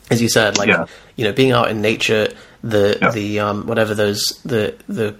as 0.09 0.21
you 0.21 0.30
said, 0.30 0.57
like 0.57 0.67
Yeah. 0.67 0.86
you 1.15 1.25
know, 1.25 1.34
being 1.34 1.51
out 1.51 1.69
in 1.69 1.82
nature, 1.82 2.30
the 2.64 2.97
Yeah. 3.01 3.12
the 3.12 3.39
um, 3.39 3.68
whatever 3.68 3.93
those 3.93 4.24
the 4.45 4.76
the 4.88 5.16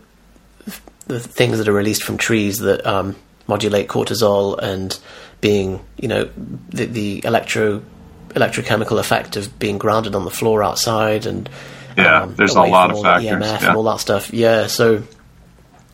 the 1.08 1.20
things 1.20 1.58
that 1.58 1.68
are 1.68 1.74
released 1.74 2.04
from 2.04 2.18
trees 2.18 2.60
that 2.60 2.86
um, 2.86 3.16
modulate 3.48 3.88
cortisol 3.88 4.58
and 4.60 5.00
being 5.42 5.80
you 5.98 6.08
know 6.08 6.30
the 6.70 6.86
the 6.86 7.22
electro 7.26 7.82
electrochemical 8.30 9.00
effect 9.00 9.36
of 9.38 9.58
being 9.58 9.78
grounded 9.78 10.14
on 10.16 10.26
the 10.26 10.32
floor 10.32 10.64
outside 10.64 11.26
and 11.26 11.50
Yeah, 11.98 12.24
um, 12.24 12.36
there's 12.36 12.56
a 12.56 12.62
lot 12.62 12.92
of 12.92 13.02
factors, 13.02 13.32
EMF 13.32 13.62
yeah. 13.62 13.68
and 13.68 13.78
all 13.78 13.84
that 13.84 14.00
stuff. 14.00 14.34
Yeah, 14.34 14.68
so 14.68 15.04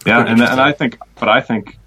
Yeah, 0.05 0.25
and 0.25 0.41
and 0.41 0.59
I 0.59 0.71
think, 0.73 0.97
but 1.19 1.29
I 1.29 1.41
think 1.41 1.77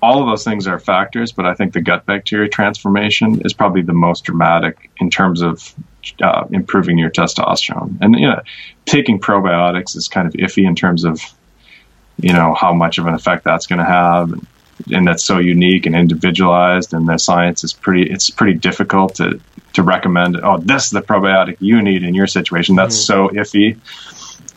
all 0.00 0.20
of 0.20 0.28
those 0.28 0.44
things 0.44 0.66
are 0.66 0.78
factors. 0.78 1.32
But 1.32 1.46
I 1.46 1.54
think 1.54 1.72
the 1.72 1.80
gut 1.80 2.06
bacteria 2.06 2.48
transformation 2.48 3.42
is 3.44 3.52
probably 3.52 3.82
the 3.82 3.92
most 3.94 4.24
dramatic 4.24 4.90
in 4.98 5.10
terms 5.10 5.42
of 5.42 5.74
uh, 6.22 6.44
improving 6.50 6.98
your 6.98 7.10
testosterone. 7.10 7.98
And 8.00 8.18
you 8.18 8.28
know, 8.28 8.40
taking 8.84 9.18
probiotics 9.20 9.96
is 9.96 10.08
kind 10.08 10.26
of 10.26 10.34
iffy 10.34 10.66
in 10.66 10.74
terms 10.74 11.04
of 11.04 11.20
you 12.18 12.32
know 12.32 12.54
how 12.54 12.72
much 12.72 12.98
of 12.98 13.06
an 13.06 13.14
effect 13.14 13.44
that's 13.44 13.66
going 13.66 13.80
to 13.80 13.84
have. 13.84 14.32
And, 14.32 14.46
and 14.92 15.06
that's 15.06 15.22
so 15.22 15.38
unique 15.38 15.86
and 15.86 15.94
individualized, 15.94 16.94
and 16.94 17.08
the 17.08 17.16
science 17.18 17.62
is 17.64 17.72
pretty. 17.72 18.10
It's 18.10 18.30
pretty 18.30 18.54
difficult 18.58 19.16
to 19.16 19.40
to 19.74 19.82
recommend. 19.82 20.36
Oh, 20.42 20.58
this 20.58 20.86
is 20.86 20.90
the 20.90 21.02
probiotic 21.02 21.58
you 21.60 21.80
need 21.82 22.02
in 22.02 22.14
your 22.14 22.26
situation. 22.26 22.74
That's 22.74 22.96
so 22.96 23.28
iffy, 23.28 23.78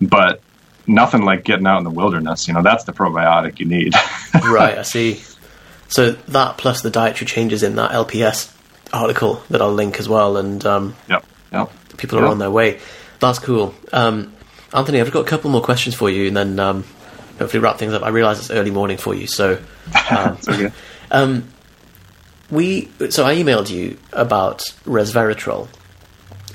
but 0.01 0.41
nothing 0.87 1.23
like 1.23 1.43
getting 1.43 1.67
out 1.67 1.77
in 1.77 1.83
the 1.83 1.91
wilderness. 1.91 2.47
You 2.47 2.53
know, 2.53 2.63
that's 2.63 2.85
the 2.85 2.93
probiotic 2.93 3.59
you 3.59 3.65
need. 3.65 3.93
right, 4.33 4.77
I 4.77 4.83
see. 4.83 5.21
So 5.89 6.11
that 6.11 6.57
plus 6.57 6.81
the 6.81 6.89
dietary 6.89 7.27
changes 7.27 7.63
in 7.63 7.75
that 7.75 7.91
LPS 7.91 8.53
article 8.91 9.43
that 9.49 9.61
I'll 9.61 9.73
link 9.73 9.99
as 9.99 10.09
well, 10.09 10.37
and 10.37 10.65
um, 10.65 10.95
yep. 11.09 11.25
Yep. 11.51 11.71
people 11.97 12.19
are 12.19 12.25
on 12.25 12.39
their 12.39 12.51
way. 12.51 12.79
That's 13.19 13.39
cool. 13.39 13.73
Um, 13.91 14.33
Anthony, 14.73 15.01
I've 15.01 15.11
got 15.11 15.21
a 15.21 15.29
couple 15.29 15.49
more 15.49 15.61
questions 15.61 15.95
for 15.95 16.09
you, 16.09 16.27
and 16.27 16.37
then 16.37 16.59
um, 16.59 16.83
hopefully 17.39 17.59
wrap 17.61 17.77
things 17.77 17.93
up. 17.93 18.03
I 18.03 18.09
realise 18.09 18.39
it's 18.39 18.51
early 18.51 18.71
morning 18.71 18.97
for 18.97 19.15
you, 19.15 19.27
so 19.27 19.61
um, 20.09 20.37
okay. 20.47 20.71
um, 21.11 21.47
we. 22.51 22.89
So 23.09 23.25
I 23.25 23.35
emailed 23.35 23.69
you 23.69 23.97
about 24.11 24.59
resveratrol 24.85 25.67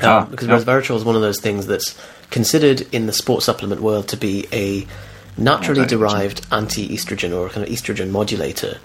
um, 0.00 0.08
Ah, 0.08 0.24
because 0.24 0.48
resveratrol 0.48 0.96
is 0.96 1.04
one 1.04 1.16
of 1.16 1.22
those 1.22 1.40
things 1.40 1.66
that's 1.66 1.98
considered 2.30 2.80
in 2.92 3.06
the 3.06 3.12
sports 3.12 3.44
supplement 3.44 3.80
world 3.80 4.08
to 4.08 4.16
be 4.16 4.46
a 4.52 4.86
naturally 5.36 5.86
derived 5.86 6.46
anti-estrogen 6.50 7.36
or 7.36 7.46
a 7.46 7.50
kind 7.50 7.66
of 7.66 7.72
estrogen 7.72 8.10
modulator. 8.10 8.78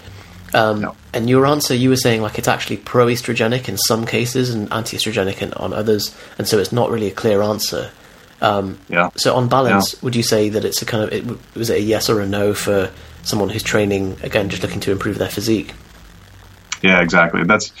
Um, 0.54 0.82
Yep. 0.82 0.96
And 1.14 1.28
your 1.30 1.46
answer, 1.46 1.74
you 1.74 1.88
were 1.90 1.96
saying 1.96 2.22
like 2.22 2.38
it's 2.38 2.48
actually 2.48 2.76
pro-estrogenic 2.78 3.68
in 3.68 3.76
some 3.78 4.06
cases 4.06 4.50
and 4.50 4.72
anti-estrogenic 4.72 5.42
in, 5.42 5.52
on 5.54 5.72
others, 5.72 6.14
and 6.38 6.46
so 6.46 6.58
it's 6.58 6.72
not 6.72 6.90
really 6.90 7.08
a 7.08 7.14
clear 7.14 7.42
answer. 7.42 7.90
Um, 8.40 8.78
Yeah. 8.88 9.10
so 9.16 9.34
on 9.34 9.48
balance, 9.48 10.00
would 10.02 10.14
you 10.14 10.22
say 10.22 10.48
that 10.50 10.64
it's 10.64 10.80
a 10.82 10.84
kind 10.86 11.02
of 11.04 11.12
it, 11.12 11.24
was 11.56 11.70
it 11.70 11.78
a 11.78 11.80
yes 11.82 12.08
or 12.08 12.20
a 12.20 12.26
no 12.26 12.54
for 12.54 12.90
someone 13.22 13.48
who's 13.48 13.62
training 13.62 14.16
again, 14.22 14.48
just 14.48 14.62
looking 14.62 14.80
to 14.80 14.92
improve 14.92 15.18
their 15.18 15.28
physique? 15.28 15.72
Yeah, 16.82 17.00
exactly. 17.00 17.42
That's 17.44 17.72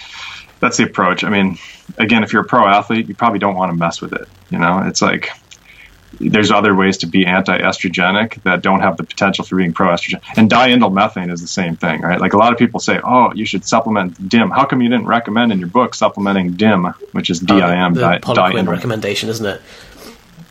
that's 0.60 0.76
the 0.76 0.84
approach. 0.84 1.22
I 1.22 1.30
mean, 1.30 1.56
again, 1.98 2.24
if 2.24 2.32
you're 2.32 2.42
a 2.42 2.46
pro 2.46 2.66
athlete, 2.66 3.08
you 3.08 3.14
probably 3.14 3.38
don't 3.38 3.54
want 3.54 3.70
to 3.70 3.76
mess 3.76 4.00
with 4.00 4.12
it. 4.12 4.28
You 4.50 4.58
know, 4.58 4.82
it's 4.86 5.00
like 5.00 5.30
there's 6.20 6.50
other 6.50 6.74
ways 6.74 6.98
to 6.98 7.06
be 7.06 7.26
anti-estrogenic 7.26 8.42
that 8.42 8.62
don't 8.62 8.80
have 8.80 8.96
the 8.96 9.04
potential 9.04 9.44
for 9.44 9.56
being 9.56 9.72
pro-estrogen. 9.72 10.20
And 10.36 10.50
diindolylmethane 10.50 11.32
is 11.32 11.40
the 11.40 11.48
same 11.48 11.76
thing, 11.76 12.00
right? 12.00 12.20
Like 12.20 12.32
a 12.32 12.38
lot 12.38 12.52
of 12.52 12.58
people 12.58 12.80
say, 12.80 13.00
"Oh, 13.04 13.32
you 13.34 13.46
should 13.46 13.64
supplement 13.64 14.28
DIM." 14.28 14.50
How 14.50 14.64
come 14.64 14.82
you 14.82 14.88
didn't 14.88 15.06
recommend 15.06 15.52
in 15.52 15.58
your 15.58 15.68
book 15.68 15.94
supplementing 15.94 16.52
DIM, 16.52 16.92
which 17.12 17.30
is 17.30 17.40
DIM, 17.40 17.94
the 17.94 18.18
di- 18.34 18.52
recommendation, 18.62 19.28
isn't 19.28 19.46
it? 19.46 19.60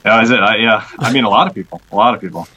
Yeah, 0.05 0.21
is 0.21 0.31
it? 0.31 0.39
I, 0.39 0.57
yeah, 0.57 0.87
I 0.99 1.11
mean, 1.11 1.25
a 1.25 1.29
lot 1.29 1.47
of 1.47 1.53
people, 1.53 1.81
a 1.91 1.95
lot 1.95 2.13
of 2.15 2.21
people, 2.21 2.47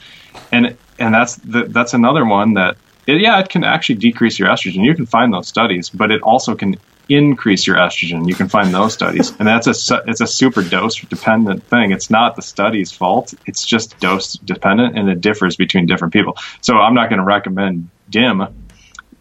and 0.51 0.77
and 0.99 1.13
that's 1.13 1.35
the, 1.35 1.65
that's 1.65 1.93
another 1.93 2.23
one 2.23 2.53
that 2.53 2.77
it, 3.07 3.19
yeah, 3.19 3.39
it 3.39 3.49
can 3.49 3.63
actually 3.63 3.95
decrease 3.95 4.39
your 4.39 4.47
estrogen. 4.47 4.85
You 4.85 4.95
can 4.95 5.05
find 5.05 5.33
those 5.33 5.47
studies, 5.47 5.89
but 5.89 6.11
it 6.11 6.21
also 6.21 6.55
can 6.55 6.77
increase 7.15 7.67
your 7.67 7.77
estrogen. 7.77 8.27
You 8.27 8.35
can 8.35 8.47
find 8.49 8.73
those 8.73 8.93
studies, 8.93 9.31
and 9.39 9.47
that's 9.47 9.67
a 9.67 10.03
it's 10.07 10.21
a 10.21 10.27
super 10.27 10.63
dose 10.63 10.99
dependent 10.99 11.63
thing. 11.63 11.91
It's 11.91 12.09
not 12.09 12.35
the 12.35 12.41
study's 12.41 12.91
fault. 12.91 13.33
It's 13.45 13.65
just 13.65 13.99
dose 13.99 14.33
dependent, 14.33 14.97
and 14.97 15.09
it 15.09 15.21
differs 15.21 15.55
between 15.55 15.85
different 15.85 16.13
people. 16.13 16.37
So 16.61 16.77
I'm 16.77 16.93
not 16.93 17.09
going 17.09 17.19
to 17.19 17.25
recommend 17.25 17.89
DIM 18.09 18.47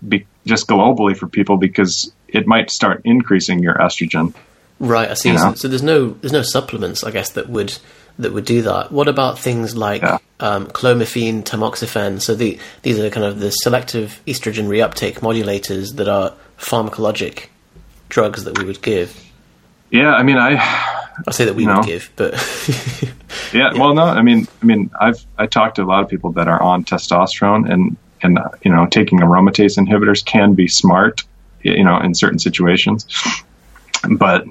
be, 0.07 0.27
just 0.47 0.67
globally 0.67 1.17
for 1.17 1.29
people 1.29 1.57
because 1.57 2.13
it 2.29 2.47
might 2.47 2.71
start 2.71 3.03
increasing 3.05 3.61
your 3.63 3.75
estrogen. 3.75 4.35
Right, 4.79 5.11
I 5.11 5.15
see. 5.15 5.31
You 5.31 5.39
So, 5.39 5.55
so 5.55 5.69
there's 5.69 5.83
no 5.83 6.11
there's 6.21 6.33
no 6.33 6.43
supplements, 6.43 7.05
I 7.05 7.11
guess, 7.11 7.31
that 7.33 7.49
would 7.49 7.79
that 8.19 8.33
would 8.33 8.45
do 8.45 8.63
that. 8.63 8.93
What 8.93 9.09
about 9.09 9.39
things 9.39 9.77
like 9.77 10.03
Yeah. 10.03 10.19
um, 10.41 10.67
clomiphene, 10.69 11.43
tamoxifen? 11.43 12.21
So 12.21 12.35
the, 12.35 12.59
these 12.83 12.99
are 12.99 13.09
kind 13.11 13.25
of 13.25 13.41
the 13.41 13.51
selective 13.51 14.21
estrogen 14.27 14.67
reuptake 14.69 15.21
modulators 15.21 15.97
that 15.97 16.09
are 16.09 16.35
pharmacologic 16.59 17.47
drugs 18.11 18.45
that 18.45 18.59
we 18.59 18.65
would 18.65 18.83
give. 18.83 19.17
Yeah, 19.91 20.15
I 20.15 20.23
mean, 20.23 20.37
I 20.37 20.57
I 21.27 21.31
say 21.33 21.47
that 21.47 21.55
we 21.55 21.67
would 21.67 21.87
give, 21.87 22.11
but 22.17 22.35
Yeah, 23.53 23.73
well, 23.75 23.95
no, 23.95 24.03
I 24.03 24.23
mean, 24.23 24.47
I 24.63 24.67
mean, 24.67 24.91
I've 25.01 25.25
I 25.37 25.47
talked 25.47 25.77
to 25.77 25.83
a 25.83 25.85
lot 25.85 26.03
of 26.05 26.09
people 26.09 26.33
that 26.33 26.49
are 26.49 26.63
on 26.63 26.85
testosterone, 26.85 27.71
and 27.71 27.97
and 28.23 28.39
you 28.63 28.71
know, 28.71 28.87
taking 28.87 29.19
aromatase 29.21 29.79
inhibitors 29.79 30.25
can 30.25 30.55
be 30.55 30.69
smart, 30.69 31.23
you 31.63 31.85
know, 31.85 31.99
in 31.99 32.15
certain 32.15 32.39
situations, 32.39 33.07
but 34.09 34.45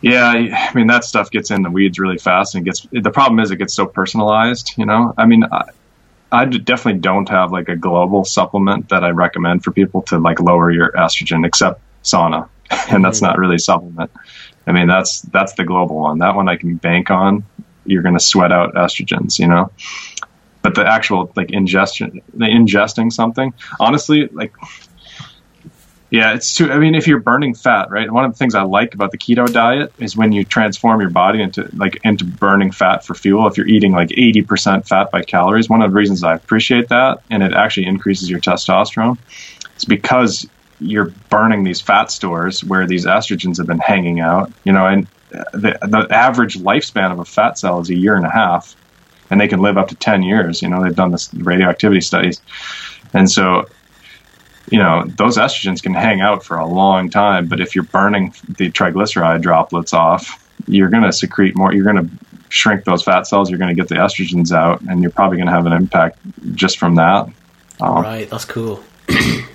yeah, 0.00 0.24
I 0.24 0.70
I 0.70 0.74
mean, 0.74 0.88
that 0.88 1.04
stuff 1.04 1.30
gets 1.30 1.50
in 1.50 1.62
the 1.62 1.70
weeds 1.70 1.98
really 1.98 2.18
fast, 2.18 2.54
and 2.54 2.64
gets 2.64 2.86
the 2.90 3.10
problem 3.10 3.40
is 3.40 3.50
it 3.50 3.56
gets 3.56 3.74
so 3.74 3.86
personalized, 3.86 4.72
you 4.76 4.86
know. 4.86 5.14
I 5.16 5.26
mean. 5.26 5.44
I 6.32 6.46
definitely 6.46 7.00
don't 7.00 7.28
have 7.28 7.52
like 7.52 7.68
a 7.68 7.76
global 7.76 8.24
supplement 8.24 8.88
that 8.88 9.04
I 9.04 9.10
recommend 9.10 9.62
for 9.62 9.70
people 9.70 10.02
to 10.02 10.18
like 10.18 10.40
lower 10.40 10.68
your 10.68 10.90
estrogen, 10.90 11.46
except 11.46 11.80
sauna, 12.04 12.48
and 12.90 13.04
that's 13.04 13.18
mm-hmm. 13.18 13.26
not 13.26 13.38
really 13.38 13.56
a 13.56 13.58
supplement. 13.58 14.10
I 14.66 14.72
mean, 14.72 14.86
that's 14.86 15.20
that's 15.22 15.54
the 15.54 15.64
global 15.64 15.96
one. 15.96 16.18
That 16.18 16.34
one 16.36 16.48
I 16.48 16.56
can 16.56 16.76
bank 16.76 17.10
on. 17.10 17.44
You're 17.84 18.02
going 18.02 18.14
to 18.14 18.24
sweat 18.24 18.52
out 18.52 18.74
estrogens, 18.74 19.38
you 19.38 19.46
know. 19.46 19.70
But 20.62 20.74
the 20.74 20.86
actual 20.86 21.30
like 21.36 21.50
ingestion, 21.50 22.22
the 22.32 22.46
ingesting 22.46 23.12
something, 23.12 23.52
honestly, 23.78 24.26
like, 24.28 24.54
yeah, 26.08 26.32
it's 26.32 26.54
too. 26.54 26.72
I 26.72 26.78
mean, 26.78 26.94
if 26.94 27.06
you're 27.06 27.20
burning 27.20 27.54
fat, 27.54 27.90
right? 27.90 28.10
One 28.10 28.24
of 28.24 28.32
the 28.32 28.38
things 28.38 28.54
I 28.54 28.62
like 28.62 28.94
about 28.94 29.10
the 29.10 29.18
keto 29.18 29.52
diet 29.52 29.92
is 29.98 30.16
when 30.16 30.32
you 30.32 30.44
transform 30.44 31.02
your 31.02 31.10
body 31.10 31.42
into 31.42 31.68
like 31.74 31.98
into 32.04 32.24
burning 32.24 32.70
fat 32.70 33.04
for 33.04 33.14
fuel. 33.14 33.46
If 33.46 33.58
you're 33.58 33.68
eating 33.68 33.92
like 33.92 34.08
80% 34.08 34.88
fat 34.88 35.10
by 35.10 35.22
calories, 35.22 35.68
one 35.68 35.82
of 35.82 35.90
the 35.90 35.94
reasons 35.94 36.24
I 36.24 36.34
appreciate 36.34 36.88
that, 36.88 37.22
and 37.28 37.42
it 37.42 37.52
actually 37.52 37.86
increases 37.86 38.30
your 38.30 38.40
testosterone, 38.40 39.18
is 39.76 39.84
because 39.84 40.48
you're 40.84 41.06
burning 41.30 41.64
these 41.64 41.80
fat 41.80 42.10
stores 42.10 42.62
where 42.62 42.86
these 42.86 43.06
estrogens 43.06 43.56
have 43.58 43.66
been 43.66 43.78
hanging 43.78 44.20
out. 44.20 44.52
You 44.64 44.72
know, 44.72 44.86
and 44.86 45.06
the 45.52 45.78
the 45.82 46.06
average 46.10 46.58
lifespan 46.58 47.12
of 47.12 47.18
a 47.18 47.24
fat 47.24 47.58
cell 47.58 47.80
is 47.80 47.90
a 47.90 47.94
year 47.94 48.16
and 48.16 48.26
a 48.26 48.30
half, 48.30 48.76
and 49.30 49.40
they 49.40 49.48
can 49.48 49.60
live 49.60 49.78
up 49.78 49.88
to 49.88 49.94
10 49.94 50.22
years. 50.22 50.62
You 50.62 50.68
know, 50.68 50.82
they've 50.82 50.94
done 50.94 51.10
this 51.10 51.32
radioactivity 51.34 52.00
studies, 52.00 52.40
and 53.12 53.30
so 53.30 53.66
you 54.70 54.78
know 54.78 55.04
those 55.16 55.36
estrogens 55.38 55.82
can 55.82 55.94
hang 55.94 56.20
out 56.20 56.44
for 56.44 56.58
a 56.58 56.66
long 56.66 57.10
time. 57.10 57.46
But 57.46 57.60
if 57.60 57.74
you're 57.74 57.84
burning 57.84 58.34
the 58.56 58.70
triglyceride 58.70 59.42
droplets 59.42 59.92
off, 59.92 60.46
you're 60.66 60.90
going 60.90 61.04
to 61.04 61.12
secrete 61.12 61.56
more. 61.56 61.72
You're 61.72 61.90
going 61.90 62.08
to 62.08 62.10
shrink 62.50 62.84
those 62.84 63.02
fat 63.02 63.26
cells. 63.26 63.50
You're 63.50 63.58
going 63.58 63.74
to 63.74 63.80
get 63.80 63.88
the 63.88 63.96
estrogens 63.96 64.52
out, 64.52 64.82
and 64.82 65.02
you're 65.02 65.10
probably 65.10 65.38
going 65.38 65.48
to 65.48 65.52
have 65.52 65.66
an 65.66 65.72
impact 65.72 66.18
just 66.54 66.78
from 66.78 66.96
that. 66.96 67.28
Um, 67.80 68.02
right, 68.02 68.28
that's 68.30 68.44
cool. 68.44 68.82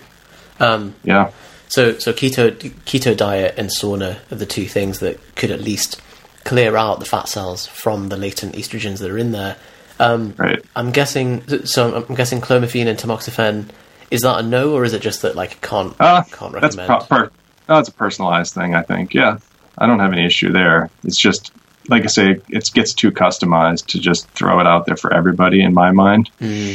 um, 0.60 0.96
Yeah. 1.04 1.32
So, 1.68 2.00
so 2.00 2.12
keto 2.14 2.52
keto 2.86 3.16
diet 3.16 3.54
and 3.58 3.70
sauna 3.70 4.18
are 4.32 4.36
the 4.36 4.46
two 4.46 4.66
things 4.66 5.00
that 5.00 5.20
could 5.36 5.52
at 5.52 5.62
least 5.62 6.02
clear 6.44 6.76
out 6.76 7.00
the 7.00 7.06
fat 7.06 7.28
cells 7.30 7.68
from 7.68 8.10
the 8.10 8.18
latent 8.18 8.56
estrogens 8.56 9.00
that 9.00 9.12
are 9.12 9.18
in 9.20 9.32
there. 9.34 9.56
Um, 10.00 10.34
Right. 10.38 10.64
I'm 10.76 10.92
guessing. 10.92 11.44
So, 11.66 11.94
I'm 12.08 12.16
guessing 12.16 12.42
clomiphene 12.42 12.88
and 12.88 12.98
tamoxifen. 12.98 13.66
Is 14.10 14.22
that 14.22 14.40
a 14.40 14.42
no, 14.44 14.74
or 14.74 14.84
is 14.84 14.94
it 14.94 15.02
just 15.04 15.22
that 15.22 15.36
like 15.36 15.62
can't 15.62 15.94
Uh, 16.00 16.24
can't 16.32 16.54
that's 16.54 16.76
recommend? 16.76 17.08
pro- 17.08 17.26
per- 17.26 17.32
that's 17.68 17.90
a 17.90 17.92
personalized 17.94 18.56
thing. 18.56 18.74
I 18.74 18.82
think. 18.82 19.14
Yeah, 19.14 19.38
I 19.78 19.86
don't 19.86 20.00
have 20.00 20.12
any 20.14 20.26
issue 20.26 20.52
there. 20.52 20.90
It's 21.04 21.20
just 21.20 21.52
like 21.88 22.04
I 22.04 22.08
say, 22.08 22.38
it 22.50 22.72
gets 22.74 22.94
too 22.94 23.12
customized 23.12 23.86
to 23.88 24.00
just 24.00 24.28
throw 24.30 24.60
it 24.60 24.66
out 24.68 24.86
there 24.88 24.96
for 24.96 25.14
everybody. 25.14 25.62
In 25.62 25.74
my 25.76 25.92
mind, 25.92 26.30
Hmm. 26.40 26.72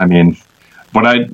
I 0.00 0.06
mean, 0.06 0.36
what 0.92 1.06
I 1.06 1.28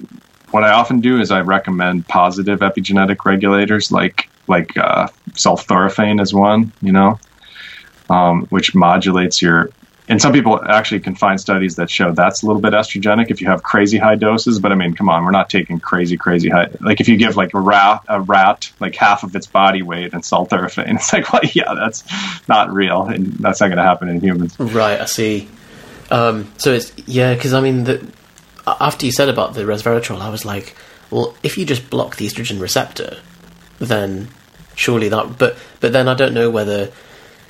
what 0.55 0.62
I 0.62 0.70
often 0.70 1.01
do 1.01 1.20
is 1.20 1.32
I 1.32 1.40
recommend 1.40 2.06
positive 2.06 2.60
epigenetic 2.60 3.24
regulators, 3.24 3.90
like 3.90 4.31
like 4.47 4.76
uh, 4.76 5.09
sulforaphane 5.31 6.22
is 6.22 6.32
one. 6.32 6.72
You 6.81 6.93
know, 6.93 7.18
um, 8.09 8.47
which 8.47 8.72
modulates 8.72 9.43
your. 9.43 9.70
And 10.06 10.20
some 10.20 10.35
people 10.35 10.62
actually 10.62 11.01
can 11.01 11.16
find 11.16 11.40
studies 11.40 11.76
that 11.76 11.89
show 11.89 12.12
that's 12.12 12.43
a 12.43 12.47
little 12.47 12.60
bit 12.60 12.74
estrogenic 12.74 13.31
if 13.31 13.40
you 13.40 13.48
have 13.48 13.62
crazy 13.62 13.97
high 13.97 14.16
doses. 14.16 14.60
But 14.60 14.70
I 14.70 14.76
mean, 14.76 14.94
come 14.94 15.09
on, 15.09 15.24
we're 15.24 15.32
not 15.32 15.51
taking 15.51 15.81
crazy, 15.81 16.16
crazy 16.18 16.51
high. 16.51 16.68
Like 16.78 17.01
if 17.01 17.09
you 17.09 17.16
give 17.16 17.36
like 17.36 17.55
a 17.55 17.60
rat, 17.60 18.02
a 18.06 18.20
rat 18.20 18.70
like 18.78 18.94
half 18.94 19.24
of 19.24 19.35
its 19.35 19.48
body 19.48 19.82
weight 19.82 20.12
and 20.12 20.22
sulforaphane, 20.22 20.94
it's 20.94 21.12
like, 21.12 21.32
well, 21.32 21.43
yeah, 21.52 21.74
that's 21.74 22.05
not 22.48 22.72
real, 22.72 23.06
and 23.06 23.32
that's 23.39 23.60
not 23.60 23.68
going 23.68 23.78
to 23.78 23.82
happen 23.82 24.09
in 24.09 24.20
humans. 24.20 24.55
Right, 24.60 25.01
I 25.01 25.06
see. 25.06 25.48
Um, 26.10 26.52
so 26.59 26.74
it's 26.74 26.93
yeah, 27.09 27.35
because 27.35 27.55
I 27.55 27.60
mean, 27.60 27.85
the, 27.85 28.06
after 28.66 29.07
you 29.07 29.12
said 29.12 29.28
about 29.28 29.55
the 29.55 29.62
resveratrol, 29.62 30.20
I 30.20 30.28
was 30.31 30.45
like, 30.45 30.74
well, 31.11 31.36
if 31.43 31.57
you 31.59 31.65
just 31.66 31.91
block 31.91 32.16
the 32.16 32.27
estrogen 32.27 32.61
receptor, 32.61 33.19
then 33.78 34.28
surely 34.74 35.09
that. 35.11 35.39
But 35.39 35.57
but 35.81 35.93
then 35.93 36.09
I 36.09 36.15
don't 36.15 36.35
know 36.35 36.51
whether 36.51 36.91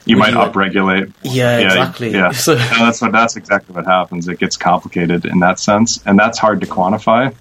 You 0.05 0.16
might 0.16 0.32
you- 0.32 0.39
upregulate. 0.39 1.12
Yeah, 1.23 1.59
exactly. 1.59 2.11
Yeah, 2.12 2.31
So- 2.32 2.55
Yeah, 2.55 2.78
that's 2.81 3.01
what 3.01 3.12
that's 3.12 3.36
exactly 3.36 3.74
what 3.74 3.86
happens. 3.86 4.28
It 4.28 4.39
gets 4.39 4.57
complicated 4.57 5.24
in 5.24 5.39
that 5.41 5.59
sense, 5.59 6.03
and 6.07 6.19
that's 6.19 6.39
hard 6.39 6.61
to 6.62 6.66
quantify. 6.66 7.35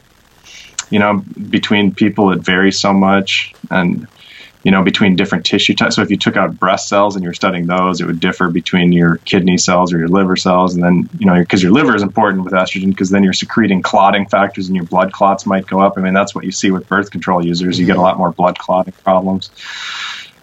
You 0.89 0.99
know, 0.99 1.23
between 1.49 1.93
people, 1.95 2.31
it 2.31 2.39
varies 2.41 2.79
so 2.79 2.93
much, 2.93 3.53
and 3.71 4.07
you 4.63 4.71
know, 4.71 4.81
between 4.81 5.15
different 5.15 5.45
tissue 5.45 5.75
types. 5.75 5.95
So 5.95 6.01
if 6.01 6.09
you 6.09 6.17
took 6.17 6.37
out 6.37 6.57
breast 6.57 6.87
cells 6.87 7.15
and 7.15 7.23
you're 7.23 7.33
studying 7.33 7.67
those, 7.67 7.99
it 7.99 8.05
would 8.05 8.21
differ 8.21 8.49
between 8.49 8.93
your 8.93 9.17
kidney 9.17 9.57
cells 9.57 9.93
or 9.93 9.99
your 9.99 10.07
liver 10.07 10.37
cells, 10.37 10.73
and 10.73 10.83
then 10.83 11.09
you 11.19 11.25
know, 11.25 11.37
because 11.37 11.61
your 11.61 11.73
liver 11.73 11.95
is 11.95 12.01
important 12.01 12.43
with 12.45 12.53
estrogen, 12.53 12.89
because 12.89 13.09
then 13.09 13.23
you're 13.23 13.33
secreting 13.33 13.81
clotting 13.81 14.25
factors, 14.25 14.67
and 14.67 14.75
your 14.75 14.85
blood 14.85 15.11
clots 15.11 15.45
might 15.45 15.67
go 15.67 15.81
up. 15.81 15.97
I 15.97 16.01
mean, 16.01 16.13
that's 16.13 16.33
what 16.33 16.45
you 16.45 16.51
see 16.51 16.71
with 16.71 16.87
birth 16.87 17.11
control 17.11 17.45
users. 17.45 17.77
You 17.77 17.85
get 17.85 17.97
a 17.97 18.01
lot 18.01 18.17
more 18.17 18.31
blood 18.31 18.57
clotting 18.57 18.93
problems. 19.03 19.51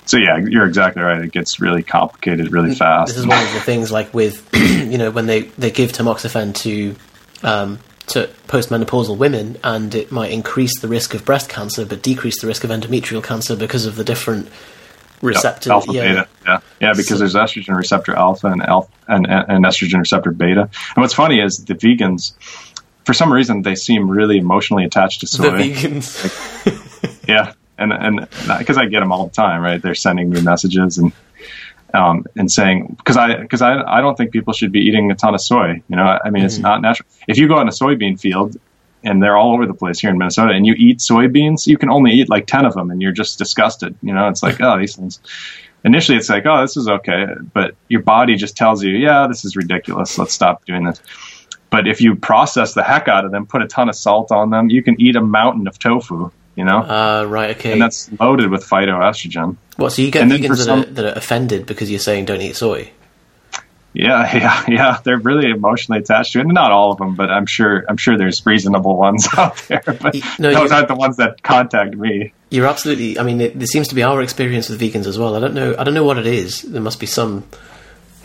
So 0.04 0.16
yeah, 0.16 0.38
you're 0.38 0.66
exactly 0.66 1.02
right. 1.02 1.22
It 1.22 1.32
gets 1.32 1.60
really 1.60 1.82
complicated 1.82 2.52
really 2.52 2.74
fast. 2.74 3.08
this 3.08 3.16
is 3.16 3.26
one 3.26 3.42
of 3.42 3.52
the 3.54 3.60
things 3.60 3.92
like 3.92 4.12
with 4.12 4.48
you 4.54 4.98
know 4.98 5.10
when 5.10 5.26
they 5.26 5.42
they 5.42 5.70
give 5.70 5.92
tamoxifen 5.92 6.54
to 6.56 6.96
um, 7.42 7.78
to 8.10 8.28
postmenopausal 8.48 9.16
women, 9.16 9.58
and 9.64 9.94
it 9.94 10.10
might 10.12 10.30
increase 10.32 10.78
the 10.80 10.88
risk 10.88 11.14
of 11.14 11.24
breast 11.24 11.48
cancer, 11.48 11.84
but 11.86 12.02
decrease 12.02 12.40
the 12.40 12.46
risk 12.46 12.64
of 12.64 12.70
endometrial 12.70 13.22
cancer 13.22 13.56
because 13.56 13.86
of 13.86 13.96
the 13.96 14.04
different 14.04 14.48
receptors. 15.22 15.70
alpha 15.70 15.92
yeah. 15.92 16.02
beta 16.02 16.28
yeah 16.46 16.60
yeah 16.80 16.92
because 16.92 17.08
So- 17.08 17.18
there's 17.18 17.34
estrogen 17.34 17.76
receptor 17.76 18.14
alpha 18.14 18.46
and 18.46 18.62
alpha 18.62 18.90
and, 19.06 19.26
and 19.26 19.66
estrogen 19.66 19.98
receptor 19.98 20.30
beta 20.30 20.62
and 20.62 20.96
what's 20.96 21.12
funny 21.12 21.40
is 21.40 21.58
the 21.66 21.74
vegans 21.74 22.32
for 23.04 23.12
some 23.12 23.30
reason 23.30 23.60
they 23.60 23.74
seem 23.74 24.10
really 24.10 24.38
emotionally 24.38 24.84
attached 24.86 25.20
to 25.20 25.26
soy. 25.26 25.50
The 25.50 25.72
vegans. 25.74 27.28
yeah 27.28 27.52
and 27.76 27.92
and 27.92 28.20
because 28.58 28.78
i 28.78 28.86
get 28.86 29.00
them 29.00 29.12
all 29.12 29.26
the 29.26 29.32
time 29.34 29.60
right 29.60 29.82
they're 29.82 29.94
sending 29.94 30.30
me 30.30 30.40
messages 30.40 30.96
and 30.96 31.12
um, 31.94 32.24
and 32.36 32.50
saying 32.50 32.94
because 32.98 33.16
I 33.16 33.36
because 33.36 33.62
I 33.62 33.80
I 33.82 34.00
don't 34.00 34.16
think 34.16 34.32
people 34.32 34.52
should 34.52 34.72
be 34.72 34.80
eating 34.80 35.10
a 35.10 35.14
ton 35.14 35.34
of 35.34 35.40
soy. 35.40 35.82
You 35.88 35.96
know, 35.96 36.18
I 36.24 36.30
mean 36.30 36.44
it's 36.44 36.58
not 36.58 36.82
natural. 36.82 37.08
If 37.28 37.38
you 37.38 37.48
go 37.48 37.56
on 37.56 37.68
a 37.68 37.72
soybean 37.72 38.20
field 38.20 38.56
and 39.02 39.22
they're 39.22 39.36
all 39.36 39.54
over 39.54 39.66
the 39.66 39.74
place 39.74 39.98
here 39.98 40.10
in 40.10 40.18
Minnesota, 40.18 40.52
and 40.52 40.66
you 40.66 40.74
eat 40.74 40.98
soybeans, 40.98 41.66
you 41.66 41.78
can 41.78 41.90
only 41.90 42.12
eat 42.12 42.28
like 42.28 42.46
ten 42.46 42.64
of 42.64 42.74
them, 42.74 42.90
and 42.90 43.00
you're 43.00 43.12
just 43.12 43.38
disgusted. 43.38 43.96
You 44.02 44.14
know, 44.14 44.28
it's 44.28 44.42
like 44.42 44.60
oh 44.60 44.78
these 44.78 44.96
things. 44.96 45.20
Initially, 45.84 46.18
it's 46.18 46.28
like 46.28 46.44
oh 46.46 46.60
this 46.60 46.76
is 46.76 46.88
okay, 46.88 47.26
but 47.52 47.74
your 47.88 48.02
body 48.02 48.36
just 48.36 48.56
tells 48.56 48.82
you 48.82 48.92
yeah 48.96 49.26
this 49.28 49.44
is 49.44 49.56
ridiculous. 49.56 50.18
Let's 50.18 50.34
stop 50.34 50.64
doing 50.64 50.84
this. 50.84 51.00
But 51.70 51.86
if 51.86 52.00
you 52.00 52.16
process 52.16 52.74
the 52.74 52.82
heck 52.82 53.06
out 53.06 53.24
of 53.24 53.30
them, 53.30 53.46
put 53.46 53.62
a 53.62 53.66
ton 53.68 53.88
of 53.88 53.94
salt 53.94 54.32
on 54.32 54.50
them, 54.50 54.70
you 54.70 54.82
can 54.82 55.00
eat 55.00 55.14
a 55.14 55.20
mountain 55.20 55.68
of 55.68 55.78
tofu. 55.78 56.30
You 56.56 56.64
know, 56.64 56.78
uh, 56.78 57.24
right. 57.28 57.56
Okay. 57.56 57.72
and 57.72 57.80
that's 57.80 58.10
loaded 58.20 58.50
with 58.50 58.64
phytoestrogen. 58.68 59.56
what? 59.76 59.92
So 59.92 60.02
you 60.02 60.10
get 60.10 60.22
and 60.22 60.32
vegans 60.32 60.48
that, 60.48 60.56
some- 60.56 60.80
are, 60.80 60.84
that 60.86 61.04
are 61.04 61.18
offended 61.18 61.64
because 61.66 61.90
you're 61.90 62.00
saying 62.00 62.24
don't 62.26 62.40
eat 62.42 62.56
soy. 62.56 62.90
Yeah, 63.92 64.36
yeah, 64.36 64.64
yeah. 64.68 64.98
They're 65.02 65.18
really 65.18 65.50
emotionally 65.50 66.00
attached 66.00 66.32
to 66.34 66.38
it. 66.40 66.42
And 66.44 66.52
not 66.54 66.70
all 66.70 66.92
of 66.92 66.98
them, 66.98 67.14
but 67.16 67.30
I'm 67.30 67.46
sure 67.46 67.84
I'm 67.88 67.96
sure 67.96 68.16
there's 68.18 68.44
reasonable 68.46 68.96
ones 68.96 69.26
out 69.36 69.56
there. 69.68 69.82
But 69.84 70.16
no, 70.38 70.52
those 70.52 70.70
aren't 70.70 70.88
the 70.88 70.94
ones 70.94 71.16
that 71.16 71.42
contact 71.42 71.94
me. 71.96 72.32
You're 72.50 72.66
absolutely. 72.66 73.18
I 73.18 73.22
mean, 73.22 73.40
it, 73.40 73.58
this 73.58 73.70
seems 73.70 73.88
to 73.88 73.94
be 73.94 74.02
our 74.02 74.20
experience 74.22 74.68
with 74.68 74.80
vegans 74.80 75.06
as 75.06 75.18
well. 75.18 75.34
I 75.36 75.40
don't 75.40 75.54
know. 75.54 75.74
I 75.78 75.84
don't 75.84 75.94
know 75.94 76.04
what 76.04 76.18
it 76.18 76.26
is. 76.26 76.62
There 76.62 76.82
must 76.82 77.00
be 77.00 77.06
some 77.06 77.44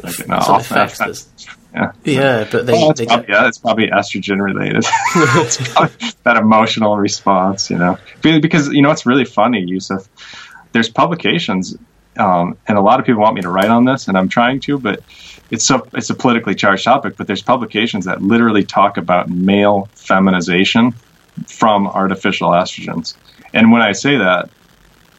Like, 0.04 0.28
no, 0.28 0.40
some 0.42 0.56
I'll- 0.56 0.62
that's- 0.62 1.28
yeah. 1.76 1.92
yeah, 2.06 2.48
but 2.50 2.66
they, 2.66 2.74
Well, 2.74 2.94
they 2.94 3.06
probably, 3.06 3.34
yeah, 3.34 3.48
it's 3.48 3.58
probably 3.58 3.88
estrogen 3.88 4.42
related. 4.42 4.86
it's 5.16 5.58
probably 5.74 5.96
that 6.24 6.38
emotional 6.38 6.98
response, 6.98 7.70
you 7.70 7.78
know, 7.78 7.98
because 8.22 8.70
you 8.70 8.82
know 8.82 8.92
it's 8.92 9.06
really 9.06 9.26
funny, 9.26 9.62
Yusuf. 9.62 10.08
There's 10.72 10.90
publications, 10.90 11.76
um, 12.18 12.58
and 12.68 12.78
a 12.78 12.82
lot 12.82 13.00
of 13.02 13.06
people 13.06 13.22
want 13.22 13.36
me 13.36 13.42
to 13.42 13.50
write 13.50 13.70
on 13.70 13.84
this, 13.84 14.08
and 14.08 14.18
I'm 14.18 14.30
trying 14.30 14.62
to, 14.62 14.80
but 14.80 15.04
it's 15.52 15.66
so 15.66 15.86
it's 15.94 16.10
a 16.10 16.16
politically 16.16 16.56
charged 16.56 16.86
topic. 16.86 17.18
But 17.18 17.28
there's 17.28 17.44
publications 17.44 18.06
that 18.06 18.22
literally 18.22 18.64
talk 18.64 18.96
about 18.96 19.30
male 19.30 19.90
feminization 19.96 20.94
from 21.48 21.88
artificial 21.88 22.52
estrogens, 22.52 23.16
and 23.54 23.72
when 23.74 23.82
I 23.82 23.92
say 23.92 24.18
that, 24.18 24.50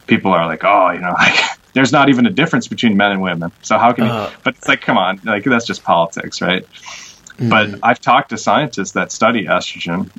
people 0.07 0.31
are 0.31 0.47
like, 0.47 0.63
oh, 0.63 0.89
you 0.89 1.01
know, 1.01 1.11
like 1.19 1.56
there's 1.77 1.91
not 1.91 2.09
even 2.09 2.25
a 2.25 2.31
difference 2.31 2.67
between 2.67 2.97
men 2.97 3.11
and 3.11 3.21
women. 3.21 3.51
So 3.61 3.77
how 3.77 3.91
can 3.93 4.05
Uh. 4.05 4.29
you? 4.31 4.37
But 4.43 4.55
it's 4.55 4.67
like, 4.67 4.81
come 4.81 4.97
on, 4.97 5.21
like 5.23 5.43
that's 5.43 5.67
just 5.67 5.83
politics, 5.83 6.41
right? 6.41 6.65
But 7.39 7.69
I've 7.83 8.01
talked 8.01 8.29
to 8.31 8.37
scientists 8.37 8.93
that 8.93 9.11
study 9.11 9.45
estrogen 9.45 10.09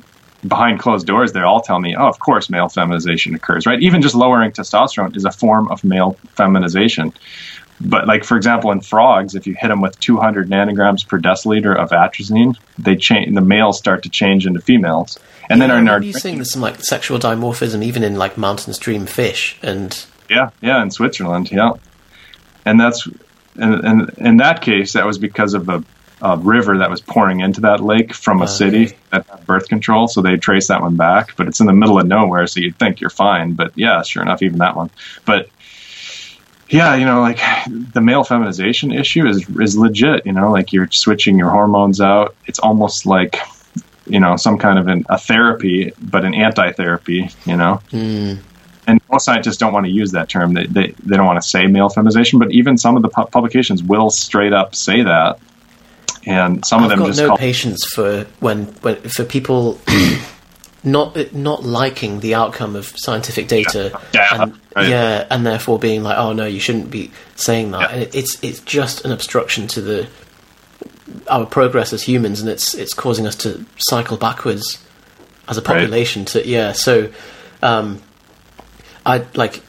behind 0.47 0.79
closed 0.79 1.05
doors. 1.05 1.33
They 1.33 1.41
all 1.41 1.59
tell 1.59 1.77
me, 1.81 1.97
oh, 1.97 2.07
of 2.07 2.17
course, 2.19 2.49
male 2.49 2.69
feminization 2.69 3.35
occurs, 3.35 3.65
right? 3.65 3.81
Even 3.81 4.01
just 4.01 4.15
lowering 4.15 4.51
testosterone 4.53 5.17
is 5.17 5.25
a 5.25 5.31
form 5.31 5.67
of 5.67 5.83
male 5.83 6.17
feminization. 6.35 7.11
But 7.81 8.07
like 8.07 8.23
for 8.23 8.37
example, 8.37 8.71
in 8.71 8.79
frogs, 8.79 9.35
if 9.35 9.45
you 9.47 9.53
hit 9.59 9.67
them 9.67 9.81
with 9.81 9.99
200 9.99 10.49
nanograms 10.49 11.05
per 11.05 11.19
deciliter 11.19 11.75
of 11.75 11.89
atrazine, 11.89 12.55
they 12.77 12.95
change. 12.95 13.35
The 13.35 13.41
males 13.41 13.77
start 13.77 14.03
to 14.03 14.09
change 14.09 14.45
into 14.47 14.61
females, 14.61 15.19
and 15.49 15.61
then 15.61 15.69
Yeah, 15.69 15.75
our 15.75 15.79
remember 15.81 16.05
you 16.05 16.13
seeing 16.13 16.41
some 16.45 16.61
like 16.61 16.77
sexual 16.85 17.19
dimorphism 17.19 17.83
even 17.83 18.03
in 18.03 18.15
like 18.17 18.37
mountain 18.37 18.73
stream 18.73 19.05
fish, 19.05 19.57
and 19.61 20.05
Yeah, 20.29 20.51
yeah, 20.61 20.81
in 20.81 20.91
Switzerland, 20.91 21.51
yeah. 21.51 21.73
And 22.65 22.79
that's 22.79 23.07
and, 23.55 23.85
and 23.85 24.09
in 24.17 24.37
that 24.37 24.61
case, 24.61 24.93
that 24.93 25.05
was 25.05 25.17
because 25.17 25.53
of 25.53 25.69
a, 25.69 25.83
a 26.21 26.37
river 26.37 26.77
that 26.77 26.89
was 26.89 27.01
pouring 27.01 27.39
into 27.39 27.61
that 27.61 27.81
lake 27.81 28.13
from 28.13 28.37
a 28.37 28.41
oh, 28.41 28.43
Okay. 28.43 28.53
city 28.53 28.97
that 29.11 29.25
had 29.27 29.45
birth 29.45 29.67
control. 29.67 30.07
So 30.07 30.21
they 30.21 30.37
traced 30.37 30.67
that 30.69 30.81
one 30.81 30.95
back, 30.95 31.35
but 31.35 31.47
it's 31.47 31.59
in 31.59 31.65
the 31.65 31.73
middle 31.73 31.99
of 31.99 32.07
nowhere, 32.07 32.47
so 32.47 32.59
you'd 32.59 32.77
think 32.77 33.01
you're 33.01 33.09
fine. 33.09 33.53
But 33.53 33.73
yeah, 33.75 34.01
sure 34.03 34.21
enough, 34.21 34.41
even 34.41 34.59
that 34.59 34.75
one. 34.75 34.89
But 35.25 35.49
yeah, 36.69 36.95
you 36.95 37.05
know, 37.05 37.21
like 37.21 37.39
the 37.93 38.01
male 38.01 38.23
feminization 38.23 38.91
issue 38.91 39.27
is 39.27 39.47
is 39.59 39.77
legit. 39.77 40.25
You 40.25 40.33
know, 40.33 40.51
like 40.51 40.71
you're 40.71 40.89
switching 40.91 41.37
your 41.37 41.49
hormones 41.49 41.99
out. 41.99 42.35
It's 42.45 42.59
almost 42.59 43.05
like 43.05 43.37
you 44.05 44.19
know 44.19 44.35
some 44.35 44.57
kind 44.57 44.77
of 44.77 44.87
an, 44.87 45.05
a 45.09 45.17
therapy, 45.17 45.91
but 45.99 46.25
an 46.25 46.35
anti-therapy. 46.35 47.29
You 47.45 47.57
know 47.57 47.81
hmm. 47.89 48.35
And 48.89 48.99
most 49.11 49.25
scientists 49.25 49.57
don't 49.57 49.73
want 49.73 49.85
to 49.85 49.91
use 49.91 50.11
that 50.11 50.29
term. 50.29 50.53
They, 50.53 50.65
they, 50.65 50.87
they 51.03 51.15
don't 51.17 51.25
want 51.25 51.41
to 51.41 51.47
say 51.47 51.67
male 51.67 51.89
feminization, 51.89 52.39
but 52.39 52.51
even 52.51 52.77
some 52.77 52.95
of 52.95 53.01
the 53.01 53.09
pu- 53.09 53.25
publications 53.27 53.83
will 53.83 54.09
straight 54.09 54.53
up 54.53 54.75
say 54.75 55.01
that. 55.03 55.39
And 56.25 56.65
some 56.65 56.83
of 56.83 56.91
I've 56.91 56.97
them 56.97 56.99
got 56.99 57.07
just 57.07 57.19
no 57.21 57.27
call 57.29 57.37
patience 57.37 57.85
for 57.85 58.25
when, 58.39 58.65
when 58.81 58.95
for 59.01 59.23
people 59.23 59.79
not 60.83 61.33
not 61.33 61.63
liking 61.63 62.19
the 62.19 62.35
outcome 62.35 62.75
of 62.75 62.85
scientific 62.97 63.47
data, 63.47 63.99
Yeah, 64.13 64.27
and 64.43 64.59
right. 64.75 64.87
yeah, 64.89 65.27
and 65.29 65.45
therefore 65.45 65.79
being 65.79 66.03
like, 66.03 66.17
oh 66.17 66.33
no, 66.33 66.45
you 66.45 66.59
shouldn't 66.59 66.89
be 66.91 67.11
saying 67.35 67.71
that. 67.71 67.81
Yeah. 67.81 67.87
And 67.91 68.01
it, 68.03 68.15
it's 68.15 68.43
it's 68.43 68.59
just 68.61 69.05
an 69.05 69.11
obstruction 69.11 69.67
to 69.69 69.81
the 69.81 70.07
our 71.27 71.45
progress 71.45 71.93
as 71.93 72.03
humans, 72.03 72.41
and 72.41 72.49
it's 72.49 72.73
it's 72.75 72.93
causing 72.93 73.25
us 73.25 73.35
to 73.37 73.65
cycle 73.77 74.17
backwards 74.17 74.83
as 75.47 75.57
a 75.57 75.61
Right. 75.61 75.67
population. 75.67 76.25
To 76.25 76.45
yeah, 76.47 76.73
so 76.73 77.09
um, 77.63 78.01
I 79.05 79.25
like. 79.35 79.61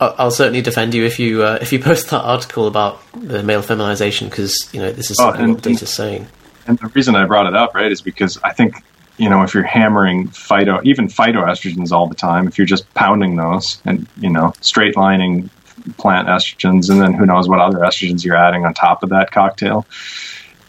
I'll 0.00 0.32
certainly 0.32 0.62
defend 0.62 0.94
you 0.94 1.04
if 1.04 1.20
you 1.20 1.44
uh, 1.44 1.58
if 1.62 1.72
you 1.72 1.78
post 1.78 2.10
that 2.10 2.22
article 2.22 2.66
about 2.66 3.00
the 3.14 3.42
male 3.44 3.62
feminization 3.62 4.28
because 4.28 4.68
you 4.74 4.80
know 4.80 4.90
this 4.90 5.10
is 5.12 5.18
Oh, 5.20 5.24
something 5.26 5.44
and- 5.44 5.54
what 5.54 5.62
the 5.62 5.70
data's 5.70 5.90
saying. 5.94 6.26
And 6.66 6.78
the 6.78 6.86
reason 6.88 7.14
I 7.16 7.24
brought 7.26 7.46
it 7.46 7.54
up, 7.56 7.74
right, 7.74 7.90
is 7.90 8.00
because 8.02 8.38
I 8.44 8.52
think, 8.52 8.76
you 9.16 9.28
know, 9.28 9.42
if 9.42 9.52
you're 9.52 9.64
hammering 9.64 10.28
phyto, 10.28 10.80
even 10.84 11.08
phytoestrogens 11.08 11.90
all 11.90 12.06
the 12.06 12.14
time, 12.14 12.46
if 12.46 12.56
you're 12.56 12.68
just 12.68 12.92
pounding 12.94 13.34
those 13.34 13.82
and, 13.84 14.06
you 14.20 14.30
know, 14.30 14.52
straight 14.60 14.96
lining 14.96 15.50
plant 15.98 16.28
estrogens 16.28 16.88
and 16.88 17.00
then 17.02 17.14
who 17.14 17.26
knows 17.26 17.48
what 17.48 17.58
other 17.58 17.78
estrogens 17.78 18.24
you're 18.24 18.36
adding 18.36 18.64
on 18.64 18.74
top 18.74 19.02
of 19.02 19.08
that 19.08 19.32
cocktail, 19.32 19.84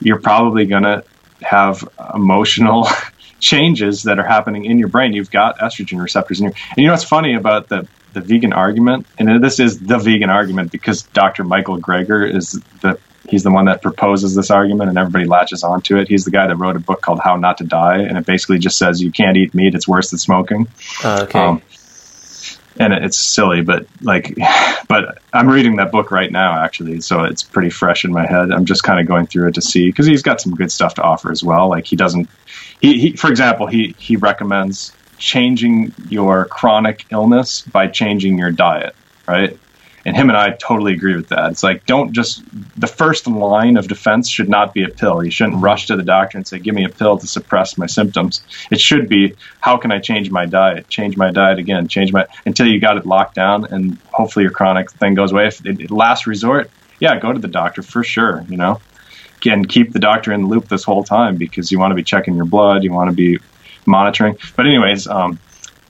you're 0.02 0.20
probably 0.20 0.66
going 0.66 0.82
to 0.82 1.04
have 1.44 1.88
emotional 2.16 2.88
changes 3.44 4.04
that 4.04 4.18
are 4.18 4.26
happening 4.26 4.66
in 4.66 4.80
your 4.80 4.88
brain. 4.88 5.14
You've 5.14 5.30
got 5.30 5.60
estrogen 5.60 6.02
receptors 6.02 6.40
in 6.40 6.46
your, 6.46 6.54
and 6.54 6.78
you 6.78 6.86
know 6.86 6.94
what's 6.94 7.04
funny 7.04 7.36
about 7.36 7.68
the, 7.68 7.88
the 8.14 8.22
vegan 8.22 8.54
argument, 8.54 9.06
and 9.20 9.44
this 9.44 9.60
is 9.60 9.80
the 9.80 9.98
vegan 10.00 10.30
argument 10.30 10.72
because 10.72 11.04
Dr. 11.04 11.44
Michael 11.44 11.80
Greger 11.80 12.34
is 12.34 12.60
the 12.82 12.98
he's 13.28 13.44
the 13.44 13.52
one 13.52 13.66
that 13.66 13.82
proposes 13.82 14.36
this 14.36 14.52
argument 14.52 14.90
and 14.90 14.98
everybody 14.98 15.26
latches 15.26 15.64
onto 15.64 15.98
it. 15.98 16.08
He's 16.08 16.26
the 16.26 16.32
guy 16.32 16.48
that 16.48 16.56
wrote 16.56 16.76
a 16.76 16.80
book 16.80 17.02
called 17.02 17.20
How 17.24 17.36
Not 17.36 17.58
to 17.60 17.64
Die, 17.64 18.00
and 18.00 18.18
it 18.18 18.26
basically 18.26 18.60
just 18.60 18.78
says 18.78 19.02
you 19.02 19.12
can't 19.12 19.38
eat 19.38 19.54
meat; 19.54 19.76
it's 19.76 19.88
worse 19.88 20.10
than 20.10 20.20
smoking. 20.20 20.68
Uh, 21.04 21.26
okay. 21.28 21.40
Um, 21.40 21.62
and 22.80 22.94
it's 22.94 23.18
silly, 23.18 23.62
but 23.62 23.86
like, 24.02 24.36
but 24.88 25.20
I'm 25.34 25.50
reading 25.50 25.76
that 25.78 25.92
book 25.92 26.12
right 26.12 26.32
now, 26.32 26.64
actually, 26.64 27.02
so 27.02 27.24
it's 27.24 27.44
pretty 27.44 27.70
fresh 27.70 28.06
in 28.06 28.12
my 28.12 28.26
head. 28.26 28.52
I'm 28.52 28.66
just 28.66 28.84
kind 28.84 29.00
of 29.00 29.08
going 29.08 29.28
through 29.28 29.50
it 29.50 29.56
to 29.56 29.62
see 29.62 29.90
because 29.90 30.06
he's 30.06 30.22
got 30.22 30.42
some 30.42 30.54
good 30.54 30.72
stuff 30.72 30.96
to 30.96 31.02
offer 31.02 31.32
as 31.32 31.44
well. 31.44 31.70
Like 31.70 31.86
he 31.86 31.96
doesn't, 31.96 32.30
he, 32.80 33.00
he 33.00 33.16
for 33.16 33.30
example, 33.30 33.68
he 33.68 33.96
he 33.98 34.16
recommends 34.16 34.94
changing 35.18 35.94
your 36.10 36.46
chronic 36.46 37.06
illness 37.12 37.62
by 37.62 37.88
changing 37.88 38.38
your 38.38 38.52
diet, 38.52 38.96
right? 39.28 39.58
And 40.06 40.16
him 40.18 40.30
and 40.30 40.38
I 40.38 40.52
totally 40.52 40.94
agree 40.94 41.16
with 41.16 41.30
that. 41.30 41.52
It's 41.52 41.64
like 41.64 41.86
don't 41.86 42.12
just 42.12 42.44
the 42.78 42.88
first 42.88 43.26
line 43.26 43.78
of 43.78 43.88
defense 43.88 44.30
should 44.30 44.50
not 44.50 44.74
be 44.74 44.84
a 44.84 44.90
pill. 44.90 45.24
You 45.24 45.32
shouldn't 45.32 45.62
rush 45.62 45.88
to 45.88 45.96
the 45.96 46.04
doctor 46.04 46.38
and 46.38 46.46
say, 46.46 46.60
"Give 46.60 46.76
me 46.76 46.84
a 46.84 46.90
pill 46.90 47.18
to 47.18 47.28
suppress 47.28 47.78
my 47.78 47.86
symptoms." 47.86 48.42
It 48.70 48.82
should 48.82 49.08
be, 49.08 49.34
"How 49.62 49.78
can 49.78 49.92
I 49.92 50.00
change 50.00 50.30
my 50.30 50.46
diet? 50.46 50.90
Change 50.90 51.16
my 51.16 51.32
diet 51.32 51.58
again. 51.58 51.88
Change 51.88 52.12
my 52.12 52.26
until 52.46 52.68
you 52.68 52.80
got 52.80 52.98
it 52.98 53.06
locked 53.06 53.36
down, 53.36 53.66
and 53.72 53.98
hopefully 54.12 54.44
your 54.44 54.52
chronic 54.52 54.92
thing 54.92 55.14
goes 55.14 55.32
away." 55.32 55.48
If 55.48 55.66
it, 55.66 55.90
last 55.90 56.28
resort, 56.28 56.70
yeah, 57.00 57.18
go 57.20 57.32
to 57.32 57.40
the 57.40 57.48
doctor 57.48 57.82
for 57.82 58.04
sure. 58.04 58.44
You 58.50 58.58
know, 58.58 58.82
and 59.46 59.68
keep 59.68 59.94
the 59.94 60.00
doctor 60.00 60.34
in 60.34 60.42
the 60.42 60.48
loop 60.48 60.68
this 60.68 60.84
whole 60.84 61.04
time 61.04 61.38
because 61.38 61.72
you 61.72 61.80
want 61.80 61.92
to 61.92 61.96
be 61.96 62.04
checking 62.04 62.36
your 62.36 62.46
blood, 62.46 62.84
you 62.84 62.92
want 62.92 63.10
to 63.10 63.16
be 63.16 63.40
monitoring. 63.86 64.38
But 64.56 64.66
anyways, 64.66 65.08
um, 65.08 65.40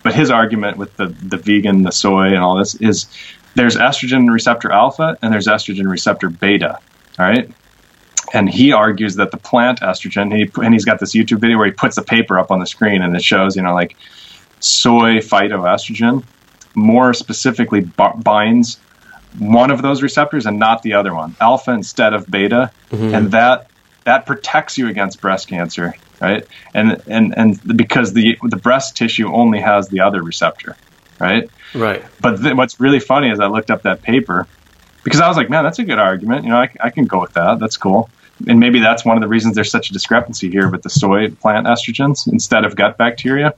but 0.04 0.14
his 0.14 0.30
argument 0.30 0.78
with 0.78 0.96
the 0.98 1.08
the 1.08 1.38
vegan, 1.38 1.84
the 1.84 1.92
soy, 1.92 2.28
and 2.28 2.40
all 2.44 2.58
this 2.58 2.76
is 2.76 3.08
there's 3.56 3.76
estrogen 3.76 4.32
receptor 4.32 4.72
alpha 4.72 5.18
and 5.22 5.34
there's 5.34 5.48
estrogen 5.48 5.90
receptor 5.90 6.30
beta. 6.30 6.80
All 7.20 7.26
right. 7.26 7.50
And 8.34 8.50
he 8.50 8.72
argues 8.72 9.16
that 9.16 9.32
the 9.32 9.38
plant 9.38 9.82
estrogen, 9.82 10.36
he, 10.36 10.50
and 10.64 10.74
he's 10.74 10.86
got 10.86 11.00
this 11.00 11.14
YouTube 11.14 11.40
video 11.40 11.58
where 11.58 11.68
he 11.68 11.72
puts 11.72 11.98
a 11.98 12.02
paper 12.02 12.40
up 12.40 12.50
on 12.50 12.60
the 12.60 12.66
screen 12.66 13.04
and 13.04 13.16
it 13.16 13.24
shows, 13.24 13.56
you 13.56 13.62
know, 13.62 13.74
like 13.74 13.96
soy 14.60 15.18
phytoestrogen 15.18 16.24
more 16.76 17.14
specifically 17.14 17.82
b- 17.82 18.04
binds 18.18 18.80
one 19.40 19.72
of 19.72 19.82
those 19.82 20.02
receptors 20.02 20.46
and 20.46 20.60
not 20.60 20.84
the 20.84 20.94
other 20.94 21.14
one, 21.14 21.36
alpha 21.40 21.72
instead 21.72 22.14
of 22.14 22.30
beta, 22.30 22.72
mm-hmm. 22.92 23.14
and 23.14 23.32
that 23.32 23.68
that 24.06 24.26
protects 24.26 24.78
you 24.78 24.88
against 24.88 25.22
breast 25.22 25.48
cancer, 25.48 25.96
right? 26.22 26.46
And 26.74 27.02
and 27.08 27.34
and 27.38 27.78
because 27.78 28.14
the 28.14 28.38
the 28.44 28.58
breast 28.58 28.96
tissue 28.96 29.34
only 29.34 29.60
has 29.60 29.90
the 29.90 30.02
other 30.02 30.22
receptor, 30.22 30.76
right? 31.20 31.50
right. 31.74 32.04
But 32.22 32.42
th- 32.42 32.56
what's 32.56 32.80
really 32.80 33.00
funny 33.00 33.30
is 33.30 33.40
I 33.40 33.48
looked 33.48 33.72
up 33.72 33.84
that 33.84 34.02
paper 34.02 34.48
because 35.04 35.20
I 35.20 35.28
was 35.28 35.38
like, 35.38 35.50
man, 35.50 35.64
that's 35.64 35.80
a 35.80 35.84
good 35.84 36.00
argument. 36.00 36.44
You 36.46 36.52
know, 36.52 36.58
I, 36.58 36.70
I 36.82 36.90
can 36.90 37.06
go 37.06 37.20
with 37.22 37.34
that. 37.34 37.60
That's 37.60 37.78
cool. 37.78 38.10
And 38.48 38.60
maybe 38.60 38.80
that's 38.80 39.06
one 39.06 39.16
of 39.18 39.22
the 39.22 39.28
reasons 39.28 39.56
there's 39.56 39.72
such 39.72 39.90
a 39.90 39.94
discrepancy 39.94 40.50
here 40.50 40.70
with 40.70 40.82
the 40.82 40.90
soy 40.90 41.30
plant 41.30 41.68
estrogens 41.68 42.28
instead 42.32 42.66
of 42.66 42.76
gut 42.76 42.98
bacteria. 42.98 43.54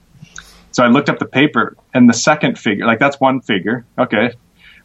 So 0.72 0.84
I 0.84 0.88
looked 0.88 1.08
up 1.08 1.18
the 1.18 1.26
paper, 1.26 1.74
and 1.94 2.06
the 2.06 2.12
second 2.14 2.58
figure, 2.58 2.84
like 2.84 2.98
that's 2.98 3.18
one 3.18 3.40
figure, 3.40 3.86
okay. 3.98 4.32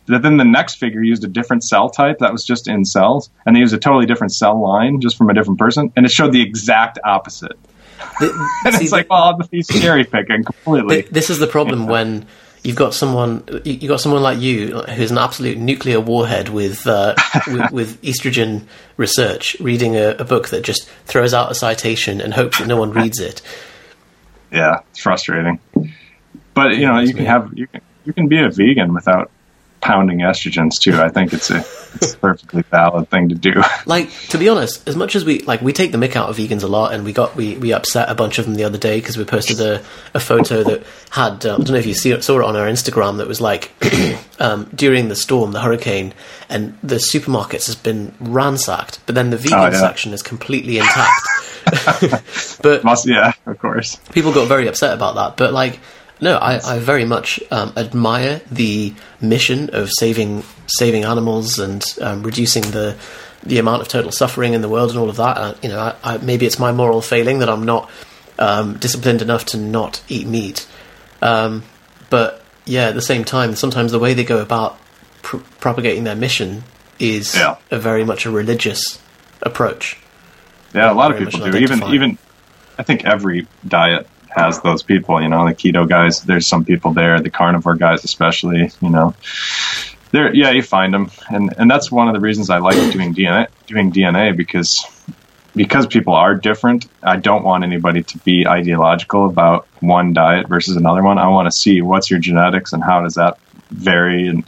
But 0.08 0.22
then 0.22 0.38
the 0.38 0.46
next 0.46 0.76
figure 0.76 1.04
used 1.04 1.24
a 1.26 1.28
different 1.28 1.64
cell 1.64 1.90
type 1.90 2.20
that 2.20 2.32
was 2.32 2.46
just 2.46 2.68
in 2.70 2.86
cells, 2.86 3.30
and 3.46 3.56
they 3.56 3.60
used 3.60 3.74
a 3.74 3.78
totally 3.78 4.06
different 4.06 4.32
cell 4.34 4.60
line 4.60 5.02
just 5.02 5.18
from 5.18 5.30
a 5.30 5.34
different 5.34 5.60
person, 5.60 5.92
and 5.96 6.06
it 6.06 6.12
showed 6.12 6.32
the 6.32 6.42
exact 6.42 6.98
opposite. 7.04 7.60
The- 8.20 8.50
And 8.66 8.76
see, 8.76 8.86
it's 8.86 8.94
like, 8.94 9.10
well, 9.10 9.40
he's 9.52 9.68
cherry 9.68 10.06
picking 10.06 10.44
completely. 10.44 11.02
Th- 11.02 11.10
this 11.10 11.30
is 11.30 11.40
the 11.40 11.48
problem 11.48 11.88
when 11.88 12.26
you've 12.64 12.76
got 12.76 12.94
someone 12.94 13.44
you- 13.66 13.74
you've 13.74 13.90
got 13.90 14.00
someone 14.02 14.22
like 14.22 14.40
you 14.40 14.80
who's 14.82 15.12
an 15.12 15.18
absolute 15.18 15.58
nuclear 15.58 16.00
warhead 16.00 16.50
with 16.50 16.86
uh, 16.88 17.16
with, 17.48 17.72
with 17.72 18.02
estrogen 18.02 18.64
research 18.98 19.56
reading 19.60 19.96
a, 19.96 20.10
a 20.20 20.24
book 20.24 20.50
that 20.50 20.64
just 20.64 20.88
throws 21.06 21.34
out 21.34 21.52
a 21.52 21.56
citation 21.56 22.22
and 22.22 22.34
hopes 22.34 22.60
that 22.60 22.68
no 22.68 22.78
one 22.78 22.92
reads 22.92 23.20
it 23.20 23.42
yeah, 24.54 24.80
it's 24.90 25.00
frustrating. 25.00 25.60
But 26.54 26.76
you 26.76 26.86
know, 26.86 27.00
you 27.00 27.14
can 27.14 27.26
have 27.26 27.52
you 27.54 27.68
can 27.68 27.80
you 28.04 28.12
can 28.12 28.28
be 28.28 28.38
a 28.38 28.50
vegan 28.50 28.94
without 28.94 29.32
pounding 29.82 30.20
estrogens 30.20 30.80
too. 30.80 30.96
I 31.02 31.10
think 31.10 31.34
it's 31.34 31.50
a 31.50 31.58
it's 31.96 32.14
a 32.14 32.18
perfectly 32.18 32.62
valid 32.72 33.10
thing 33.10 33.30
to 33.30 33.36
do. 33.36 33.62
like 33.86 34.10
to 34.30 34.38
be 34.38 34.48
honest 34.48 34.88
as 34.88 34.96
much 34.96 35.16
as 35.16 35.26
we 35.26 35.40
like 35.40 35.62
we 35.62 35.74
take 35.74 35.92
the 35.92 35.98
mick 35.98 36.16
out 36.16 36.30
of 36.30 36.38
vegans 36.38 36.64
a 36.64 36.68
lot 36.68 36.94
and 36.94 37.04
we 37.04 37.12
got 37.14 37.36
we, 37.36 37.58
we 37.58 37.74
upset 37.74 38.10
a 38.10 38.16
bunch 38.16 38.40
of 38.40 38.46
them 38.46 38.56
the 38.56 38.64
other 38.64 38.78
day 38.78 39.00
because 39.00 39.18
we 39.18 39.26
posted 39.26 39.60
a, 39.60 39.84
a 40.14 40.20
photo 40.20 40.64
that 40.64 40.84
had 41.10 41.46
uh, 41.46 41.56
i 41.56 41.58
don't 41.58 41.72
know 41.72 41.76
if 41.76 41.86
you 41.86 41.94
see, 41.94 42.20
saw 42.22 42.40
it 42.40 42.46
on 42.46 42.56
our 42.56 42.68
instagram 42.68 43.18
that 43.18 43.28
was 43.28 43.42
like 43.42 43.72
um, 44.40 44.70
during 44.74 45.10
the 45.10 45.16
storm 45.16 45.52
the 45.52 45.60
hurricane 45.60 46.14
and 46.48 46.78
the 46.82 46.96
supermarkets 46.96 47.66
has 47.66 47.76
been 47.76 48.14
ransacked 48.20 49.00
but 49.06 49.16
then 49.16 49.30
the 49.30 49.38
vegan 49.38 49.60
Oh, 49.60 49.64
yeah. 49.66 49.72
section 49.72 50.14
is 50.14 50.22
completely 50.24 50.78
intact 50.78 51.22
but 52.62 52.84
Must 52.84 53.08
yeah, 53.08 53.34
of 53.46 53.60
course. 53.60 53.98
people 54.12 54.34
got 54.34 54.48
very 54.48 54.68
upset 54.68 54.94
about 54.96 55.16
that. 55.16 55.38
But 55.38 55.54
like, 55.54 55.80
no, 56.22 56.38
I, 56.38 56.76
I 56.76 56.80
very 56.80 57.06
much 57.06 57.40
um, 57.52 57.74
admire 57.76 58.42
the 58.52 58.94
mission 59.20 59.70
of 59.74 59.90
saving 59.92 60.44
saving 60.68 61.04
animals 61.04 61.60
and 61.60 61.84
um, 62.02 62.24
reducing 62.24 62.64
the 62.72 62.96
the 63.44 63.58
amount 63.58 63.82
of 63.82 63.88
total 63.88 64.12
suffering 64.12 64.54
in 64.54 64.62
the 64.62 64.70
world 64.70 64.92
and 64.92 65.00
all 65.00 65.10
of 65.10 65.16
that. 65.18 65.38
Uh, 65.38 65.54
you 65.64 65.70
know, 65.70 65.80
I, 65.80 65.96
I, 66.04 66.18
maybe 66.18 66.46
it's 66.46 66.60
my 66.60 66.72
moral 66.72 67.02
failing 67.02 67.40
that 67.40 67.50
I'm 67.50 67.64
not 67.64 67.90
um, 68.38 68.78
disciplined 68.78 69.22
enough 69.22 69.46
to 69.46 69.58
not 69.58 70.04
eat 70.08 70.28
meat. 70.28 70.68
Um, 71.22 71.64
but 72.12 72.44
yeah, 72.66 72.90
at 72.90 72.94
the 72.96 73.02
same 73.02 73.24
time, 73.24 73.56
sometimes 73.56 73.92
the 73.92 74.00
way 74.00 74.14
they 74.14 74.24
go 74.24 74.40
about 74.42 74.78
pr- 75.24 75.38
propagating 75.60 76.04
their 76.04 76.16
mission 76.16 76.64
is 77.00 77.36
Yeah. 77.36 77.56
a 77.72 77.80
very 77.80 78.04
much 78.06 78.28
a 78.28 78.32
religious 78.32 79.02
approach. 79.42 79.98
Yeah, 80.76 80.92
a 80.92 80.94
lot 80.94 81.12
of 81.12 81.18
people 81.18 81.52
do. 81.52 81.58
Even 81.58 81.84
even 81.94 82.18
I 82.78 82.84
think 82.84 83.06
every 83.06 83.48
diet 83.68 84.08
has 84.36 84.62
those 84.62 84.84
people. 84.84 85.22
You 85.22 85.30
know, 85.30 85.46
the 85.46 85.54
keto 85.54 85.88
guys. 85.88 86.22
There's 86.22 86.48
some 86.48 86.66
people 86.66 86.94
there. 86.94 87.20
The 87.22 87.30
carnivore 87.30 87.76
guys, 87.76 88.04
especially. 88.04 88.72
You 88.82 88.90
know, 88.90 89.16
there. 90.12 90.34
Yeah, 90.34 90.52
you 90.52 90.62
find 90.62 90.94
them, 90.94 91.12
and 91.30 91.54
and 91.58 91.70
that's 91.70 91.92
one 91.92 92.08
of 92.08 92.14
the 92.14 92.20
reasons 92.20 92.50
I 92.50 92.60
like 92.60 92.76
doing 92.92 93.14
DNA. 93.14 93.48
Doing 93.68 93.92
DNA 93.92 94.36
because 94.36 94.86
because 95.56 95.88
people 95.88 96.14
are 96.14 96.36
different. 96.36 96.88
I 97.04 97.18
don't 97.18 97.44
want 97.44 97.64
anybody 97.64 98.04
to 98.04 98.18
be 98.20 98.48
ideological 98.48 99.26
about 99.26 99.68
one 99.82 100.14
diet 100.14 100.48
versus 100.48 100.76
another 100.76 101.04
one. 101.04 101.18
I 101.18 101.28
want 101.28 101.48
to 101.48 101.52
see 101.52 101.82
what's 101.82 102.10
your 102.10 102.20
genetics 102.20 102.74
and 102.74 102.84
how 102.84 103.02
does 103.02 103.16
that 103.16 103.38
vary 103.70 104.28
and 104.28 104.44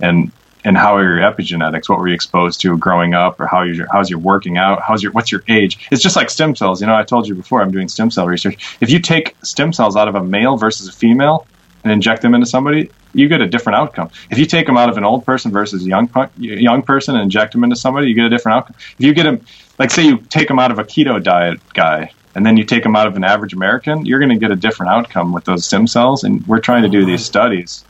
and 0.00 0.32
and 0.64 0.76
how 0.76 0.96
are 0.96 1.02
your 1.02 1.18
epigenetics? 1.18 1.88
What 1.88 1.98
were 1.98 2.08
you 2.08 2.14
exposed 2.14 2.60
to 2.62 2.76
growing 2.78 3.14
up, 3.14 3.38
or 3.38 3.46
how 3.46 3.62
you 3.62 3.86
how's 3.92 4.08
your 4.08 4.18
working 4.18 4.56
out? 4.56 4.82
How's 4.82 5.02
your 5.02 5.12
what's 5.12 5.30
your 5.30 5.44
age? 5.48 5.86
It's 5.90 6.02
just 6.02 6.16
like 6.16 6.30
stem 6.30 6.56
cells. 6.56 6.80
You 6.80 6.86
know, 6.86 6.94
I 6.94 7.02
told 7.02 7.28
you 7.28 7.34
before. 7.34 7.60
I'm 7.60 7.70
doing 7.70 7.88
stem 7.88 8.10
cell 8.10 8.26
research. 8.26 8.76
If 8.80 8.90
you 8.90 8.98
take 8.98 9.36
stem 9.42 9.72
cells 9.72 9.96
out 9.96 10.08
of 10.08 10.14
a 10.14 10.24
male 10.24 10.56
versus 10.56 10.88
a 10.88 10.92
female 10.92 11.46
and 11.84 11.92
inject 11.92 12.22
them 12.22 12.34
into 12.34 12.46
somebody, 12.46 12.90
you 13.12 13.28
get 13.28 13.42
a 13.42 13.46
different 13.46 13.76
outcome. 13.76 14.10
If 14.30 14.38
you 14.38 14.46
take 14.46 14.66
them 14.66 14.78
out 14.78 14.88
of 14.88 14.96
an 14.96 15.04
old 15.04 15.26
person 15.26 15.52
versus 15.52 15.84
a 15.84 15.88
young 15.88 16.10
young 16.38 16.82
person 16.82 17.14
and 17.14 17.22
inject 17.22 17.52
them 17.52 17.62
into 17.62 17.76
somebody, 17.76 18.08
you 18.08 18.14
get 18.14 18.24
a 18.24 18.30
different 18.30 18.56
outcome. 18.56 18.76
If 18.98 19.04
you 19.04 19.12
get 19.12 19.24
them, 19.24 19.44
like 19.78 19.90
say 19.90 20.06
you 20.06 20.18
take 20.18 20.48
them 20.48 20.58
out 20.58 20.70
of 20.70 20.78
a 20.78 20.84
keto 20.84 21.22
diet 21.22 21.60
guy. 21.74 22.10
And 22.36 22.44
then 22.44 22.56
you 22.56 22.64
take 22.64 22.82
them 22.82 22.96
out 22.96 23.06
of 23.06 23.14
an 23.14 23.22
average 23.22 23.52
American, 23.52 24.04
you're 24.04 24.18
going 24.18 24.30
to 24.30 24.36
get 24.36 24.50
a 24.50 24.56
different 24.56 24.90
outcome 24.90 25.32
with 25.32 25.44
those 25.44 25.64
stem 25.64 25.86
cells. 25.86 26.24
And 26.24 26.44
we're 26.48 26.58
trying 26.58 26.82
to 26.82 26.88
do 26.88 27.06
these 27.06 27.24
studies 27.24 27.84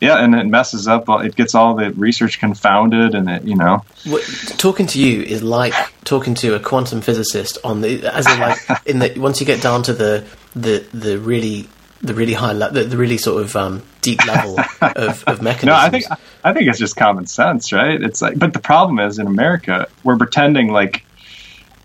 yeah, 0.00 0.22
and 0.22 0.34
it 0.34 0.46
messes 0.46 0.86
up. 0.86 1.04
It 1.08 1.34
gets 1.34 1.54
all 1.54 1.74
the 1.74 1.90
research 1.92 2.38
confounded, 2.38 3.14
and 3.14 3.28
it, 3.28 3.44
you 3.44 3.56
know, 3.56 3.84
What, 4.04 4.22
talking 4.56 4.86
to 4.88 5.00
you 5.00 5.22
is 5.22 5.42
like 5.42 5.74
talking 6.04 6.34
to 6.36 6.54
a 6.54 6.60
quantum 6.60 7.00
physicist 7.00 7.58
on 7.64 7.80
the 7.80 8.06
as 8.06 8.26
in 8.26 8.40
like 8.40 8.58
in 8.86 8.98
the 9.00 9.14
once 9.20 9.40
you 9.40 9.46
get 9.46 9.60
down 9.60 9.82
to 9.84 9.92
the 9.92 10.24
the 10.54 10.84
the 10.92 11.18
really 11.18 11.68
the 12.00 12.14
really 12.14 12.34
high 12.34 12.52
le- 12.52 12.70
the, 12.70 12.84
the 12.84 12.96
really 12.96 13.18
sort 13.18 13.42
of 13.42 13.56
um, 13.56 13.82
deep 14.02 14.24
level 14.24 14.58
of, 14.80 15.24
of 15.24 15.42
mechanisms. 15.42 15.66
no, 15.66 15.74
I 15.74 15.90
think 15.90 16.04
I 16.44 16.52
think 16.52 16.68
it's 16.68 16.78
just 16.78 16.96
common 16.96 17.26
sense, 17.26 17.72
right? 17.72 18.00
It's 18.00 18.22
like, 18.22 18.38
but 18.38 18.52
the 18.52 18.60
problem 18.60 19.00
is 19.00 19.18
in 19.18 19.26
America, 19.26 19.88
we're 20.04 20.16
pretending 20.16 20.72
like 20.72 21.04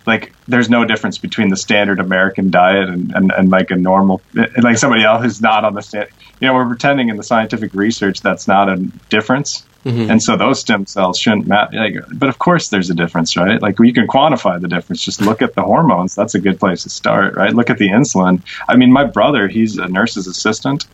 like 0.06 0.34
there's 0.48 0.70
no 0.70 0.86
difference 0.86 1.18
between 1.18 1.50
the 1.50 1.56
standard 1.56 2.00
American 2.00 2.52
diet 2.52 2.90
and, 2.90 3.16
and, 3.16 3.32
and 3.32 3.50
like 3.50 3.72
a 3.72 3.76
normal 3.76 4.22
like 4.62 4.78
somebody 4.78 5.04
else 5.04 5.24
who's 5.24 5.42
not 5.42 5.66
on 5.66 5.74
the 5.74 5.82
stand. 5.82 6.10
You 6.40 6.48
know, 6.48 6.56
we're 6.56 6.68
pretending 6.68 7.10
in 7.10 7.18
the 7.18 7.24
scientific 7.24 7.74
research 7.74 8.22
that's 8.22 8.48
not 8.48 8.70
a 8.70 8.78
difference. 9.10 9.66
Mm-hmm. 9.86 10.12
And 10.12 10.24
so 10.24 10.38
those 10.38 10.62
stem 10.62 10.86
cells 10.86 11.20
shouldn't 11.20 11.48
matter. 11.48 11.78
Like, 11.78 11.96
but 12.14 12.30
of 12.30 12.40
course, 12.40 12.70
there's 12.70 12.90
a 12.90 12.94
difference, 12.94 13.36
right? 13.36 13.62
Like 13.62 13.80
you 13.80 13.94
can 13.94 14.08
quantify 14.08 14.60
the 14.60 14.68
difference. 14.68 15.04
Just 15.04 15.22
look 15.22 15.42
at 15.42 15.56
the 15.56 15.62
hormones. 15.62 16.16
That's 16.16 16.36
a 16.36 16.40
good 16.40 16.60
place 16.60 16.84
to 16.84 16.90
start, 16.90 17.36
right? 17.36 17.54
Look 17.54 17.70
at 17.70 17.78
the 17.78 17.90
insulin. 17.90 18.42
I 18.68 18.78
mean, 18.78 18.92
my 18.92 19.04
brother, 19.04 19.48
he's 19.48 19.78
a 19.78 19.88
nurse's 19.88 20.28
assistant. 20.28 20.88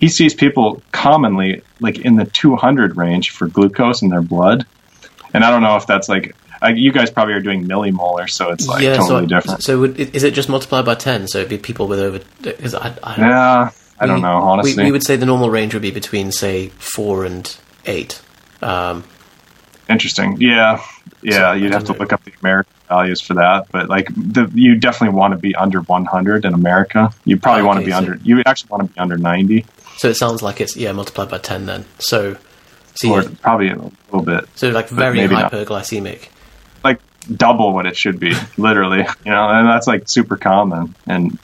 He 0.00 0.08
sees 0.08 0.32
people 0.32 0.82
commonly 0.92 1.62
like 1.80 1.98
in 1.98 2.16
the 2.16 2.24
200 2.24 2.96
range 2.96 3.30
for 3.30 3.46
glucose 3.46 4.00
in 4.00 4.08
their 4.08 4.22
blood. 4.22 4.66
And 5.34 5.44
I 5.44 5.50
don't 5.50 5.62
know 5.62 5.76
if 5.76 5.86
that's 5.86 6.08
like 6.08 6.34
I, 6.62 6.70
you 6.70 6.92
guys 6.92 7.10
probably 7.10 7.34
are 7.34 7.40
doing 7.40 7.66
millimolar, 7.66 8.28
so 8.28 8.50
it's 8.50 8.66
like 8.66 8.82
yeah, 8.82 8.96
totally 8.96 9.22
so, 9.22 9.26
different. 9.26 9.62
So 9.62 9.80
would, 9.80 9.98
is 9.98 10.24
it 10.24 10.34
just 10.34 10.48
multiplied 10.48 10.84
by 10.84 10.94
ten? 10.94 11.26
So 11.26 11.38
it'd 11.38 11.50
be 11.50 11.58
people 11.58 11.88
with 11.88 12.00
over 12.00 12.20
because 12.42 12.74
I, 12.74 12.94
I 13.02 13.16
yeah, 13.18 13.70
I 14.00 14.06
don't 14.06 14.22
know 14.22 14.36
honestly. 14.38 14.74
We, 14.82 14.84
we 14.88 14.92
would 14.92 15.04
say 15.04 15.16
the 15.16 15.26
normal 15.26 15.50
range 15.50 15.74
would 15.74 15.82
be 15.82 15.90
between 15.90 16.32
say 16.32 16.68
four 16.68 17.24
and 17.24 17.54
eight. 17.86 18.20
Um, 18.62 19.04
Interesting. 19.88 20.36
Yeah, 20.40 20.80
yeah. 21.22 21.32
So, 21.32 21.52
you'd 21.54 21.72
have 21.72 21.84
to 21.84 21.92
look 21.94 22.12
up 22.12 22.22
the 22.24 22.32
American 22.42 22.72
values 22.88 23.20
for 23.20 23.34
that, 23.34 23.66
but 23.72 23.88
like 23.88 24.06
the 24.14 24.48
you 24.54 24.76
definitely 24.76 25.16
want 25.18 25.32
to 25.32 25.38
be 25.38 25.54
under 25.56 25.80
100 25.80 26.44
in 26.44 26.54
America. 26.54 27.10
You 27.24 27.36
probably 27.38 27.62
Oh, 27.62 27.66
want 27.66 27.80
to 27.80 27.84
be 27.84 27.90
so- 27.90 27.96
under. 27.98 28.14
You 28.22 28.36
would 28.36 28.46
actually 28.46 28.68
want 28.68 28.88
to 28.88 28.94
be 28.94 29.00
under 29.00 29.16
90, 29.18 29.66
so 29.96 30.08
it 30.08 30.14
sounds 30.14 30.42
like 30.42 30.60
it's 30.60 30.76
yeah 30.76 30.92
multiplied 30.92 31.28
by 31.28 31.38
ten 31.38 31.66
then. 31.66 31.84
So 31.98 32.36
so, 32.94 33.12
or 33.12 33.22
yeah, 33.22 33.28
probably 33.42 33.68
a 33.70 33.76
little 33.76 34.22
bit. 34.22 34.48
so 34.54 34.68
like 34.70 34.88
very 34.88 35.16
maybe 35.16 35.34
not. 35.34 35.50
hyperglycemic. 35.50 36.28
like 36.84 37.00
double 37.36 37.72
what 37.72 37.86
it 37.86 37.96
should 37.96 38.20
be, 38.20 38.32
literally. 38.56 39.04
You 39.24 39.32
know, 39.32 39.48
and 39.48 39.66
that's 39.68 39.86
like 39.88 40.08
super 40.08 40.36
common. 40.36 40.94
And 41.06 41.36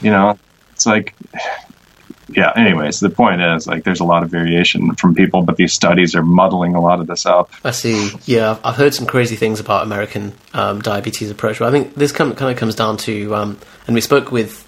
you 0.00 0.10
know, 0.10 0.38
it's 0.72 0.86
like, 0.86 1.14
yeah. 2.28 2.52
Anyways, 2.56 3.00
the 3.00 3.10
point 3.10 3.40
is 3.40 3.66
like 3.66 3.84
there's 3.84 4.00
a 4.00 4.04
lot 4.04 4.22
of 4.22 4.30
variation 4.30 4.94
from 4.96 5.14
people, 5.14 5.42
but 5.42 5.56
these 5.56 5.72
studies 5.72 6.14
are 6.14 6.22
muddling 6.22 6.74
a 6.74 6.80
lot 6.80 7.00
of 7.00 7.06
this 7.06 7.26
up. 7.26 7.50
I 7.64 7.70
see. 7.70 8.10
Yeah, 8.26 8.58
I've- 8.64 8.76
heard 8.76 8.94
some 8.94 9.06
crazy 9.06 9.36
things 9.36 9.60
about 9.60 9.82
American 9.84 10.32
um, 10.54 10.80
diabetes 10.80 11.30
approach, 11.30 11.58
but 11.58 11.68
I 11.68 11.70
think 11.70 11.94
this 11.94 12.12
kind 12.12 12.30
of 12.32 12.56
comes 12.56 12.74
down 12.74 12.96
to, 12.98 13.34
um, 13.34 13.58
and 13.86 13.94
we 13.94 14.00
spoke 14.00 14.30
with 14.30 14.64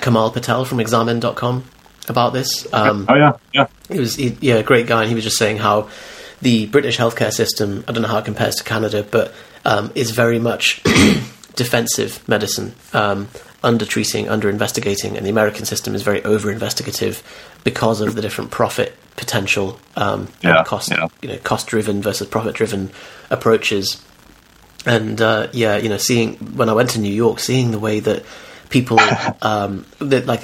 Kamal 0.00 0.30
Patel 0.30 0.64
from 0.64 0.80
Examine.com 0.80 1.64
about 2.08 2.32
this. 2.32 2.66
Um, 2.72 3.06
Oh 3.08 3.14
yeah, 3.14 3.32
yeah. 3.52 3.66
he 3.90 3.98
was, 4.00 4.16
he, 4.16 4.36
yeah, 4.40 4.54
a 4.56 4.62
great 4.62 4.86
guy, 4.86 5.00
and 5.02 5.08
he 5.08 5.14
was 5.14 5.24
just 5.24 5.36
saying 5.36 5.58
how 5.58 5.88
the 6.40 6.66
British 6.66 6.96
healthcare 6.96 7.30
system, 7.32 7.84
I 7.86 7.92
don't 7.92 8.00
know 8.02 8.08
how 8.08 8.18
it 8.18 8.24
compares 8.24 8.54
to 8.56 8.64
Canada, 8.64 9.06
but 9.08 9.34
um, 9.66 9.92
is 9.94 10.10
very 10.12 10.38
much 10.38 10.82
defensive 11.54 12.26
medicine, 12.26 12.74
um, 12.94 13.28
under 13.62 13.84
treating, 13.84 14.28
under 14.28 14.48
investigating, 14.48 15.16
and 15.16 15.26
the 15.26 15.30
American 15.30 15.64
system 15.64 15.94
is 15.94 16.02
very 16.02 16.22
over 16.24 16.50
investigative 16.50 17.22
because 17.64 18.00
of 18.00 18.14
the 18.14 18.22
different 18.22 18.50
profit 18.50 18.94
potential, 19.16 19.78
um, 19.96 20.28
Yeah, 20.42 20.64
cost, 20.64 20.90
yeah. 20.90 21.08
you 21.20 21.28
know, 21.28 21.36
cost 21.38 21.66
driven 21.66 22.00
versus 22.00 22.26
profit 22.26 22.54
driven 22.54 22.90
approaches. 23.28 24.02
And 24.86 25.20
uh, 25.20 25.48
yeah, 25.52 25.76
you 25.76 25.88
know, 25.90 25.98
seeing 25.98 26.36
when 26.56 26.68
I 26.70 26.72
went 26.72 26.90
to 26.90 27.00
New 27.00 27.12
York, 27.12 27.38
seeing 27.38 27.70
the 27.70 27.78
way 27.78 28.00
that 28.00 28.24
people, 28.70 28.98
um, 29.42 29.84
that 29.98 30.24
like 30.26 30.42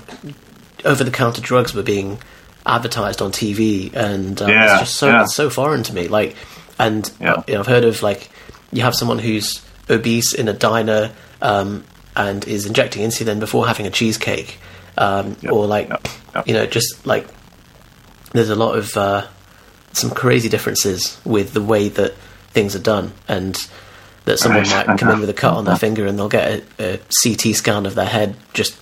over 0.85 1.03
the 1.05 1.11
counter 1.11 1.41
drugs 1.41 1.75
were 1.75 1.83
being 1.83 2.19
advertised 2.67 3.23
on 3.23 3.33
TV, 3.33 3.95
and 3.95 4.41
um, 4.43 4.51
Yeah, 4.51 4.73
it's 4.73 4.81
just 4.81 4.97
so 4.97 5.21
it's 5.23 5.35
so 5.35 5.49
foreign 5.49 5.83
to 5.85 5.95
me. 5.95 6.09
Like, 6.09 6.37
and 6.79 7.11
Yeah. 7.19 7.43
you 7.47 7.55
know, 7.55 7.61
I've 7.61 7.67
heard 7.67 7.85
of 7.85 8.03
like 8.03 8.29
you 8.73 8.83
have 8.83 8.95
someone 8.95 9.19
who's 9.19 9.63
obese 9.89 10.35
in 10.35 10.49
a 10.49 10.53
diner 10.53 11.13
um, 11.41 11.85
and 12.17 12.45
is 12.47 12.67
injecting 12.67 13.03
insulin 13.07 13.39
before 13.41 13.67
having 13.67 13.87
a 13.87 13.91
cheesecake, 13.91 14.59
um, 14.99 15.37
or 15.51 15.67
like 15.67 15.89
Yep. 15.89 16.09
Yep. 16.35 16.49
you 16.49 16.55
know, 16.55 16.67
just 16.67 17.07
like 17.07 17.27
there's 18.33 18.51
a 18.51 18.57
lot 18.57 18.77
of 18.77 18.97
uh, 18.97 19.27
some 19.93 20.11
crazy 20.11 20.49
differences 20.49 21.19
with 21.25 21.53
the 21.53 21.63
way 21.63 21.89
that 21.91 22.15
things 22.51 22.75
are 22.75 22.81
done, 22.83 23.13
and 23.29 23.55
that 24.25 24.39
someone 24.39 24.63
Right. 24.65 24.87
might 24.89 24.99
come 24.99 25.11
in 25.11 25.21
with 25.21 25.31
a 25.31 25.35
cut 25.35 25.55
on 25.55 25.65
their 25.65 25.77
finger 25.87 26.07
and 26.07 26.19
they'll 26.19 26.29
get 26.29 26.65
a, 26.81 26.95
a 26.95 26.99
CT 27.23 27.55
scan 27.55 27.87
of 27.87 27.95
their 27.95 28.07
head 28.07 28.35
just 28.55 28.77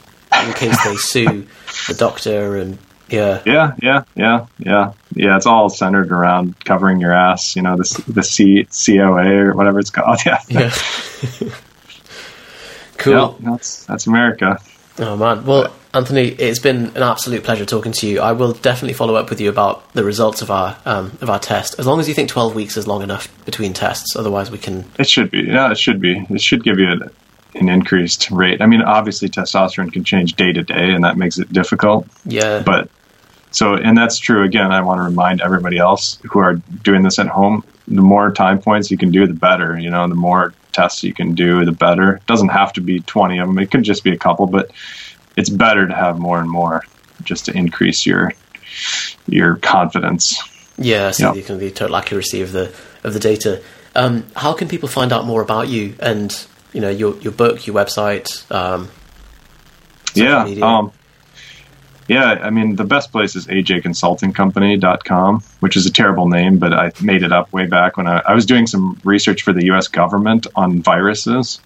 in 0.47 0.53
case 0.55 0.83
they 0.85 0.97
sue 0.97 1.47
the 1.89 1.95
doctor 1.95 2.57
and 2.57 2.79
yeah. 3.11 3.43
Yeah, 3.45 3.73
yeah, 3.83 4.03
yeah, 4.17 4.47
yeah, 4.59 4.93
yeah. 5.15 5.37
It's 5.37 5.45
all 5.45 5.69
centered 5.69 6.11
around 6.11 6.59
covering 6.65 7.01
your 7.01 7.13
ass. 7.13 7.55
You 7.55 7.61
know, 7.63 7.77
the 7.77 8.05
the 8.09 8.23
C, 8.23 8.65
COA 8.65 9.27
or 9.49 9.53
whatever 9.55 9.79
it's 9.79 9.91
called. 9.91 10.21
Yeah, 10.27 10.39
Yeah. 10.49 10.71
Cool. 12.99 13.37
Yeah, 13.41 13.51
that's 13.51 13.85
that's 13.87 14.07
America. 14.07 14.61
Oh 14.99 15.17
man. 15.17 15.45
Well, 15.45 15.73
Anthony, 15.93 16.29
it's 16.29 16.61
been 16.61 16.87
an 16.97 17.03
absolute 17.03 17.43
pleasure 17.43 17.65
talking 17.65 17.93
to 17.93 18.07
you. 18.07 18.21
I 18.21 18.33
will 18.33 18.53
definitely 18.53 18.95
follow 18.95 19.17
up 19.17 19.31
with 19.31 19.41
you 19.41 19.49
about 19.49 19.93
the 19.93 20.05
results 20.05 20.41
of 20.43 20.51
our 20.51 20.77
um, 20.85 21.17
of 21.21 21.31
our 21.31 21.39
test. 21.39 21.79
As 21.79 21.87
long 21.87 22.01
as 22.01 22.09
you 22.09 22.15
think 22.15 22.29
twelve 22.29 22.55
weeks 22.55 22.77
is 22.77 22.87
long 22.87 23.03
enough 23.03 23.29
between 23.45 23.73
tests, 23.73 24.17
otherwise 24.17 24.51
we 24.51 24.59
can. 24.59 24.85
It 24.99 25.09
should 25.09 25.31
be. 25.31 25.43
Yeah, 25.43 25.71
it 25.71 25.79
should 25.79 26.01
be. 26.01 26.25
It 26.31 26.41
should 26.41 26.63
give 26.63 26.79
you 26.79 26.91
an, 26.91 27.11
an 27.55 27.69
increased 27.69 28.31
rate. 28.31 28.61
I 28.61 28.67
mean, 28.67 28.83
obviously, 28.83 29.29
testosterone 29.29 29.93
can 29.93 30.05
change 30.05 30.35
day 30.35 30.53
to 30.53 30.63
day, 30.63 30.93
and 30.93 31.03
that 31.05 31.17
makes 31.17 31.39
it 31.39 31.53
difficult. 31.53 32.07
Yeah. 32.25 32.63
But 32.65 32.89
so, 33.51 33.75
and 33.75 33.97
that's 33.99 34.19
true. 34.19 34.43
Again, 34.43 34.73
I 34.73 34.81
want 34.83 34.99
to 34.99 35.03
remind 35.03 35.41
everybody 35.41 35.79
else 35.79 36.19
who 36.31 36.39
are 36.39 36.55
doing 36.83 37.03
this 37.03 37.19
at 37.19 37.27
home: 37.27 37.65
the 37.89 38.03
more 38.03 38.31
time 38.31 38.61
points 38.61 38.93
you 38.93 38.99
can 38.99 39.11
do, 39.11 39.27
the 39.27 39.35
better. 39.35 39.77
You 39.79 39.91
know, 39.91 40.07
the 40.07 40.15
more 40.15 40.55
tests 40.75 41.03
you 41.03 41.15
can 41.15 41.35
do, 41.35 41.65
the 41.65 41.73
better. 41.73 42.17
It 42.17 42.27
doesn't 42.27 42.49
have 42.51 42.73
to 42.75 42.81
be 42.83 43.01
twenty 43.01 43.39
of 43.39 43.47
them. 43.49 43.59
It 43.59 43.71
could 43.71 43.83
just 43.85 44.05
be 44.05 44.13
a 44.13 44.19
couple, 44.19 44.47
but 44.47 44.71
it's 45.37 45.49
better 45.49 45.87
to 45.89 45.95
have 45.95 46.19
more 46.19 46.39
and 46.41 46.51
more, 46.51 46.83
just 47.23 47.47
to 47.47 47.57
increase 47.57 48.05
your 48.05 48.33
your 49.27 49.57
confidence. 49.57 50.37
Yeah, 50.77 51.13
so 51.13 51.29
Yeah. 51.29 51.35
you 51.35 51.43
can 51.43 51.59
the 51.59 51.71
total 51.71 51.97
accuracy 51.97 52.43
of 52.43 52.53
the 52.53 52.75
of 53.05 53.13
the 53.15 53.21
data. 53.21 53.63
Um, 53.95 54.25
how 54.35 54.53
can 54.53 54.69
people 54.69 54.89
find 54.89 55.13
out 55.13 55.25
more 55.25 55.41
about 55.41 55.69
you 55.69 55.95
and 56.01 56.31
you 56.73 56.81
know 56.81 56.91
your 56.91 57.17
your 57.19 57.33
book, 57.33 57.67
your 57.67 57.77
website? 57.77 58.29
Um, 58.51 58.91
yeah 60.15 60.45
media? 60.45 60.65
um 60.65 60.93
yeah 62.09 62.33
i 62.43 62.51
mean 62.51 62.77
the 62.77 62.85
best 62.85 63.11
place 63.13 63.35
is 63.37 63.47
ajconsultingcompany.com 63.47 65.43
which 65.61 65.77
is 65.77 65.87
a 65.87 65.93
terrible 65.93 66.29
name 66.29 66.59
but 66.59 66.73
i 66.73 66.91
made 67.03 67.23
it 67.23 67.33
up 67.33 67.53
way 67.53 67.67
back 67.67 67.97
when 67.97 68.07
I, 68.07 68.19
I 68.27 68.35
was 68.35 68.47
doing 68.47 68.67
some 68.67 69.01
research 69.05 69.43
for 69.43 69.53
the 69.53 69.65
us 69.71 69.89
government 69.89 70.47
on 70.55 70.83
viruses 70.83 71.61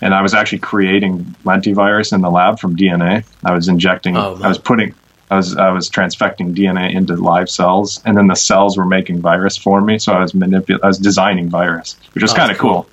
and 0.00 0.14
i 0.14 0.22
was 0.22 0.34
actually 0.34 0.58
creating 0.58 1.24
lentivirus 1.44 2.12
in 2.12 2.20
the 2.20 2.30
lab 2.30 2.58
from 2.58 2.76
dna 2.76 3.24
i 3.44 3.54
was 3.54 3.68
injecting 3.68 4.16
Oh, 4.16 4.38
i 4.42 4.48
was 4.48 4.58
putting 4.58 4.94
I 5.32 5.36
was 5.36 5.56
I 5.56 5.70
was 5.70 5.88
transfecting 5.88 6.56
DNA 6.56 6.92
into 6.92 7.14
live 7.14 7.48
cells, 7.48 8.02
and 8.04 8.16
then 8.16 8.26
the 8.26 8.34
cells 8.34 8.76
were 8.76 8.84
making 8.84 9.20
virus 9.20 9.56
for 9.56 9.80
me. 9.80 9.96
So 10.00 10.12
I 10.12 10.18
was 10.22 10.34
manipulating, 10.34 10.82
I 10.82 10.88
was 10.88 10.98
designing 10.98 11.48
virus, 11.48 11.96
which 12.14 12.22
was 12.22 12.32
Oh, 12.32 12.36
kind 12.36 12.50
of 12.50 12.58
cool. 12.58 12.82
cool. 12.82 12.90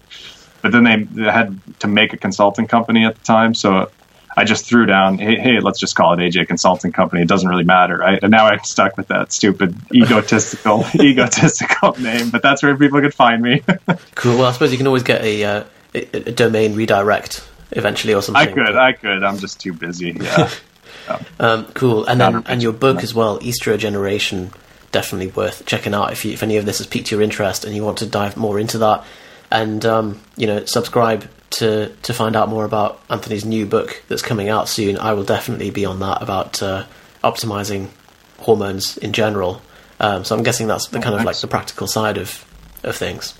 But 0.62 0.72
then 0.72 0.84
they, 0.84 0.98
they 1.04 1.32
had 1.32 1.60
to 1.80 1.88
make 1.88 2.14
a 2.14 2.18
consulting 2.18 2.68
company 2.68 3.06
at 3.06 3.16
the 3.16 3.24
time, 3.24 3.56
so 3.56 3.90
I 4.38 4.44
just 4.44 4.66
threw 4.66 4.86
down, 4.86 5.18
hey, 5.18 5.36
hey, 5.36 5.60
let's 5.60 5.80
just 5.80 5.96
call 5.96 6.14
it 6.14 6.18
AJ 6.18 6.48
Consulting 6.48 6.92
Company. 6.92 7.24
It 7.24 7.28
doesn't 7.28 7.50
really 7.50 7.64
matter, 7.64 7.98
right? 7.98 8.20
And 8.22 8.30
now 8.30 8.46
I'm 8.46 8.64
stuck 8.64 8.96
with 8.96 9.08
that 9.08 9.34
stupid 9.34 9.76
egotistical 9.92 10.86
egotistical 10.96 12.00
name. 12.00 12.30
But 12.30 12.44
that's 12.44 12.62
where 12.62 12.78
people 12.78 13.02
could 13.02 13.16
find 13.16 13.42
me. 13.42 13.64
Cool. 14.16 14.38
Well, 14.38 14.46
I 14.48 14.52
suppose 14.52 14.72
you 14.72 14.78
can 14.78 14.88
always 14.88 15.04
get 15.04 15.24
a, 15.24 15.44
uh, 15.44 15.64
a, 15.96 16.30
a 16.30 16.32
domain 16.32 16.76
redirect 16.76 17.48
eventually 17.72 18.14
or 18.14 18.22
something. 18.22 18.48
I 18.48 18.52
could, 18.52 18.76
I 18.76 18.94
could. 18.94 19.24
I'm 19.24 19.38
just 19.38 19.60
too 19.60 19.74
busy. 19.74 20.16
Yeah. 20.20 20.50
Um, 21.40 21.66
cool. 21.68 22.04
And 22.06 22.20
then 22.20 22.44
and 22.48 22.62
your 22.62 22.74
book 22.74 23.02
as 23.02 23.14
well, 23.14 23.40
Estrogeneration, 23.40 24.54
definitely 24.92 25.28
worth 25.28 25.66
checking 25.66 25.94
out 25.94 26.12
if 26.12 26.26
you, 26.26 26.34
if 26.34 26.44
any 26.44 26.58
of 26.58 26.66
this 26.66 26.80
has 26.80 26.88
piqued 26.88 27.12
your 27.12 27.22
interest 27.22 27.64
and 27.64 27.74
you 27.74 27.82
want 27.84 28.00
to 28.00 28.06
dive 28.06 28.36
more 28.36 28.60
into 28.60 28.78
that. 28.80 29.06
And 29.52 29.86
um, 29.86 30.22
you 30.36 30.48
know, 30.48 30.66
subscribe 30.66 31.30
to 31.52 31.96
to 32.04 32.14
find 32.14 32.36
out 32.36 32.50
more 32.50 32.66
about 32.66 33.02
Anthony's 33.10 33.46
new 33.46 33.66
book 33.66 34.04
that's 34.08 34.22
coming 34.22 34.50
out 34.50 34.68
soon. 34.68 34.98
I 34.98 35.14
will 35.14 35.24
definitely 35.24 35.70
be 35.70 35.86
on 35.86 36.00
that 36.00 36.22
about 36.22 36.62
uh, 36.62 36.86
optimizing 37.24 37.90
hormones 38.40 38.98
in 38.98 39.14
general. 39.14 39.62
Um, 40.00 40.24
so 40.24 40.36
I'm 40.36 40.44
guessing 40.44 40.68
that's 40.68 40.88
the 40.88 41.00
kind 41.00 41.16
of 41.16 41.24
like 41.24 41.38
the 41.38 41.48
practical 41.48 41.88
side 41.88 42.18
of 42.18 42.46
of 42.84 42.96
things. 42.96 43.34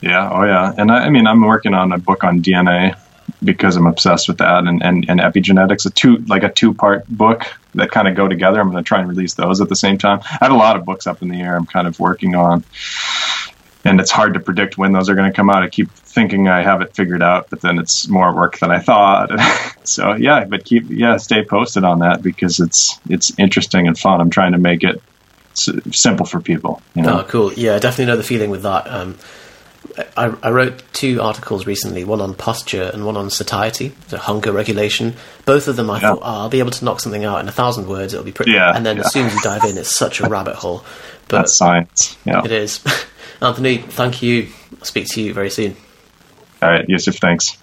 Yeah, 0.00 0.30
oh 0.32 0.44
yeah. 0.44 0.72
And 0.76 0.90
I, 0.90 1.06
I 1.06 1.10
mean, 1.10 1.26
I'm 1.26 1.42
working 1.42 1.74
on 1.74 1.92
a 1.92 1.98
book 1.98 2.24
on 2.24 2.42
DNA 2.42 2.96
because 3.42 3.76
I'm 3.76 3.86
obsessed 3.86 4.28
with 4.28 4.38
that 4.38 4.64
and, 4.64 4.82
and, 4.82 5.08
and 5.08 5.20
epigenetics, 5.20 5.86
a 5.86 5.90
two 5.90 6.18
like 6.26 6.42
a 6.42 6.50
two 6.50 6.74
part 6.74 7.06
book 7.08 7.44
that 7.74 7.90
kind 7.90 8.08
of 8.08 8.16
go 8.16 8.28
together. 8.28 8.60
I'm 8.60 8.70
going 8.70 8.82
to 8.82 8.86
try 8.86 9.00
and 9.00 9.08
release 9.08 9.34
those 9.34 9.60
at 9.60 9.68
the 9.68 9.76
same 9.76 9.98
time. 9.98 10.20
I 10.24 10.38
have 10.42 10.52
a 10.52 10.56
lot 10.56 10.76
of 10.76 10.84
books 10.84 11.06
up 11.06 11.22
in 11.22 11.28
the 11.28 11.40
air. 11.40 11.56
I'm 11.56 11.66
kind 11.66 11.86
of 11.86 11.98
working 12.00 12.34
on, 12.34 12.64
and 13.84 14.00
it's 14.00 14.10
hard 14.10 14.34
to 14.34 14.40
predict 14.40 14.76
when 14.78 14.92
those 14.92 15.08
are 15.08 15.14
going 15.14 15.30
to 15.30 15.34
come 15.34 15.48
out. 15.50 15.62
I 15.62 15.68
keep 15.68 15.90
thinking 15.92 16.48
I 16.48 16.62
have 16.62 16.82
it 16.82 16.94
figured 16.94 17.22
out, 17.22 17.48
but 17.50 17.60
then 17.62 17.78
it's 17.78 18.08
more 18.08 18.34
work 18.34 18.58
than 18.58 18.70
I 18.70 18.78
thought. 18.78 19.30
so 19.84 20.14
yeah, 20.14 20.44
but 20.44 20.64
keep 20.64 20.84
yeah, 20.88 21.16
stay 21.16 21.44
posted 21.44 21.84
on 21.84 22.00
that 22.00 22.22
because 22.22 22.60
it's 22.60 22.98
it's 23.08 23.32
interesting 23.38 23.86
and 23.86 23.98
fun. 23.98 24.20
I'm 24.20 24.30
trying 24.30 24.52
to 24.52 24.58
make 24.58 24.84
it 24.84 25.02
s- 25.52 25.70
simple 25.92 26.26
for 26.26 26.40
people. 26.40 26.82
You 26.94 27.02
know. 27.02 27.20
Oh, 27.20 27.24
cool. 27.24 27.52
Yeah, 27.54 27.76
I 27.76 27.78
definitely 27.78 28.06
know 28.06 28.16
the 28.16 28.22
feeling 28.22 28.50
with 28.50 28.62
that. 28.62 28.86
Um, 28.88 29.16
I, 30.16 30.26
I 30.42 30.50
wrote 30.50 30.82
two 30.92 31.22
articles 31.22 31.66
recently, 31.66 32.04
one 32.04 32.20
on 32.20 32.34
posture 32.34 32.90
and 32.92 33.06
one 33.06 33.16
on 33.16 33.30
satiety, 33.30 33.92
so 34.08 34.18
hunger 34.18 34.52
regulation. 34.52 35.14
Both 35.46 35.68
of 35.68 35.76
them 35.76 35.90
I 35.90 35.94
Yeah. 35.96 36.00
thought, 36.14 36.18
oh, 36.22 36.40
I'll 36.42 36.48
be 36.50 36.58
able 36.58 36.70
to 36.72 36.84
knock 36.84 37.00
something 37.00 37.24
out 37.24 37.40
in 37.40 37.48
a 37.48 37.52
thousand 37.52 37.88
words. 37.88 38.12
It'll 38.12 38.24
be 38.24 38.30
pretty. 38.30 38.52
Yeah, 38.52 38.72
and 38.76 38.84
then 38.84 38.98
yeah. 38.98 39.04
as 39.04 39.12
soon 39.12 39.26
as 39.26 39.34
you 39.34 39.40
dive 39.40 39.64
in, 39.64 39.78
it's 39.78 39.96
such 39.96 40.20
a 40.20 40.28
rabbit 40.28 40.56
hole. 40.56 40.84
But 41.28 41.38
That's 41.38 41.54
science. 41.56 42.16
Yeah. 42.26 42.44
it 42.44 42.52
is. 42.52 42.80
Anthony, 43.42 43.78
thank 43.78 44.22
you. 44.22 44.48
I'll 44.78 44.84
speak 44.84 45.06
to 45.08 45.22
you 45.22 45.32
very 45.32 45.50
soon. 45.50 45.76
All 46.62 46.70
right, 46.70 46.84
Yusuf. 46.88 47.16
Thanks. 47.16 47.56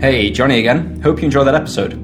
Hey, 0.00 0.30
Johnny 0.30 0.60
again. 0.60 1.00
Hope 1.00 1.18
you 1.18 1.24
enjoy 1.24 1.44
that 1.44 1.54
episode. 1.54 2.00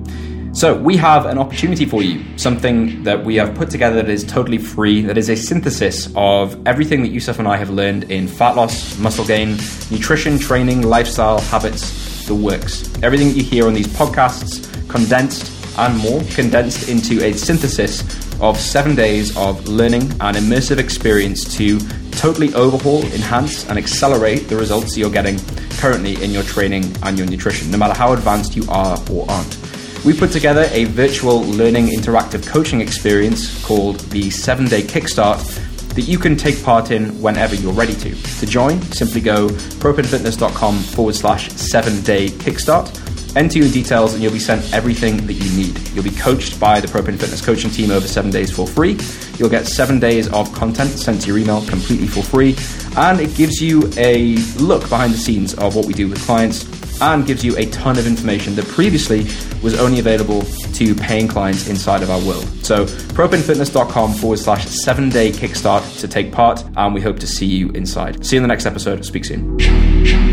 So, 0.52 0.76
we 0.76 0.96
have 0.96 1.26
an 1.26 1.38
opportunity 1.38 1.84
for 1.86 2.02
you, 2.02 2.24
something 2.36 3.04
that 3.04 3.24
we 3.24 3.36
have 3.36 3.54
put 3.54 3.70
together 3.70 3.96
that 3.96 4.08
is 4.08 4.24
totally 4.24 4.58
free, 4.58 5.00
that 5.02 5.16
is 5.16 5.28
a 5.28 5.36
synthesis 5.36 6.12
of 6.16 6.60
everything 6.66 7.02
that 7.02 7.12
Yusuf 7.12 7.38
and 7.38 7.46
I 7.46 7.56
have 7.56 7.70
learned 7.70 8.10
in 8.10 8.26
fat 8.26 8.56
loss, 8.56 8.98
muscle 8.98 9.24
gain, 9.24 9.58
nutrition, 9.92 10.40
training, 10.40 10.82
lifestyle, 10.82 11.40
habits, 11.40 12.26
the 12.26 12.34
works. 12.34 12.92
Everything 13.04 13.28
that 13.28 13.36
you 13.36 13.44
hear 13.44 13.68
on 13.68 13.74
these 13.74 13.86
podcasts, 13.86 14.66
condensed 14.88 15.52
and 15.78 15.96
more, 15.98 16.20
condensed 16.34 16.88
into 16.88 17.22
a 17.22 17.32
synthesis 17.32 18.02
of 18.40 18.58
seven 18.58 18.94
days 18.94 19.36
of 19.36 19.66
learning 19.68 20.02
and 20.20 20.36
immersive 20.36 20.78
experience 20.78 21.56
to 21.56 21.78
totally 22.10 22.52
overhaul, 22.54 23.02
enhance, 23.06 23.68
and 23.68 23.78
accelerate 23.78 24.48
the 24.48 24.56
results 24.56 24.96
you're 24.96 25.10
getting 25.10 25.38
currently 25.78 26.22
in 26.22 26.30
your 26.30 26.42
training 26.42 26.84
and 27.02 27.18
your 27.18 27.26
nutrition, 27.26 27.70
no 27.70 27.78
matter 27.78 27.94
how 27.94 28.12
advanced 28.12 28.56
you 28.56 28.64
are 28.68 28.98
or 29.10 29.30
aren't. 29.30 29.58
We 30.04 30.16
put 30.16 30.32
together 30.32 30.68
a 30.72 30.84
virtual 30.84 31.42
learning 31.42 31.88
interactive 31.88 32.46
coaching 32.46 32.80
experience 32.80 33.62
called 33.64 34.00
the 34.10 34.30
7 34.30 34.66
Day 34.66 34.82
Kickstart 34.82 35.38
that 35.94 36.02
you 36.02 36.18
can 36.18 36.36
take 36.36 36.62
part 36.62 36.90
in 36.90 37.20
whenever 37.20 37.54
you're 37.54 37.72
ready 37.72 37.94
to. 37.94 38.14
To 38.14 38.46
join, 38.46 38.80
simply 38.92 39.20
go 39.20 39.48
propanefitness.com 39.48 40.78
forward 40.78 41.14
slash 41.14 41.50
7 41.50 42.00
Day 42.02 42.28
Kickstart. 42.28 43.09
Enter 43.36 43.58
your 43.58 43.70
details 43.70 44.14
and 44.14 44.22
you'll 44.22 44.32
be 44.32 44.38
sent 44.38 44.72
everything 44.72 45.26
that 45.26 45.34
you 45.34 45.56
need. 45.56 45.78
You'll 45.90 46.04
be 46.04 46.10
coached 46.10 46.58
by 46.58 46.80
the 46.80 46.88
Propane 46.88 47.18
Fitness 47.18 47.44
coaching 47.44 47.70
team 47.70 47.90
over 47.90 48.06
seven 48.06 48.30
days 48.30 48.50
for 48.50 48.66
free. 48.66 48.98
You'll 49.38 49.50
get 49.50 49.66
seven 49.66 50.00
days 50.00 50.28
of 50.32 50.52
content 50.52 50.90
sent 50.90 51.22
to 51.22 51.28
your 51.28 51.38
email 51.38 51.64
completely 51.66 52.06
for 52.06 52.22
free. 52.22 52.56
And 52.96 53.20
it 53.20 53.34
gives 53.36 53.60
you 53.60 53.90
a 53.96 54.36
look 54.58 54.88
behind 54.88 55.14
the 55.14 55.18
scenes 55.18 55.54
of 55.54 55.76
what 55.76 55.86
we 55.86 55.94
do 55.94 56.08
with 56.08 56.20
clients 56.22 56.64
and 57.00 57.26
gives 57.26 57.44
you 57.44 57.56
a 57.56 57.66
ton 57.66 57.98
of 57.98 58.06
information 58.06 58.54
that 58.56 58.66
previously 58.66 59.24
was 59.62 59.78
only 59.78 59.98
available 59.98 60.42
to 60.74 60.94
paying 60.94 61.28
clients 61.28 61.68
inside 61.68 62.02
of 62.02 62.10
our 62.10 62.20
world. 62.20 62.44
So, 62.64 62.84
propanefitness.com 62.84 64.14
forward 64.14 64.38
slash 64.38 64.66
seven 64.66 65.08
day 65.08 65.30
kickstart 65.30 66.00
to 66.00 66.08
take 66.08 66.32
part, 66.32 66.64
and 66.76 66.94
we 66.94 67.00
hope 67.00 67.18
to 67.20 67.26
see 67.26 67.46
you 67.46 67.70
inside. 67.70 68.24
See 68.24 68.36
you 68.36 68.38
in 68.38 68.42
the 68.42 68.48
next 68.48 68.66
episode. 68.66 69.04
Speak 69.04 69.24
soon. 69.24 70.29